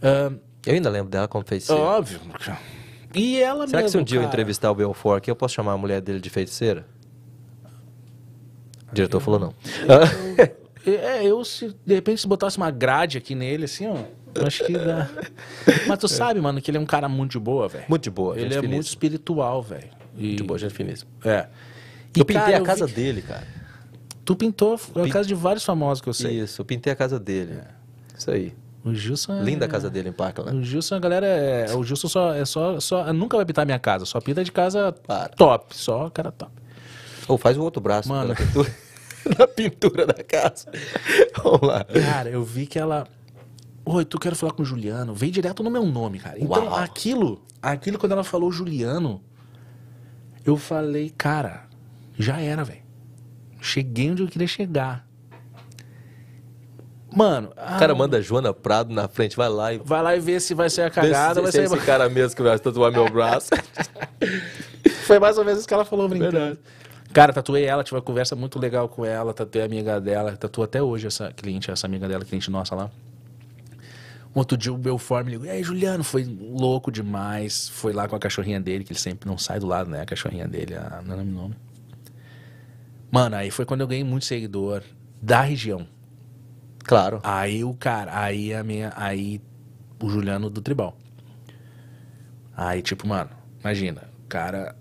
Ah, 0.00 0.32
Eu 0.64 0.74
ainda 0.74 0.88
lembro 0.88 1.10
dela 1.10 1.28
como 1.28 1.44
feiticeira. 1.44 1.82
óbvio. 1.82 2.20
E 3.14 3.40
ela 3.40 3.66
Será 3.66 3.82
que 3.82 3.88
se 3.88 3.96
um 3.96 4.00
mesmo, 4.00 4.06
dia 4.06 4.16
eu 4.18 4.22
cara. 4.22 4.32
entrevistar 4.32 4.70
o 4.70 4.74
Belfort 4.74 5.18
aqui, 5.18 5.30
eu 5.30 5.36
posso 5.36 5.54
chamar 5.54 5.72
a 5.72 5.78
mulher 5.78 6.00
dele 6.00 6.20
de 6.20 6.28
feiticeira? 6.30 6.86
O 8.90 8.94
diretor 8.94 9.20
falou 9.20 9.38
não. 9.40 9.54
É, 10.86 11.24
eu 11.26 11.44
se 11.44 11.74
de 11.84 11.94
repente 11.94 12.20
se 12.20 12.28
botasse 12.28 12.56
uma 12.56 12.70
grade 12.70 13.18
aqui 13.18 13.34
nele, 13.34 13.64
assim, 13.64 13.88
ó. 13.88 13.96
eu 14.34 14.46
Acho 14.46 14.64
que 14.64 14.72
dá. 14.72 15.08
Mas 15.88 15.98
tu 15.98 16.06
sabe, 16.06 16.40
mano, 16.40 16.60
que 16.60 16.70
ele 16.70 16.78
é 16.78 16.80
um 16.80 16.86
cara 16.86 17.08
muito 17.08 17.32
de 17.32 17.38
boa, 17.40 17.66
velho. 17.68 17.84
Muito 17.88 18.02
de 18.04 18.10
boa, 18.10 18.34
Ele 18.36 18.46
é 18.46 18.48
finíssima. 18.50 18.74
muito 18.74 18.86
espiritual, 18.86 19.62
velho. 19.62 19.88
E- 20.16 20.36
De 20.36 20.42
boa, 20.44 20.58
gente 20.58 20.72
finíssima. 20.74 21.10
É. 21.24 21.48
Eu 22.16 22.24
pintei 22.24 22.42
cara, 22.42 22.56
a 22.56 22.60
eu 22.60 22.64
casa 22.64 22.86
vi- 22.86 22.92
dele, 22.94 23.22
cara. 23.22 23.46
Tu 24.24 24.34
pintou 24.36 24.74
a 24.94 25.08
casa 25.08 25.26
de 25.28 25.34
vários 25.34 25.64
famosos 25.64 26.00
que 26.00 26.08
eu 26.08 26.14
sei. 26.14 26.40
Isso, 26.40 26.60
eu 26.60 26.64
pintei 26.64 26.92
a 26.92 26.96
casa 26.96 27.18
dele. 27.18 27.58
Isso 28.16 28.30
aí. 28.30 28.54
O 28.86 28.94
Gilson 28.94 29.40
é... 29.40 29.42
Linda 29.42 29.64
a 29.64 29.68
casa 29.68 29.90
dele 29.90 30.10
em 30.10 30.12
Parkland. 30.12 30.56
O 30.56 30.62
Gilson, 30.62 30.94
a 30.94 31.00
galera 31.00 31.26
é. 31.26 31.74
O 31.74 31.82
Gilson 31.82 32.06
só, 32.06 32.32
é 32.32 32.44
só, 32.44 32.78
só. 32.78 33.12
Nunca 33.12 33.36
vai 33.36 33.44
pintar 33.44 33.66
minha 33.66 33.80
casa, 33.80 34.04
só 34.04 34.20
pinta 34.20 34.44
de 34.44 34.52
casa 34.52 34.92
Para. 34.92 35.30
top. 35.30 35.76
Só 35.76 36.08
cara 36.08 36.30
top. 36.30 36.52
Ou 37.26 37.36
faz 37.36 37.56
o 37.56 37.62
outro 37.62 37.82
braço 37.82 38.08
Mano. 38.08 38.28
na 38.28 38.34
pintura, 38.36 38.74
na 39.38 39.46
pintura 39.48 40.06
da 40.06 40.22
casa. 40.22 40.70
Vamos 41.42 41.62
lá. 41.62 41.84
Cara, 41.84 42.30
eu 42.30 42.44
vi 42.44 42.64
que 42.64 42.78
ela. 42.78 43.08
Oi, 43.84 44.04
tu 44.04 44.20
quero 44.20 44.36
falar 44.36 44.52
com 44.52 44.62
o 44.62 44.64
Juliano. 44.64 45.12
Veio 45.12 45.32
direto 45.32 45.64
no 45.64 45.70
meu 45.70 45.84
nome, 45.84 46.20
cara. 46.20 46.38
Então, 46.38 46.66
Uau. 46.66 46.76
aquilo, 46.76 47.42
aquilo 47.60 47.98
quando 47.98 48.12
ela 48.12 48.22
falou 48.22 48.52
Juliano, 48.52 49.20
eu 50.44 50.56
falei, 50.56 51.10
cara, 51.10 51.64
já 52.16 52.40
era, 52.40 52.62
velho. 52.62 52.82
Cheguei 53.60 54.12
onde 54.12 54.22
eu 54.22 54.28
queria 54.28 54.46
chegar. 54.46 55.05
Mano, 57.16 57.48
O 57.48 57.78
cara 57.78 57.94
manda 57.94 58.20
Joana 58.20 58.52
Prado 58.52 58.92
na 58.92 59.08
frente, 59.08 59.34
vai 59.34 59.48
lá 59.48 59.72
e. 59.72 59.78
vai 59.78 60.02
lá 60.02 60.14
e 60.14 60.20
vê 60.20 60.38
se 60.38 60.52
vai 60.52 60.68
ser 60.68 60.82
a 60.82 60.88
Vê 60.88 60.90
cagada, 60.90 61.36
se, 61.36 61.40
vai 61.40 61.50
se 61.50 61.58
é 61.60 61.66
ser. 61.66 61.74
esse 61.74 61.86
cara 61.86 62.10
mesmo 62.10 62.36
que 62.36 62.42
vai 62.42 62.58
tatuar 62.58 62.92
meu 62.92 63.08
braço. 63.08 63.48
Foi 65.06 65.18
mais 65.18 65.38
ou 65.38 65.44
menos 65.44 65.60
isso 65.60 65.68
que 65.68 65.72
ela 65.72 65.86
falou 65.86 66.08
brincando. 66.10 66.32
Verdade. 66.32 66.58
Cara, 67.14 67.32
tatuei 67.32 67.64
ela, 67.64 67.82
tive 67.82 67.96
uma 67.96 68.02
conversa 68.02 68.36
muito 68.36 68.58
legal 68.58 68.86
com 68.86 69.02
ela, 69.02 69.32
tatuei 69.32 69.62
a 69.62 69.64
amiga 69.64 69.98
dela, 69.98 70.36
tatuo 70.36 70.62
até 70.62 70.82
hoje 70.82 71.06
essa 71.06 71.32
cliente, 71.32 71.70
essa 71.70 71.86
amiga 71.86 72.06
dela, 72.06 72.22
cliente 72.22 72.50
nossa 72.50 72.74
lá. 72.74 72.90
Um 74.34 74.40
outro 74.40 74.58
dia 74.58 74.70
o 74.70 74.76
Belfort 74.76 75.24
me 75.24 75.30
ligou, 75.30 75.46
e 75.46 75.50
aí, 75.50 75.62
Juliano, 75.62 76.04
foi 76.04 76.22
louco 76.24 76.92
demais. 76.92 77.70
Foi 77.70 77.94
lá 77.94 78.06
com 78.06 78.14
a 78.14 78.18
cachorrinha 78.18 78.60
dele, 78.60 78.84
que 78.84 78.92
ele 78.92 79.00
sempre 79.00 79.26
não 79.26 79.38
sai 79.38 79.58
do 79.58 79.66
lado, 79.66 79.88
né? 79.88 80.02
A 80.02 80.04
cachorrinha 80.04 80.46
dele, 80.46 80.74
a, 80.74 81.00
não 81.02 81.16
lembro 81.16 81.32
o 81.32 81.36
nome. 81.42 81.54
Mano, 83.10 83.36
aí 83.36 83.50
foi 83.50 83.64
quando 83.64 83.80
eu 83.80 83.86
ganhei 83.86 84.04
muito 84.04 84.26
seguidor 84.26 84.82
da 85.22 85.40
região. 85.40 85.86
Claro. 86.86 87.20
Aí 87.22 87.64
o 87.64 87.74
cara, 87.74 88.18
aí 88.18 88.54
a 88.54 88.62
minha, 88.62 88.92
aí 88.96 89.40
o 90.02 90.08
Juliano 90.08 90.48
do 90.50 90.60
Tribal. 90.60 90.96
Aí 92.56 92.80
tipo, 92.82 93.06
mano, 93.06 93.30
imagina, 93.60 94.02
o 94.24 94.28
cara 94.28 94.74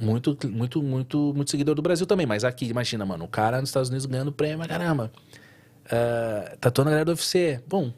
Muito, 0.00 0.36
muito, 0.48 0.82
muito, 0.82 1.32
muito 1.34 1.50
seguidor 1.50 1.74
do 1.74 1.82
Brasil 1.82 2.06
também. 2.06 2.26
Mas 2.26 2.44
aqui, 2.44 2.66
imagina, 2.66 3.06
mano, 3.06 3.24
o 3.24 3.28
cara 3.28 3.60
nos 3.60 3.70
Estados 3.70 3.88
Unidos 3.88 4.04
ganhando 4.06 4.30
prêmio, 4.30 4.58
pra 4.58 4.68
caramba. 4.68 5.10
Uh, 5.86 6.56
tatuando 6.58 6.90
a 6.90 6.92
galera 6.92 7.04
do 7.06 7.12
UFC. 7.12 7.62
Bom, 7.66 7.92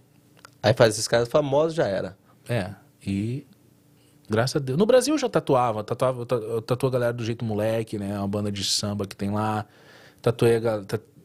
Aí 0.63 0.75
faz 0.75 0.95
esses 0.95 1.09
caras 1.09 1.29
famosos, 1.29 1.75
já 1.75 1.87
era. 1.87 2.17
é. 2.49 2.71
E 3.07 3.47
graças 4.29 4.57
a 4.57 4.59
Deus. 4.65 4.79
No 4.79 4.85
Brasil 4.87 5.15
eu 5.15 5.19
já 5.19 5.29
tatuava. 5.29 5.83
Tatuava, 5.85 6.27
ta- 6.27 6.35
eu 6.37 6.61
tatuo 6.61 6.89
a 6.89 6.93
galera 6.93 7.13
do 7.13 7.25
Jeito 7.25 7.45
Moleque, 7.45 7.99
né? 7.99 8.19
Uma 8.19 8.29
banda 8.29 8.51
de 8.53 8.63
samba 8.65 9.07
que 9.07 9.17
tem 9.17 9.31
lá. 9.31 9.65
Tatuei 10.21 10.61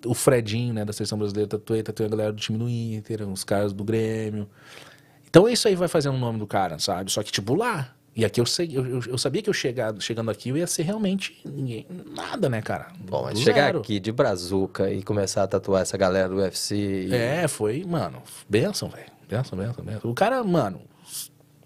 o 0.06 0.14
Fredinho, 0.14 0.74
né? 0.74 0.84
Da 0.86 0.94
seleção 0.94 1.18
brasileira. 1.18 1.48
Tatuei, 1.50 1.82
tatuei 1.84 2.08
a 2.08 2.10
galera 2.10 2.32
do 2.34 2.40
time 2.40 2.58
do 2.58 2.70
Inter, 2.70 3.28
os 3.30 3.44
caras 3.44 3.74
do 3.74 3.84
Grêmio. 3.84 4.48
Então 5.30 5.48
isso 5.50 5.68
aí 5.68 5.76
vai 5.76 5.88
fazendo 5.88 6.16
o 6.16 6.20
nome 6.20 6.38
do 6.40 6.46
cara, 6.48 6.78
sabe? 6.80 7.12
Só 7.12 7.24
que, 7.24 7.32
tipo, 7.32 7.56
lá. 7.56 7.94
E 8.16 8.24
aqui 8.24 8.40
eu, 8.40 8.46
sei, 8.46 8.70
eu, 8.72 9.02
eu- 9.08 9.18
sabia 9.18 9.42
que 9.42 9.50
eu 9.50 9.54
chegado, 9.54 10.00
chegando 10.00 10.30
aqui 10.30 10.50
eu 10.50 10.58
ia 10.58 10.68
ser 10.68 10.84
realmente 10.84 11.36
ninguém, 11.44 11.88
nada, 12.16 12.48
né, 12.48 12.62
cara? 12.62 12.90
Bom, 13.00 13.24
mas 13.24 13.40
chegar 13.40 13.70
aqui 13.80 14.00
de 14.00 14.12
brazuca 14.12 14.92
e 14.92 15.02
começar 15.02 15.42
a 15.42 15.48
tatuar 15.48 15.82
essa 15.82 15.98
galera 15.98 16.30
do 16.30 16.36
UFC. 16.36 16.76
e- 17.08 17.12
É, 17.16 17.48
foi, 17.48 17.84
mano, 17.84 18.22
benção, 18.48 18.88
velho. 18.90 19.12
Benção, 19.28 19.58
benção, 19.58 19.84
benção. 19.84 20.12
O 20.12 20.14
cara, 20.14 20.44
mano, 20.44 20.82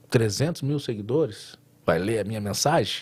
300 0.10 0.62
mil 0.62 0.80
seguidores, 0.80 1.58
vai 1.86 2.00
ler 2.00 2.20
a 2.20 2.24
minha 2.24 2.40
mensagem? 2.40 3.02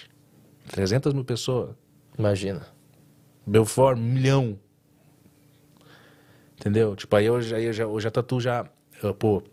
300 0.71 1.13
mil 1.13 1.23
pessoas. 1.23 1.75
Imagina. 2.17 2.65
Belfort, 3.45 3.95
um 3.97 4.01
milhão. 4.01 4.59
Entendeu? 6.60 6.95
Tipo, 6.95 7.16
aí 7.16 7.26
eu 7.26 7.41
já, 7.41 7.60
eu 7.60 7.74
já, 7.74 7.84
eu 7.84 7.99
já 7.99 8.10
tatu 8.12 8.39
já. 8.39 8.66
eu, 9.03 9.14
pô, 9.14 9.43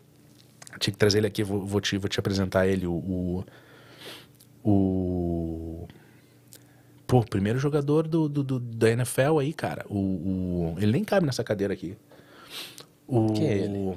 tinha 0.78 0.92
que 0.92 0.98
trazer 0.98 1.18
ele 1.18 1.26
aqui, 1.26 1.42
vou, 1.42 1.64
vou, 1.66 1.80
te, 1.80 1.96
vou 1.98 2.08
te 2.08 2.18
apresentar 2.18 2.66
ele, 2.66 2.86
o. 2.86 2.92
o, 2.94 3.44
o 4.64 5.88
pô, 7.06 7.22
primeiro 7.24 7.58
jogador 7.58 8.06
do, 8.06 8.28
do, 8.28 8.42
do- 8.42 8.60
da 8.60 8.90
NFL 8.90 9.38
aí, 9.40 9.52
cara. 9.52 9.84
O, 9.88 9.96
o- 9.98 10.74
ele 10.78 10.92
nem 10.92 11.04
cabe 11.04 11.26
nessa 11.26 11.44
cadeira 11.44 11.74
aqui. 11.74 11.96
O, 13.06 13.32
Quem 13.34 13.48
é 13.48 13.58
ele? 13.58 13.96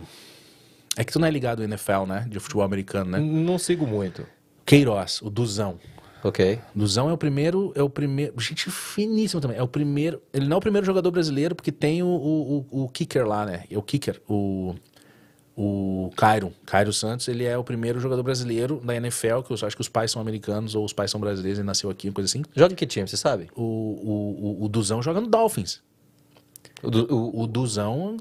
É 0.98 1.04
que 1.04 1.12
tu 1.12 1.20
não 1.20 1.28
é 1.28 1.32
ligado 1.32 1.60
ao 1.60 1.66
NFL, 1.66 2.06
né? 2.08 2.26
De 2.30 2.40
futebol 2.40 2.64
americano, 2.64 3.12
né? 3.12 3.20
Não 3.20 3.58
sigo 3.58 3.86
muito. 3.86 4.26
Queiroz, 4.66 5.22
o 5.22 5.30
Duzão. 5.30 5.78
Ok. 6.26 6.60
Duzão 6.74 7.08
é 7.08 7.14
o 7.14 7.18
primeiro, 7.18 7.72
é 7.76 7.84
o 7.84 7.90
primeiro, 7.90 8.34
gente 8.40 8.72
finíssimo 8.72 9.40
também. 9.40 9.58
É 9.58 9.62
o 9.62 9.68
primeiro, 9.68 10.20
ele 10.34 10.48
não 10.48 10.56
é 10.56 10.58
o 10.58 10.62
primeiro 10.62 10.84
jogador 10.84 11.12
brasileiro 11.12 11.54
porque 11.54 11.72
tem 11.72 12.02
o, 12.02 12.08
o, 12.08 12.66
o, 12.84 12.90
kicker 12.90 13.28
lá, 13.28 13.46
né? 13.46 13.64
É 13.70 13.78
o 13.78 13.82
kicker, 13.84 14.20
o 14.28 14.74
o 15.58 16.12
Cairo, 16.18 16.52
Cairo 16.66 16.92
Santos, 16.92 17.30
ele 17.30 17.46
é 17.46 17.58
o 17.58 17.64
primeiro 17.64 17.98
jogador 18.00 18.22
brasileiro 18.24 18.82
da 18.84 18.94
NFL, 18.96 19.40
que 19.42 19.54
eu 19.54 19.58
acho 19.68 19.74
que 19.76 19.82
os 19.82 19.88
pais 19.88 20.12
são 20.12 20.22
americanos 20.22 20.76
ou 20.76 20.84
os 20.84 20.92
pais 20.92 21.10
são 21.10 21.20
brasileiros, 21.20 21.60
ele 21.60 21.66
nasceu 21.66 21.90
aqui, 21.90 22.12
coisa 22.12 22.28
assim. 22.30 22.44
Joga 22.54 22.74
em 22.74 22.76
que 22.76 22.86
time, 22.86 23.08
você 23.08 23.16
sabe? 23.16 23.50
O, 23.56 23.62
o, 23.62 24.60
o, 24.62 24.66
o 24.66 24.68
Duzão 24.68 25.02
joga 25.02 25.22
no 25.22 25.28
Dolphins. 25.28 25.82
O, 26.84 26.90
o- 26.90 27.44
O 27.44 27.48
Duzão 27.48 28.18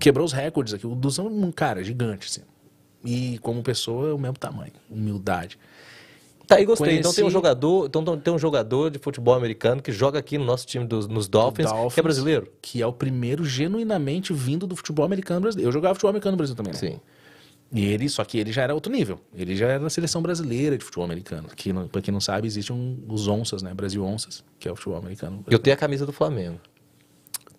quebrou 0.00 0.24
os 0.24 0.32
recordes 0.32 0.74
aqui. 0.74 0.84
O 0.86 0.94
Duzão 0.96 1.26
é 1.26 1.30
um 1.30 1.52
cara 1.52 1.84
gigante, 1.84 2.26
assim. 2.26 2.42
E 3.04 3.38
como 3.38 3.62
pessoa 3.62 4.08
é 4.10 4.12
o 4.12 4.18
mesmo 4.18 4.38
tamanho, 4.38 4.72
humildade. 4.90 5.58
Tá 6.54 6.58
aí, 6.60 6.64
gostei. 6.64 6.98
Então 6.98 7.12
tem 7.12 7.22
um 7.22 7.26
Conheci- 7.26 7.32
jogador, 7.32 7.86
então 7.86 8.16
tem 8.18 8.32
um 8.34 8.38
jogador 8.38 8.90
de 8.90 8.98
futebol 8.98 9.34
americano 9.34 9.80
que 9.82 9.92
joga 9.92 10.18
aqui 10.18 10.36
no 10.38 10.44
nosso 10.44 10.66
time 10.66 10.84
dos, 10.86 11.06
nos 11.08 11.28
Dolphins, 11.28 11.68
que 11.70 11.74
é 11.74 11.76
Dolphins, 11.80 12.02
brasileiro. 12.02 12.48
Que 12.60 12.82
é 12.82 12.86
o 12.86 12.92
primeiro 12.92 13.44
genuinamente 13.44 14.32
vindo 14.32 14.66
do 14.66 14.74
futebol 14.76 15.04
americano 15.04 15.40
brasileiro. 15.42 15.68
Eu 15.68 15.72
jogava 15.72 15.94
futebol 15.94 16.10
americano 16.10 16.32
no 16.32 16.36
Brasil 16.38 16.54
também, 16.56 16.72
né? 16.72 16.78
Sim. 16.78 17.00
E 17.74 17.86
ele, 17.86 18.06
só 18.08 18.22
que 18.22 18.36
ele 18.38 18.52
já 18.52 18.62
era 18.62 18.74
outro 18.74 18.92
nível. 18.92 19.18
Ele 19.34 19.56
já 19.56 19.66
era 19.66 19.78
da 19.82 19.88
seleção 19.88 20.20
brasileira 20.20 20.76
de 20.76 20.84
futebol 20.84 21.04
americano. 21.06 21.48
Que, 21.56 21.72
pra 21.90 22.02
quem 22.02 22.12
não 22.12 22.20
sabe, 22.20 22.46
existem 22.46 22.76
um, 22.76 23.02
os 23.08 23.26
Onças, 23.28 23.62
né? 23.62 23.72
Brasil 23.72 24.04
Onças, 24.04 24.44
que 24.58 24.68
é 24.68 24.72
o 24.72 24.76
futebol 24.76 24.98
americano. 24.98 25.42
Eu 25.48 25.58
tenho 25.58 25.72
a 25.72 25.78
camisa 25.78 26.04
do 26.04 26.12
Flamengo. 26.12 26.58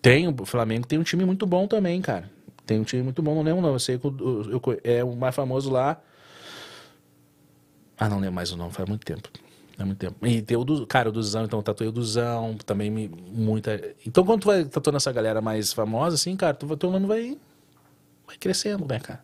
Tem, 0.00 0.28
o 0.28 0.44
Flamengo 0.44 0.86
tem 0.86 0.98
um 0.98 1.02
time 1.02 1.24
muito 1.24 1.46
bom 1.46 1.66
também, 1.66 2.00
cara. 2.00 2.30
Tem 2.66 2.78
um 2.78 2.84
time 2.84 3.02
muito 3.02 3.22
bom, 3.22 3.34
não 3.34 3.42
lembro 3.42 3.60
não. 3.60 3.72
Eu 3.72 3.78
sei 3.78 3.98
que 3.98 4.06
eu 4.06 4.60
co- 4.60 4.76
é 4.84 5.02
o 5.02 5.16
mais 5.16 5.34
famoso 5.34 5.70
lá. 5.70 6.00
Ah, 7.98 8.08
não 8.08 8.18
lembro 8.18 8.34
mais 8.34 8.52
o 8.52 8.56
nome, 8.56 8.72
faz 8.72 8.88
muito 8.88 9.04
tempo. 9.04 9.28
Faz 9.76 9.86
muito 9.86 9.98
tempo. 9.98 10.26
E 10.26 10.42
tem 10.42 10.56
o 10.56 10.64
do, 10.64 10.86
cara, 10.86 11.08
o 11.08 11.12
Duzão, 11.12 11.44
então 11.44 11.58
eu 11.58 11.62
tatuei 11.62 11.88
o 11.88 11.92
Duzão, 11.92 12.56
também 12.64 12.90
me, 12.90 13.08
muita. 13.08 13.80
Então 14.06 14.24
quando 14.24 14.42
tu 14.42 14.46
vai 14.46 14.64
tatuando 14.64 14.96
essa 14.96 15.12
galera 15.12 15.40
mais 15.40 15.72
famosa, 15.72 16.14
assim, 16.14 16.36
cara, 16.36 16.54
tu, 16.54 16.76
teu 16.76 16.90
nome 16.90 17.06
vai, 17.06 17.36
vai 18.26 18.36
crescendo, 18.36 18.86
né, 18.86 18.98
cara? 18.98 19.22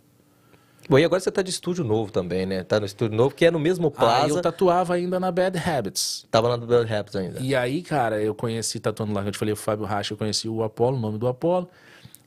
Bom, 0.88 0.98
e 0.98 1.04
agora 1.04 1.20
você 1.20 1.30
tá 1.30 1.40
de 1.40 1.50
estúdio 1.50 1.84
novo 1.84 2.10
também, 2.10 2.44
né? 2.44 2.64
Tá 2.64 2.80
no 2.80 2.86
estúdio 2.86 3.16
novo, 3.16 3.32
que 3.32 3.44
é 3.44 3.50
no 3.50 3.60
mesmo 3.60 3.92
plaza. 3.92 4.28
eu 4.28 4.42
tatuava 4.42 4.94
ainda 4.94 5.20
na 5.20 5.30
Bad 5.30 5.56
Habits. 5.56 6.26
Tava 6.28 6.48
lá 6.48 6.56
no 6.56 6.66
Bell 6.66 6.84
Rapids 6.84 7.14
ainda. 7.14 7.38
E 7.38 7.54
aí, 7.54 7.80
cara, 7.80 8.20
eu 8.20 8.34
conheci, 8.34 8.80
tatuando 8.80 9.12
lá, 9.12 9.22
que 9.22 9.28
eu 9.28 9.32
te 9.32 9.38
falei, 9.38 9.52
o 9.52 9.56
Fábio 9.56 9.86
Racha, 9.86 10.14
eu 10.14 10.18
conheci 10.18 10.48
o 10.48 10.64
Apolo, 10.64 10.96
o 10.96 11.00
nome 11.00 11.16
do 11.16 11.28
Apolo. 11.28 11.70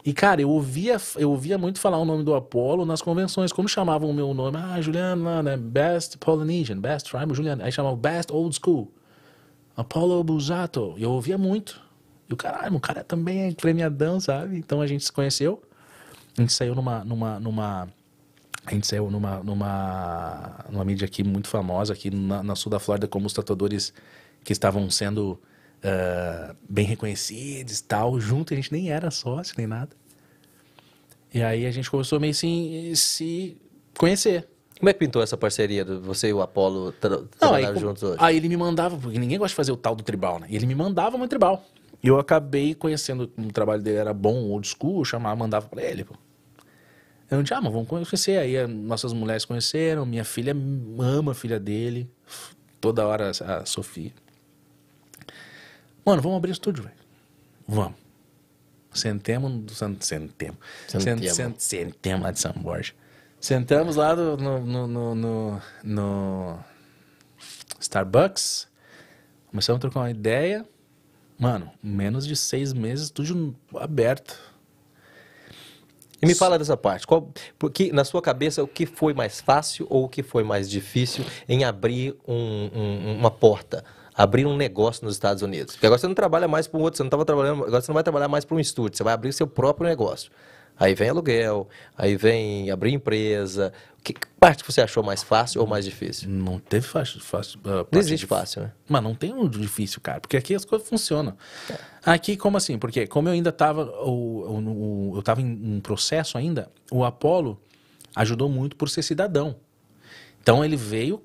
E, 0.06 0.12
cara, 0.14 0.42
eu 0.42 0.50
ouvia, 0.50 0.98
eu 1.16 1.32
ouvia 1.32 1.58
muito 1.58 1.80
falar 1.80 1.98
o 1.98 2.04
nome 2.04 2.24
do 2.24 2.36
Apolo 2.36 2.86
nas 2.86 3.02
convenções. 3.02 3.54
Como 3.54 3.70
chamavam 3.70 4.10
o 4.10 4.14
meu 4.14 4.34
nome? 4.34 4.58
Ah, 4.58 4.82
Juliano 4.82 5.42
né? 5.42 5.56
Best 5.56 6.18
Polynesian, 6.18 6.78
Best 6.78 7.10
Tribal 7.10 7.34
Juliano. 7.34 7.64
Aí 7.64 7.72
chamavam 7.72 7.98
Best 7.98 8.30
Old 8.32 8.60
School. 8.62 8.92
Apollo 9.78 10.22
Busato. 10.24 10.94
Eu 10.98 11.12
ouvia 11.12 11.38
muito. 11.38 11.82
E 12.30 12.34
o 12.34 12.38
caralho, 12.38 12.76
o 12.76 12.80
cara 12.82 13.04
também 13.04 13.44
é 13.44 13.52
premiadão, 13.54 14.20
sabe? 14.20 14.58
Então 14.58 14.82
a 14.82 14.88
gente 14.88 15.06
se 15.06 15.12
conheceu. 15.12 15.64
A 16.38 16.42
gente 16.42 16.52
saiu 16.52 16.76
numa. 16.76 17.04
numa, 17.06 17.40
numa 17.40 17.88
a 18.66 18.72
gente 18.72 18.88
saiu 18.88 19.10
numa, 19.10 19.44
numa, 19.44 20.66
numa 20.70 20.86
mídia 20.86 21.06
aqui 21.06 21.24
muito 21.24 21.50
famosa, 21.50 21.92
aqui 21.94 22.10
na, 22.10 22.42
na 22.42 22.56
sul 22.56 22.70
da 22.70 22.80
Flórida, 22.80 23.08
como 23.08 23.26
os 23.26 23.34
tatuadores 23.34 23.94
que 24.44 24.54
estavam 24.54 24.90
sendo 24.90 25.40
ah, 25.84 26.56
bem 26.68 26.86
reconhecidos 26.86 27.80
e 27.80 27.84
tal. 27.84 28.20
Junto, 28.20 28.54
a 28.54 28.56
gente 28.56 28.72
nem 28.72 28.92
era 28.92 29.12
sócio, 29.12 29.56
nem 29.58 29.68
nada. 29.68 29.96
E 31.34 31.42
aí 31.42 31.66
a 31.66 31.72
gente 31.72 31.90
começou 31.90 32.20
meio 32.20 32.32
assim 32.32 32.94
se 32.96 33.58
conhecer. 33.98 34.48
Como 34.80 34.90
é 34.90 34.94
que 34.94 35.00
pintou 35.00 35.22
essa 35.22 35.38
parceria 35.38 35.84
de 35.84 35.96
você 35.98 36.30
e 36.30 36.34
o 36.34 36.42
Apolo 36.42 36.92
tra 36.92 37.22
Não, 37.42 37.54
aí, 37.54 37.76
juntos 37.78 38.04
hoje? 38.04 38.18
aí 38.20 38.38
ele 38.38 38.50
me 38.50 38.58
mandava, 38.58 38.98
porque 38.98 39.18
ninguém 39.18 39.38
gosta 39.38 39.50
de 39.50 39.56
fazer 39.56 39.72
o 39.72 39.78
tal 39.78 39.96
do 39.96 40.04
tribal, 40.04 40.40
né? 40.40 40.48
E 40.50 40.56
ele 40.56 40.66
me 40.66 40.76
mandava 40.76 41.18
muito 41.18 41.30
tribal. 41.30 41.66
E 42.04 42.08
eu 42.08 42.20
acabei 42.20 42.76
conhecendo, 42.76 43.32
o 43.38 43.52
trabalho 43.52 43.82
dele 43.82 43.98
era 43.98 44.14
bom, 44.14 44.36
old 44.50 44.68
school, 44.68 45.06
chamava, 45.06 45.36
mandava 45.36 45.68
pra 45.68 45.82
ele, 45.82 46.04
pô. 46.04 46.16
Eu 47.32 47.42
disse, 47.42 47.54
ah, 47.54 47.62
mas 47.62 47.72
vamos 47.72 47.88
conhecer. 47.88 48.38
Aí 48.38 48.58
as 48.58 48.70
nossas 48.70 49.14
mulheres 49.14 49.46
conheceram, 49.46 50.06
minha 50.06 50.26
filha 50.26 50.54
ama 51.00 51.32
a 51.32 51.36
filha 51.36 51.60
dele, 51.60 52.10
toda 52.82 53.08
hora 53.08 53.32
a 53.32 53.66
Sofia. 53.66 54.12
Mano, 56.06 56.22
vamos 56.22 56.38
abrir 56.38 56.52
o 56.52 56.54
estúdio, 56.54 56.84
velho. 56.84 56.96
Vamos. 57.68 57.98
Sentemos, 58.94 59.76
sen- 59.78 59.98
sentemos. 60.00 60.58
Sentemos. 60.88 61.22
Sent- 61.36 61.60
sent- 61.60 61.60
Sentemos 61.60 62.24
lá 62.24 62.32
de 62.32 62.40
São 62.40 62.54
Borja. 62.54 62.94
Sentamos 63.40 63.96
lá 63.96 64.16
no, 64.16 64.38
no, 64.38 64.60
no, 64.66 64.88
no, 64.88 65.16
no- 65.16 65.62
no 65.84 66.60
Starbucks. 67.80 68.68
Começamos 69.48 69.78
a 69.78 69.82
trocar 69.82 70.02
uma 70.02 70.12
ideia. 70.12 70.66
Mano, 71.40 71.72
menos 71.82 72.26
de 72.28 72.36
seis 72.36 72.72
meses, 72.74 73.06
estúdio 73.06 73.56
aberto. 73.76 74.40
E 76.22 76.26
me 76.26 76.36
fala 76.36 76.58
dessa 76.58 76.78
parte. 76.78 77.06
Qual, 77.06 77.30
porque 77.60 77.92
na 77.92 78.06
sua 78.06 78.22
cabeça, 78.22 78.64
o 78.64 78.68
que 78.68 78.86
foi 78.86 79.14
mais 79.14 79.42
fácil 79.42 79.86
ou 79.90 80.06
o 80.06 80.10
que 80.10 80.24
foi 80.24 80.44
mais 80.44 80.70
difícil 80.70 81.26
em 81.50 81.64
abrir 81.66 82.16
um- 82.26 82.70
um- 82.74 83.16
uma 83.18 83.30
porta? 83.32 83.84
Abrir 84.16 84.46
um 84.46 84.56
negócio 84.56 85.06
nos 85.06 85.16
Estados 85.16 85.42
Unidos? 85.42 85.74
Porque 85.74 85.86
agora 85.86 86.00
você 86.00 86.08
não 86.08 86.14
trabalha 86.14 86.48
mais 86.48 86.68
para 86.68 86.80
um 86.80 86.84
outro, 86.84 86.98
você 86.98 87.04
não 87.04 87.08
estava 87.08 87.26
trabalhando, 87.26 87.64
agora 87.64 87.82
você 87.82 87.92
não 87.92 87.96
vai 87.96 88.04
trabalhar 88.04 88.28
mais 88.28 88.46
para 88.46 88.56
um 88.56 88.60
estúdio, 88.60 88.98
você 88.98 89.04
vai 89.04 89.14
abrir 89.14 89.34
seu 89.34 89.48
próprio 89.48 89.88
negócio. 89.88 90.32
Aí 90.80 90.96
vem 90.96 91.10
aluguel, 91.10 91.68
aí 91.98 92.16
vem 92.16 92.72
abrir 92.72 92.94
empresa. 92.94 93.72
Que 94.04 94.14
parte 94.40 94.64
você 94.66 94.82
achou 94.82 95.04
mais 95.04 95.24
fácil 95.24 95.62
ou 95.62 95.68
mais 95.68 95.86
difícil? 95.86 96.30
Não 96.30 96.60
teve 96.60 96.86
fácil. 96.86 97.22
fácil 97.22 97.60
ah, 97.66 97.86
Não 97.90 98.00
existe 98.00 98.26
fácil, 98.26 98.64
né? 98.64 98.72
Mas 98.90 99.04
não 99.04 99.16
tem 99.16 99.34
um 99.34 99.48
difícil, 99.48 100.02
cara, 100.02 100.20
porque 100.20 100.36
aqui 100.36 100.54
as 100.54 100.66
coisas 100.66 100.88
funcionam. 100.88 101.38
Aqui, 102.06 102.36
como 102.36 102.58
assim? 102.58 102.78
Porque 102.78 103.08
como 103.08 103.30
eu 103.30 103.34
ainda 103.34 103.50
estava, 103.50 103.82
eu 103.82 105.16
estava 105.20 105.42
em 105.42 105.46
um 105.46 105.80
processo 105.80 106.38
ainda, 106.38 106.70
o 106.92 107.06
Apolo 107.06 107.62
ajudou 108.16 108.50
muito 108.50 108.76
por 108.76 108.90
ser 108.90 109.04
cidadão. 109.04 109.56
Então 110.42 110.66
ele 110.66 110.76
veio 110.76 111.22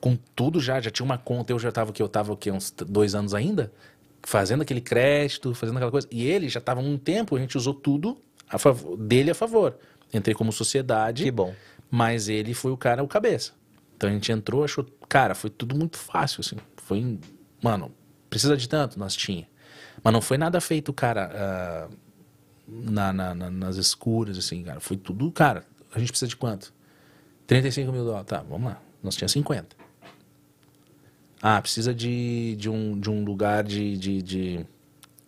com 0.00 0.16
tudo 0.34 0.60
já, 0.60 0.80
já 0.80 0.90
tinha 0.90 1.04
uma 1.04 1.18
conta, 1.18 1.52
eu 1.52 1.58
já 1.58 1.68
estava 1.68 1.92
que 1.92 2.02
eu 2.02 2.06
estava 2.06 2.32
o 2.32 2.36
quê, 2.36 2.50
uns 2.50 2.70
dois 2.70 3.14
anos 3.14 3.34
ainda, 3.34 3.72
fazendo 4.22 4.62
aquele 4.62 4.80
crédito, 4.80 5.54
fazendo 5.54 5.76
aquela 5.76 5.90
coisa. 5.90 6.08
E 6.10 6.24
ele 6.26 6.48
já 6.48 6.58
estava 6.58 6.80
um 6.80 6.98
tempo, 6.98 7.36
a 7.36 7.38
gente 7.38 7.56
usou 7.56 7.74
tudo 7.74 8.18
a 8.48 8.58
favor, 8.58 8.96
dele 8.96 9.30
a 9.30 9.34
favor. 9.34 9.76
Entrei 10.12 10.34
como 10.34 10.52
sociedade. 10.52 11.24
Que 11.24 11.30
bom. 11.30 11.54
Mas 11.90 12.28
ele 12.28 12.54
foi 12.54 12.72
o 12.72 12.76
cara, 12.76 13.02
o 13.02 13.08
cabeça. 13.08 13.52
Então 13.96 14.10
a 14.10 14.12
gente 14.12 14.30
entrou, 14.30 14.64
achou. 14.64 14.84
Cara, 15.08 15.34
foi 15.34 15.50
tudo 15.50 15.76
muito 15.76 15.96
fácil, 15.96 16.40
assim. 16.40 16.56
Foi. 16.76 17.18
Mano, 17.62 17.92
precisa 18.28 18.56
de 18.56 18.68
tanto? 18.68 18.98
Nós 18.98 19.14
tinha. 19.16 19.48
Mas 20.02 20.12
não 20.12 20.20
foi 20.20 20.36
nada 20.38 20.60
feito, 20.60 20.92
cara, 20.92 21.30
ah, 21.34 21.88
na, 22.68 23.12
na- 23.12 23.34
na- 23.34 23.50
nas 23.50 23.76
escuras, 23.76 24.36
assim, 24.38 24.62
cara. 24.62 24.80
Foi 24.80 24.96
tudo, 24.96 25.30
cara. 25.32 25.64
A 25.94 25.98
gente 25.98 26.10
precisa 26.10 26.28
de 26.28 26.36
quanto? 26.36 26.72
35 27.46 27.90
mil 27.92 28.04
dólares. 28.04 28.26
Tá, 28.26 28.42
vamos 28.42 28.70
lá. 28.70 28.80
Nós 29.06 29.16
tinha 29.16 29.28
50. 29.28 29.76
Ah, 31.40 31.62
precisa 31.62 31.94
de, 31.94 32.56
de, 32.56 32.68
um, 32.68 32.98
de 32.98 33.08
um 33.08 33.24
lugar 33.24 33.62
de, 33.62 33.96
de, 33.96 34.20
de 34.20 34.66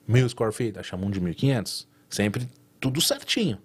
mil 0.07 0.29
square 0.29 0.53
feet, 0.53 0.77
achamos 0.77 1.07
um 1.07 1.11
de 1.11 1.21
1.500. 1.21 1.87
Sempre 2.11 2.49
tudo 2.81 3.01
certinho. 3.01 3.59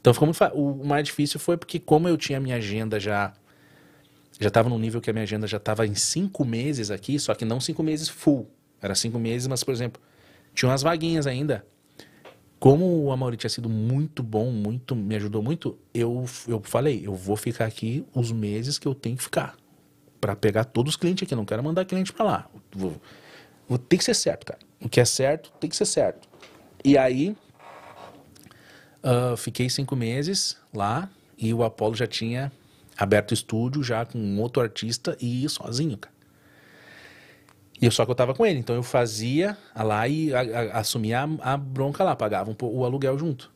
Então 0.00 0.12
ficou 0.12 0.26
muito 0.26 0.44
O 0.54 0.84
mais 0.84 1.04
difícil 1.04 1.40
foi 1.40 1.56
porque, 1.56 1.78
como 1.78 2.08
eu 2.08 2.16
tinha 2.16 2.38
minha 2.38 2.56
agenda 2.56 3.00
já. 3.00 3.32
Já 4.40 4.48
estava 4.48 4.68
num 4.68 4.78
nível 4.78 5.00
que 5.00 5.08
a 5.08 5.12
minha 5.12 5.22
agenda 5.22 5.46
já 5.46 5.58
estava 5.58 5.86
em 5.86 5.94
cinco 5.94 6.44
meses 6.44 6.90
aqui, 6.90 7.18
só 7.18 7.34
que 7.34 7.44
não 7.44 7.60
cinco 7.60 7.82
meses 7.82 8.08
full. 8.08 8.50
Era 8.80 8.94
cinco 8.94 9.18
meses, 9.18 9.46
mas, 9.46 9.62
por 9.62 9.72
exemplo, 9.72 10.02
tinha 10.52 10.68
umas 10.68 10.82
vaguinhas 10.82 11.26
ainda. 11.26 11.64
Como 12.62 13.02
o 13.02 13.10
Amaury 13.10 13.36
tinha 13.36 13.50
sido 13.50 13.68
muito 13.68 14.22
bom, 14.22 14.52
muito, 14.52 14.94
me 14.94 15.16
ajudou 15.16 15.42
muito, 15.42 15.76
eu, 15.92 16.24
eu 16.46 16.60
falei, 16.62 17.02
eu 17.04 17.12
vou 17.12 17.34
ficar 17.34 17.64
aqui 17.64 18.06
os 18.14 18.30
meses 18.30 18.78
que 18.78 18.86
eu 18.86 18.94
tenho 18.94 19.16
que 19.16 19.22
ficar. 19.24 19.56
Pra 20.20 20.36
pegar 20.36 20.62
todos 20.62 20.92
os 20.92 20.96
clientes 20.96 21.26
aqui. 21.26 21.34
Não 21.34 21.44
quero 21.44 21.60
mandar 21.64 21.84
cliente 21.84 22.12
pra 22.12 22.24
lá. 22.24 22.48
Vou, 22.70 22.94
vou- 23.68 23.78
tem 23.78 23.98
que 23.98 24.04
ser 24.04 24.14
certo, 24.14 24.46
cara. 24.46 24.60
O 24.80 24.88
que 24.88 25.00
é 25.00 25.04
certo, 25.04 25.50
tem 25.58 25.68
que 25.68 25.74
ser 25.74 25.86
certo. 25.86 26.28
E 26.84 26.96
aí, 26.96 27.36
ah, 29.02 29.34
fiquei 29.36 29.68
cinco 29.68 29.96
meses 29.96 30.56
lá 30.72 31.10
e 31.36 31.52
o 31.52 31.64
Apollo 31.64 31.96
já 31.96 32.06
tinha 32.06 32.52
aberto 32.96 33.34
estúdio 33.34 33.82
já 33.82 34.06
com 34.06 34.38
outro 34.38 34.62
artista 34.62 35.16
e 35.20 35.48
sozinho, 35.48 35.98
cara. 35.98 36.11
E 37.80 37.84
eu, 37.86 37.90
só 37.90 38.04
que 38.04 38.10
eu 38.10 38.14
tava 38.14 38.34
com 38.34 38.46
ele, 38.46 38.58
então 38.60 38.76
eu 38.76 38.82
fazia 38.82 39.56
lá 39.74 40.06
e 40.06 40.32
a- 40.34 40.40
a- 40.40 40.78
assumia 40.80 41.20
a, 41.40 41.52
a 41.54 41.56
bronca 41.56 42.04
lá, 42.04 42.14
pagava 42.14 42.50
um 42.50 42.56
o 42.60 42.84
aluguel 42.84 43.18
junto. 43.18 43.50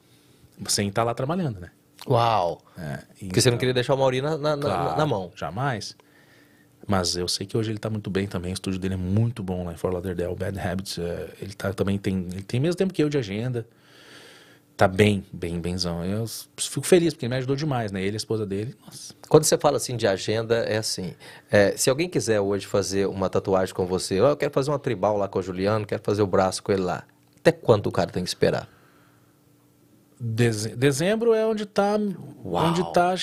Sem 0.68 0.88
estar 0.88 1.04
lá 1.04 1.14
trabalhando, 1.14 1.60
né? 1.60 1.70
Uau! 2.08 2.60
É, 2.78 3.00
Porque 3.26 3.40
você 3.40 3.50
não 3.50 3.58
queria 3.58 3.74
deixar 3.74 3.94
o 3.94 3.98
Mauri 3.98 4.20
na, 4.22 4.36
na, 4.36 4.56
na- 4.56 4.62
Claro, 4.62 4.98
na 4.98 5.06
mão. 5.06 5.30
Jamais. 5.36 5.96
Mas 6.86 7.16
eu 7.16 7.26
sei 7.28 7.46
que 7.46 7.56
hoje 7.56 7.70
ele 7.72 7.78
tá 7.78 7.90
muito 7.90 8.08
bem 8.10 8.26
também. 8.26 8.52
O 8.52 8.54
estúdio 8.54 8.78
dele 8.78 8.94
é 8.94 8.96
muito 8.96 9.42
bom 9.42 9.64
lá 9.64 9.72
em 9.72 9.76
Fort 9.76 9.92
Lauderdale. 9.92 10.34
Bad 10.34 10.58
Habits. 10.58 10.98
é, 10.98 11.28
ele 11.40 11.52
tá, 11.52 11.72
também 11.72 11.98
tem. 11.98 12.28
Ele 12.30 12.42
tem 12.42 12.60
mesmo 12.60 12.76
tempo 12.76 12.94
que 12.94 13.02
eu 13.02 13.08
de 13.08 13.18
agenda. 13.18 13.66
Tá 14.76 14.86
bem, 14.86 15.24
bem, 15.32 15.58
benzão. 15.58 16.04
Eu 16.04 16.26
fico 16.58 16.86
feliz, 16.86 17.14
porque 17.14 17.24
ele 17.24 17.30
me 17.30 17.38
ajudou 17.38 17.56
demais, 17.56 17.90
né? 17.90 18.02
Ele 18.02 18.14
a 18.14 18.18
esposa 18.18 18.44
dele. 18.44 18.76
Nossa. 18.84 19.14
Quando 19.26 19.44
você 19.44 19.56
fala 19.56 19.78
assim 19.78 19.96
de 19.96 20.06
agenda, 20.06 20.56
é 20.56 20.76
assim. 20.76 21.14
é, 21.50 21.74
se 21.76 21.88
alguém 21.88 22.10
quiser 22.10 22.40
hoje 22.40 22.66
fazer 22.66 23.06
uma 23.06 23.30
tatuagem 23.30 23.74
com 23.74 23.86
você, 23.86 24.20
ó, 24.20 24.28
eu 24.30 24.36
quero 24.36 24.52
fazer 24.52 24.70
uma 24.70 24.78
tribal 24.78 25.16
lá 25.16 25.28
com 25.28 25.38
o 25.38 25.42
Juliano, 25.42 25.86
quero 25.86 26.02
fazer 26.02 26.20
o 26.20 26.26
braço 26.26 26.62
com 26.62 26.72
ele 26.72 26.82
lá. 26.82 27.04
Até 27.38 27.52
quanto 27.52 27.88
o 27.88 27.92
cara 27.92 28.10
tem 28.10 28.22
que 28.22 28.28
esperar? 28.28 28.68
Deze- 30.20 30.76
Dezembro 30.76 31.32
é 31.32 31.46
onde 31.46 31.64
tá. 31.64 31.96
Uau. 32.44 32.66
Onde 32.66 32.92
tá 32.92 33.14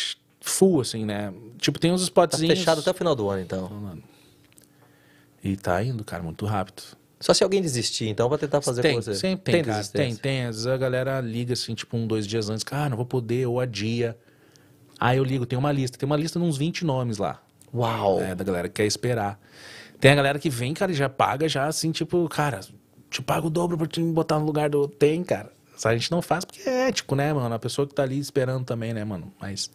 full, 0.41 0.81
assim, 0.81 1.05
né? 1.05 1.31
Tipo, 1.59 1.77
tem 1.79 1.91
uns 1.91 2.01
Tá 2.01 2.05
spotzinhos. 2.05 2.57
fechado 2.57 2.81
até 2.81 2.89
o 2.89 2.93
final 2.95 3.15
do 3.15 3.29
ano, 3.29 3.41
então. 3.41 3.99
E 5.43 5.55
tá 5.55 5.83
indo, 5.83 6.03
cara, 6.03 6.23
muito 6.23 6.45
rápido. 6.47 6.81
Só 7.23 7.33
se 7.33 7.41
alguém 7.41 7.61
desistir, 7.61 8.09
então, 8.09 8.27
pra 8.27 8.37
tentar 8.37 8.59
fazer 8.59 8.81
tem, 8.81 8.95
com 8.95 9.01
você. 9.01 9.15
sempre 9.15 9.53
tem, 9.53 9.63
cara. 9.63 9.81
Tem, 9.85 10.13
tem. 10.13 10.41
Às 10.41 10.57
vezes 10.57 10.67
a 10.67 10.75
galera 10.75 11.21
liga 11.21 11.53
assim, 11.53 11.73
tipo, 11.73 11.95
um, 11.95 12.05
dois 12.05 12.27
dias 12.27 12.49
antes, 12.49 12.65
cara, 12.65 12.89
não 12.89 12.97
vou 12.97 13.05
poder, 13.05 13.47
ou 13.47 13.61
adia. 13.61 14.17
Aí 14.99 15.19
eu 15.19 15.23
ligo, 15.23 15.45
tem 15.45 15.57
uma 15.57 15.71
lista, 15.71 15.97
tem 15.97 16.05
uma 16.05 16.17
lista 16.17 16.37
de 16.37 16.43
uns 16.43 16.57
20 16.57 16.83
nomes 16.83 17.19
lá. 17.19 17.41
Uau! 17.73 18.19
né, 18.19 18.35
da 18.35 18.43
galera 18.43 18.67
que 18.67 18.73
quer 18.73 18.85
esperar. 18.85 19.39
Tem 20.01 20.11
a 20.11 20.15
galera 20.15 20.37
que 20.37 20.49
vem, 20.49 20.73
cara, 20.73 20.91
e 20.91 20.95
já 20.95 21.07
paga, 21.07 21.47
já 21.47 21.65
assim, 21.65 21.93
tipo, 21.93 22.27
cara, 22.27 22.59
te 23.09 23.21
pago 23.21 23.47
o 23.47 23.49
dobro 23.49 23.77
pra 23.77 23.87
te 23.87 24.01
botar 24.01 24.37
no 24.37 24.45
lugar 24.45 24.69
do. 24.69 24.85
Tem, 24.89 25.23
cara. 25.23 25.49
A 25.81 25.93
gente 25.93 26.11
não 26.11 26.21
faz 26.21 26.43
porque 26.43 26.67
é 26.67 26.89
ético, 26.89 27.15
né, 27.15 27.31
mano? 27.31 27.55
A 27.55 27.59
pessoa 27.59 27.87
que 27.87 27.95
tá 27.95 28.03
ali 28.03 28.19
esperando 28.19 28.65
também, 28.65 28.93
né, 28.93 29.05
mano? 29.05 29.33
Mas 29.39 29.71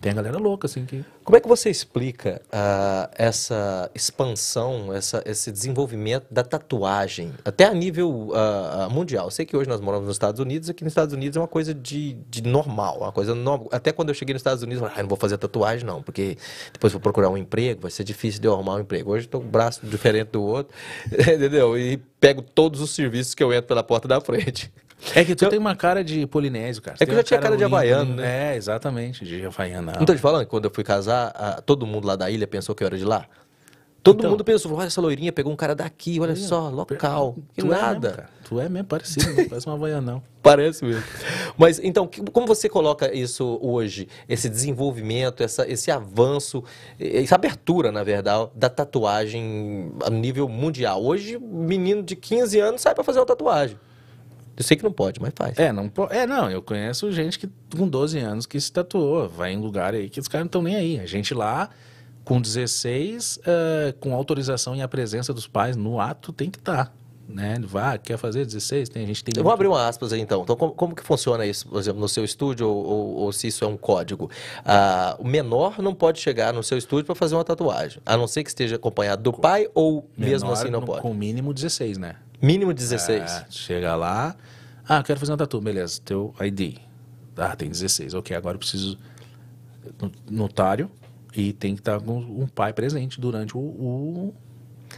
tem 0.00 0.12
a 0.12 0.14
galera 0.14 0.38
louca, 0.38 0.66
assim, 0.66 0.84
que. 0.84 1.04
Como 1.24 1.36
é 1.36 1.40
que 1.40 1.48
você 1.48 1.68
explica 1.68 2.40
ah, 2.52 3.10
essa 3.16 3.90
expansão, 3.92 4.92
essa, 4.92 5.22
esse 5.26 5.50
desenvolvimento 5.50 6.24
da 6.30 6.44
tatuagem, 6.44 7.34
até 7.44 7.64
a 7.64 7.74
nível 7.74 8.30
ah, 8.32 8.88
mundial? 8.90 9.26
Eu 9.26 9.30
sei 9.32 9.44
que 9.44 9.56
hoje 9.56 9.68
nós 9.68 9.80
moramos 9.80 10.06
nos 10.06 10.14
Estados 10.14 10.40
Unidos, 10.40 10.70
aqui 10.70 10.84
nos 10.84 10.92
Estados 10.92 11.12
Unidos 11.12 11.36
é 11.36 11.40
uma 11.40 11.48
coisa 11.48 11.74
de, 11.74 12.14
de 12.30 12.42
normal, 12.44 12.98
uma 12.98 13.12
coisa 13.12 13.34
normal. 13.34 13.68
Até 13.72 13.90
quando 13.90 14.10
eu 14.10 14.14
cheguei 14.14 14.32
nos 14.32 14.40
Estados 14.40 14.62
Unidos, 14.62 14.80
eu 14.80 14.88
falei, 14.88 15.00
ah, 15.00 15.02
não 15.02 15.08
vou 15.08 15.18
fazer 15.18 15.36
tatuagem 15.36 15.84
não, 15.84 16.00
porque 16.00 16.38
depois 16.72 16.92
vou 16.92 17.00
procurar 17.00 17.28
um 17.28 17.36
emprego, 17.36 17.82
vai 17.82 17.90
ser 17.90 18.04
difícil 18.04 18.40
de 18.40 18.46
eu 18.46 18.54
arrumar 18.54 18.76
um 18.76 18.80
emprego. 18.80 19.10
Hoje 19.10 19.26
estou 19.26 19.40
com 19.40 19.48
o 19.48 19.50
braço 19.50 19.80
diferente 19.86 20.28
do 20.28 20.42
outro, 20.42 20.72
entendeu? 21.10 21.76
E 21.76 21.96
pego 22.20 22.40
todos 22.40 22.80
os 22.80 22.94
serviços 22.94 23.34
que 23.34 23.42
eu 23.42 23.52
entro 23.52 23.66
pela 23.66 23.82
porta 23.82 24.06
da 24.06 24.20
frente. 24.20 24.72
É 25.14 25.24
que 25.24 25.34
tu 25.34 25.48
tem 25.48 25.58
uma 25.58 25.76
cara 25.76 26.02
de 26.02 26.26
polinésio, 26.26 26.82
cara. 26.82 26.96
É 27.00 27.04
que 27.04 27.10
eu 27.10 27.14
já 27.14 27.20
uma 27.20 27.24
tinha 27.24 27.40
cara 27.40 27.56
de 27.56 27.62
bonita, 27.64 27.76
havaiano, 27.76 28.10
bonita. 28.12 28.26
É, 28.28 28.56
exatamente, 28.56 29.24
de 29.24 29.46
havaiano. 29.46 29.92
Não 29.98 30.04
tô 30.04 30.14
te 30.14 30.20
falando 30.20 30.44
que 30.44 30.50
quando 30.50 30.64
eu 30.64 30.70
fui 30.74 30.82
casar, 30.84 31.32
ah, 31.34 31.62
todo 31.64 31.86
mundo 31.86 32.06
lá 32.06 32.16
da 32.16 32.30
ilha 32.30 32.46
pensou 32.46 32.74
que 32.74 32.82
eu 32.82 32.86
era 32.86 32.98
de 32.98 33.04
lá? 33.04 33.26
Todo 34.02 34.20
Então. 34.20 34.30
mundo 34.30 34.44
pensou, 34.44 34.72
olha 34.74 34.86
essa 34.86 35.00
loirinha, 35.00 35.32
pegou 35.32 35.52
um 35.52 35.56
cara 35.56 35.74
daqui, 35.74 36.18
olha 36.20 36.34
só, 36.36 36.68
local. 36.70 37.36
Que 37.52 37.60
tu 37.62 37.66
É 37.66 37.68
nada. 37.78 37.98
mesmo, 38.08 38.16
cara. 38.16 38.30
tu 38.44 38.60
é 38.60 38.68
mesmo 38.68 38.86
parecido, 38.88 39.34
não 39.34 39.48
parece 39.48 39.68
um 39.68 39.72
havaianão. 39.72 40.22
Parece 40.40 40.82
mesmo. 40.84 41.02
Mas 41.58 41.78
então, 41.82 42.08
como 42.32 42.46
você 42.46 42.68
coloca 42.70 43.12
isso 43.14 43.58
hoje, 43.60 44.08
esse 44.28 44.48
desenvolvimento, 44.48 45.42
essa, 45.42 45.68
esse 45.70 45.90
avanço, 45.90 46.64
essa 46.98 47.34
abertura, 47.34 47.92
na 47.92 48.02
verdade, 48.02 48.48
da 48.54 48.68
tatuagem 48.70 49.92
a 50.04 50.08
nível 50.08 50.48
mundial? 50.48 51.04
Hoje, 51.04 51.38
menino 51.38 52.02
de 52.02 52.16
15 52.16 52.58
anos 52.60 52.80
sai 52.80 52.94
pra 52.94 53.04
fazer 53.04 53.18
uma 53.18 53.26
tatuagem. 53.26 53.78
Eu 54.58 54.64
sei 54.64 54.76
que 54.76 54.82
não 54.82 54.92
pode, 54.92 55.20
mas 55.20 55.32
faz. 55.36 55.56
É, 55.58 55.70
não, 55.72 55.90
é, 56.10 56.26
não, 56.26 56.50
eu 56.50 56.60
conheço 56.60 57.10
gente 57.12 57.38
que 57.38 57.48
com 57.76 57.86
12 57.88 58.18
anos 58.18 58.44
que 58.44 58.60
se 58.60 58.72
tatuou, 58.72 59.28
vai 59.28 59.52
em 59.52 59.58
lugar 59.58 59.94
aí 59.94 60.10
que 60.10 60.18
os 60.18 60.26
caras 60.26 60.44
não 60.44 60.48
estão 60.48 60.62
nem 60.62 60.74
aí. 60.74 60.98
A 60.98 61.06
gente 61.06 61.32
lá, 61.32 61.70
com 62.24 62.40
16, 62.40 63.38
eh, 63.46 63.94
com 64.00 64.14
autorização 64.14 64.74
e 64.76 64.82
a 64.82 64.88
presença 64.88 65.32
dos 65.32 65.46
pais 65.46 65.76
no 65.76 66.00
ato, 66.00 66.32
tem 66.32 66.50
que 66.50 66.58
estar. 66.58 66.92
né? 67.28 67.56
Vai, 67.62 67.98
quer 67.98 68.16
fazer 68.16 68.44
16? 68.46 68.88
Tem, 68.88 69.04
a 69.04 69.06
gente 69.06 69.22
tem 69.22 69.34
Eu 69.36 69.44
vou 69.44 69.52
abrir 69.52 69.66
uma 69.68 69.86
aspas 69.86 70.12
aí 70.14 70.20
então. 70.20 70.42
Então, 70.42 70.56
como, 70.56 70.72
como 70.72 70.94
que 70.96 71.02
funciona 71.04 71.44
isso, 71.44 71.68
por 71.68 71.78
exemplo, 71.78 72.00
no 72.00 72.08
seu 72.08 72.24
estúdio 72.24 72.66
ou, 72.68 72.84
ou- 72.86 73.14
ou 73.16 73.32
se 73.32 73.48
isso 73.48 73.64
é 73.64 73.68
um 73.68 73.76
código? 73.76 74.30
Ah, 74.64 75.14
o 75.18 75.24
menor 75.28 75.78
não 75.80 75.94
pode 75.94 76.20
chegar 76.20 76.52
no 76.54 76.62
seu 76.62 76.78
estúdio 76.78 77.04
para 77.04 77.14
fazer 77.14 77.34
uma 77.34 77.44
tatuagem, 77.44 78.00
a 78.06 78.16
não 78.16 78.26
ser 78.26 78.42
que 78.44 78.48
esteja 78.48 78.76
acompanhado 78.76 79.22
do 79.22 79.32
pai 79.32 79.68
ou 79.74 80.08
mesmo 80.16 80.48
menor 80.48 80.52
assim 80.60 80.70
não 80.70 80.80
no- 80.80 80.86
pode. 80.86 81.02
Com 81.02 81.12
mínimo 81.12 81.52
16, 81.52 81.98
né? 81.98 82.16
Mínimo 82.40 82.72
16. 82.72 83.30
É, 83.32 83.46
chega 83.50 83.94
lá, 83.96 84.36
ah, 84.88 85.02
quero 85.02 85.18
fazer 85.18 85.32
uma 85.32 85.38
tatu, 85.38 85.60
beleza, 85.60 86.00
teu 86.04 86.34
ID. 86.40 86.76
Ah, 87.36 87.54
tem 87.56 87.68
16, 87.68 88.14
ok, 88.14 88.36
agora 88.36 88.54
eu 88.56 88.58
preciso 88.58 88.98
no- 90.00 90.12
notário 90.30 90.90
e 91.36 91.52
tem 91.52 91.74
que 91.74 91.80
estar 91.80 92.00
com 92.00 92.18
um 92.18 92.46
pai 92.46 92.72
presente 92.72 93.20
durante 93.20 93.56
o, 93.56 93.60
o- 93.60 94.34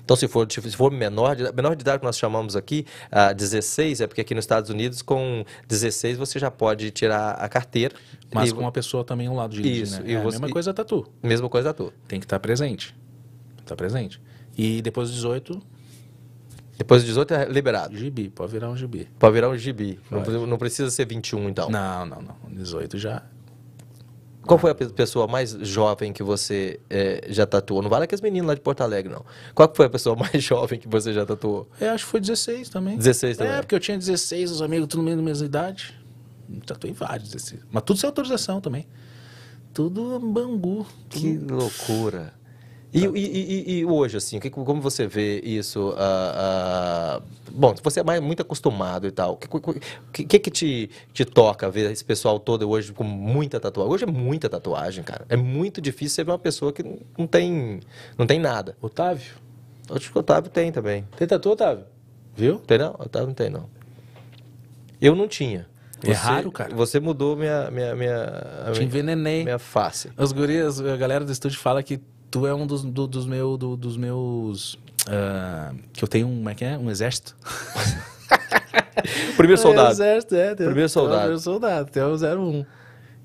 Então, 0.05 0.17
se 0.17 0.27
for, 0.29 0.47
se 0.51 0.61
for 0.73 0.91
menor, 0.93 1.35
de, 1.37 1.53
menor 1.53 1.75
de 1.77 1.83
idade 1.83 1.99
que 2.01 2.07
nós 2.07 2.17
chamamos 2.17 2.57
aqui, 2.57 2.87
ah, 3.11 3.33
16, 3.33 4.01
é 4.01 4.07
porque 4.07 4.21
aqui 4.21 4.35
nos 4.35 4.45
Estados 4.45 4.71
Unidos, 4.71 5.03
com 5.03 5.45
16, 5.69 6.17
você 6.17 6.39
já 6.39 6.51
pode 6.51 6.91
tirar 6.91 7.33
a 7.33 7.49
carteira. 7.49 7.95
mas 8.33 8.51
e, 8.51 8.55
com 8.55 8.61
uma 8.61 8.73
pessoa 8.73 9.05
também 9.05 9.27
ao 9.27 9.35
lado 9.35 9.53
dirigir, 9.55 9.83
Isso, 9.83 10.01
né? 10.03 10.11
e 10.11 10.15
é 10.15 10.19
a 10.19 10.23
você- 10.23 10.39
mesma 10.39 10.51
coisa 10.51 10.73
tatu. 10.73 11.07
Mesma 11.23 11.49
coisa 11.49 11.75
tua. 11.75 11.93
Tem 12.07 12.21
que 12.21 12.27
estar 12.27 12.39
presente. 12.39 12.95
Tá 13.67 13.75
presente. 13.77 14.21
E 14.57 14.81
depois 14.83 15.09
dos 15.09 15.17
18, 15.17 15.61
Depois 16.81 17.03
de 17.03 17.09
18 17.09 17.35
é 17.35 17.45
liberado. 17.45 17.95
gibi, 17.95 18.31
pode 18.31 18.51
virar 18.53 18.71
um 18.71 18.75
gibi. 18.77 19.07
Pode 19.19 19.35
virar 19.35 19.51
um 19.51 19.57
gibi. 19.59 20.01
Não, 20.11 20.47
não 20.47 20.57
precisa 20.57 20.91
ser 20.91 21.07
21, 21.07 21.51
então. 21.51 21.69
Não, 21.69 22.07
não, 22.07 22.23
não. 22.23 22.37
18 22.51 22.97
já. 22.97 23.23
Qual 24.47 24.59
foi 24.59 24.71
a 24.71 24.75
pe- 24.75 24.87
pessoa 24.89 25.27
mais 25.27 25.51
jovem 25.51 26.11
que 26.11 26.23
você 26.23 26.81
eh, 26.89 27.27
já 27.29 27.45
tatuou? 27.45 27.83
Não 27.83 27.91
vale 27.91 28.05
aqueles 28.05 28.23
meninos 28.23 28.49
lá 28.49 28.55
de 28.55 28.63
Porto 28.63 28.81
Alegre, 28.81 29.13
não. 29.13 29.23
Qual 29.55 29.71
foi 29.77 29.85
a 29.85 29.91
pessoa 29.91 30.17
mais 30.17 30.43
jovem 30.43 30.81
que 30.81 30.89
você 30.89 31.13
já 31.13 31.27
tatuou? 31.27 31.69
Eu 31.79 31.91
acho 31.91 32.07
que 32.07 32.11
foi 32.11 32.19
16 32.21 32.71
também. 32.71 32.97
16 32.97 33.37
também. 33.37 33.53
É, 33.53 33.61
porque 33.61 33.75
eu 33.75 33.79
tinha 33.81 33.99
16, 33.99 34.51
os 34.51 34.63
amigos 34.63 34.89
tudo 34.89 35.03
na 35.03 35.15
mesma 35.23 35.45
idade. 35.45 35.95
Tatuei 36.67 36.95
vários 36.95 37.29
16. 37.29 37.61
Mas 37.71 37.83
tudo 37.83 38.01
sem 38.01 38.09
autorização 38.09 38.59
também. 38.63 38.87
Tudo 39.75 40.19
bangu. 40.19 40.87
Que 41.11 41.37
loucura. 41.37 42.33
E, 42.93 43.05
e- 43.05 43.09
e- 43.15 43.79
e 43.79 43.85
hoje, 43.85 44.17
assim, 44.17 44.41
como 44.41 44.81
você 44.81 45.07
vê 45.07 45.39
isso? 45.41 45.95
ah, 45.97 47.21
ah, 47.21 47.23
bom, 47.53 47.73
você 47.83 48.01
é 48.01 48.21
muito 48.21 48.43
acostumado 48.43 49.07
e 49.07 49.13
tal. 49.13 49.35
O 49.35 49.37
que, 50.13 50.25
que, 50.25 50.39
que 50.41 50.51
te, 50.51 50.91
te 51.13 51.25
toca 51.25 51.71
ver 51.71 51.91
esse 51.93 52.05
pessoal 52.05 52.41
todo 52.41 52.69
hoje 52.69 52.93
com 52.93 53.05
muita 53.05 53.61
tatuagem? 53.61 53.93
Hoje 53.95 54.05
é 54.05 54.07
muita 54.09 54.49
tatuagem, 54.49 55.05
cara. 55.05 55.25
É 55.29 55.37
muito 55.37 55.81
difícil 55.81 56.17
você 56.17 56.25
ver 56.25 56.33
uma 56.33 56.39
pessoa 56.39 56.73
que 56.73 56.83
não 57.17 57.29
tem, 57.29 57.79
não 58.19 58.27
tem 58.27 58.41
nada. 58.41 58.77
Otávio. 58.83 59.35
Acho 59.89 60.11
que 60.11 60.19
o 60.19 60.21
Otávio 60.21 60.51
tem 60.51 60.73
também. 60.73 61.07
Tem 61.17 61.29
tatu, 61.29 61.51
Otávio? 61.51 61.85
Viu? 62.37 62.59
Tem 62.59 62.79
não? 62.79 62.95
Otávio 62.99 63.29
não 63.29 63.35
tem, 63.35 63.51
não. 63.51 63.69
Eu 65.01 65.15
não 65.15 65.29
tinha. 65.29 65.69
É 66.03 66.13
raro, 66.13 66.51
cara. 66.51 66.75
Você 66.75 66.99
mudou 66.99 67.37
minha, 67.37 67.71
minha, 67.71 67.95
minha, 67.95 68.27
Te 68.67 68.71
minha, 68.79 68.83
envenenei. 68.85 69.45
minha 69.45 69.59
face. 69.59 70.11
Os 70.17 70.33
gurias, 70.33 70.81
a 70.81 70.97
galera 70.97 71.25
do 71.25 71.31
estúdio 71.31 71.59
fala 71.61 71.83
que 71.83 72.01
tu 72.31 72.47
é 72.47 72.55
um 72.55 72.67
dos, 72.67 72.83
do- 72.83 73.07
dos, 73.07 73.27
meu, 73.27 73.57
do- 73.57 73.77
dos 73.77 73.97
meus. 73.97 74.79
ah, 75.09 75.73
que 75.93 76.03
eu 76.05 76.09
tenho 76.09 76.27
um. 76.29 76.37
Como 76.37 76.49
é 76.51 76.55
que 76.55 76.65
é? 76.65 76.77
Um 76.79 76.91
exército. 76.91 77.37
Primeiro 79.37 79.61
É, 79.61 79.63
soldado. 79.63 79.91
exército, 79.93 80.35
é. 80.35 80.55
Primeiro 80.55 80.89
soldado. 80.89 81.19
Primeiro 81.21 81.41
soldado, 81.41 81.91
tem 81.91 82.03
o 82.03 82.15
01. 82.17 82.65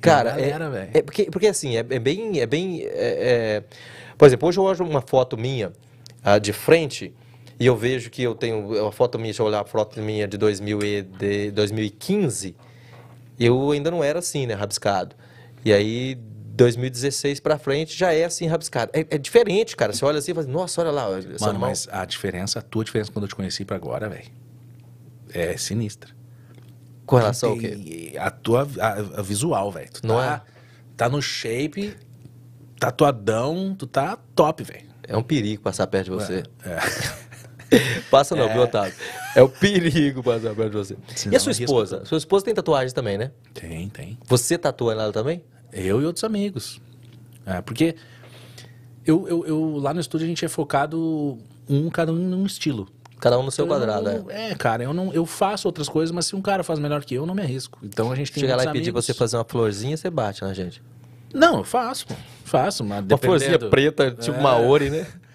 Cara, 0.02 0.32
é, 0.32 0.50
galera, 0.50 0.70
velho. 0.70 0.90
é 0.94 1.02
porque, 1.02 1.26
porque 1.26 1.48
assim, 1.48 1.76
é, 1.76 1.80
é 1.80 2.00
bem. 2.00 2.40
É 2.40 2.46
bem 2.46 2.82
é- 2.84 2.90
é- 2.94 3.64
Por 4.18 4.26
exemplo, 4.28 4.48
hoje 4.48 4.58
eu 4.60 4.64
olho 4.64 4.86
uma 4.86 5.02
foto 5.02 5.38
minha 5.38 5.74
ah, 6.24 6.38
de 6.38 6.54
frente 6.54 7.14
e 7.60 7.66
eu 7.66 7.76
vejo 7.76 8.10
que 8.10 8.22
eu 8.24 8.36
tenho 8.36 8.60
uma 8.82 8.92
foto 8.92 9.18
minha, 9.18 9.28
deixa 9.30 9.42
eu 9.42 9.48
olhar 9.48 9.62
a 9.62 9.66
foto 9.66 10.00
minha 10.02 10.28
de, 10.28 10.38
2000 10.38 10.80
e 10.84 11.02
de 11.02 11.52
2015, 11.52 12.56
eu 13.40 13.72
ainda 13.72 13.90
não 13.92 14.04
era 14.04 14.20
assim, 14.20 14.46
né, 14.46 14.54
rabiscado. 14.54 15.16
E 15.64 15.72
aí 15.74 16.18
2016 16.56 17.40
para 17.42 17.60
frente 17.60 17.98
já 17.98 18.14
é 18.14 18.24
assim 18.24 18.48
rabiscado. 18.48 18.92
É, 18.94 19.06
é, 19.10 19.18
diferente, 19.18 19.76
cara. 19.76 19.92
Você 19.94 20.06
olha 20.06 20.20
assim 20.20 20.32
e 20.32 20.36
fala, 20.36 20.48
nossa, 20.48 20.82
olha 20.82 20.92
lá. 20.92 21.10
Mano, 21.10 21.60
mão... 21.60 21.60
mas 21.60 21.88
a 21.92 22.06
diferença, 22.06 22.60
a 22.60 22.62
tua 22.62 22.84
diferença 22.84 23.12
quando 23.12 23.24
eu 23.24 23.30
te 23.30 23.36
conheci 23.36 23.66
para 23.66 23.76
agora, 23.76 24.08
velho, 24.10 24.32
é 25.34 25.58
sinistra. 25.58 26.10
Com 27.06 27.18
relação 27.18 27.52
ao 27.52 27.58
quê? 27.58 28.14
A 28.18 28.32
tua 28.32 28.68
a, 28.80 29.20
a 29.20 29.22
visual, 29.22 29.72
velho. 29.72 29.90
Não 30.04 30.16
tá, 30.16 30.44
é? 30.48 30.52
Tá 30.96 31.10
no 31.10 31.22
shape, 31.22 31.96
tatuadão, 32.80 33.76
tu 33.78 33.86
tá 33.86 34.18
top, 34.34 34.64
velho. 34.64 34.86
É 35.08 35.16
um 35.16 35.22
perigo 35.22 35.62
passar 35.62 35.86
perto 35.88 36.06
de 36.06 36.12
você. 36.12 36.44
É. 36.64 36.70
é. 36.72 37.26
Passa 38.10 38.36
não, 38.36 38.46
é. 38.46 38.54
viu, 38.54 38.62
Otávio? 38.62 38.94
É 39.36 39.42
o 39.42 39.50
perigo 39.50 40.24
passar 40.24 40.56
perto 40.56 40.72
de 40.72 40.78
você. 40.78 40.98
Senão, 41.16 41.34
e 41.34 41.36
a 41.36 41.40
sua 41.40 41.52
esposa? 41.52 42.06
Sua 42.06 42.18
esposa 42.18 42.46
tem 42.46 42.54
tatuagens 42.54 42.94
também, 42.94 43.18
né? 43.18 43.32
Tem, 43.54 43.90
tem. 43.90 44.18
Você 44.26 44.58
tatua 44.58 44.94
ela 44.94 45.12
também? 45.12 45.44
Eu 45.76 46.02
e 46.02 46.06
outros 46.06 46.24
amigos. 46.24 46.82
É, 47.46 47.62
porque 47.62 47.96
eu, 49.06 49.28
eu, 49.28 49.46
eu, 49.46 49.78
lá 49.78 49.94
no 49.94 50.00
estúdio 50.00 50.26
a 50.26 50.28
gente 50.28 50.44
é 50.44 50.48
focado 50.48 51.38
um 51.70 51.90
cada 51.90 52.12
um 52.12 52.16
num 52.16 52.46
estilo. 52.46 52.88
Cada 53.20 53.40
um 53.40 53.44
no 53.44 53.52
seu 53.52 53.66
quadrado, 53.66 54.30
é. 54.30 54.52
É, 54.52 54.56
cara, 54.56 54.84
eu 54.84 54.94
não 54.94 55.14
eu 55.14 55.26
faço 55.26 55.68
outras 55.68 55.88
coisas, 55.88 56.14
mas 56.14 56.26
se 56.26 56.36
um 56.36 56.42
cara 56.42 56.64
faz 56.64 56.80
melhor 56.80 57.04
que 57.04 57.16
eu, 57.16 57.24
eu 57.24 57.26
não 57.26 57.34
me 57.34 57.42
arrisco. 57.42 57.80
Então 57.82 58.12
a 58.12 58.16
gente 58.16 58.32
tem 58.32 58.42
Chega 58.42 58.56
lá 58.56 58.66
e 58.66 58.72
pedir 58.72 58.92
você 58.92 59.14
fazer 59.14 59.38
uma 59.38 59.46
florzinha, 59.46 59.96
você 59.96 60.10
bate 60.10 60.42
na 60.44 60.54
gente. 60.54 60.82
Não, 61.34 61.58
eu 61.58 61.64
faço, 61.64 62.08
faço, 62.44 62.84
mas 62.84 63.04
Uma 63.06 63.18
florzinha 63.18 63.60
preta, 63.60 64.12
tipo 64.12 64.38
é... 64.38 64.42
Maori, 64.42 64.90
né? 64.90 65.08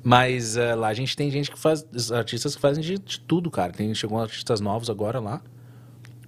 Mas 0.00 0.56
uh, 0.56 0.76
lá 0.76 0.88
a 0.88 0.94
gente 0.94 1.16
tem 1.16 1.28
gente 1.28 1.50
que 1.50 1.58
faz, 1.58 1.84
artistas 2.12 2.54
que 2.54 2.62
fazem 2.62 2.82
de, 2.82 2.98
de 2.98 3.20
tudo, 3.20 3.50
cara. 3.50 3.72
Tem, 3.72 3.92
chegou 3.94 4.18
artistas 4.18 4.60
novos 4.60 4.88
agora 4.88 5.18
lá. 5.18 5.42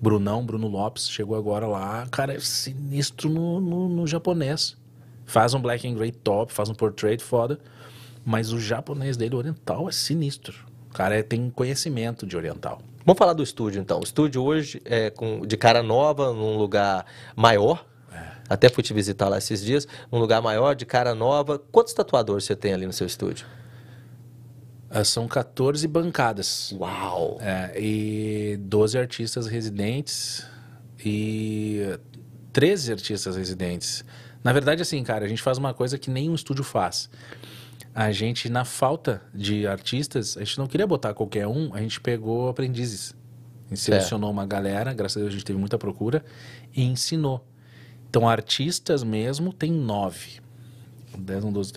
Brunão, 0.01 0.45
Bruno 0.45 0.67
Lopes, 0.67 1.11
chegou 1.11 1.37
agora 1.37 1.67
lá. 1.67 2.07
Cara, 2.11 2.35
é 2.35 2.41
sinistro 2.41 3.29
no, 3.29 3.61
no, 3.61 3.89
no 3.89 4.07
japonês. 4.07 4.77
Faz 5.27 5.53
um 5.53 5.61
black 5.61 5.87
and 5.87 5.95
gray 5.95 6.11
top, 6.11 6.53
faz 6.53 6.71
um 6.71 6.75
portrait 6.75 7.23
foda. 7.23 7.61
Mas 8.25 8.53
o 8.53 8.59
japonês 8.59 9.17
dele, 9.17 9.35
oriental, 9.35 9.89
é 9.89 9.93
sinistro. 9.93 10.55
O 10.91 10.95
cara 10.95 11.17
é, 11.17 11.23
tem 11.23 11.51
conhecimento 11.51 12.27
de 12.27 12.37
oriental. 12.37 12.81
Vamos 13.05 13.19
falar 13.19 13.33
do 13.33 13.43
estúdio, 13.43 13.81
então. 13.81 14.01
O 14.01 14.03
estúdio 14.03 14.43
hoje 14.43 14.81
é 14.85 15.11
com, 15.11 15.43
de 15.47 15.57
cara 15.57 15.83
nova, 15.83 16.33
num 16.33 16.57
lugar 16.57 17.05
maior. 17.37 17.87
É. 18.13 18.19
Até 18.49 18.69
fui 18.69 18.83
te 18.83 18.93
visitar 18.95 19.29
lá 19.29 19.39
esses 19.39 19.63
dias. 19.63 19.87
Num 20.11 20.19
lugar 20.19 20.41
maior, 20.41 20.75
de 20.75 20.87
cara 20.87 21.15
nova. 21.15 21.59
Quantos 21.59 21.93
tatuadores 21.93 22.45
você 22.45 22.57
tem 22.57 22.73
ali 22.73 22.87
no 22.87 22.93
seu 22.93 23.07
estúdio? 23.07 23.47
Uh, 24.91 25.05
são 25.05 25.29
14 25.29 25.87
bancadas. 25.87 26.73
Uau! 26.73 27.39
É, 27.41 27.81
e 27.81 28.57
12 28.57 28.99
artistas 28.99 29.47
residentes 29.47 30.45
e 31.05 31.99
13 32.53 32.93
artistas 32.93 33.37
residentes. 33.37 34.05
Na 34.43 34.53
verdade, 34.53 34.83
assim, 34.83 35.03
cara, 35.05 35.25
a 35.25 35.29
gente 35.29 35.43
faz 35.43 35.59
uma 35.59 35.73
coisa 35.73 35.99
que 35.99 36.11
nenhum 36.11 36.35
estúdio 36.35 36.65
faz. 36.65 37.09
A 37.95 38.11
gente, 38.13 38.49
na 38.49 38.65
falta 38.65 39.23
de 39.35 39.67
artistas, 39.67 40.37
a 40.37 40.41
gente 40.41 40.59
não 40.59 40.67
queria 40.67 40.87
botar 40.87 41.13
qualquer 41.13 41.47
um, 41.47 41.75
a 41.75 41.81
gente 41.81 42.01
pegou 42.01 42.49
aprendizes. 42.49 43.15
A 43.67 43.75
gente 43.75 43.81
selecionou 43.81 44.31
uma 44.31 44.47
galera, 44.47 44.93
graças 44.93 45.17
a 45.17 45.21
Deus 45.21 45.31
a 45.31 45.37
gente 45.37 45.45
teve 45.45 45.59
muita 45.59 45.79
procura, 45.79 46.25
e 46.75 46.83
ensinou. 46.83 47.47
Então, 48.09 48.29
artistas 48.29 49.05
mesmo 49.05 49.53
tem 49.53 49.71
nove. 49.71 50.41
10, 51.17 51.45
11, 51.45 51.53
12, 51.53 51.73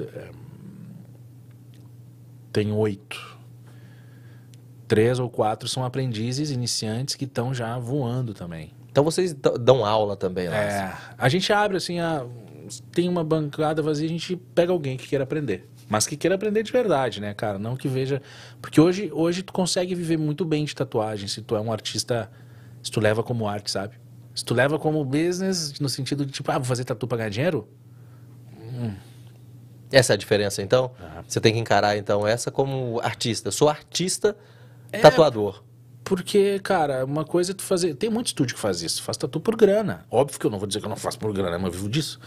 tem 2.53 2.71
oito. 2.71 3.37
Três 4.87 5.17
ou 5.19 5.29
quatro 5.29 5.67
são 5.67 5.83
aprendizes 5.83 6.51
iniciantes 6.51 7.15
que 7.15 7.25
estão 7.25 7.53
já 7.53 7.77
voando 7.79 8.33
também. 8.33 8.71
Então 8.91 9.03
vocês 9.03 9.33
dão 9.33 9.83
aula 9.83 10.15
também 10.15 10.47
lá? 10.47 10.55
É. 10.55 10.97
A 11.17 11.27
gente 11.27 11.51
abre 11.51 11.77
assim, 11.77 11.99
a, 11.99 12.23
tem 12.91 13.09
uma 13.09 13.23
bancada 13.23 13.81
vazia, 13.81 14.05
a 14.05 14.09
gente 14.09 14.35
pega 14.35 14.71
alguém 14.71 14.95
que 14.95 15.07
queira 15.07 15.23
aprender. 15.23 15.67
Mas 15.89 16.05
que 16.05 16.15
queira 16.15 16.35
aprender 16.35 16.63
de 16.63 16.71
verdade, 16.71 17.19
né, 17.19 17.33
cara? 17.33 17.57
Não 17.57 17.75
que 17.75 17.87
veja. 17.87 18.21
Porque 18.61 18.79
hoje, 18.79 19.11
hoje 19.11 19.41
tu 19.41 19.51
consegue 19.51 19.95
viver 19.95 20.17
muito 20.17 20.45
bem 20.45 20.63
de 20.63 20.75
tatuagem 20.75 21.27
se 21.27 21.41
tu 21.41 21.55
é 21.55 21.59
um 21.61 21.71
artista. 21.71 22.31
Se 22.81 22.91
tu 22.91 22.99
leva 22.99 23.23
como 23.23 23.47
arte, 23.47 23.71
sabe? 23.71 23.95
Se 24.35 24.43
tu 24.45 24.53
leva 24.53 24.77
como 24.77 25.03
business, 25.03 25.79
no 25.79 25.89
sentido 25.89 26.25
de 26.25 26.31
tipo, 26.31 26.51
ah, 26.51 26.57
vou 26.57 26.65
fazer 26.65 26.83
tatu 26.83 27.07
pra 27.07 27.17
ganhar 27.17 27.29
dinheiro. 27.29 27.67
Essa 29.93 30.13
é 30.13 30.15
a 30.15 30.17
diferença, 30.17 30.59
então? 30.63 30.89
Você 31.27 31.39
tem 31.39 31.53
que 31.53 31.59
encarar, 31.59 31.95
então, 31.95 32.25
essa 32.27 32.49
como 32.49 32.99
artista. 33.01 33.49
Eu 33.49 33.51
sou 33.51 33.69
artista 33.69 34.35
é, 34.91 34.97
tatuador. 34.97 35.63
Porque, 36.03 36.59
cara, 36.63 37.05
uma 37.05 37.23
coisa 37.23 37.51
é 37.51 37.53
tu 37.53 37.61
fazer... 37.61 37.93
Tem 37.93 38.09
muito 38.09 38.27
estúdio 38.27 38.55
que 38.55 38.59
faz 38.59 38.81
isso. 38.81 39.03
Faz 39.03 39.17
tatu 39.17 39.39
por 39.39 39.55
grana. 39.55 40.03
Óbvio 40.09 40.39
que 40.39 40.45
eu 40.47 40.49
não 40.49 40.57
vou 40.57 40.67
dizer 40.67 40.79
que 40.79 40.85
eu 40.87 40.89
não 40.89 40.97
faço 40.97 41.19
por 41.19 41.31
grana, 41.31 41.59
mas 41.59 41.65
eu 41.65 41.71
vivo 41.73 41.89
disso. 41.89 42.19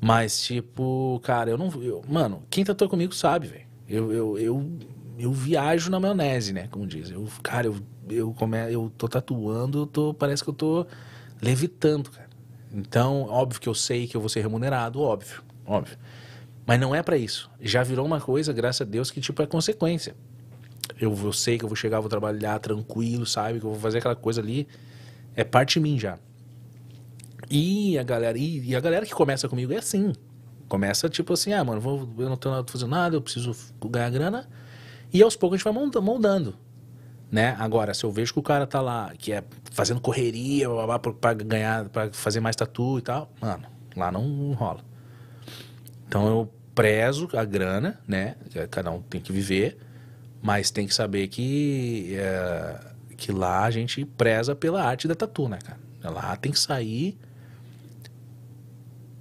Mas, 0.00 0.42
tipo, 0.42 1.20
cara, 1.22 1.50
eu 1.50 1.56
não... 1.56 1.70
Eu, 1.80 2.02
mano, 2.08 2.42
quem 2.50 2.64
tatua 2.64 2.88
comigo 2.88 3.14
sabe, 3.14 3.46
velho. 3.46 3.66
Eu, 3.88 4.12
eu, 4.12 4.38
eu, 4.38 4.70
eu 5.16 5.32
viajo 5.32 5.90
na 5.92 6.00
maionese, 6.00 6.52
né? 6.52 6.66
Como 6.68 6.84
diz. 6.84 7.10
Eu, 7.10 7.28
cara, 7.44 7.68
eu, 7.68 7.76
eu, 8.10 8.34
come, 8.34 8.58
eu 8.72 8.92
tô 8.98 9.06
tatuando, 9.06 9.82
eu 9.82 9.86
tô, 9.86 10.12
parece 10.12 10.42
que 10.42 10.50
eu 10.50 10.54
tô 10.54 10.84
levitando, 11.40 12.10
cara. 12.10 12.28
Então, 12.72 13.22
óbvio 13.30 13.60
que 13.60 13.68
eu 13.68 13.74
sei 13.74 14.08
que 14.08 14.16
eu 14.16 14.20
vou 14.20 14.28
ser 14.28 14.40
remunerado, 14.40 15.00
óbvio, 15.00 15.44
óbvio. 15.64 15.96
Mas 16.66 16.80
não 16.80 16.94
é 16.94 17.02
para 17.02 17.16
isso. 17.16 17.50
Já 17.60 17.82
virou 17.82 18.06
uma 18.06 18.20
coisa, 18.20 18.52
graças 18.52 18.80
a 18.80 18.84
Deus, 18.84 19.10
que 19.10 19.20
tipo 19.20 19.42
é 19.42 19.46
consequência. 19.46 20.14
Eu, 21.00 21.16
eu 21.22 21.32
sei 21.32 21.58
que 21.58 21.64
eu 21.64 21.68
vou 21.68 21.76
chegar, 21.76 22.00
vou 22.00 22.08
trabalhar 22.08 22.58
tranquilo, 22.58 23.26
sabe? 23.26 23.60
Que 23.60 23.66
eu 23.66 23.70
vou 23.70 23.80
fazer 23.80 23.98
aquela 23.98 24.16
coisa 24.16 24.40
ali. 24.40 24.66
É 25.34 25.44
parte 25.44 25.74
de 25.74 25.80
mim 25.80 25.98
já. 25.98 26.18
E 27.50 27.98
a 27.98 28.02
galera, 28.02 28.38
e, 28.38 28.70
e 28.70 28.76
a 28.76 28.80
galera 28.80 29.04
que 29.04 29.12
começa 29.12 29.48
comigo 29.48 29.72
é 29.72 29.78
assim. 29.78 30.12
Começa 30.68 31.08
tipo 31.08 31.32
assim, 31.32 31.52
ah, 31.52 31.62
mano, 31.62 31.80
vou, 31.80 32.08
eu 32.18 32.28
não 32.28 32.36
tô 32.36 32.50
fazendo 32.66 32.90
nada, 32.90 33.16
eu 33.16 33.20
preciso 33.20 33.54
ganhar 33.86 34.10
grana. 34.10 34.48
E 35.12 35.22
aos 35.22 35.36
poucos 35.36 35.56
a 35.56 35.70
gente 35.70 35.92
vai 35.92 36.02
moldando. 36.02 36.54
Né? 37.30 37.56
Agora, 37.58 37.92
se 37.92 38.04
eu 38.04 38.10
vejo 38.10 38.32
que 38.32 38.38
o 38.38 38.42
cara 38.42 38.66
tá 38.66 38.80
lá, 38.80 39.12
que 39.18 39.32
é 39.32 39.42
fazendo 39.72 40.00
correria 40.00 40.68
para 41.20 41.34
ganhar, 41.34 41.88
para 41.88 42.12
fazer 42.12 42.40
mais 42.40 42.54
tatu 42.54 42.98
e 42.98 43.02
tal, 43.02 43.30
mano, 43.40 43.66
lá 43.96 44.10
não 44.10 44.52
rola. 44.52 44.80
Então 46.06 46.26
eu 46.26 46.52
prezo 46.74 47.28
a 47.32 47.44
grana, 47.44 48.00
né? 48.06 48.36
Cada 48.70 48.90
um 48.90 49.00
tem 49.02 49.20
que 49.20 49.32
viver, 49.32 49.78
mas 50.42 50.70
tem 50.70 50.86
que 50.86 50.94
saber 50.94 51.28
que, 51.28 52.14
é, 52.16 52.80
que 53.16 53.32
lá 53.32 53.64
a 53.64 53.70
gente 53.70 54.04
preza 54.04 54.54
pela 54.54 54.82
arte 54.82 55.06
da 55.06 55.14
tatu, 55.14 55.48
né, 55.48 55.58
cara? 55.62 55.78
Lá 56.10 56.36
tem 56.36 56.52
que 56.52 56.58
sair 56.58 57.16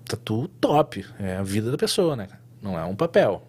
tatu 0.05 0.47
top. 0.60 1.05
É 1.19 1.38
a 1.38 1.43
vida 1.43 1.72
da 1.72 1.77
pessoa, 1.77 2.15
né? 2.15 2.27
Não 2.61 2.77
é 2.77 2.84
um 2.84 2.95
papel. 2.95 3.47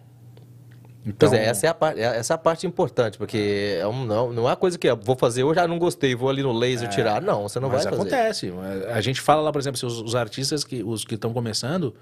Então, 1.05 1.29
pois 1.29 1.39
é, 1.39 1.45
essa 1.45 1.67
é, 1.67 1.69
a 1.69 1.73
parte, 1.73 1.99
essa 2.01 2.33
é 2.33 2.35
a 2.35 2.37
parte 2.37 2.65
importante, 2.65 3.15
porque 3.15 3.77
é 3.79 3.85
um, 3.85 4.05
não, 4.05 4.33
não 4.33 4.43
é 4.43 4.49
uma 4.49 4.55
coisa 4.55 4.75
que 4.75 4.87
eu 4.87 4.97
vou 4.97 5.15
fazer 5.15 5.43
hoje, 5.43 5.59
ah, 5.59 5.67
não 5.67 5.77
gostei, 5.77 6.15
vou 6.15 6.29
ali 6.29 6.41
no 6.41 6.51
laser 6.51 6.87
é, 6.87 6.91
tirar. 6.91 7.21
Não, 7.21 7.43
você 7.43 7.59
não 7.59 7.69
vai 7.69 7.79
fazer. 7.79 7.95
acontece. 7.95 8.51
A 8.91 8.99
gente 9.01 9.21
fala 9.21 9.41
lá, 9.43 9.51
por 9.51 9.59
exemplo, 9.59 9.77
se 9.77 9.85
os, 9.85 10.01
os 10.01 10.15
artistas, 10.15 10.63
que, 10.63 10.81
os 10.83 11.05
que 11.05 11.13
estão 11.13 11.31
começando, 11.31 11.93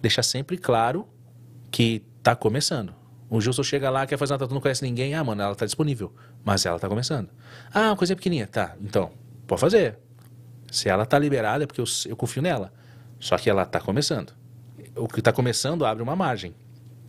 deixar 0.00 0.22
sempre 0.22 0.56
claro 0.56 1.06
que 1.70 2.04
tá 2.22 2.34
começando. 2.34 2.94
O 3.30 3.40
Gilson 3.40 3.62
chega 3.62 3.90
lá, 3.90 4.06
quer 4.06 4.16
fazer 4.16 4.32
uma 4.32 4.38
tatu, 4.38 4.54
não 4.54 4.60
conhece 4.60 4.82
ninguém. 4.82 5.14
Ah, 5.14 5.22
mano, 5.22 5.42
ela 5.42 5.54
tá 5.54 5.66
disponível. 5.66 6.14
Mas 6.44 6.64
ela 6.64 6.78
tá 6.78 6.88
começando. 6.88 7.28
Ah, 7.72 7.88
uma 7.88 7.96
coisa 7.96 8.16
pequenininha. 8.16 8.46
Tá, 8.46 8.74
então, 8.80 9.10
pode 9.46 9.60
fazer. 9.60 9.98
Se 10.70 10.88
ela 10.88 11.04
tá 11.04 11.18
liberada, 11.18 11.64
é 11.64 11.66
porque 11.66 11.80
eu, 11.80 11.86
eu 12.06 12.16
confio 12.16 12.42
nela. 12.42 12.72
Só 13.20 13.36
que 13.36 13.50
ela 13.50 13.66
tá 13.66 13.80
começando. 13.80 14.32
O 14.96 15.06
que 15.06 15.20
tá 15.20 15.32
começando 15.32 15.84
abre 15.84 16.02
uma 16.02 16.16
margem. 16.16 16.54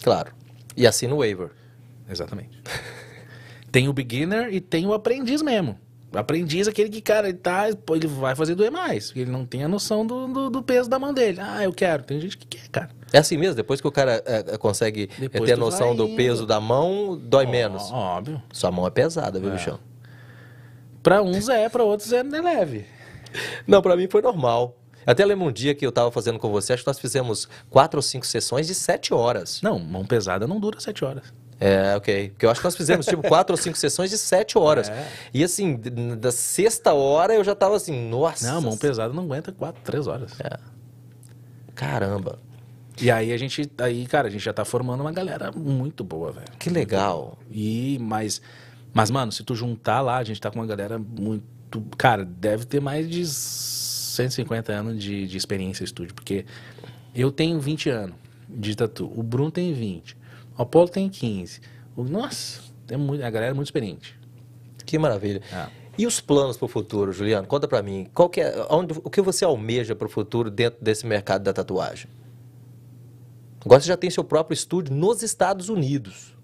Claro. 0.04 0.34
E 0.76 0.86
assim 0.86 1.08
no 1.08 1.18
waiver. 1.18 1.52
Exatamente. 2.10 2.62
tem 3.72 3.88
o 3.88 3.94
beginner 3.94 4.54
e 4.54 4.60
tem 4.60 4.86
o 4.86 4.94
aprendiz 4.94 5.42
mesmo. 5.42 5.80
Aprendiz 6.14 6.68
é 6.68 6.72
aquele 6.72 6.90
que, 6.90 7.02
cara, 7.02 7.30
ele, 7.30 7.38
tá, 7.38 7.70
ele 7.70 8.08
vai 8.08 8.36
fazer 8.36 8.56
doer 8.56 8.72
mais. 8.72 9.08
Porque 9.08 9.20
ele 9.20 9.32
não 9.32 9.46
tem 9.46 9.64
a 9.64 9.68
noção 9.68 10.06
do, 10.06 10.28
do, 10.28 10.50
do, 10.50 10.64
peso 10.64 10.90
da 10.90 10.98
mão 10.98 11.14
dele. 11.14 11.40
Ah, 11.40 11.64
eu 11.64 11.72
quero. 11.72 12.04
Tem 12.04 12.20
gente 12.20 12.38
que 12.38 12.48
quer, 12.48 12.68
cara. 12.70 12.90
É 13.14 13.20
assim 13.20 13.38
mesmo? 13.38 13.56
Depois 13.56 13.80
que 13.80 13.88
o 13.88 13.92
cara 13.92 14.24
é, 14.26 14.54
é 14.54 14.58
consegue 14.58 15.10
Depois 15.20 15.44
ter 15.46 15.54
a 15.54 15.58
noção 15.58 15.96
do 15.96 16.10
peso 16.16 16.46
da 16.46 16.60
mão, 16.60 17.20
dói 17.22 17.46
oh, 17.46 17.50
menos. 17.50 17.92
Óbvio. 17.92 18.42
Sua 18.52 18.72
mão 18.72 18.88
é 18.88 18.90
pesada, 18.90 19.40
viu, 19.40 19.50
é. 19.50 19.54
bichão? 19.54 19.80
Pra 21.04 21.22
uns 21.22 21.48
é, 21.48 21.70
pra 21.70 21.84
outros 21.84 22.12
é 22.12 22.24
leve. 22.24 22.86
Não, 23.68 23.82
pra 23.82 23.96
mim 23.96 24.08
foi 24.10 24.22
normal. 24.22 24.76
Até 25.06 25.26
lembro 25.26 25.48
um 25.48 25.52
dia 25.52 25.74
que 25.74 25.86
eu 25.86 25.92
tava 25.92 26.12
fazendo 26.12 26.38
com 26.38 26.52
você, 26.52 26.74
acho 26.74 26.84
que 26.84 26.88
nós 26.88 27.00
fizemos 27.00 27.48
quatro 27.70 27.98
ou 27.98 28.02
cinco 28.02 28.28
sessões 28.28 28.68
de 28.68 28.76
sete 28.76 29.14
horas. 29.14 29.62
Não, 29.62 29.80
mão 29.80 30.06
pesada 30.06 30.46
não 30.46 30.60
dura 30.60 30.80
sete 30.80 31.04
horas. 31.04 31.34
É, 31.60 31.96
ok. 31.96 32.30
Porque 32.30 32.46
eu 32.46 32.50
acho 32.50 32.62
que 32.62 32.66
nós 32.66 32.76
fizemos 32.76 33.06
tipo 33.06 33.22
quatro 33.28 33.54
ou 33.54 33.58
cinco 33.58 33.78
sessões 33.80 34.10
de 34.10 34.18
sete 34.18 34.58
horas. 34.58 34.90
É. 34.90 35.08
E 35.34 35.44
assim, 35.44 35.80
da 36.18 36.32
sexta 36.32 36.94
hora 36.94 37.34
eu 37.34 37.44
já 37.44 37.54
tava 37.54 37.76
assim, 37.76 38.10
nossa. 38.10 38.50
Não, 38.52 38.62
mão 38.62 38.78
pesada 38.78 39.14
não 39.14 39.24
aguenta 39.24 39.52
quatro, 39.52 39.82
três 39.84 40.08
horas. 40.08 40.40
É. 40.40 40.58
Caramba. 41.76 42.40
E 43.02 43.10
aí 43.10 43.32
a 43.32 43.38
gente, 43.38 43.70
aí, 43.78 44.06
cara, 44.06 44.28
a 44.28 44.32
gente 44.32 44.44
já 44.44 44.52
tá 44.52 44.66
formando 44.66 45.02
uma 45.02 45.12
galera 45.12 45.52
muito 45.52 46.04
boa, 46.04 46.32
velho. 46.32 46.48
Que 46.58 46.70
legal. 46.70 47.38
E, 47.50 47.98
mas, 48.02 48.42
mas, 48.94 49.10
mano, 49.10 49.32
se 49.32 49.44
tu 49.44 49.56
juntar 49.56 50.02
lá, 50.02 50.18
a 50.18 50.24
gente 50.24 50.40
tá 50.40 50.52
com 50.52 50.60
uma 50.60 50.66
galera 50.66 51.00
muito. 51.00 51.46
Cara, 51.98 52.26
deve 52.26 52.66
ter 52.66 52.82
mais 52.82 53.10
de 53.10 53.26
150 53.26 54.74
anos 54.74 55.02
de, 55.02 55.28
de 55.28 55.38
experiência 55.38 55.84
em 55.84 55.86
estúdio, 55.86 56.14
porque 56.14 56.46
eu 57.16 57.32
tenho 57.32 57.60
20 57.60 57.90
anos 57.90 58.16
de 58.50 58.76
tatu, 58.76 59.12
o 59.16 59.22
Bruno 59.22 59.52
tem 59.52 59.72
20, 59.72 60.18
o 60.60 60.64
Apolo 60.64 60.90
tem 60.90 61.08
15. 61.08 61.62
O, 61.96 62.04
nossa, 62.04 62.60
tem 62.86 62.98
muito, 62.98 63.24
a 63.24 63.30
galera 63.30 63.52
é 63.52 63.54
muito 63.54 63.68
experiente. 63.68 64.20
Que 64.86 65.00
maravilha. 65.00 65.42
É. 65.54 65.68
E 65.98 66.06
os 66.06 66.20
planos 66.20 66.58
para 66.58 66.66
o 66.66 66.68
futuro, 66.68 67.14
Juliano? 67.14 67.48
Conta 67.48 67.66
para 67.66 67.82
mim. 67.82 68.10
Qual 68.14 68.30
que 68.30 68.42
é, 68.42 68.66
onde, 68.70 68.94
o 69.04 69.10
que 69.10 69.22
você 69.22 69.46
almeja 69.46 69.96
para 69.96 70.06
o 70.06 70.10
futuro 70.10 70.52
dentro 70.52 70.84
desse 70.84 71.06
mercado 71.06 71.44
da 71.44 71.54
tatuagem? 71.54 72.10
Agora 73.64 73.80
você 73.80 73.88
já 73.88 73.96
tem 73.96 74.10
seu 74.10 74.24
próprio 74.24 74.54
estúdio 74.54 74.94
nos 74.94 75.24
Estados 75.24 75.70
Unidos. 75.70 76.36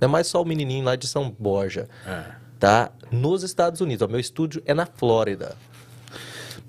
Não 0.00 0.08
é 0.08 0.10
mais 0.10 0.26
só 0.26 0.40
o 0.40 0.46
menininho 0.46 0.84
lá 0.84 0.96
de 0.96 1.06
São 1.06 1.34
Borja. 1.38 1.88
É. 2.06 2.32
Tá? 2.58 2.90
Nos 3.10 3.42
Estados 3.42 3.82
Unidos. 3.82 4.06
O 4.06 4.10
meu 4.10 4.20
estúdio 4.20 4.62
é 4.64 4.72
na 4.72 4.86
Flórida. 4.86 5.56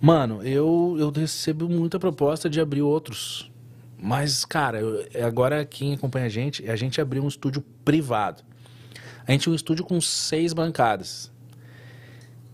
Mano, 0.01 0.43
eu, 0.43 0.97
eu 0.99 1.10
recebo 1.11 1.69
muita 1.69 1.97
proposta 1.97 2.49
de 2.49 2.60
abrir 2.60 2.81
outros. 2.81 3.49
Mas, 4.06 4.44
cara, 4.44 4.82
eu- 4.82 5.08
agora 5.26 5.64
quem 5.64 5.94
acompanha 5.94 6.26
a 6.26 6.30
gente, 6.30 6.70
a 6.70 6.76
gente 6.76 7.00
abriu 7.00 7.24
um 7.24 7.28
estúdio 7.30 7.62
privado. 7.86 8.44
A 9.26 9.32
gente 9.32 9.44
tinha 9.44 9.54
um 9.54 9.56
estúdio 9.56 9.86
com 9.86 10.02
seis 10.02 10.52
bancadas. 10.52 11.32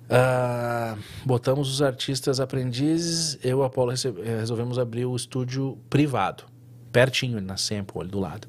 Ah, 0.07 0.95
botamos 1.25 1.71
os 1.71 1.81
artistas 1.81 2.39
aprendizes, 2.39 3.37
eu 3.43 3.63
e 3.63 3.89
rece- 3.89 4.13
eh, 4.23 4.37
resolvemos 4.39 4.77
abrir 4.77 5.05
o 5.05 5.15
estúdio 5.15 5.77
privado, 5.89 6.43
pertinho, 6.91 7.41
na 7.41 7.57
Sample, 7.57 7.99
ali 8.01 8.09
do 8.09 8.19
lado. 8.19 8.47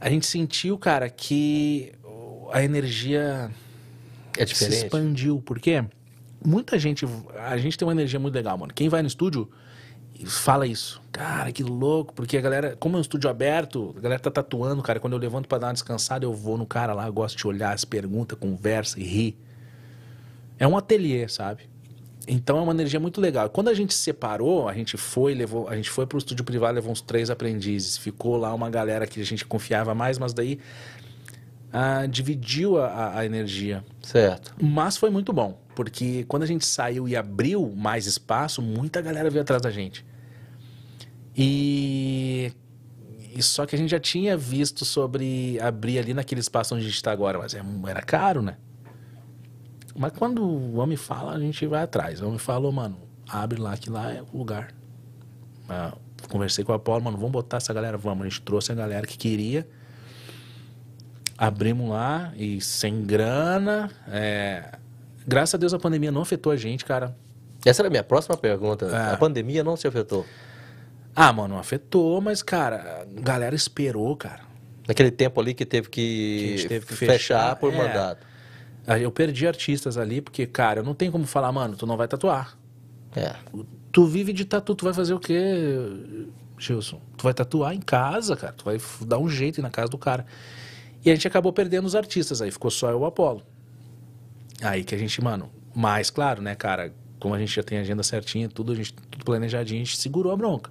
A 0.00 0.08
gente 0.08 0.26
sentiu, 0.26 0.78
cara, 0.78 1.08
que 1.10 1.92
a 2.52 2.62
energia 2.62 3.50
É 4.38 4.46
se 4.46 4.64
expandiu. 4.84 5.40
Por 5.40 5.58
quê? 5.58 5.84
Muita 6.44 6.78
gente. 6.78 7.04
A 7.36 7.56
gente 7.58 7.76
tem 7.76 7.86
uma 7.86 7.92
energia 7.92 8.18
muito 8.18 8.34
legal, 8.34 8.56
mano. 8.56 8.72
Quem 8.72 8.88
vai 8.88 9.02
no 9.02 9.08
estúdio 9.08 9.48
fala 10.26 10.66
isso. 10.66 11.00
Cara, 11.12 11.50
que 11.52 11.62
louco. 11.62 12.12
Porque 12.14 12.36
a 12.36 12.40
galera, 12.40 12.76
como 12.78 12.96
é 12.96 12.98
um 12.98 13.02
estúdio 13.02 13.28
aberto, 13.30 13.94
a 13.96 14.00
galera 14.00 14.20
tá 14.20 14.30
tatuando, 14.30 14.82
cara. 14.82 15.00
Quando 15.00 15.14
eu 15.14 15.18
levanto 15.18 15.48
pra 15.48 15.58
dar 15.58 15.66
uma 15.68 15.72
descansada, 15.72 16.24
eu 16.24 16.32
vou 16.32 16.56
no 16.58 16.66
cara 16.66 16.92
lá, 16.94 17.08
gosto 17.10 17.36
de 17.38 17.46
olhar, 17.46 17.72
as 17.72 17.84
perguntas, 17.84 18.38
conversa 18.38 18.98
e 19.00 19.04
ri. 19.04 19.36
É 20.58 20.66
um 20.66 20.76
ateliê, 20.76 21.26
sabe? 21.28 21.68
Então 22.28 22.58
é 22.58 22.60
uma 22.60 22.72
energia 22.72 23.00
muito 23.00 23.20
legal. 23.20 23.48
Quando 23.48 23.68
a 23.68 23.74
gente 23.74 23.92
se 23.94 24.00
separou, 24.02 24.68
a 24.68 24.74
gente 24.74 24.96
foi, 24.96 25.34
levou, 25.34 25.68
a 25.68 25.74
gente 25.74 25.90
foi 25.90 26.06
pro 26.06 26.18
estúdio 26.18 26.44
privado, 26.44 26.74
levou 26.74 26.92
uns 26.92 27.00
três 27.00 27.30
aprendizes. 27.30 27.96
Ficou 27.96 28.36
lá 28.36 28.54
uma 28.54 28.68
galera 28.70 29.06
que 29.06 29.20
a 29.20 29.24
gente 29.24 29.44
confiava 29.44 29.94
mais, 29.94 30.18
mas 30.18 30.32
daí 30.32 30.58
ah, 31.72 32.06
dividiu 32.06 32.78
a- 32.78 33.18
a 33.18 33.24
energia. 33.24 33.84
Certo. 34.02 34.54
Mas 34.60 34.96
foi 34.96 35.08
muito 35.10 35.32
bom, 35.32 35.58
porque 35.74 36.24
quando 36.28 36.42
a 36.42 36.46
gente 36.46 36.64
saiu 36.66 37.08
e 37.08 37.16
abriu 37.16 37.72
mais 37.76 38.06
espaço, 38.06 38.60
muita 38.60 39.00
galera 39.00 39.30
veio 39.30 39.42
atrás 39.42 39.62
da 39.62 39.70
gente. 39.70 40.04
E, 41.36 42.52
e 43.34 43.42
só 43.42 43.64
que 43.66 43.74
a 43.74 43.78
gente 43.78 43.90
já 43.90 44.00
tinha 44.00 44.36
visto 44.36 44.84
sobre 44.84 45.58
abrir 45.60 45.98
ali 45.98 46.14
naquele 46.14 46.40
espaço 46.40 46.74
onde 46.74 46.82
a 46.84 46.86
gente 46.86 46.96
está 46.96 47.12
agora, 47.12 47.38
mas 47.38 47.54
é- 47.54 47.62
era 47.88 48.02
caro, 48.02 48.42
né? 48.42 48.56
Mas 49.96 50.12
quando 50.12 50.42
o 50.42 50.76
homem 50.76 50.96
fala, 50.96 51.32
a 51.32 51.40
gente 51.40 51.66
vai 51.66 51.82
atrás. 51.82 52.20
O 52.20 52.26
homem 52.26 52.38
falou, 52.38 52.70
mano, 52.72 52.96
abre 53.28 53.60
lá, 53.60 53.76
que 53.76 53.90
lá 53.90 54.12
é 54.12 54.22
o 54.32 54.38
lugar. 54.38 54.72
Ah, 55.68 55.92
conversei 56.28 56.64
com 56.64 56.72
a 56.72 56.76
Apolo, 56.76 57.02
mano, 57.04 57.16
vamos 57.16 57.32
botar 57.32 57.58
essa 57.58 57.72
galera, 57.72 57.96
vamos. 57.98 58.24
A 58.26 58.28
gente 58.28 58.40
trouxe 58.42 58.72
a 58.72 58.74
galera 58.74 59.06
que 59.06 59.18
queria. 59.18 59.66
Abrimos 61.36 61.88
lá 61.88 62.32
e 62.36 62.60
sem 62.60 63.02
grana. 63.02 63.90
é, 64.08 64.78
Graças 65.26 65.54
a 65.54 65.58
Deus 65.58 65.72
a 65.72 65.78
pandemia 65.78 66.10
não 66.10 66.22
afetou 66.22 66.52
a 66.52 66.56
gente, 66.56 66.84
cara. 66.84 67.16
Essa 67.64 67.82
era 67.82 67.88
a 67.88 67.90
minha 67.90 68.02
próxima 68.04 68.36
pergunta. 68.36 68.86
É. 68.86 69.12
A 69.14 69.16
pandemia 69.16 69.62
não 69.62 69.74
te 69.76 69.86
afetou? 69.86 70.24
Ah, 71.14 71.32
mano, 71.32 71.58
afetou, 71.58 72.20
mas, 72.20 72.42
cara, 72.42 73.06
a 73.16 73.20
galera 73.20 73.54
esperou, 73.54 74.16
cara. 74.16 74.40
Naquele 74.86 75.10
tempo 75.10 75.40
ali 75.40 75.54
que 75.54 75.64
teve 75.64 75.88
Que 75.88 76.56
que, 76.58 76.68
teve 76.68 76.86
que 76.86 76.94
fechar, 76.94 77.12
fechar, 77.12 77.56
por 77.56 77.72
é. 77.72 77.76
mandato. 77.76 78.26
Eu 79.00 79.10
perdi 79.10 79.46
artistas 79.46 79.96
ali, 79.96 80.20
porque, 80.20 80.46
cara, 80.46 80.80
eu 80.80 80.84
não 80.84 80.94
tenho 80.94 81.12
como 81.12 81.26
falar, 81.26 81.52
mano, 81.52 81.76
tu 81.76 81.86
não 81.86 81.96
vai 81.96 82.08
tatuar. 82.08 82.58
É. 83.14 83.34
Tu 83.92 84.06
vive 84.06 84.32
de 84.32 84.44
tatu, 84.44 84.74
tu 84.74 84.84
vai 84.84 84.94
fazer 84.94 85.14
o 85.14 85.20
quê, 85.20 85.36
Gilson? 86.58 87.00
Tu 87.16 87.22
vai 87.22 87.34
tatuar 87.34 87.74
em 87.74 87.80
casa, 87.80 88.36
cara. 88.36 88.52
Tu 88.52 88.64
vai 88.64 88.80
dar 89.02 89.18
um 89.18 89.28
jeito 89.28 89.60
na 89.60 89.70
casa 89.70 89.88
do 89.88 89.98
cara. 89.98 90.26
E 91.04 91.10
a 91.10 91.14
gente 91.14 91.26
acabou 91.26 91.52
perdendo 91.52 91.86
os 91.86 91.94
artistas, 91.94 92.42
aí 92.42 92.50
ficou 92.50 92.70
só 92.70 92.90
eu 92.90 92.98
e 92.98 93.00
o 93.00 93.06
Apolo. 93.06 93.42
Aí 94.62 94.84
que 94.84 94.94
a 94.94 94.98
gente, 94.98 95.22
mano, 95.22 95.50
mais 95.74 96.10
claro, 96.10 96.42
né, 96.42 96.54
cara? 96.54 96.92
Como 97.18 97.34
a 97.34 97.38
gente 97.38 97.54
já 97.54 97.62
tem 97.62 97.78
agenda 97.78 98.02
certinha, 98.02 98.48
tudo, 98.48 98.72
a 98.72 98.74
gente, 98.74 98.92
tudo 98.92 99.24
planejadinho, 99.24 99.82
a 99.82 99.84
gente 99.84 99.96
segurou 99.96 100.32
a 100.32 100.36
bronca. 100.36 100.70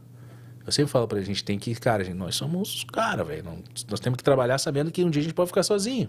Eu 0.69 0.71
sempre 0.71 0.91
falo 0.91 1.07
pra 1.07 1.19
gente 1.21 1.43
tem 1.43 1.57
que, 1.57 1.73
cara, 1.75 2.03
gente, 2.03 2.15
nós 2.15 2.35
somos 2.35 2.75
os 2.75 2.83
caras, 2.83 3.27
velho. 3.27 3.43
não- 3.43 3.57
Nós 3.89 3.99
temos 3.99 4.17
que 4.17 4.23
trabalhar 4.23 4.57
sabendo 4.59 4.91
que 4.91 5.03
um 5.03 5.09
dia 5.09 5.19
a 5.19 5.23
gente 5.23 5.33
pode 5.33 5.47
ficar 5.47 5.63
sozinho. 5.63 6.07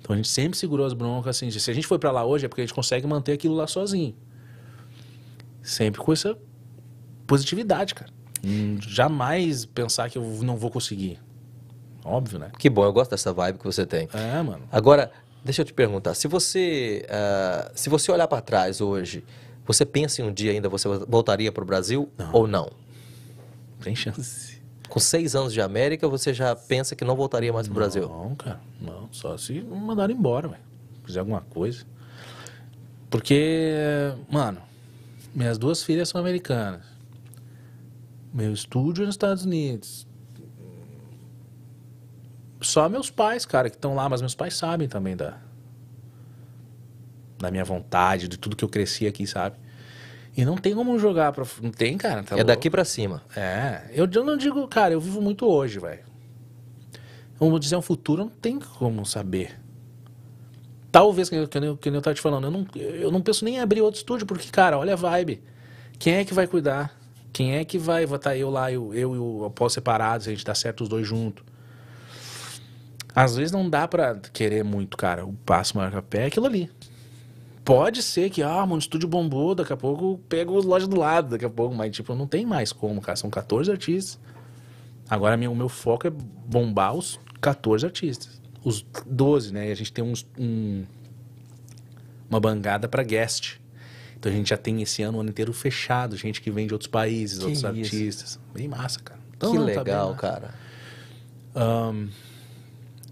Então 0.00 0.12
a 0.12 0.16
gente 0.16 0.28
sempre 0.28 0.58
segurou 0.58 0.84
as 0.84 0.92
broncas, 0.92 1.36
assim, 1.36 1.50
se 1.50 1.70
a 1.70 1.74
gente 1.74 1.86
foi 1.86 1.98
pra 1.98 2.10
lá 2.10 2.24
hoje 2.26 2.44
é 2.44 2.48
porque 2.48 2.60
a 2.60 2.64
gente 2.64 2.74
consegue 2.74 3.06
manter 3.06 3.32
aquilo 3.32 3.54
lá 3.54 3.66
sozinho. 3.66 4.14
Sempre 5.62 6.00
com 6.00 6.12
essa 6.12 6.36
positividade, 7.26 7.94
cara. 7.94 8.10
Hum, 8.44 8.76
Jamais 8.80 9.64
pensar 9.64 10.10
que 10.10 10.18
eu 10.18 10.22
não 10.42 10.56
vou 10.56 10.70
conseguir. 10.70 11.18
Óbvio, 12.04 12.38
né? 12.38 12.50
Que 12.58 12.68
bom, 12.68 12.84
eu 12.84 12.92
gosto 12.92 13.12
dessa 13.12 13.32
vibe 13.32 13.58
que 13.58 13.64
você 13.64 13.86
tem. 13.86 14.08
É, 14.12 14.42
mano. 14.42 14.68
Agora, 14.70 15.10
deixa 15.42 15.62
eu 15.62 15.64
te 15.64 15.72
perguntar, 15.72 16.12
se 16.14 16.28
você, 16.28 17.06
ah, 17.08 17.72
se 17.74 17.88
você 17.88 18.12
olhar 18.12 18.28
para 18.28 18.42
trás 18.42 18.82
hoje, 18.82 19.24
você 19.66 19.86
pensa 19.86 20.20
em 20.20 20.26
um 20.26 20.32
dia 20.32 20.50
ainda 20.52 20.68
você 20.68 20.86
voltaria 21.08 21.50
para 21.50 21.62
o 21.62 21.66
Brasil 21.66 22.10
ou 22.34 22.46
não? 22.46 22.70
Tem 23.80 23.94
chance. 23.94 24.62
Com 24.88 25.00
seis 25.00 25.34
anos 25.34 25.52
de 25.52 25.60
América, 25.60 26.08
você 26.08 26.32
já 26.32 26.54
pensa 26.54 26.94
que 26.94 27.04
não 27.04 27.16
voltaria 27.16 27.52
mais 27.52 27.66
para 27.66 27.72
o 27.72 27.74
Brasil? 27.74 28.08
Não, 28.08 28.34
cara. 28.34 28.60
Não. 28.80 29.08
Só 29.10 29.36
se 29.36 29.54
me 29.54 29.62
mandaram 29.62 30.14
embora, 30.14 30.48
velho. 30.48 30.62
Fizer 31.04 31.20
alguma 31.20 31.40
coisa. 31.40 31.84
Porque, 33.10 33.72
mano, 34.30 34.60
minhas 35.34 35.58
duas 35.58 35.82
filhas 35.82 36.08
são 36.08 36.20
americanas. 36.20 36.82
Meu 38.32 38.52
estúdio 38.52 39.02
é 39.02 39.06
nos 39.06 39.14
Estados 39.14 39.44
Unidos. 39.44 40.06
Só 42.60 42.88
meus 42.88 43.10
pais, 43.10 43.44
cara, 43.44 43.68
que 43.68 43.76
estão 43.76 43.94
lá, 43.94 44.08
mas 44.08 44.20
meus 44.20 44.34
pais 44.34 44.56
sabem 44.56 44.88
também 44.88 45.16
da, 45.16 45.38
da 47.38 47.50
minha 47.50 47.64
vontade, 47.64 48.26
de 48.26 48.38
tudo 48.38 48.56
que 48.56 48.64
eu 48.64 48.68
cresci 48.68 49.06
aqui, 49.06 49.26
sabe? 49.26 49.56
E 50.36 50.44
não 50.44 50.56
tem 50.56 50.74
como 50.74 50.98
jogar 50.98 51.32
pra. 51.32 51.44
Não 51.62 51.70
tem, 51.70 51.96
cara. 51.96 52.22
tá 52.22 52.34
é 52.34 52.38
louco. 52.38 52.46
daqui 52.48 52.68
para 52.68 52.84
cima. 52.84 53.22
É, 53.36 53.82
eu, 53.92 54.08
eu 54.12 54.24
não 54.24 54.36
digo, 54.36 54.66
cara, 54.66 54.92
eu 54.92 55.00
vivo 55.00 55.20
muito 55.22 55.46
hoje, 55.46 55.78
velho. 55.78 56.00
Vamos 57.38 57.60
dizer, 57.60 57.76
um 57.76 57.82
futuro 57.82 58.22
não 58.24 58.30
tem 58.30 58.58
como 58.58 59.04
saber. 59.06 59.60
Talvez, 60.90 61.28
que, 61.28 61.34
eu- 61.36 61.48
que, 61.48 61.58
eu- 61.58 61.76
que 61.76 61.88
eu 61.88 62.02
tava 62.02 62.14
te 62.14 62.20
falando, 62.20 62.44
eu 62.46 62.50
não, 62.50 62.66
eu 62.76 63.10
não 63.10 63.20
penso 63.20 63.44
nem 63.44 63.56
em 63.56 63.60
abrir 63.60 63.80
outro 63.80 63.98
estúdio, 63.98 64.26
porque, 64.26 64.48
cara, 64.50 64.78
olha 64.78 64.92
a 64.94 64.96
vibe. 64.96 65.42
Quem 65.98 66.14
é 66.14 66.24
que 66.24 66.32
vai 66.34 66.46
cuidar? 66.46 66.96
Quem 67.32 67.56
é 67.56 67.64
que 67.64 67.78
vai? 67.78 68.04
Estar 68.04 68.36
eu 68.36 68.48
lá, 68.50 68.70
eu, 68.70 68.94
eu 68.94 69.14
e 69.14 69.18
o 69.18 69.44
Apolo 69.44 69.68
separados, 69.70 70.28
a 70.28 70.30
gente 70.30 70.44
dá 70.44 70.54
certo 70.54 70.82
os 70.82 70.88
dois 70.88 71.06
juntos. 71.06 71.44
Às 73.14 73.36
vezes 73.36 73.52
não 73.52 73.68
dá 73.68 73.86
pra 73.86 74.16
querer 74.32 74.64
muito, 74.64 74.96
cara. 74.96 75.24
O 75.24 75.32
passo 75.32 75.76
maior 75.76 75.90
que 75.90 75.96
a 75.98 76.02
pé 76.02 76.22
é 76.22 76.26
aquilo 76.26 76.46
ali. 76.46 76.70
Pode 77.64 78.02
ser 78.02 78.28
que, 78.28 78.42
ah, 78.42 78.60
mano, 78.60 78.74
o 78.74 78.78
estúdio 78.78 79.08
bombou, 79.08 79.54
daqui 79.54 79.72
a 79.72 79.76
pouco 79.76 80.04
eu 80.04 80.20
pego 80.28 80.58
a 80.58 80.62
loja 80.62 80.86
do 80.86 80.96
lado, 80.98 81.30
daqui 81.30 81.44
a 81.46 81.50
pouco, 81.50 81.74
mas 81.74 81.94
tipo, 81.94 82.14
não 82.14 82.26
tem 82.26 82.44
mais 82.44 82.72
como, 82.72 83.00
cara. 83.00 83.16
São 83.16 83.30
14 83.30 83.70
artistas. 83.70 84.18
Agora 85.08 85.36
meu, 85.36 85.50
o 85.52 85.56
meu 85.56 85.68
foco 85.68 86.06
é 86.06 86.10
bombar 86.10 86.94
os 86.94 87.18
14 87.40 87.86
artistas. 87.86 88.40
Os 88.62 88.84
12, 89.06 89.52
né? 89.52 89.68
E 89.68 89.72
a 89.72 89.74
gente 89.74 89.92
tem 89.92 90.04
uns, 90.04 90.26
um, 90.38 90.84
uma 92.28 92.38
bangada 92.38 92.86
pra 92.86 93.02
guest. 93.02 93.58
Então 94.18 94.30
a 94.30 94.34
gente 94.34 94.50
já 94.50 94.56
tem 94.56 94.80
esse 94.82 95.02
ano 95.02 95.18
o 95.18 95.20
ano 95.20 95.30
inteiro 95.30 95.52
fechado, 95.52 96.16
gente 96.16 96.40
que 96.40 96.50
vem 96.50 96.66
de 96.66 96.72
outros 96.74 96.88
países, 96.90 97.38
Que 97.38 97.44
outros 97.44 97.58
isso. 97.58 97.66
artistas. 97.66 98.40
Bem 98.54 98.68
massa, 98.68 99.00
cara. 99.00 99.20
Então, 99.36 99.52
que 99.52 99.58
não, 99.58 99.66
tá 99.66 99.80
legal, 99.82 100.08
massa. 100.10 100.20
cara. 100.20 100.54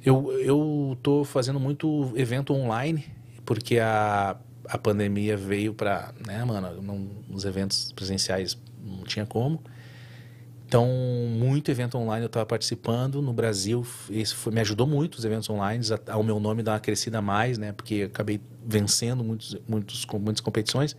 Eu, 0.05 0.33
eu 0.41 0.99
tô 1.03 1.25
fazendo 1.25 1.61
muito 1.61 2.13
evento 2.17 2.53
online, 2.53 3.05
porque 3.45 3.79
a, 3.79 4.37
a 4.69 4.79
pandemia 4.79 5.37
veio 5.37 5.75
pra, 5.75 6.13
né, 6.27 6.45
mano, 6.45 6.81
não, 6.83 7.09
os 7.31 7.45
eventos 7.45 7.93
presenciais 7.93 8.59
não 8.85 9.05
tinha 9.05 9.27
como. 9.27 9.63
Então, 10.67 10.89
muito 11.29 11.71
evento 11.71 11.99
online 11.99 12.25
eu 12.25 12.31
tava 12.31 12.47
participando 12.47 13.21
no 13.21 13.33
Brasil, 13.33 13.87
isso 14.09 14.35
foi- 14.37 14.55
me 14.55 14.61
ajudou 14.61 14.87
muito 14.87 15.17
os 15.17 15.25
eventos 15.25 15.51
online, 15.51 15.85
ao 16.09 16.23
meu 16.23 16.41
nome 16.41 16.63
dar 16.63 16.73
uma 16.73 16.81
crescida 16.81 17.21
mais, 17.21 17.59
né, 17.59 17.73
porque 17.73 18.05
acabei 18.11 18.41
vencendo 18.65 19.23
muitos, 19.23 19.55
muitos, 19.69 20.07
muitas 20.07 20.41
competições. 20.41 20.97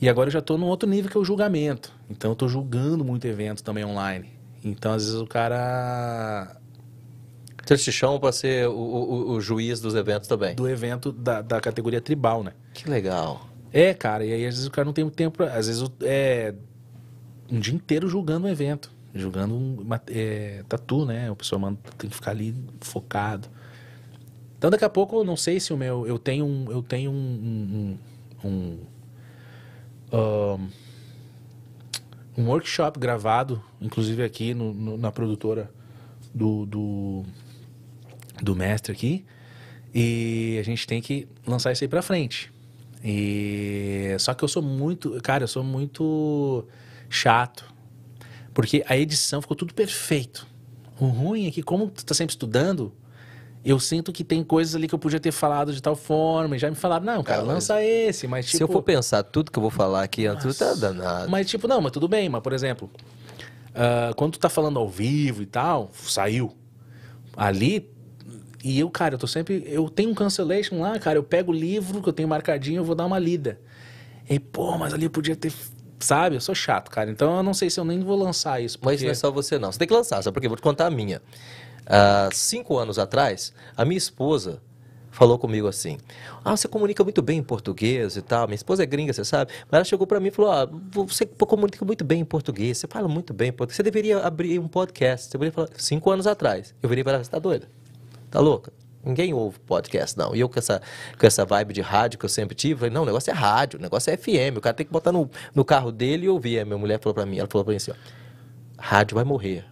E 0.00 0.08
agora 0.08 0.28
eu 0.28 0.32
já 0.32 0.42
tô 0.42 0.58
num 0.58 0.66
outro 0.66 0.86
nível 0.88 1.10
que 1.10 1.16
é 1.16 1.20
o 1.20 1.24
julgamento. 1.24 1.90
Então 2.10 2.32
eu 2.32 2.36
tô 2.36 2.46
julgando 2.46 3.02
muito 3.04 3.26
evento 3.26 3.62
também 3.62 3.84
online. 3.86 4.28
Então 4.62 4.92
às 4.92 5.04
vezes 5.04 5.18
o 5.18 5.26
cara 5.26 6.56
Vocês 7.66 7.82
te 7.82 7.90
chamam 7.92 8.18
para 8.20 8.30
ser 8.32 8.68
o, 8.68 8.72
o- 8.72 9.30
o 9.32 9.40
juiz 9.40 9.80
dos 9.80 9.94
eventos 9.94 10.28
também. 10.28 10.54
do 10.54 10.68
evento 10.68 11.10
da, 11.12 11.40
da 11.42 11.60
categoria 11.60 12.00
tribal, 12.00 12.42
né? 12.42 12.52
Que 12.74 12.88
legal. 12.88 13.48
É, 13.72 13.92
cara, 13.94 14.24
e 14.24 14.32
aí 14.32 14.46
às 14.46 14.54
vezes 14.54 14.66
o 14.66 14.70
cara 14.70 14.84
não 14.84 14.92
tem 14.92 15.08
tempo 15.10 15.38
pra, 15.38 15.46
Às 15.56 15.66
vezes 15.66 15.82
é 16.02 16.54
um 17.50 17.58
dia 17.58 17.74
inteiro 17.74 18.08
julgando 18.08 18.46
um 18.46 18.50
evento. 18.50 18.92
Julgando 19.14 19.54
um 19.54 19.78
é, 20.08 20.62
tatu, 20.68 21.04
né? 21.06 21.30
O 21.30 21.36
pessoal 21.36 21.60
manda, 21.60 21.78
tem 21.96 22.10
que 22.10 22.16
ficar 22.16 22.32
ali 22.32 22.54
focado. 22.80 23.48
Então 24.58 24.70
daqui 24.70 24.84
a 24.84 24.88
pouco 24.90 25.16
eu 25.16 25.24
não 25.24 25.36
sei 25.36 25.60
se 25.60 25.72
o 25.72 25.76
meu. 25.76 26.06
Eu 26.06 26.18
tenho 26.18 26.44
um. 26.44 26.70
Eu 26.70 26.82
tenho 26.82 27.10
um. 27.12 27.96
um, 28.44 28.48
um, 28.48 28.78
ahn, 30.12 30.68
um 32.36 32.46
workshop 32.48 32.98
gravado, 32.98 33.62
inclusive 33.80 34.22
aqui 34.22 34.54
no- 34.54 34.74
no- 34.74 34.96
na 34.96 35.12
produtora 35.12 35.70
do, 36.34 36.66
do, 36.66 37.22
do 38.42 38.54
mestre 38.54 38.92
aqui. 38.92 39.24
E 39.94 40.56
a 40.60 40.62
gente 40.64 40.86
tem 40.86 41.00
que 41.00 41.28
lançar 41.46 41.72
isso 41.72 41.84
aí 41.84 41.88
pra 41.88 42.02
frente. 42.02 42.52
E 43.02 44.16
só 44.18 44.34
que 44.34 44.42
eu 44.42 44.48
sou 44.48 44.62
muito, 44.62 45.20
cara, 45.22 45.44
eu 45.44 45.48
sou 45.48 45.62
muito 45.62 46.66
chato. 47.08 47.64
Porque 48.52 48.84
a 48.88 48.96
edição 48.96 49.40
ficou 49.42 49.56
tudo 49.56 49.74
perfeito. 49.74 50.46
O 50.98 51.06
ruim 51.06 51.46
é 51.46 51.50
que 51.50 51.62
como 51.62 51.88
tu 51.88 52.04
tá 52.04 52.14
sempre 52.14 52.32
estudando, 52.32 52.92
eu 53.64 53.78
sinto 53.80 54.12
que 54.12 54.22
tem 54.24 54.42
coisas 54.44 54.74
ali 54.74 54.86
que 54.88 54.94
eu 54.94 54.98
podia 54.98 55.18
ter 55.20 55.32
falado 55.32 55.72
de 55.72 55.82
tal 55.82 55.96
forma, 55.96 56.54
e 56.56 56.58
já 56.58 56.70
me 56.70 56.76
falaram, 56.76 57.04
não, 57.04 57.22
cara, 57.22 57.40
Ah, 57.42 57.44
mas 57.44 57.54
lança 57.54 57.82
esse, 57.82 58.26
mas 58.26 58.46
tipo 58.46 58.56
Se 58.58 58.62
eu 58.62 58.68
for 58.68 58.82
pensar 58.82 59.22
tudo 59.22 59.50
que 59.50 59.58
eu 59.58 59.62
vou 59.62 59.70
falar 59.70 60.02
aqui 60.02 60.26
antes, 60.26 60.56
tá 60.56 60.74
danado. 60.74 61.30
mas, 61.30 61.48
tipo, 61.48 61.66
não, 61.66 61.80
mas 61.80 61.90
tudo 61.92 62.06
bem, 62.06 62.28
mas, 62.28 62.42
por 62.42 62.52
exemplo, 62.52 62.90
ah, 63.74 64.12
quando 64.16 64.32
tu 64.32 64.38
tá 64.38 64.48
falando 64.48 64.78
ao 64.78 64.88
vivo 64.88 65.42
e 65.42 65.46
tal, 65.46 65.90
saiu. 65.94 66.54
Ali, 67.36 67.90
e 68.64 68.80
eu, 68.80 68.88
cara, 68.88 69.16
eu 69.16 69.18
tô 69.18 69.26
sempre. 69.26 69.62
Eu 69.66 69.90
tenho 69.90 70.08
um 70.08 70.14
cancellation 70.14 70.80
lá, 70.80 70.98
cara, 70.98 71.18
eu 71.18 71.22
pego 71.22 71.52
o 71.52 71.54
livro 71.54 72.02
que 72.02 72.08
eu 72.08 72.12
tenho 72.14 72.26
marcadinho, 72.26 72.80
eu 72.80 72.84
vou 72.84 72.94
dar 72.94 73.04
uma 73.04 73.18
lida. 73.18 73.60
E, 74.28 74.40
pô, 74.40 74.78
mas 74.78 74.94
ali 74.94 75.04
eu 75.04 75.10
podia 75.10 75.36
ter. 75.36 75.52
Sabe? 76.00 76.36
Eu 76.36 76.40
sou 76.40 76.54
chato, 76.54 76.90
cara. 76.90 77.10
Então 77.10 77.36
eu 77.36 77.42
não 77.42 77.52
sei 77.52 77.68
se 77.68 77.78
eu 77.78 77.84
nem 77.84 78.00
vou 78.00 78.16
lançar 78.16 78.62
isso. 78.62 78.78
Mas 78.80 78.94
Porque... 78.94 79.04
não 79.04 79.12
é 79.12 79.14
só 79.14 79.30
você, 79.30 79.58
não. 79.58 79.70
Você 79.70 79.78
tem 79.78 79.86
que 79.86 79.92
lançar, 79.92 80.22
sabe 80.22 80.32
por 80.32 80.40
quê? 80.40 80.48
Vou 80.48 80.56
te 80.56 80.62
contar 80.62 80.86
a 80.86 80.90
minha. 80.90 81.20
Há 81.86 82.30
cinco 82.32 82.78
anos 82.78 82.98
atrás, 82.98 83.52
a 83.76 83.84
minha 83.84 83.98
esposa 83.98 84.62
falou 85.10 85.38
comigo 85.38 85.68
assim: 85.68 85.98
Ah, 86.42 86.56
você 86.56 86.66
comunica 86.66 87.04
muito 87.04 87.20
bem 87.20 87.40
em 87.40 87.42
português 87.42 88.16
e 88.16 88.22
tal. 88.22 88.46
Minha 88.46 88.56
esposa 88.56 88.82
é 88.82 88.86
gringa, 88.86 89.12
você 89.12 89.26
sabe. 89.26 89.52
Mas 89.70 89.74
ela 89.74 89.84
chegou 89.84 90.06
pra 90.06 90.18
mim 90.18 90.28
e 90.28 90.30
falou: 90.30 90.50
Ah, 90.50 90.66
você 90.90 91.26
comunica 91.26 91.84
muito 91.84 92.02
bem 92.02 92.20
em 92.20 92.24
português, 92.24 92.78
você 92.78 92.86
fala 92.86 93.08
muito 93.08 93.34
bem 93.34 93.50
em 93.50 93.52
português. 93.52 93.76
Você 93.76 93.82
deveria 93.82 94.20
abrir 94.20 94.58
um 94.58 94.68
podcast. 94.68 95.26
Você 95.26 95.32
deveria 95.32 95.52
falar. 95.52 95.68
Cinco 95.76 96.10
anos 96.10 96.26
atrás. 96.26 96.74
Eu 96.82 96.88
virei 96.88 97.04
para 97.04 97.14
ela: 97.14 97.24
Você 97.24 97.30
tá 97.30 97.38
doida? 97.38 97.68
Tá 98.34 98.40
louca? 98.40 98.72
Ninguém 99.04 99.32
ouve 99.32 99.60
podcast, 99.60 100.18
não. 100.18 100.34
E 100.34 100.40
eu 100.40 100.48
com 100.48 100.58
essa, 100.58 100.82
com 101.16 101.24
essa 101.24 101.44
vibe 101.44 101.72
de 101.72 101.80
rádio 101.80 102.18
que 102.18 102.24
eu 102.24 102.28
sempre 102.28 102.56
tive, 102.56 102.80
falei, 102.80 102.92
não, 102.92 103.04
o 103.04 103.06
negócio 103.06 103.30
é 103.30 103.32
rádio, 103.32 103.78
o 103.78 103.82
negócio 103.82 104.12
é 104.12 104.16
FM. 104.16 104.56
O 104.56 104.60
cara 104.60 104.74
tem 104.74 104.84
que 104.84 104.90
botar 104.90 105.12
no, 105.12 105.30
no 105.54 105.64
carro 105.64 105.92
dele 105.92 106.26
e 106.26 106.28
ouvir. 106.28 106.58
Aí 106.58 106.64
minha 106.64 106.76
mulher 106.76 106.98
falou 106.98 107.14
pra 107.14 107.24
mim, 107.24 107.38
ela 107.38 107.46
falou 107.48 107.64
pra 107.64 107.70
mim 107.70 107.76
assim, 107.76 107.92
ó, 107.92 107.94
rádio 108.76 109.14
vai 109.14 109.22
morrer. 109.22 109.64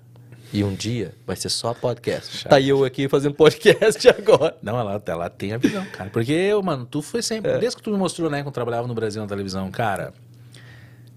E 0.53 0.63
um 0.63 0.73
dia 0.73 1.13
vai 1.27 1.35
ser 1.35 1.49
só 1.49 1.75
podcast. 1.75 2.47
Tá 2.47 2.61
eu 2.61 2.85
aqui 2.85 3.09
fazendo 3.09 3.35
podcast 3.35 4.07
agora. 4.09 4.57
Não, 4.63 4.79
ela, 4.79 5.03
ela 5.05 5.29
tem 5.29 5.55
a 5.55 5.59
visão, 5.59 5.85
cara. 5.87 6.09
Porque, 6.11 6.31
eu, 6.31 6.63
mano, 6.63 6.87
tu 6.87 7.03
foi 7.03 7.21
sempre. 7.21 7.59
Desde 7.59 7.77
que 7.77 7.83
tu 7.83 7.91
me 7.91 7.99
mostrou, 7.99 8.31
né, 8.31 8.43
quando 8.43 8.47
eu 8.47 8.53
trabalhava 8.53 8.87
no 8.87 8.95
Brasil 8.95 9.21
na 9.21 9.27
televisão, 9.27 9.69
cara. 9.73 10.15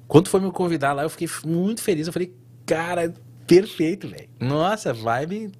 Quando 0.07 0.29
foi 0.29 0.39
me 0.39 0.51
convidar 0.51 0.93
lá, 0.93 1.03
eu 1.03 1.11
fiquei 1.11 1.29
muito 1.45 1.83
feliz. 1.83 2.07
Eu 2.07 2.13
falei, 2.13 2.33
cara, 2.65 3.13
perfeito, 3.45 4.07
velho. 4.07 4.29
Nossa, 4.39 4.91
vibe 4.91 5.51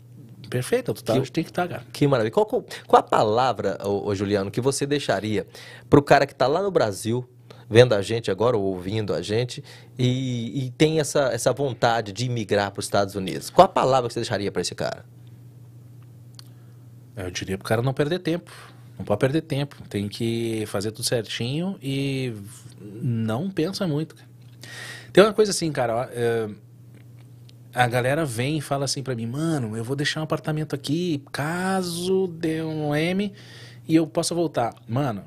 perfeita. 0.48 0.94
Tu 0.94 1.04
tá 1.04 1.14
Que- 1.14 1.20
onde 1.20 1.32
tem 1.32 1.44
que 1.44 1.50
estar, 1.50 1.68
cara. 1.68 1.84
Que 1.94 2.08
maravilha. 2.08 2.32
Qual, 2.32 2.46
qual, 2.46 2.64
qual 2.88 3.00
a 3.00 3.04
palavra, 3.04 3.78
ô, 3.84 4.08
ô, 4.08 4.16
Juliano, 4.16 4.50
que 4.52 4.62
você 4.62 4.86
deixaria 4.86 5.46
pro 5.90 6.02
cara 6.02 6.26
que 6.26 6.34
tá 6.36 6.48
lá 6.48 6.62
no 6.62 6.72
Brasil, 6.72 7.28
vendo 7.70 7.94
a 7.94 8.02
gente 8.02 8.30
agora, 8.30 8.56
ou 8.56 8.64
ouvindo 8.64 9.14
a 9.14 9.22
gente, 9.22 9.64
e, 9.98 10.66
e 10.66 10.72
tem 10.72 11.00
essa, 11.00 11.30
essa 11.34 11.52
vontade 11.52 12.12
de 12.12 12.26
imigrar 12.26 12.72
para 12.72 12.80
os 12.80 12.86
Estados 12.86 13.16
Unidos? 13.16 13.50
Qual 13.50 13.66
a 13.66 13.70
palavra 13.70 14.08
que 14.08 14.14
você 14.14 14.20
deixaria 14.20 14.52
para 14.52 14.62
esse 14.62 14.76
cara? 14.76 15.04
Eu 17.16 17.32
diria 17.32 17.58
pro 17.58 17.68
cara 17.68 17.82
não 17.82 17.94
perder 17.94 18.20
tempo. 18.20 18.52
Não 18.98 19.06
pode 19.06 19.20
perder 19.20 19.42
tempo. 19.42 19.76
Tem 19.90 20.08
que 20.08 20.66
fazer 20.68 20.92
tudo 20.92 21.06
certinho 21.06 21.78
e 21.82 22.34
não 22.82 23.50
pensa 23.50 23.88
muito. 23.88 24.16
cara. 24.16 24.28
Tem 25.12 25.24
uma 25.24 25.34
coisa 25.34 25.52
assim, 25.52 25.72
cara. 25.72 25.96
ó, 25.96 26.04
é, 26.12 26.50
a 27.76 27.88
galera 27.88 28.26
vem 28.26 28.58
e 28.58 28.62
fala 28.62 28.86
assim 28.86 29.04
pra 29.04 29.14
mim, 29.14 29.26
mano, 29.26 29.76
eu 29.76 29.84
vou 29.84 29.98
deixar 29.98 30.22
um 30.22 30.24
apartamento 30.24 30.74
aqui, 30.74 31.22
caso 31.30 32.28
dê 32.28 32.64
um 32.64 32.96
M 32.96 33.34
e 33.86 33.96
eu 33.96 34.08
possa 34.08 34.34
voltar. 34.34 34.74
Mano, 34.88 35.26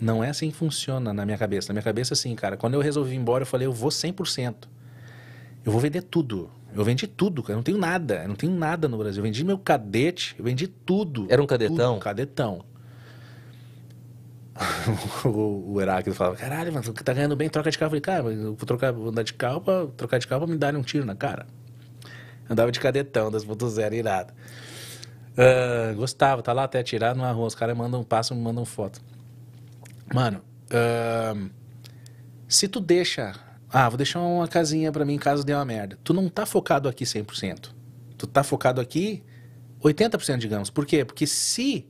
não 0.00 0.22
é 0.22 0.30
assim 0.30 0.50
que 0.50 0.56
funciona 0.56 1.14
na 1.14 1.24
minha 1.24 1.38
cabeça. 1.38 1.68
Na 1.68 1.74
minha 1.74 1.84
cabeça, 1.84 2.12
assim, 2.12 2.34
cara, 2.34 2.56
quando 2.56 2.74
eu 2.74 2.80
resolvi 2.80 3.14
ir 3.14 3.18
embora, 3.18 3.42
eu 3.42 3.46
falei, 3.46 3.68
eu 3.68 3.72
vou 3.72 3.90
100%. 3.90 4.54
Eu 5.64 5.70
vou 5.70 5.80
vender 5.80 6.02
tudo. 6.02 6.50
Eu 6.74 6.84
vendi 6.84 7.06
tudo, 7.06 7.42
cara. 7.42 7.52
Eu 7.52 7.56
não 7.56 7.62
tenho 7.62 7.78
nada. 7.78 8.22
Eu 8.22 8.28
não 8.28 8.34
tenho 8.34 8.52
nada 8.52 8.88
no 8.88 8.98
Brasil. 8.98 9.20
Eu 9.20 9.24
vendi 9.24 9.44
meu 9.44 9.56
cadete, 9.56 10.34
eu 10.38 10.44
vendi 10.44 10.66
tudo. 10.66 11.26
Era 11.30 11.40
um 11.40 11.46
cadetão? 11.46 11.76
Tudo, 11.76 11.92
um 11.92 11.98
cadetão. 12.00 12.64
o, 15.24 15.74
o 15.74 15.80
Heráclito 15.80 16.16
falava, 16.16 16.36
caralho, 16.36 16.72
mano, 16.72 16.92
tá 16.92 17.12
ganhando 17.12 17.36
bem, 17.36 17.48
troca 17.48 17.70
de 17.70 17.78
carro. 17.78 17.88
Eu 17.88 17.90
falei, 17.90 18.00
cara, 18.00 18.32
eu 18.32 18.54
vou, 18.54 18.66
trocar, 18.66 18.92
vou 18.92 19.08
andar 19.08 19.22
de 19.22 19.34
carro 19.34 19.60
pra 19.60 19.86
trocar 19.96 20.18
de 20.18 20.26
carro 20.26 20.44
pra 20.44 20.52
me 20.52 20.58
darem 20.58 20.80
um 20.80 20.82
tiro 20.82 21.04
na 21.04 21.14
cara. 21.14 21.46
Andava 22.48 22.70
de 22.70 22.78
cadetão, 22.78 23.30
2.0, 23.30 23.92
irado. 23.92 24.32
Ah, 25.36 25.92
gostava, 25.94 26.42
tá 26.42 26.52
lá 26.52 26.64
até 26.64 26.82
tirar 26.82 27.14
numa 27.14 27.30
rua. 27.30 27.46
Os 27.46 27.54
caras 27.54 27.76
mandam, 27.76 28.02
passam, 28.02 28.36
mandam 28.36 28.64
foto. 28.64 29.00
Mano, 30.12 30.40
ahn, 30.70 31.50
se 32.48 32.68
tu 32.68 32.80
deixa. 32.80 33.34
Ah, 33.68 33.88
vou 33.88 33.98
deixar 33.98 34.20
uma 34.20 34.48
casinha 34.48 34.90
pra 34.92 35.04
mim 35.04 35.18
caso 35.18 35.44
dê 35.44 35.52
uma 35.52 35.64
merda. 35.64 35.98
Tu 36.02 36.14
não 36.14 36.28
tá 36.28 36.46
focado 36.46 36.88
aqui 36.88 37.04
100%. 37.04 37.70
Tu 38.16 38.26
tá 38.26 38.42
focado 38.42 38.80
aqui 38.80 39.22
80%, 39.82 40.38
digamos. 40.38 40.70
Por 40.70 40.86
quê? 40.86 41.04
Porque 41.04 41.26
se. 41.26 41.86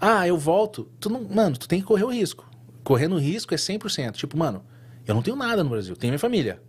Ah, 0.00 0.26
eu 0.26 0.36
volto. 0.36 0.90
Tu 1.00 1.08
não. 1.08 1.22
Mano, 1.22 1.56
tu 1.56 1.66
tem 1.68 1.80
que 1.80 1.86
correr 1.86 2.04
o 2.04 2.10
risco. 2.10 2.44
Correndo 2.84 3.14
o 3.14 3.18
risco 3.18 3.54
é 3.54 3.56
100%. 3.56 4.12
Tipo, 4.12 4.36
mano, 4.36 4.64
eu 5.06 5.14
não 5.14 5.22
tenho 5.22 5.36
nada 5.36 5.64
no 5.64 5.70
Brasil. 5.70 5.96
Tenho 5.96 6.10
minha 6.10 6.18
família. 6.18 6.60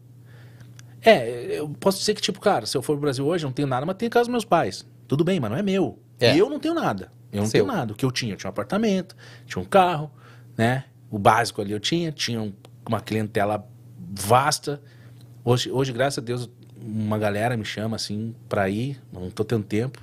É, 1.02 1.60
eu 1.60 1.70
posso 1.70 2.00
dizer 2.00 2.14
que, 2.14 2.22
tipo, 2.22 2.40
cara, 2.40 2.66
se 2.66 2.76
eu 2.78 2.82
for 2.82 2.94
pro 2.94 3.02
Brasil 3.02 3.26
hoje, 3.26 3.46
eu 3.46 3.48
não 3.48 3.54
tenho 3.54 3.68
nada, 3.68 3.86
mas 3.86 3.96
tenho 3.96 4.10
casa 4.12 4.26
dos 4.26 4.32
meus 4.32 4.46
pais. 4.46 4.86
Tudo 5.08 5.24
bem, 5.24 5.40
mas 5.40 5.50
não 5.52 5.58
é 5.58 5.62
meu. 5.64 6.00
É. 6.20 6.36
E 6.36 6.40
eu 6.40 6.50
não 6.50 6.60
tenho 6.60 6.74
nada. 6.74 7.12
Eu 7.32 7.40
não 7.42 7.46
Seu. 7.48 7.64
tenho 7.64 7.74
nada. 7.76 7.94
O 7.94 7.96
que 7.96 8.04
eu 8.06 8.12
tinha? 8.12 8.34
Eu 8.34 8.38
tinha 8.38 8.50
um 8.50 8.52
apartamento, 8.52 9.16
tinha 9.46 9.62
um 9.62 9.66
carro, 9.66 10.12
né? 10.58 10.86
O 11.10 11.18
básico 11.20 11.62
ali 11.62 11.72
eu 11.72 11.80
tinha, 11.80 12.12
tinha 12.12 12.42
um- 12.42 12.52
uma 12.88 13.00
clientela 13.00 13.66
vasta. 14.12 14.82
Hoje, 15.44 15.72
hoje, 15.72 15.94
graças 15.94 16.18
a 16.18 16.22
Deus, 16.22 16.50
uma 16.82 17.18
galera 17.18 17.56
me 17.56 17.64
chama 17.66 17.96
assim 17.96 18.34
pra 18.50 18.70
ir. 18.70 19.00
Não 19.14 19.30
tô 19.30 19.44
tendo 19.44 19.64
tempo. 19.64 20.02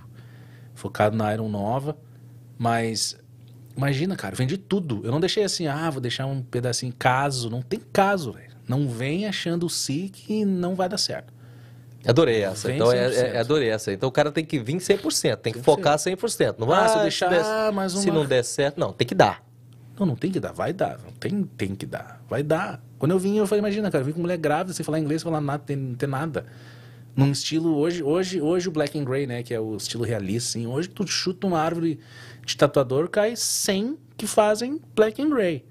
Focado 0.75 1.16
na 1.16 1.33
Iron 1.33 1.49
Nova. 1.49 1.97
Mas 2.59 3.19
imagina, 3.77 4.16
cara, 4.16 4.35
eu 4.35 4.39
vendi 4.39 4.57
tudo. 4.57 5.01
Eu 5.05 5.11
não 5.11 5.21
deixei 5.21 5.43
assim, 5.45 5.66
ah, 5.66 5.91
vou 5.91 6.01
deixar 6.01 6.27
um 6.27 6.41
pedacinho 6.43 6.93
caso. 6.99 7.51
Não 7.51 7.62
tem 7.62 7.81
caso, 7.93 8.33
velho. 8.33 8.53
Não 8.69 8.89
vem 8.89 9.27
achando 9.27 9.69
si 9.69 10.11
que 10.12 10.45
não 10.45 10.74
vai 10.74 10.89
dar 10.89 10.99
certo. 10.99 11.32
Adorei 12.07 12.43
essa. 12.43 12.69
Vem 12.69 12.77
Então, 12.77 12.93
é, 12.93 13.09
100%. 13.11 13.35
é- 13.35 13.39
adorei 13.39 13.69
essa. 13.70 13.93
Então, 13.93 14.09
o 14.09 14.12
cara 14.12 14.31
tem 14.31 14.45
que 14.45 14.59
vir 14.59 14.78
100%, 14.81 15.39
tem 15.41 15.53
que 15.53 15.59
100%. 15.61 15.65
focar 15.65 15.99
100%. 15.99 16.59
Não 16.59 16.66
vai 16.66 16.85
Ah, 16.85 16.89
se 16.89 16.95
eu 16.95 16.99
ah, 17.01 17.03
deixar 17.03 17.28
der- 17.31 17.73
mais 17.73 17.93
Se 17.93 18.11
uma- 18.11 18.15
não 18.20 18.27
der 18.27 18.43
certo, 18.45 18.78
não, 18.78 18.93
tem 18.93 19.07
que 19.07 19.15
dar. 19.15 19.43
Não, 19.99 20.07
não 20.07 20.16
tem 20.16 20.31
que 20.31 20.39
dar, 20.41 20.53
vai 20.53 20.73
dar. 20.73 20.99
Não 21.03 21.12
tem, 21.12 21.45
tem 21.57 21.74
que 21.74 21.86
dar, 21.86 22.20
vai 22.28 22.43
dar. 22.43 22.82
Quando 22.99 23.12
eu 23.12 23.19
vim, 23.19 23.36
eu 23.39 23.47
falei, 23.47 23.61
imagina, 23.61 23.91
cara, 23.91 24.03
eu 24.03 24.07
vim 24.07 24.12
com 24.12 24.20
mulher 24.20 24.36
grávida, 24.36 24.74
sem 24.74 24.85
falar 24.85 24.99
inglês, 24.99 25.23
sem 25.23 25.31
falar 25.31 25.41
nada, 25.41 25.62
tem, 25.65 25.77
não 25.77 25.95
tem 25.95 26.09
nada. 26.09 26.45
Num 27.16 27.31
estilo, 27.31 27.77
hoje, 27.77 28.03
hoje, 28.03 28.41
hoje 28.41 28.69
o 28.69 28.73
black 28.73 28.99
and 28.99 29.05
grey, 29.05 29.24
né, 29.27 29.43
que 29.43 29.55
é 29.55 29.61
o 29.61 29.77
estilo 29.77 30.03
realista, 30.05 30.51
assim, 30.59 30.66
hoje 30.66 30.89
tu 30.89 31.07
chuta 31.07 31.47
uma 31.47 31.61
árvore 31.61 32.01
de 32.45 32.57
tatuador, 32.57 33.09
cai 33.09 33.35
100 33.36 33.97
que 34.16 34.27
fazem 34.27 34.81
black 34.97 35.23
and 35.23 35.31
grey. 35.31 35.65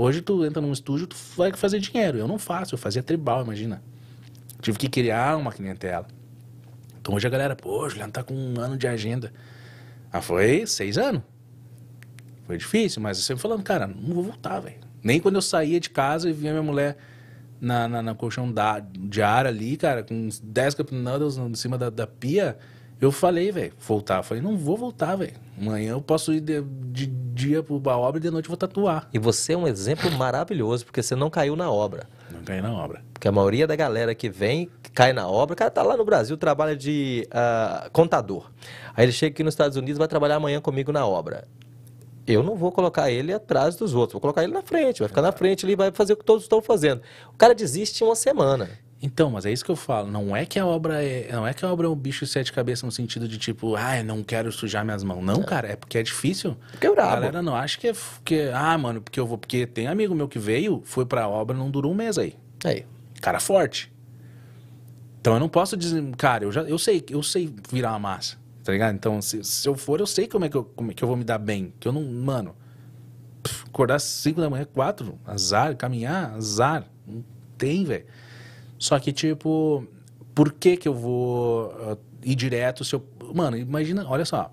Hoje 0.00 0.22
tu 0.22 0.44
entra 0.44 0.62
num 0.62 0.70
estúdio, 0.70 1.08
tu 1.08 1.16
vai 1.36 1.52
fazer 1.52 1.80
dinheiro. 1.80 2.18
Eu 2.18 2.28
não 2.28 2.38
faço, 2.38 2.72
eu 2.72 2.78
fazia 2.78 3.02
tribal, 3.02 3.42
imagina. 3.42 3.82
Tive 4.62 4.78
que 4.78 4.88
criar 4.88 5.36
uma 5.36 5.50
clientela. 5.50 6.06
Então 7.00 7.16
hoje 7.16 7.26
a 7.26 7.30
galera, 7.30 7.56
pô, 7.56 7.88
Juliano 7.88 8.12
tá 8.12 8.22
com 8.22 8.32
um 8.32 8.60
ano 8.60 8.76
de 8.76 8.86
agenda. 8.86 9.32
Ah, 10.12 10.20
foi 10.20 10.64
seis 10.68 10.96
anos. 10.96 11.20
Foi 12.46 12.56
difícil, 12.56 13.02
mas 13.02 13.18
eu 13.18 13.24
sempre 13.24 13.42
falando, 13.42 13.64
cara, 13.64 13.88
não 13.88 14.14
vou 14.14 14.22
voltar, 14.22 14.60
velho. 14.60 14.76
Nem 15.02 15.18
quando 15.18 15.34
eu 15.34 15.42
saía 15.42 15.80
de 15.80 15.90
casa 15.90 16.30
e 16.30 16.32
via 16.32 16.52
minha 16.52 16.62
mulher 16.62 16.96
na, 17.60 17.88
na, 17.88 18.00
na 18.00 18.14
colchão 18.14 18.52
da, 18.52 18.80
ar 19.26 19.46
ali, 19.48 19.76
cara, 19.76 20.04
com 20.04 20.14
uns 20.14 20.38
10 20.38 20.74
cup 20.74 20.92
noodles 20.92 21.38
em 21.38 21.54
cima 21.56 21.76
da, 21.76 21.90
da 21.90 22.06
pia, 22.06 22.56
eu 23.00 23.12
falei, 23.12 23.52
velho, 23.52 23.72
voltar. 23.78 24.18
Eu 24.18 24.22
falei, 24.24 24.42
não 24.42 24.56
vou 24.56 24.76
voltar, 24.76 25.14
velho. 25.14 25.34
Amanhã 25.60 25.92
eu 25.92 26.02
posso 26.02 26.32
ir 26.32 26.40
de, 26.40 26.60
de 26.62 27.06
dia 27.06 27.62
pra 27.62 27.96
obra 27.96 28.18
e 28.18 28.22
de 28.22 28.30
noite 28.30 28.48
vou 28.48 28.56
tatuar. 28.56 29.08
E 29.12 29.18
você 29.18 29.52
é 29.52 29.56
um 29.56 29.68
exemplo 29.68 30.10
maravilhoso, 30.10 30.84
porque 30.84 31.02
você 31.02 31.14
não 31.14 31.30
caiu 31.30 31.54
na 31.54 31.70
obra. 31.70 32.08
Não 32.30 32.42
caí 32.42 32.60
na 32.60 32.72
obra. 32.72 33.02
Porque 33.12 33.28
a 33.28 33.32
maioria 33.32 33.66
da 33.66 33.76
galera 33.76 34.14
que 34.14 34.28
vem, 34.28 34.68
que 34.82 34.90
cai 34.90 35.12
na 35.12 35.28
obra, 35.28 35.54
o 35.54 35.56
cara 35.56 35.70
tá 35.70 35.82
lá 35.82 35.96
no 35.96 36.04
Brasil, 36.04 36.36
trabalha 36.36 36.76
de 36.76 37.26
ah, 37.30 37.88
contador. 37.92 38.50
Aí 38.96 39.04
ele 39.04 39.12
chega 39.12 39.32
aqui 39.32 39.44
nos 39.44 39.54
Estados 39.54 39.76
Unidos, 39.76 39.98
vai 39.98 40.08
trabalhar 40.08 40.36
amanhã 40.36 40.60
comigo 40.60 40.90
na 40.90 41.06
obra. 41.06 41.46
Eu 42.26 42.42
não 42.42 42.56
vou 42.56 42.72
colocar 42.72 43.10
ele 43.10 43.32
atrás 43.32 43.76
dos 43.76 43.94
outros, 43.94 44.12
vou 44.12 44.20
colocar 44.20 44.42
ele 44.42 44.52
na 44.52 44.60
frente, 44.60 44.98
vai 44.98 45.08
ficar 45.08 45.22
na 45.22 45.32
frente 45.32 45.64
ali, 45.64 45.74
vai 45.74 45.90
fazer 45.92 46.12
o 46.12 46.16
que 46.16 46.24
todos 46.24 46.42
estão 46.42 46.60
fazendo. 46.60 47.00
O 47.32 47.36
cara 47.38 47.54
desiste 47.54 48.02
em 48.02 48.06
uma 48.06 48.16
semana. 48.16 48.68
Então, 49.00 49.30
mas 49.30 49.46
é 49.46 49.52
isso 49.52 49.64
que 49.64 49.70
eu 49.70 49.76
falo. 49.76 50.10
Não 50.10 50.34
é 50.36 50.44
que 50.44 50.58
a 50.58 50.66
obra 50.66 51.02
é, 51.04 51.30
não 51.30 51.46
é 51.46 51.54
que 51.54 51.64
a 51.64 51.72
obra 51.72 51.86
é 51.86 51.88
um 51.90 51.94
bicho 51.94 52.24
de 52.24 52.30
sete 52.32 52.52
cabeças 52.52 52.82
no 52.82 52.90
sentido 52.90 53.28
de 53.28 53.38
tipo, 53.38 53.76
ah, 53.76 54.02
não 54.02 54.24
quero 54.24 54.50
sujar 54.50 54.84
minhas 54.84 55.04
mãos. 55.04 55.22
Não, 55.24 55.40
cara, 55.44 55.68
é 55.68 55.76
porque 55.76 55.98
é 55.98 56.02
difícil. 56.02 56.56
Porque 56.72 56.86
é 56.88 56.90
brabo. 56.90 57.10
A 57.12 57.14
galera 57.14 57.40
não 57.42 57.54
acha 57.54 57.78
que 57.78 57.86
é 57.86 57.90
f- 57.90 58.20
que 58.24 58.50
ah, 58.52 58.76
mano, 58.76 59.00
porque 59.00 59.20
eu 59.20 59.26
vou, 59.26 59.38
porque 59.38 59.66
tem 59.68 59.86
amigo 59.86 60.16
meu 60.16 60.26
que 60.26 60.38
veio, 60.40 60.82
foi 60.84 61.06
pra 61.06 61.28
obra, 61.28 61.56
não 61.56 61.70
durou 61.70 61.92
um 61.92 61.94
mês 61.94 62.18
aí. 62.18 62.34
Aí. 62.64 62.84
Cara 63.20 63.38
forte. 63.38 63.92
Então 65.20 65.34
eu 65.34 65.40
não 65.40 65.48
posso 65.48 65.76
dizer, 65.76 66.02
cara, 66.16 66.44
eu 66.44 66.50
já 66.50 66.62
eu 66.62 66.78
sei, 66.78 67.04
eu 67.08 67.22
sei 67.22 67.52
virar 67.70 67.90
uma 67.92 67.98
massa, 68.00 68.36
tá 68.64 68.72
ligado? 68.72 68.94
Então 68.94 69.20
se, 69.22 69.44
se 69.44 69.68
eu 69.68 69.76
for, 69.76 70.00
eu 70.00 70.06
sei 70.06 70.26
como 70.26 70.44
é 70.44 70.48
que 70.48 70.56
eu, 70.56 70.64
como 70.64 70.90
é 70.90 70.94
que 70.94 71.02
eu 71.04 71.08
vou 71.08 71.16
me 71.16 71.24
dar 71.24 71.38
bem. 71.38 71.72
Que 71.78 71.86
eu 71.86 71.92
não, 71.92 72.02
mano, 72.02 72.56
pff, 73.44 73.64
acordar 73.68 73.96
às 73.96 74.02
5 74.04 74.40
da 74.40 74.50
manhã, 74.50 74.66
4, 74.72 75.18
azar, 75.24 75.76
caminhar, 75.76 76.32
azar. 76.34 76.84
Não 77.06 77.24
tem, 77.56 77.84
velho. 77.84 78.04
Só 78.78 78.98
que, 78.98 79.12
tipo, 79.12 79.86
por 80.34 80.52
que 80.52 80.76
que 80.76 80.86
eu 80.88 80.94
vou 80.94 81.72
ah, 81.80 81.96
ir 82.22 82.34
direto 82.34 82.84
se 82.84 82.94
eu. 82.94 83.04
Mano, 83.34 83.56
imagina, 83.56 84.06
olha 84.08 84.24
só. 84.24 84.50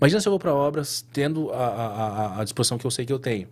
Imagina 0.00 0.20
se 0.20 0.28
eu 0.28 0.30
vou 0.32 0.38
pra 0.38 0.54
obras 0.54 1.04
tendo 1.12 1.50
a, 1.52 1.56
a, 1.66 2.40
a- 2.40 2.44
disposição 2.44 2.76
que 2.78 2.86
eu 2.86 2.90
sei 2.90 3.04
que 3.06 3.12
eu 3.12 3.18
tenho. 3.18 3.48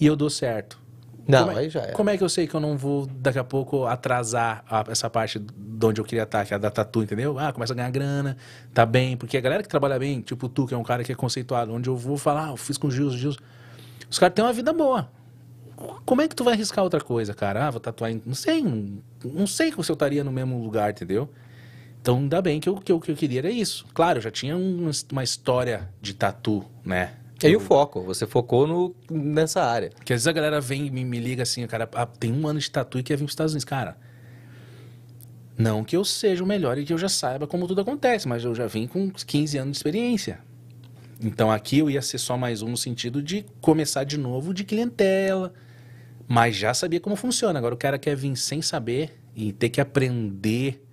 E 0.00 0.06
eu 0.06 0.14
dou 0.16 0.30
certo. 0.30 0.78
Não, 1.26 1.40
Como 1.46 1.58
é- 1.58 1.60
aí 1.62 1.68
já 1.70 1.80
era. 1.80 1.92
Como 1.92 2.08
é 2.08 2.16
que 2.16 2.22
eu 2.24 2.28
sei 2.28 2.46
que 2.46 2.54
eu 2.54 2.60
não 2.60 2.76
vou, 2.78 3.04
daqui 3.06 3.38
a 3.38 3.44
pouco, 3.44 3.84
atrasar 3.84 4.64
a- 4.70 4.84
essa 4.88 5.10
parte 5.10 5.38
de 5.38 5.86
onde 5.86 6.00
eu 6.00 6.04
queria 6.04 6.22
estar, 6.22 6.46
que 6.46 6.54
é 6.54 6.56
a 6.56 6.58
da 6.58 6.70
tatu, 6.70 7.02
entendeu? 7.02 7.38
Ah, 7.38 7.52
começa 7.52 7.72
a 7.72 7.76
ganhar 7.76 7.90
grana, 7.90 8.36
tá 8.72 8.86
bem. 8.86 9.16
Porque 9.16 9.36
a 9.36 9.40
galera 9.40 9.62
que 9.62 9.68
trabalha 9.68 9.98
bem, 9.98 10.20
tipo 10.22 10.48
tu, 10.48 10.66
que 10.66 10.72
é 10.74 10.76
um 10.78 10.82
cara 10.84 11.04
que 11.04 11.12
é 11.12 11.14
conceituado, 11.14 11.72
onde 11.74 11.88
eu 11.90 11.96
vou 11.96 12.16
falar, 12.16 12.46
ah, 12.46 12.50
eu 12.52 12.56
fiz 12.56 12.78
com 12.78 12.86
o 12.86 12.90
Gils, 12.90 13.14
Gils. 13.14 13.36
Os 14.10 14.18
caras 14.18 14.34
têm 14.34 14.44
uma 14.44 14.52
vida 14.52 14.72
boa. 14.72 15.10
Como 16.04 16.20
é 16.20 16.28
que 16.28 16.34
tu 16.34 16.42
vai 16.44 16.54
arriscar 16.54 16.82
outra 16.82 17.00
coisa, 17.00 17.34
cara? 17.34 17.66
Ah, 17.66 17.70
vou 17.70 17.80
tatuar 17.80 18.10
em... 18.10 18.20
Não 18.26 18.34
sei, 18.34 18.62
não, 18.62 18.98
não 19.24 19.46
sei 19.46 19.70
se 19.70 19.78
eu 19.78 19.92
estaria 19.92 20.24
no 20.24 20.32
mesmo 20.32 20.60
lugar, 20.62 20.90
entendeu? 20.90 21.28
Então, 22.00 22.16
ainda 22.18 22.40
bem 22.42 22.58
que 22.58 22.68
o 22.68 22.76
que 22.80 22.90
eu, 22.90 22.98
que 23.00 23.10
eu 23.10 23.16
queria 23.16 23.40
era 23.40 23.50
isso. 23.50 23.86
Claro, 23.94 24.18
eu 24.18 24.22
já 24.22 24.30
tinha 24.30 24.56
um- 24.56 24.90
uma 25.12 25.22
história 25.22 25.88
de 26.00 26.14
tatu, 26.14 26.64
né? 26.84 27.14
E 27.42 27.46
aí 27.46 27.56
o 27.56 27.60
foco, 27.60 28.02
você 28.02 28.26
focou 28.26 28.66
no, 28.66 28.94
nessa 29.10 29.62
área. 29.62 29.90
Porque 29.90 30.12
às 30.12 30.16
vezes 30.18 30.26
a 30.26 30.32
galera 30.32 30.60
vem 30.60 30.86
e 30.86 30.90
me, 30.90 31.04
me 31.04 31.20
liga 31.20 31.44
assim, 31.44 31.64
cara, 31.68 31.88
ah, 31.94 32.06
tem 32.06 32.32
um 32.32 32.46
ano 32.48 32.58
de 32.58 32.68
tatu 32.70 32.98
e 32.98 33.02
quer 33.02 33.14
vir 33.14 33.18
para 33.18 33.26
os 33.26 33.32
Estados 33.32 33.52
Unidos. 33.52 33.64
Cara, 33.64 33.96
não 35.56 35.84
que 35.84 35.96
eu 35.96 36.04
seja 36.04 36.42
o 36.42 36.46
melhor 36.46 36.78
e 36.78 36.84
que 36.84 36.92
eu 36.92 36.98
já 36.98 37.08
saiba 37.08 37.46
como 37.46 37.66
tudo 37.68 37.80
acontece, 37.80 38.26
mas 38.26 38.44
eu 38.44 38.54
já 38.54 38.66
vim 38.66 38.86
com 38.86 39.10
15 39.10 39.58
anos 39.58 39.72
de 39.72 39.76
experiência. 39.78 40.40
Então 41.20 41.50
aqui 41.50 41.78
eu 41.78 41.90
ia 41.90 42.00
ser 42.02 42.18
só 42.18 42.36
mais 42.36 42.62
um 42.62 42.68
no 42.70 42.76
sentido 42.76 43.22
de 43.22 43.44
começar 43.60 44.04
de 44.04 44.16
novo 44.16 44.54
de 44.54 44.64
clientela, 44.64 45.52
mas 46.28 46.54
já 46.54 46.74
sabia 46.74 47.00
como 47.00 47.16
funciona. 47.16 47.58
Agora 47.58 47.74
o 47.74 47.78
cara 47.78 47.98
quer 47.98 48.14
vir 48.14 48.36
sem 48.36 48.60
saber 48.60 49.18
e 49.34 49.52
ter 49.52 49.70
que 49.70 49.80
aprender 49.80 50.84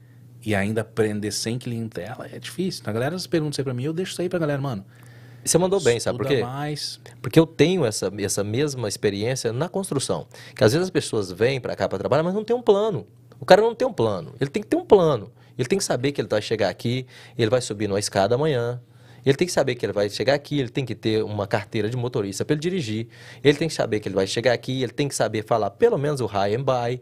e 0.44 0.56
ainda 0.56 0.82
aprender 0.82 1.32
sem 1.32 1.60
clientela 1.60 2.28
é 2.32 2.40
difícil. 2.40 2.82
Então 2.82 2.92
a 2.92 2.94
galera 2.94 3.18
pergunta 3.30 3.54
isso 3.54 3.62
aí 3.62 3.66
pra 3.66 3.74
mim, 3.74 3.84
eu 3.84 3.94
deixo 3.94 4.14
isso 4.14 4.22
aí 4.22 4.30
pra 4.30 4.40
galera, 4.40 4.62
mano. 4.62 4.86
Você 5.44 5.60
mandou 5.60 5.80
bem, 5.80 6.00
sabe 6.00 6.18
por 6.18 6.26
quê? 6.26 6.42
mais. 6.42 7.00
Porque 7.22 7.40
eu 7.40 7.46
tenho 7.46 7.86
essa, 7.86 8.12
essa 8.18 8.44
mesma 8.44 8.88
experiência 8.88 9.54
na 9.54 9.70
construção. 9.70 10.26
Que 10.56 10.64
às 10.64 10.72
vezes 10.72 10.86
as 10.86 10.90
pessoas 10.90 11.32
vêm 11.32 11.62
para 11.62 11.76
cá 11.76 11.88
para 11.88 12.00
trabalhar, 12.00 12.24
mas 12.24 12.34
não 12.34 12.44
tem 12.44 12.56
um 12.56 12.64
plano. 12.64 13.06
O 13.40 13.46
cara 13.46 13.62
não 13.62 13.76
tem 13.76 13.88
um 13.88 13.94
plano. 13.94 14.34
Ele 14.40 14.50
tem 14.50 14.64
que 14.64 14.70
ter 14.70 14.78
um 14.78 14.86
plano. 14.86 15.32
Ele 15.58 15.68
tem 15.68 15.78
que 15.78 15.84
saber 15.84 16.14
que 16.14 16.22
ele 16.22 16.28
vai 16.28 16.42
chegar 16.42 16.70
aqui, 16.70 17.06
ele 17.38 17.50
vai 17.50 17.62
subir 17.62 17.88
numa 17.88 18.00
escada 18.00 18.34
amanhã. 18.36 18.82
Ele 19.26 19.36
tem 19.36 19.48
que 19.48 19.54
saber 19.54 19.76
que 19.76 19.86
ele 19.86 19.94
vai 19.94 20.10
chegar 20.10 20.34
aqui, 20.34 20.60
ele 20.60 20.70
tem 20.70 20.86
que 20.86 20.94
ter 20.94 21.24
uma 21.24 21.48
carteira 21.48 21.90
de 21.90 21.98
motorista 21.98 22.46
para 22.46 22.54
ele 22.54 22.62
dirigir. 22.62 23.08
Ele 23.44 23.58
tem 23.58 23.68
que 23.68 23.74
saber 23.74 24.00
que 24.00 24.08
ele 24.08 24.16
vai 24.16 24.28
chegar 24.28 24.54
aqui, 24.54 24.84
ele 24.84 24.92
tem 24.92 25.08
que 25.08 25.16
saber 25.16 25.44
falar 25.44 25.72
pelo 25.72 25.98
menos 25.98 26.22
o 26.22 26.26
high 26.26 26.56
and 26.56 26.64
buy. 26.64 27.02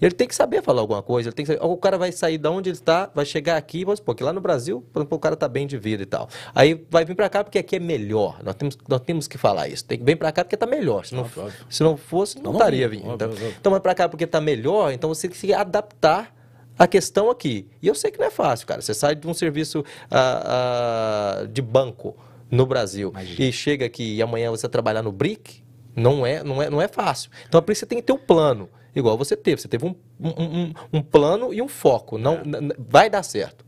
Ele 0.00 0.12
tem 0.12 0.26
que 0.26 0.34
saber 0.34 0.62
falar 0.62 0.80
alguma 0.80 1.02
coisa, 1.02 1.28
ele 1.28 1.34
tem 1.34 1.44
que 1.44 1.52
saber, 1.52 1.64
o 1.64 1.76
cara 1.76 1.96
vai 1.96 2.12
sair 2.12 2.36
de 2.36 2.48
onde 2.48 2.68
ele 2.68 2.76
está, 2.76 3.10
vai 3.14 3.24
chegar 3.24 3.56
aqui, 3.56 3.84
vamos 3.84 4.00
supor 4.00 4.14
que 4.14 4.22
lá 4.22 4.32
no 4.32 4.40
Brasil, 4.40 4.84
por 4.92 5.00
exemplo, 5.00 5.16
o 5.16 5.20
cara 5.20 5.34
está 5.34 5.48
bem 5.48 5.66
de 5.66 5.78
vida 5.78 6.02
e 6.02 6.06
tal. 6.06 6.28
Aí 6.54 6.84
vai 6.90 7.04
vir 7.04 7.14
para 7.14 7.28
cá 7.28 7.44
porque 7.44 7.58
aqui 7.58 7.76
é 7.76 7.78
melhor. 7.78 8.42
Nós 8.42 8.54
temos, 8.54 8.76
nós 8.88 9.00
temos 9.00 9.28
que 9.28 9.38
falar 9.38 9.68
isso. 9.68 9.84
Tem 9.84 9.98
que 9.98 10.04
vir 10.04 10.16
para 10.16 10.32
cá 10.32 10.44
porque 10.44 10.56
está 10.56 10.66
melhor. 10.66 11.06
Se 11.06 11.14
não, 11.14 11.30
se 11.70 11.82
não 11.82 11.96
fosse, 11.96 12.36
não, 12.36 12.52
Não 12.52 12.52
estaria 12.52 12.88
vindo. 12.88 13.12
Então, 13.12 13.30
então 13.60 13.70
vai 13.70 13.80
para 13.80 13.94
cá 13.94 14.08
porque 14.08 14.24
está 14.24 14.40
melhor, 14.40 14.92
então 14.92 15.08
você 15.08 15.22
tem 15.22 15.30
que 15.30 15.38
se 15.38 15.54
adaptar 15.54 16.34
à 16.78 16.86
questão 16.86 17.30
aqui. 17.30 17.68
E 17.82 17.86
eu 17.88 17.94
sei 17.94 18.10
que 18.10 18.18
não 18.18 18.26
é 18.26 18.30
fácil, 18.30 18.66
cara. 18.66 18.80
Você 18.82 18.94
sai 18.94 19.14
de 19.14 19.26
um 19.26 19.34
serviço 19.34 19.84
ah, 20.10 21.40
ah, 21.42 21.46
de 21.46 21.60
banco 21.62 22.16
no 22.50 22.66
Brasil 22.66 23.10
Imagina. 23.10 23.44
e 23.48 23.52
chega 23.52 23.86
aqui 23.86 24.16
e 24.16 24.22
amanhã 24.22 24.50
você 24.50 24.68
trabalhar 24.68 25.02
no 25.02 25.10
BRIC, 25.12 25.62
não 25.96 26.26
é, 26.26 26.42
não 26.42 26.62
é, 26.62 26.68
não 26.70 26.80
é 26.82 26.88
fácil. 26.88 27.30
Então, 27.48 27.62
por 27.62 27.72
isso 27.72 27.80
você 27.80 27.86
tem 27.86 27.98
que 27.98 28.04
ter 28.04 28.12
um 28.12 28.18
plano, 28.18 28.68
igual 28.94 29.16
você 29.18 29.36
teve. 29.36 29.60
Você 29.60 29.68
teve 29.68 29.84
um, 29.86 29.94
um, 30.20 30.28
um- 30.42 30.72
um 30.94 31.02
plano 31.02 31.52
e 31.54 31.60
um 31.62 31.68
foco. 31.68 32.18
Não, 32.18 32.34
É. 32.34 32.42
vai 32.78 33.08
dar 33.10 33.22
certo. 33.22 33.64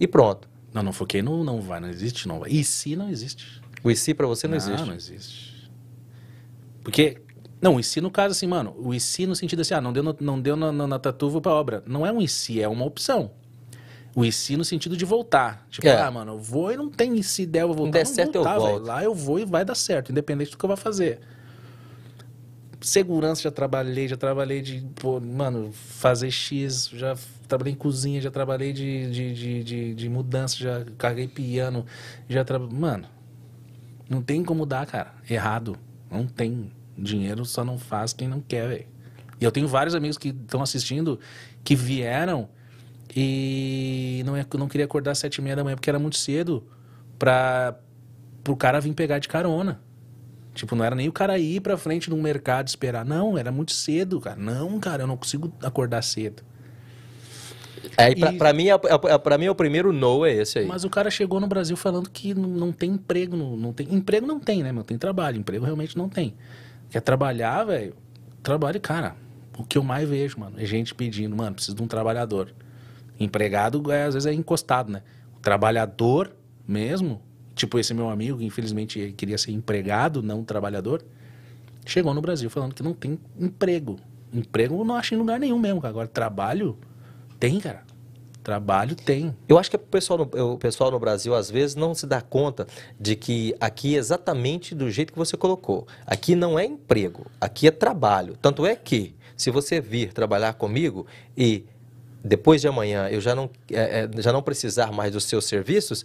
E 0.00 0.06
pronto. 0.06 0.48
Não, 0.72 0.82
não 0.82 0.92
foquei 0.92 1.20
no 1.22 1.44
não 1.44 1.60
vai, 1.60 1.80
não 1.80 1.88
existe, 1.88 2.26
não 2.26 2.40
vai. 2.40 2.50
E 2.50 2.64
se 2.64 2.96
não 2.96 3.10
existe? 3.10 3.60
O 3.84 3.90
IC 3.90 4.14
para 4.14 4.26
você 4.26 4.46
não, 4.48 4.56
existe. 4.56 4.86
Não 4.86 4.94
existe. 4.94 5.70
Porque, 6.82 7.18
não, 7.62 7.76
o 7.76 7.80
IC 7.80 8.00
no 8.00 8.10
caso 8.10 8.32
assim, 8.32 8.46
mano, 8.46 8.74
o 8.76 8.92
IC 8.92 9.26
no 9.26 9.34
sentido 9.36 9.60
assim, 9.62 9.72
ah, 9.72 9.80
não 9.80 9.92
deu, 9.92 10.02
no- 10.02 10.16
não 10.20 10.40
deu 10.40 10.56
na, 10.56 10.70
na, 10.72 10.86
na 10.86 10.98
tatu, 10.98 11.30
vou 11.30 11.40
pra 11.40 11.52
obra. 11.52 11.82
Não 11.86 12.04
é 12.04 12.12
um 12.12 12.20
IC, 12.20 12.60
é 12.60 12.68
uma 12.68 12.84
opção. 12.84 13.30
O 14.14 14.24
IC 14.24 14.56
no 14.58 14.64
sentido 14.64 14.94
de 14.96 15.04
voltar. 15.06 15.66
Tipo, 15.70 15.86
É. 15.86 15.98
ah, 16.02 16.10
mano, 16.10 16.32
eu 16.32 16.38
vou 16.38 16.70
e 16.72 16.76
não 16.76 16.90
tem 16.90 17.16
IC 17.16 17.46
der, 17.46 17.62
eu 17.62 17.68
vou 17.68 17.76
voltar. 17.76 17.92
der 17.92 18.04
não 18.06 18.14
certo, 18.14 18.34
eu 18.34 18.42
voltar, 18.42 18.58
velho. 18.58 18.70
volto. 18.72 18.86
Lá 18.86 19.02
eu 19.04 19.14
vou 19.14 19.38
e 19.38 19.44
vai 19.46 19.64
dar 19.64 19.74
certo, 19.74 20.10
independente 20.12 20.50
do 20.50 20.58
que 20.58 20.64
eu 20.64 20.68
vou 20.68 20.76
fazer. 20.76 21.20
Segurança 22.80 23.42
já 23.42 23.50
trabalhei, 23.52 24.08
já 24.08 24.16
trabalhei 24.16 24.60
de, 24.60 24.84
pô, 24.96 25.20
mano, 25.20 25.70
fazer 25.72 26.32
X, 26.32 26.88
já 26.92 27.16
trabalhei 27.46 27.74
em 27.74 27.76
cozinha, 27.76 28.20
já 28.20 28.28
trabalhei 28.30 28.72
de, 28.72 29.08
de, 29.10 29.34
de, 29.34 29.64
de, 29.64 29.94
de 29.94 30.08
mudança, 30.08 30.56
já 30.56 30.84
carreguei 30.98 31.28
piano, 31.28 31.86
já 32.28 32.44
trabalhei. 32.44 32.76
Mano, 32.76 33.04
não 34.10 34.20
tem 34.20 34.42
como 34.42 34.66
dar, 34.66 34.84
cara. 34.84 35.14
Errado. 35.30 35.76
Não 36.10 36.26
tem. 36.26 36.72
Dinheiro 37.02 37.44
só 37.44 37.64
não 37.64 37.76
faz 37.78 38.12
quem 38.12 38.28
não 38.28 38.40
quer, 38.40 38.68
velho. 38.68 38.86
E 39.40 39.44
eu 39.44 39.50
tenho 39.50 39.66
vários 39.66 39.94
amigos 39.94 40.16
que 40.16 40.28
estão 40.28 40.62
assistindo 40.62 41.18
que 41.64 41.74
vieram 41.74 42.48
e 43.14 44.22
não, 44.24 44.36
é- 44.36 44.46
não 44.56 44.68
queria 44.68 44.84
acordar 44.86 45.10
às 45.10 45.18
sete 45.18 45.36
e 45.36 45.42
meia 45.42 45.56
da 45.56 45.64
manhã 45.64 45.74
porque 45.76 45.90
era 45.90 45.98
muito 45.98 46.16
cedo 46.16 46.64
pra 47.18 47.76
pro 48.44 48.56
cara 48.56 48.80
vir 48.80 48.92
pegar 48.94 49.18
de 49.20 49.28
carona. 49.28 49.80
Tipo, 50.54 50.74
não 50.74 50.84
era 50.84 50.94
nem 50.96 51.08
o 51.08 51.12
cara 51.12 51.38
ir 51.38 51.60
pra 51.60 51.76
frente 51.76 52.10
num 52.10 52.20
mercado 52.20 52.66
esperar. 52.68 53.04
Não, 53.04 53.38
era 53.38 53.50
muito 53.52 53.72
cedo, 53.72 54.20
cara. 54.20 54.36
Não, 54.36 54.78
cara, 54.80 55.04
eu 55.04 55.06
não 55.06 55.16
consigo 55.16 55.52
acordar 55.62 56.02
cedo. 56.02 56.42
Aí, 57.96 58.14
pra, 58.16 58.32
E- 58.32 58.38
pra 58.38 58.52
mim, 58.52 58.68
é, 58.68 58.72
é, 58.74 59.18
pra 59.18 59.38
mim, 59.38 59.46
é 59.46 59.50
o 59.50 59.54
primeiro 59.54 59.92
no 59.92 60.24
é 60.26 60.32
esse 60.34 60.58
aí. 60.60 60.66
Mas 60.66 60.84
o 60.84 60.90
cara 60.90 61.10
chegou 61.10 61.38
no 61.40 61.46
Brasil 61.46 61.76
falando 61.76 62.10
que 62.10 62.34
não, 62.34 62.72
tem 62.72 62.90
emprego. 62.92 63.36
Não, 63.36 63.56
não 63.56 63.72
tem, 63.72 63.92
emprego 63.94 64.26
não 64.26 64.38
tem, 64.40 64.62
né, 64.62 64.72
meu? 64.72 64.82
Tem 64.84 64.98
trabalho. 64.98 65.38
Emprego 65.38 65.64
realmente 65.64 65.96
não 65.96 66.08
tem. 66.08 66.34
Quer 66.92 67.00
trabalhar, 67.00 67.64
velho? 67.64 67.94
Trabalho, 68.42 68.78
cara. 68.78 69.16
O 69.58 69.64
que 69.64 69.78
eu 69.78 69.82
mais 69.82 70.06
vejo, 70.06 70.38
mano, 70.38 70.60
é 70.60 70.66
gente 70.66 70.94
pedindo, 70.94 71.34
mano, 71.34 71.54
preciso 71.54 71.74
de 71.74 71.82
um 71.82 71.86
trabalhador. 71.86 72.54
Empregado, 73.18 73.90
é, 73.90 74.04
às 74.04 74.12
vezes, 74.12 74.26
é 74.26 74.34
encostado, 74.34 74.92
né? 74.92 75.02
O 75.34 75.40
trabalhador 75.40 76.30
mesmo, 76.68 77.22
tipo 77.54 77.78
esse 77.78 77.94
meu 77.94 78.10
amigo, 78.10 78.38
que 78.38 78.44
infelizmente 78.44 79.14
queria 79.16 79.38
ser 79.38 79.52
empregado, 79.52 80.22
não 80.22 80.44
trabalhador, 80.44 81.02
chegou 81.86 82.12
no 82.12 82.20
Brasil 82.20 82.50
falando 82.50 82.74
que 82.74 82.82
não 82.82 82.92
tem 82.92 83.18
emprego. 83.40 83.98
Emprego 84.30 84.84
não 84.84 84.94
acho 84.94 85.14
em 85.14 85.18
lugar 85.18 85.40
nenhum 85.40 85.58
mesmo. 85.58 85.80
Agora, 85.86 86.06
trabalho, 86.06 86.76
tem, 87.40 87.58
cara. 87.58 87.84
Trabalho 88.42 88.96
tem. 88.96 89.36
Eu 89.48 89.58
acho 89.58 89.70
que 89.70 89.76
o 89.76 89.78
pessoal, 89.78 90.18
no, 90.18 90.52
o 90.52 90.58
pessoal 90.58 90.90
no 90.90 90.98
Brasil, 90.98 91.34
às 91.34 91.50
vezes, 91.50 91.76
não 91.76 91.94
se 91.94 92.06
dá 92.06 92.20
conta 92.20 92.66
de 92.98 93.14
que 93.14 93.54
aqui 93.60 93.94
é 93.94 93.98
exatamente 93.98 94.74
do 94.74 94.90
jeito 94.90 95.12
que 95.12 95.18
você 95.18 95.36
colocou. 95.36 95.86
Aqui 96.06 96.34
não 96.34 96.58
é 96.58 96.64
emprego, 96.64 97.26
aqui 97.40 97.68
é 97.68 97.70
trabalho. 97.70 98.36
Tanto 98.40 98.66
é 98.66 98.74
que, 98.74 99.14
se 99.36 99.50
você 99.50 99.80
vir 99.80 100.12
trabalhar 100.12 100.54
comigo 100.54 101.06
e 101.36 101.64
depois 102.24 102.60
de 102.60 102.68
amanhã 102.68 103.08
eu 103.08 103.20
já 103.20 103.34
não, 103.34 103.50
é, 103.70 104.04
é, 104.04 104.22
já 104.22 104.32
não 104.32 104.42
precisar 104.42 104.92
mais 104.92 105.12
dos 105.12 105.24
seus 105.24 105.44
serviços, 105.44 106.04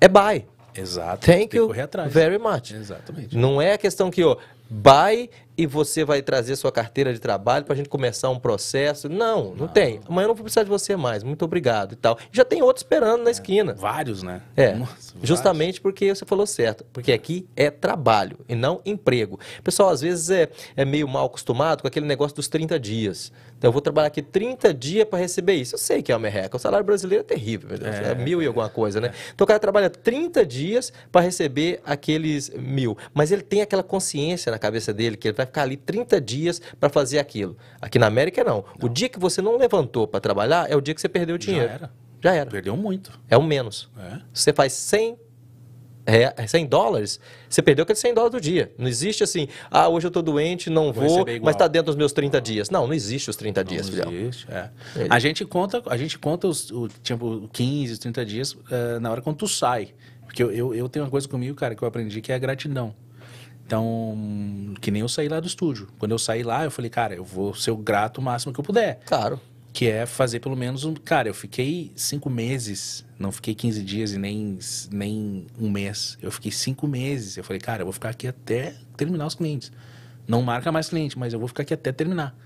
é 0.00 0.08
bye. 0.08 0.46
Exato. 0.74 1.24
Thank 1.26 1.38
tem 1.38 1.48
que 1.48 1.56
you 1.56 1.66
correr 1.66 1.82
atrás. 1.82 2.12
very 2.12 2.38
much. 2.38 2.72
Exatamente. 2.72 3.36
Não 3.36 3.60
é 3.60 3.72
a 3.72 3.78
questão 3.78 4.10
que, 4.10 4.22
ó, 4.22 4.36
buy 4.68 5.30
e 5.56 5.66
você 5.66 6.04
vai 6.04 6.22
trazer 6.22 6.56
sua 6.56 6.70
carteira 6.70 7.12
de 7.12 7.18
trabalho 7.18 7.64
para 7.64 7.74
a 7.74 7.76
gente 7.76 7.88
começar 7.88 8.28
um 8.28 8.38
processo. 8.38 9.08
Não, 9.08 9.54
não, 9.54 9.66
tem. 9.66 10.00
Amanhã 10.06 10.24
eu 10.24 10.28
não 10.28 10.34
vou 10.34 10.44
precisar 10.44 10.64
de 10.64 10.68
você 10.68 10.96
mais. 10.96 11.22
Muito 11.22 11.44
obrigado 11.44 11.92
e 11.92 11.96
tal. 11.96 12.18
Já 12.30 12.44
tem 12.44 12.62
outro 12.62 12.82
esperando 12.82 13.22
na 13.22 13.30
esquina. 13.30 13.74
Vários, 13.74 14.22
né? 14.22 14.42
É, 14.56 14.74
Nossa, 14.74 15.12
vários. 15.14 15.28
justamente 15.28 15.80
porque 15.80 16.14
você 16.14 16.24
falou 16.24 16.46
certo, 16.46 16.84
porque 16.92 17.12
aqui 17.12 17.46
é 17.56 17.70
trabalho 17.70 18.38
e 18.48 18.54
não 18.54 18.80
emprego. 18.84 19.38
Pessoal 19.64 19.88
às 19.88 20.00
vezes 20.00 20.30
é, 20.30 20.48
é 20.76 20.84
meio 20.84 21.08
mal 21.08 21.26
acostumado 21.26 21.82
com 21.82 21.88
aquele 21.88 22.06
negócio 22.06 22.36
dos 22.36 22.48
30 22.48 22.78
dias. 22.78 23.32
Então 23.58 23.68
eu 23.68 23.72
vou 23.72 23.80
trabalhar 23.80 24.08
aqui 24.08 24.20
30 24.20 24.74
dias 24.74 25.06
para 25.06 25.18
receber 25.18 25.54
isso. 25.54 25.74
Eu 25.74 25.78
sei 25.78 26.02
que 26.02 26.12
é 26.12 26.14
uma 26.14 26.20
merreca, 26.20 26.56
o 26.56 26.60
salário 26.60 26.84
brasileiro 26.84 27.22
é 27.22 27.26
terrível, 27.26 27.70
Deus, 27.70 27.82
é, 27.82 28.14
mil 28.14 28.42
e 28.42 28.46
alguma 28.46 28.68
coisa, 28.68 29.00
né? 29.00 29.12
Então 29.34 29.44
o 29.44 29.48
cara 29.48 29.58
trabalha 29.58 29.88
30 29.88 30.44
dias 30.44 30.92
para 31.10 31.22
receber 31.22 31.80
aqueles 31.84 32.50
mil, 32.50 32.98
mas 33.14 33.32
ele 33.32 33.42
tem 33.42 33.62
aquela 33.62 33.82
consciência 33.82 34.52
na 34.52 34.58
cabeça 34.58 34.92
dele 34.92 35.16
que 35.16 35.28
ele 35.28 35.36
vai 35.36 35.45
ficar 35.46 35.62
ali 35.62 35.76
30 35.76 36.20
dias 36.20 36.60
para 36.78 36.88
fazer 36.88 37.18
aquilo. 37.18 37.56
Aqui 37.80 37.98
na 37.98 38.06
América 38.06 38.42
não. 38.44 38.64
O 38.82 38.88
dia 38.88 39.08
que 39.08 39.18
você 39.18 39.40
não 39.40 39.56
levantou 39.56 40.06
para 40.06 40.20
trabalhar 40.20 40.70
é 40.70 40.76
o 40.76 40.80
dia 40.80 40.94
que 40.94 41.00
você 41.00 41.08
perdeu 41.08 41.36
o 41.36 41.38
dinheiro. 41.38 41.66
Já 41.68 41.74
era. 41.74 41.90
Já 42.22 42.34
era. 42.34 42.50
Perdeu 42.50 42.76
muito. 42.76 43.18
É 43.28 43.36
o 43.36 43.42
menos. 43.42 43.88
É. 43.98 44.18
Você 44.32 44.52
faz 44.52 44.72
100, 44.72 45.16
rea- 46.06 46.34
100 46.46 46.66
dólares, 46.66 47.20
você 47.48 47.60
perdeu 47.62 47.82
aqueles 47.82 48.00
100 48.00 48.14
dólares 48.14 48.32
do 48.32 48.40
dia. 48.40 48.72
Não 48.78 48.88
existe 48.88 49.22
assim, 49.22 49.48
ah, 49.70 49.88
hoje 49.88 50.06
eu 50.06 50.10
tô 50.10 50.22
doente, 50.22 50.70
não 50.70 50.92
Vou 50.92 51.08
vou, 51.08 51.26
mas 51.42 51.54
está 51.54 51.68
dentro 51.68 51.86
dos 51.86 51.96
meus 51.96 52.12
30 52.12 52.40
dias. 52.40 52.70
Não, 52.70 52.86
não 52.86 52.94
existe 52.94 53.28
os 53.30 53.36
30 53.36 53.62
dias, 53.64 53.88
Não 53.88 53.94
filhão. 53.94 54.12
existe, 54.12 54.46
é. 54.50 54.70
Ele- 54.96 55.08
A 55.10 55.18
gente 55.18 55.44
conta, 55.44 55.82
a 55.86 55.96
gente 55.96 56.18
conta 56.18 56.46
os 56.48 56.70
o, 56.70 56.88
tipo, 57.02 57.48
15, 57.52 57.98
30 57.98 58.24
dias 58.24 58.56
eh, 58.70 58.98
na 58.98 59.10
hora 59.10 59.20
quando 59.20 59.36
tu 59.36 59.48
sai. 59.48 59.88
Porque 60.24 60.42
eu, 60.42 60.50
eu, 60.52 60.74
eu 60.74 60.88
tenho 60.88 61.04
uma 61.04 61.10
coisa 61.10 61.28
comigo, 61.28 61.54
cara, 61.54 61.74
que 61.74 61.82
eu 61.82 61.88
aprendi 61.88 62.20
que 62.20 62.32
é 62.32 62.34
a 62.34 62.38
gratidão. 62.38 62.94
Então, 63.66 64.16
que 64.80 64.92
nem 64.92 65.02
eu 65.02 65.08
saí 65.08 65.28
lá 65.28 65.40
do 65.40 65.46
estúdio. 65.48 65.88
Quando 65.98 66.12
eu 66.12 66.18
saí 66.18 66.44
lá, 66.44 66.62
eu 66.62 66.70
falei, 66.70 66.88
cara, 66.88 67.16
eu 67.16 67.24
vou 67.24 67.52
ser 67.52 67.72
o 67.72 67.76
grato 67.76 68.18
o 68.18 68.22
máximo 68.22 68.52
que 68.52 68.60
eu 68.60 68.64
puder. 68.64 69.00
Claro. 69.04 69.40
Que 69.72 69.88
é 69.88 70.06
fazer 70.06 70.38
pelo 70.38 70.56
menos 70.56 70.84
um. 70.84 70.94
Cara, 70.94 71.28
eu 71.28 71.34
fiquei 71.34 71.90
cinco 71.96 72.30
meses, 72.30 73.04
não 73.18 73.32
fiquei 73.32 73.56
15 73.56 73.82
dias 73.82 74.12
e 74.12 74.18
nem, 74.18 74.56
nem 74.90 75.46
um 75.58 75.68
mês. 75.68 76.16
Eu 76.22 76.30
fiquei 76.30 76.52
cinco 76.52 76.86
meses. 76.86 77.36
Eu 77.36 77.42
falei, 77.42 77.60
cara, 77.60 77.82
eu 77.82 77.86
vou 77.86 77.92
ficar 77.92 78.10
aqui 78.10 78.28
até 78.28 78.76
terminar 78.96 79.26
os 79.26 79.34
clientes. 79.34 79.72
Não 80.28 80.42
marca 80.42 80.70
mais 80.70 80.88
cliente, 80.88 81.18
mas 81.18 81.32
eu 81.32 81.38
vou 81.38 81.48
ficar 81.48 81.64
aqui 81.64 81.74
até 81.74 81.90
terminar. 81.90 82.36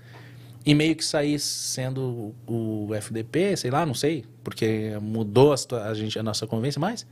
E 0.65 0.73
meio 0.73 0.95
que 0.95 1.05
saí 1.05 1.37
sendo 1.39 2.33
o 2.47 2.89
FDP, 2.95 3.55
sei 3.57 3.69
lá, 3.69 3.85
não 3.85 3.93
sei, 3.93 4.25
porque 4.43 4.97
mudou 5.01 5.53
a, 5.53 5.87
a, 5.87 5.93
gente, 5.93 6.17
a 6.17 6.23
nossa 6.23 6.47
convivência, 6.47 6.79
mas. 6.79 7.05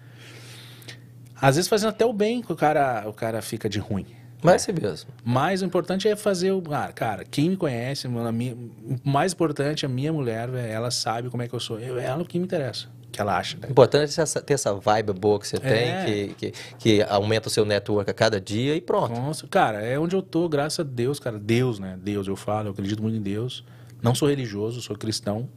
Às 1.41 1.55
vezes 1.55 1.69
fazendo 1.69 1.89
até 1.89 2.05
o 2.05 2.13
bem 2.13 2.41
que 2.41 2.51
o 2.51 2.55
cara, 2.55 3.03
o 3.07 3.13
cara 3.13 3.41
fica 3.41 3.69
de 3.69 3.79
ruim. 3.79 4.05
Mas 4.41 4.53
é 4.67 4.71
assim 4.71 4.81
mesmo. 4.81 5.09
Mas 5.23 5.61
o 5.61 5.65
importante 5.65 6.07
é 6.07 6.15
fazer 6.15 6.51
o. 6.51 6.63
Ah, 6.71 6.91
cara, 6.93 7.25
quem 7.25 7.49
me 7.49 7.57
conhece, 7.57 8.07
mano, 8.07 8.27
a 8.29 8.31
minha, 8.31 8.53
o 8.55 9.09
mais 9.09 9.33
importante, 9.33 9.85
a 9.85 9.89
minha 9.89 10.13
mulher, 10.13 10.49
ela 10.53 10.89
sabe 10.91 11.29
como 11.29 11.43
é 11.43 11.47
que 11.47 11.53
eu 11.53 11.59
sou. 11.59 11.77
Eu, 11.79 11.99
ela 11.99 12.23
que 12.23 12.39
me 12.39 12.45
interessa. 12.45 12.87
Que 13.11 13.19
ela 13.19 13.37
acha, 13.37 13.57
né? 13.57 13.67
O 13.67 13.71
importante 13.71 14.17
é 14.17 14.23
essa- 14.23 14.39
ter 14.41 14.53
essa 14.53 14.73
vibe 14.73 15.11
boa 15.13 15.39
que 15.39 15.47
você 15.47 15.57
É. 15.57 15.59
tem, 15.59 16.29
que, 16.35 16.35
que, 16.51 16.53
que 16.77 17.03
aumenta 17.09 17.47
o 17.47 17.51
seu 17.51 17.65
network 17.65 18.09
a 18.09 18.13
cada 18.13 18.39
dia 18.39 18.75
e 18.75 18.81
pronto. 18.81 19.09
Nossa, 19.13 19.45
cara, 19.47 19.81
é 19.81 19.97
onde 19.99 20.15
eu 20.15 20.21
tô, 20.21 20.47
graças 20.47 20.79
a 20.79 20.83
Deus, 20.83 21.19
cara. 21.19 21.37
Deus, 21.39 21.79
né? 21.79 21.97
Deus, 22.01 22.27
eu 22.27 22.35
falo, 22.35 22.67
eu 22.67 22.71
acredito 22.71 23.01
muito 23.01 23.17
em 23.17 23.21
Deus. 23.21 23.65
Não 24.01 24.13
sou 24.15 24.29
religioso, 24.29 24.79
sou 24.81 24.95
cristão. 24.95 25.49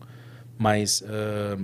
Mas, 0.58 1.04
ah, 1.06 1.58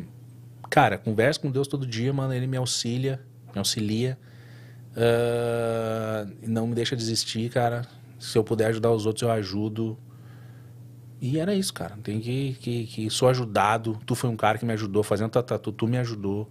cara, 0.70 0.98
converso 0.98 1.40
com 1.40 1.50
Deus 1.50 1.66
todo 1.66 1.86
dia, 1.86 2.12
mano. 2.12 2.32
Ele 2.34 2.46
me 2.46 2.56
auxilia, 2.58 3.20
me 3.54 3.58
auxilia. 3.58 4.18
E 6.42 6.46
não 6.48 6.66
me 6.66 6.74
deixa 6.74 6.96
desistir, 6.96 7.50
cara. 7.50 7.82
Se 8.18 8.36
eu 8.36 8.44
puder 8.44 8.66
ajudar 8.66 8.90
os 8.90 9.06
outros, 9.06 9.22
eu 9.22 9.30
ajudo. 9.30 9.98
E 11.20 11.38
era 11.38 11.54
isso, 11.54 11.72
cara. 11.72 11.96
Tem 12.02 12.20
que, 12.20 12.54
que, 12.60 12.86
que 12.86 13.10
sou 13.10 13.28
ajudado. 13.28 13.98
Tu 14.06 14.14
foi 14.14 14.30
um 14.30 14.36
cara 14.36 14.58
que 14.58 14.64
me 14.64 14.72
ajudou 14.72 15.02
fazendo 15.02 15.30
tatu, 15.30 15.72
tu 15.72 15.86
me 15.86 15.98
ajudou. 15.98 16.50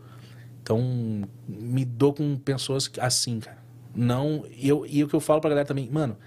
Então, 0.62 1.28
me 1.48 1.86
dou 1.86 2.14
com 2.14 2.38
pessoas 2.38 2.92
assim, 3.00 3.40
cara. 3.40 3.58
Não, 3.96 4.46
eu, 4.58 4.86
e 4.86 5.04
o 5.04 5.08
que 5.08 5.16
eu 5.16 5.20
falo 5.20 5.42
pra 5.42 5.50
galera 5.50 5.66
também, 5.66 5.90
mano, 5.90 6.18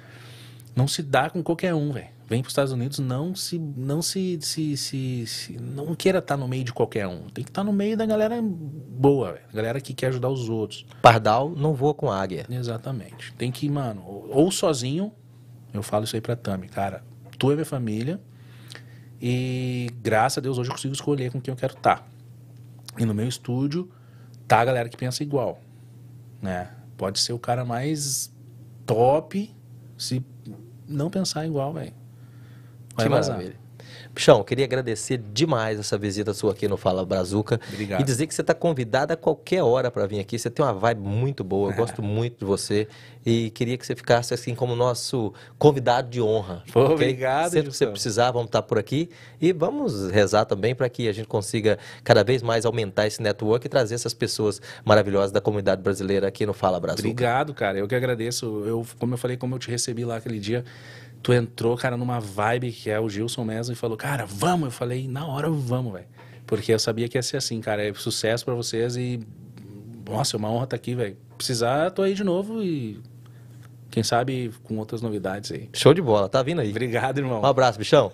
não 0.75 0.89
se 0.89 1.03
dá 1.03 1.31
com 1.31 1.43
qualquer 1.43 1.75
um, 1.75 1.93
velho. 1.93 2.09
Vem 2.31 2.43
pros 2.43 2.53
Estados 2.53 2.71
Unidos, 2.71 3.01
não 3.01 3.35
se, 3.35 3.59
não 3.59 4.01
se, 4.01 4.39
se, 4.41 4.77
se, 4.77 5.27
se- 5.27 5.53
não 5.61 5.97
queira 5.97 6.21
estar 6.21 6.37
no 6.37 6.47
meio 6.47 6.63
de 6.63 6.73
qualquer 6.73 7.05
um. 7.09 7.23
Tem 7.29 7.43
que 7.43 7.51
estar 7.51 7.65
no 7.65 7.73
meio 7.73 7.97
da 7.97 8.07
galera 8.07 8.41
boa, 8.41 9.33
velho. 9.33 9.45
Galera 9.53 9.81
que 9.81 9.93
quer 9.93 10.07
ajudar 10.07 10.29
os 10.29 10.49
outros. 10.49 10.87
Pardal 11.03 11.51
não 11.51 11.75
voa 11.75 11.93
com 11.93 12.09
águia. 12.09 12.47
Exatamente. 12.49 13.35
Tem 13.35 13.51
que, 13.51 13.69
mano, 13.69 14.05
ou, 14.07 14.49
sozinho, 14.53 15.11
eu 15.75 15.83
falo 15.83 16.05
isso 16.05 16.15
aí 16.15 16.21
pra 16.23 16.37
Tami, 16.37 16.69
cara, 16.69 17.03
tu 17.37 17.51
é 17.51 17.55
minha 17.55 17.67
família 17.67 18.21
e 19.21 19.89
graças 20.01 20.39
a 20.39 20.41
Deus 20.41 20.57
hoje 20.57 20.71
eu 20.71 20.75
consigo 20.75 20.95
escolher 20.95 21.33
com 21.33 21.41
quem 21.41 21.51
eu 21.51 21.57
quero 21.57 21.75
estar. 21.75 22.09
E 22.97 23.05
no 23.05 23.13
meu 23.13 23.27
estúdio 23.27 23.91
tá 24.47 24.61
a 24.61 24.65
galera 24.65 24.89
que 24.89 24.97
pensa 24.97 25.25
igual, 25.25 25.61
né? 26.41 26.71
Pode 26.97 27.19
ser 27.19 27.33
o 27.33 27.39
cara 27.41 27.65
mais 27.65 28.33
top 28.87 29.53
se 29.99 30.25
não 30.87 31.11
pensar 31.11 31.45
igual, 31.45 31.73
velho. 31.73 31.99
Vai 33.01 33.09
Que 33.09 33.15
vazar. 33.15 33.37
maravilha. 33.37 33.71
Pichão, 34.13 34.43
queria 34.43 34.65
agradecer 34.65 35.19
demais 35.33 35.79
essa 35.79 35.97
visita 35.97 36.35
sua 36.35 36.51
aqui 36.51 36.67
no 36.67 36.77
Fala 36.77 37.07
Brazuca. 37.07 37.61
Obrigado. 37.73 38.01
E 38.01 38.05
dizer 38.05 38.27
que 38.27 38.35
você 38.35 38.41
está 38.41 38.53
convidado 38.53 39.13
a 39.13 39.17
qualquer 39.17 39.63
hora 39.63 39.89
para 39.89 40.05
vir 40.05 40.19
aqui. 40.19 40.37
Você 40.37 40.51
tem 40.51 40.65
uma 40.65 40.73
vibe 40.75 41.01
muito 41.01 41.45
boa, 41.45 41.71
eu 41.71 41.77
gosto 41.77 42.03
muito 42.03 42.41
de 42.41 42.45
você. 42.45 42.89
E 43.25 43.51
queria 43.51 43.79
que 43.79 43.87
você 43.87 43.95
ficasse 43.95 44.35
assim 44.35 44.53
como 44.53 44.75
nosso 44.75 45.33
convidado 45.59 46.11
de 46.11 46.21
honra. 46.21 46.65
Pô, 46.73 46.81
ok? 46.81 46.95
obrigado, 46.95 47.53
Sempre 47.53 47.71
que 47.71 47.77
você 47.77 47.87
precisar, 47.87 48.33
vamos 48.33 48.47
estar 48.47 48.63
por 48.63 48.81
aqui. 48.81 49.11
E 49.41 49.53
vamos 49.53 50.11
rezar 50.11 50.45
também 50.45 50.75
para 50.75 50.89
que 50.89 51.07
a 51.09 51.13
gente 51.13 51.29
consiga 51.29 51.79
cada 52.03 52.25
vez 52.25 52.43
mais 52.43 52.67
aumentar 52.67 53.07
esse 53.07 53.23
network 53.23 53.65
e 53.65 53.69
trazer 53.69 53.95
essas 53.95 54.13
pessoas 54.13 54.61
maravilhosas 54.85 55.31
da 55.31 55.41
comunidade 55.41 55.83
brasileira 55.83 56.27
aqui 56.27 56.45
no 56.45 56.53
Fala 56.53 56.81
Brazuca. 56.81 57.03
Obrigado, 57.03 57.55
cara. 57.55 57.79
Eu 57.79 57.87
que 57.87 57.95
agradeço. 57.95 58.65
Eu, 58.67 58.85
como 58.99 59.15
eu 59.15 59.19
falei, 59.19 59.37
como 59.37 59.55
eu 59.55 59.59
te 59.61 59.71
recebi 59.71 60.05
lá 60.05 60.17
aquele 60.17 60.41
dia, 60.41 60.65
tu 61.23 61.33
entrou, 61.33 61.77
cara, 61.77 61.97
numa 61.97 62.21
vibe 62.21 62.73
que 62.73 62.91
é 62.91 62.99
o 62.99 63.09
Gilson 63.09 63.45
mesmo 63.45 63.73
e 63.73 63.77
falou, 63.77 63.97
cara, 63.97 64.27
vamos. 64.27 64.67
Eu 64.67 64.73
falei, 64.73 65.09
na 65.09 65.27
hora 65.27 65.51
vamos, 65.51 65.93
velho. 65.93 66.07
Porque 66.47 66.73
eu 66.73 66.79
sabia 66.79 67.09
que 67.09 67.17
ia 67.17 67.23
ser 67.23 67.37
assim, 67.37 67.61
cara. 67.61 67.87
É 67.87 67.95
sucesso 67.95 68.45
pra 68.45 68.55
vocês 68.55 68.97
e. 68.97 69.21
Nossa, 70.09 70.37
é 70.37 70.39
uma 70.39 70.51
honra 70.51 70.65
estar 70.65 70.77
aqui, 70.77 70.95
velho. 70.95 71.17
Precisar, 71.37 71.91
tô 71.91 72.03
aí 72.03 72.15
de 72.15 72.25
novo 72.25 72.63
e. 72.63 73.01
Quem 73.91 74.03
sabe 74.03 74.53
com 74.63 74.77
outras 74.79 75.03
novidades 75.03 75.51
aí. 75.51 75.69
Show 75.73 75.93
de 75.93 76.01
bola, 76.01 76.29
tá 76.29 76.43
vindo 76.43 76.61
aí. 76.61 76.71
Obrigado, 76.71 77.19
irmão. 77.19 77.41
Um 77.41 77.47
abraço, 77.47 77.79
bichão. 77.79 78.13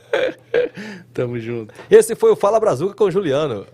Tamo 1.12 1.38
junto. 1.38 1.74
Esse 1.90 2.14
foi 2.14 2.30
o 2.30 2.36
Fala 2.36 2.58
Brazuca 2.58 2.94
com 2.94 3.04
o 3.04 3.10
Juliano. 3.10 3.66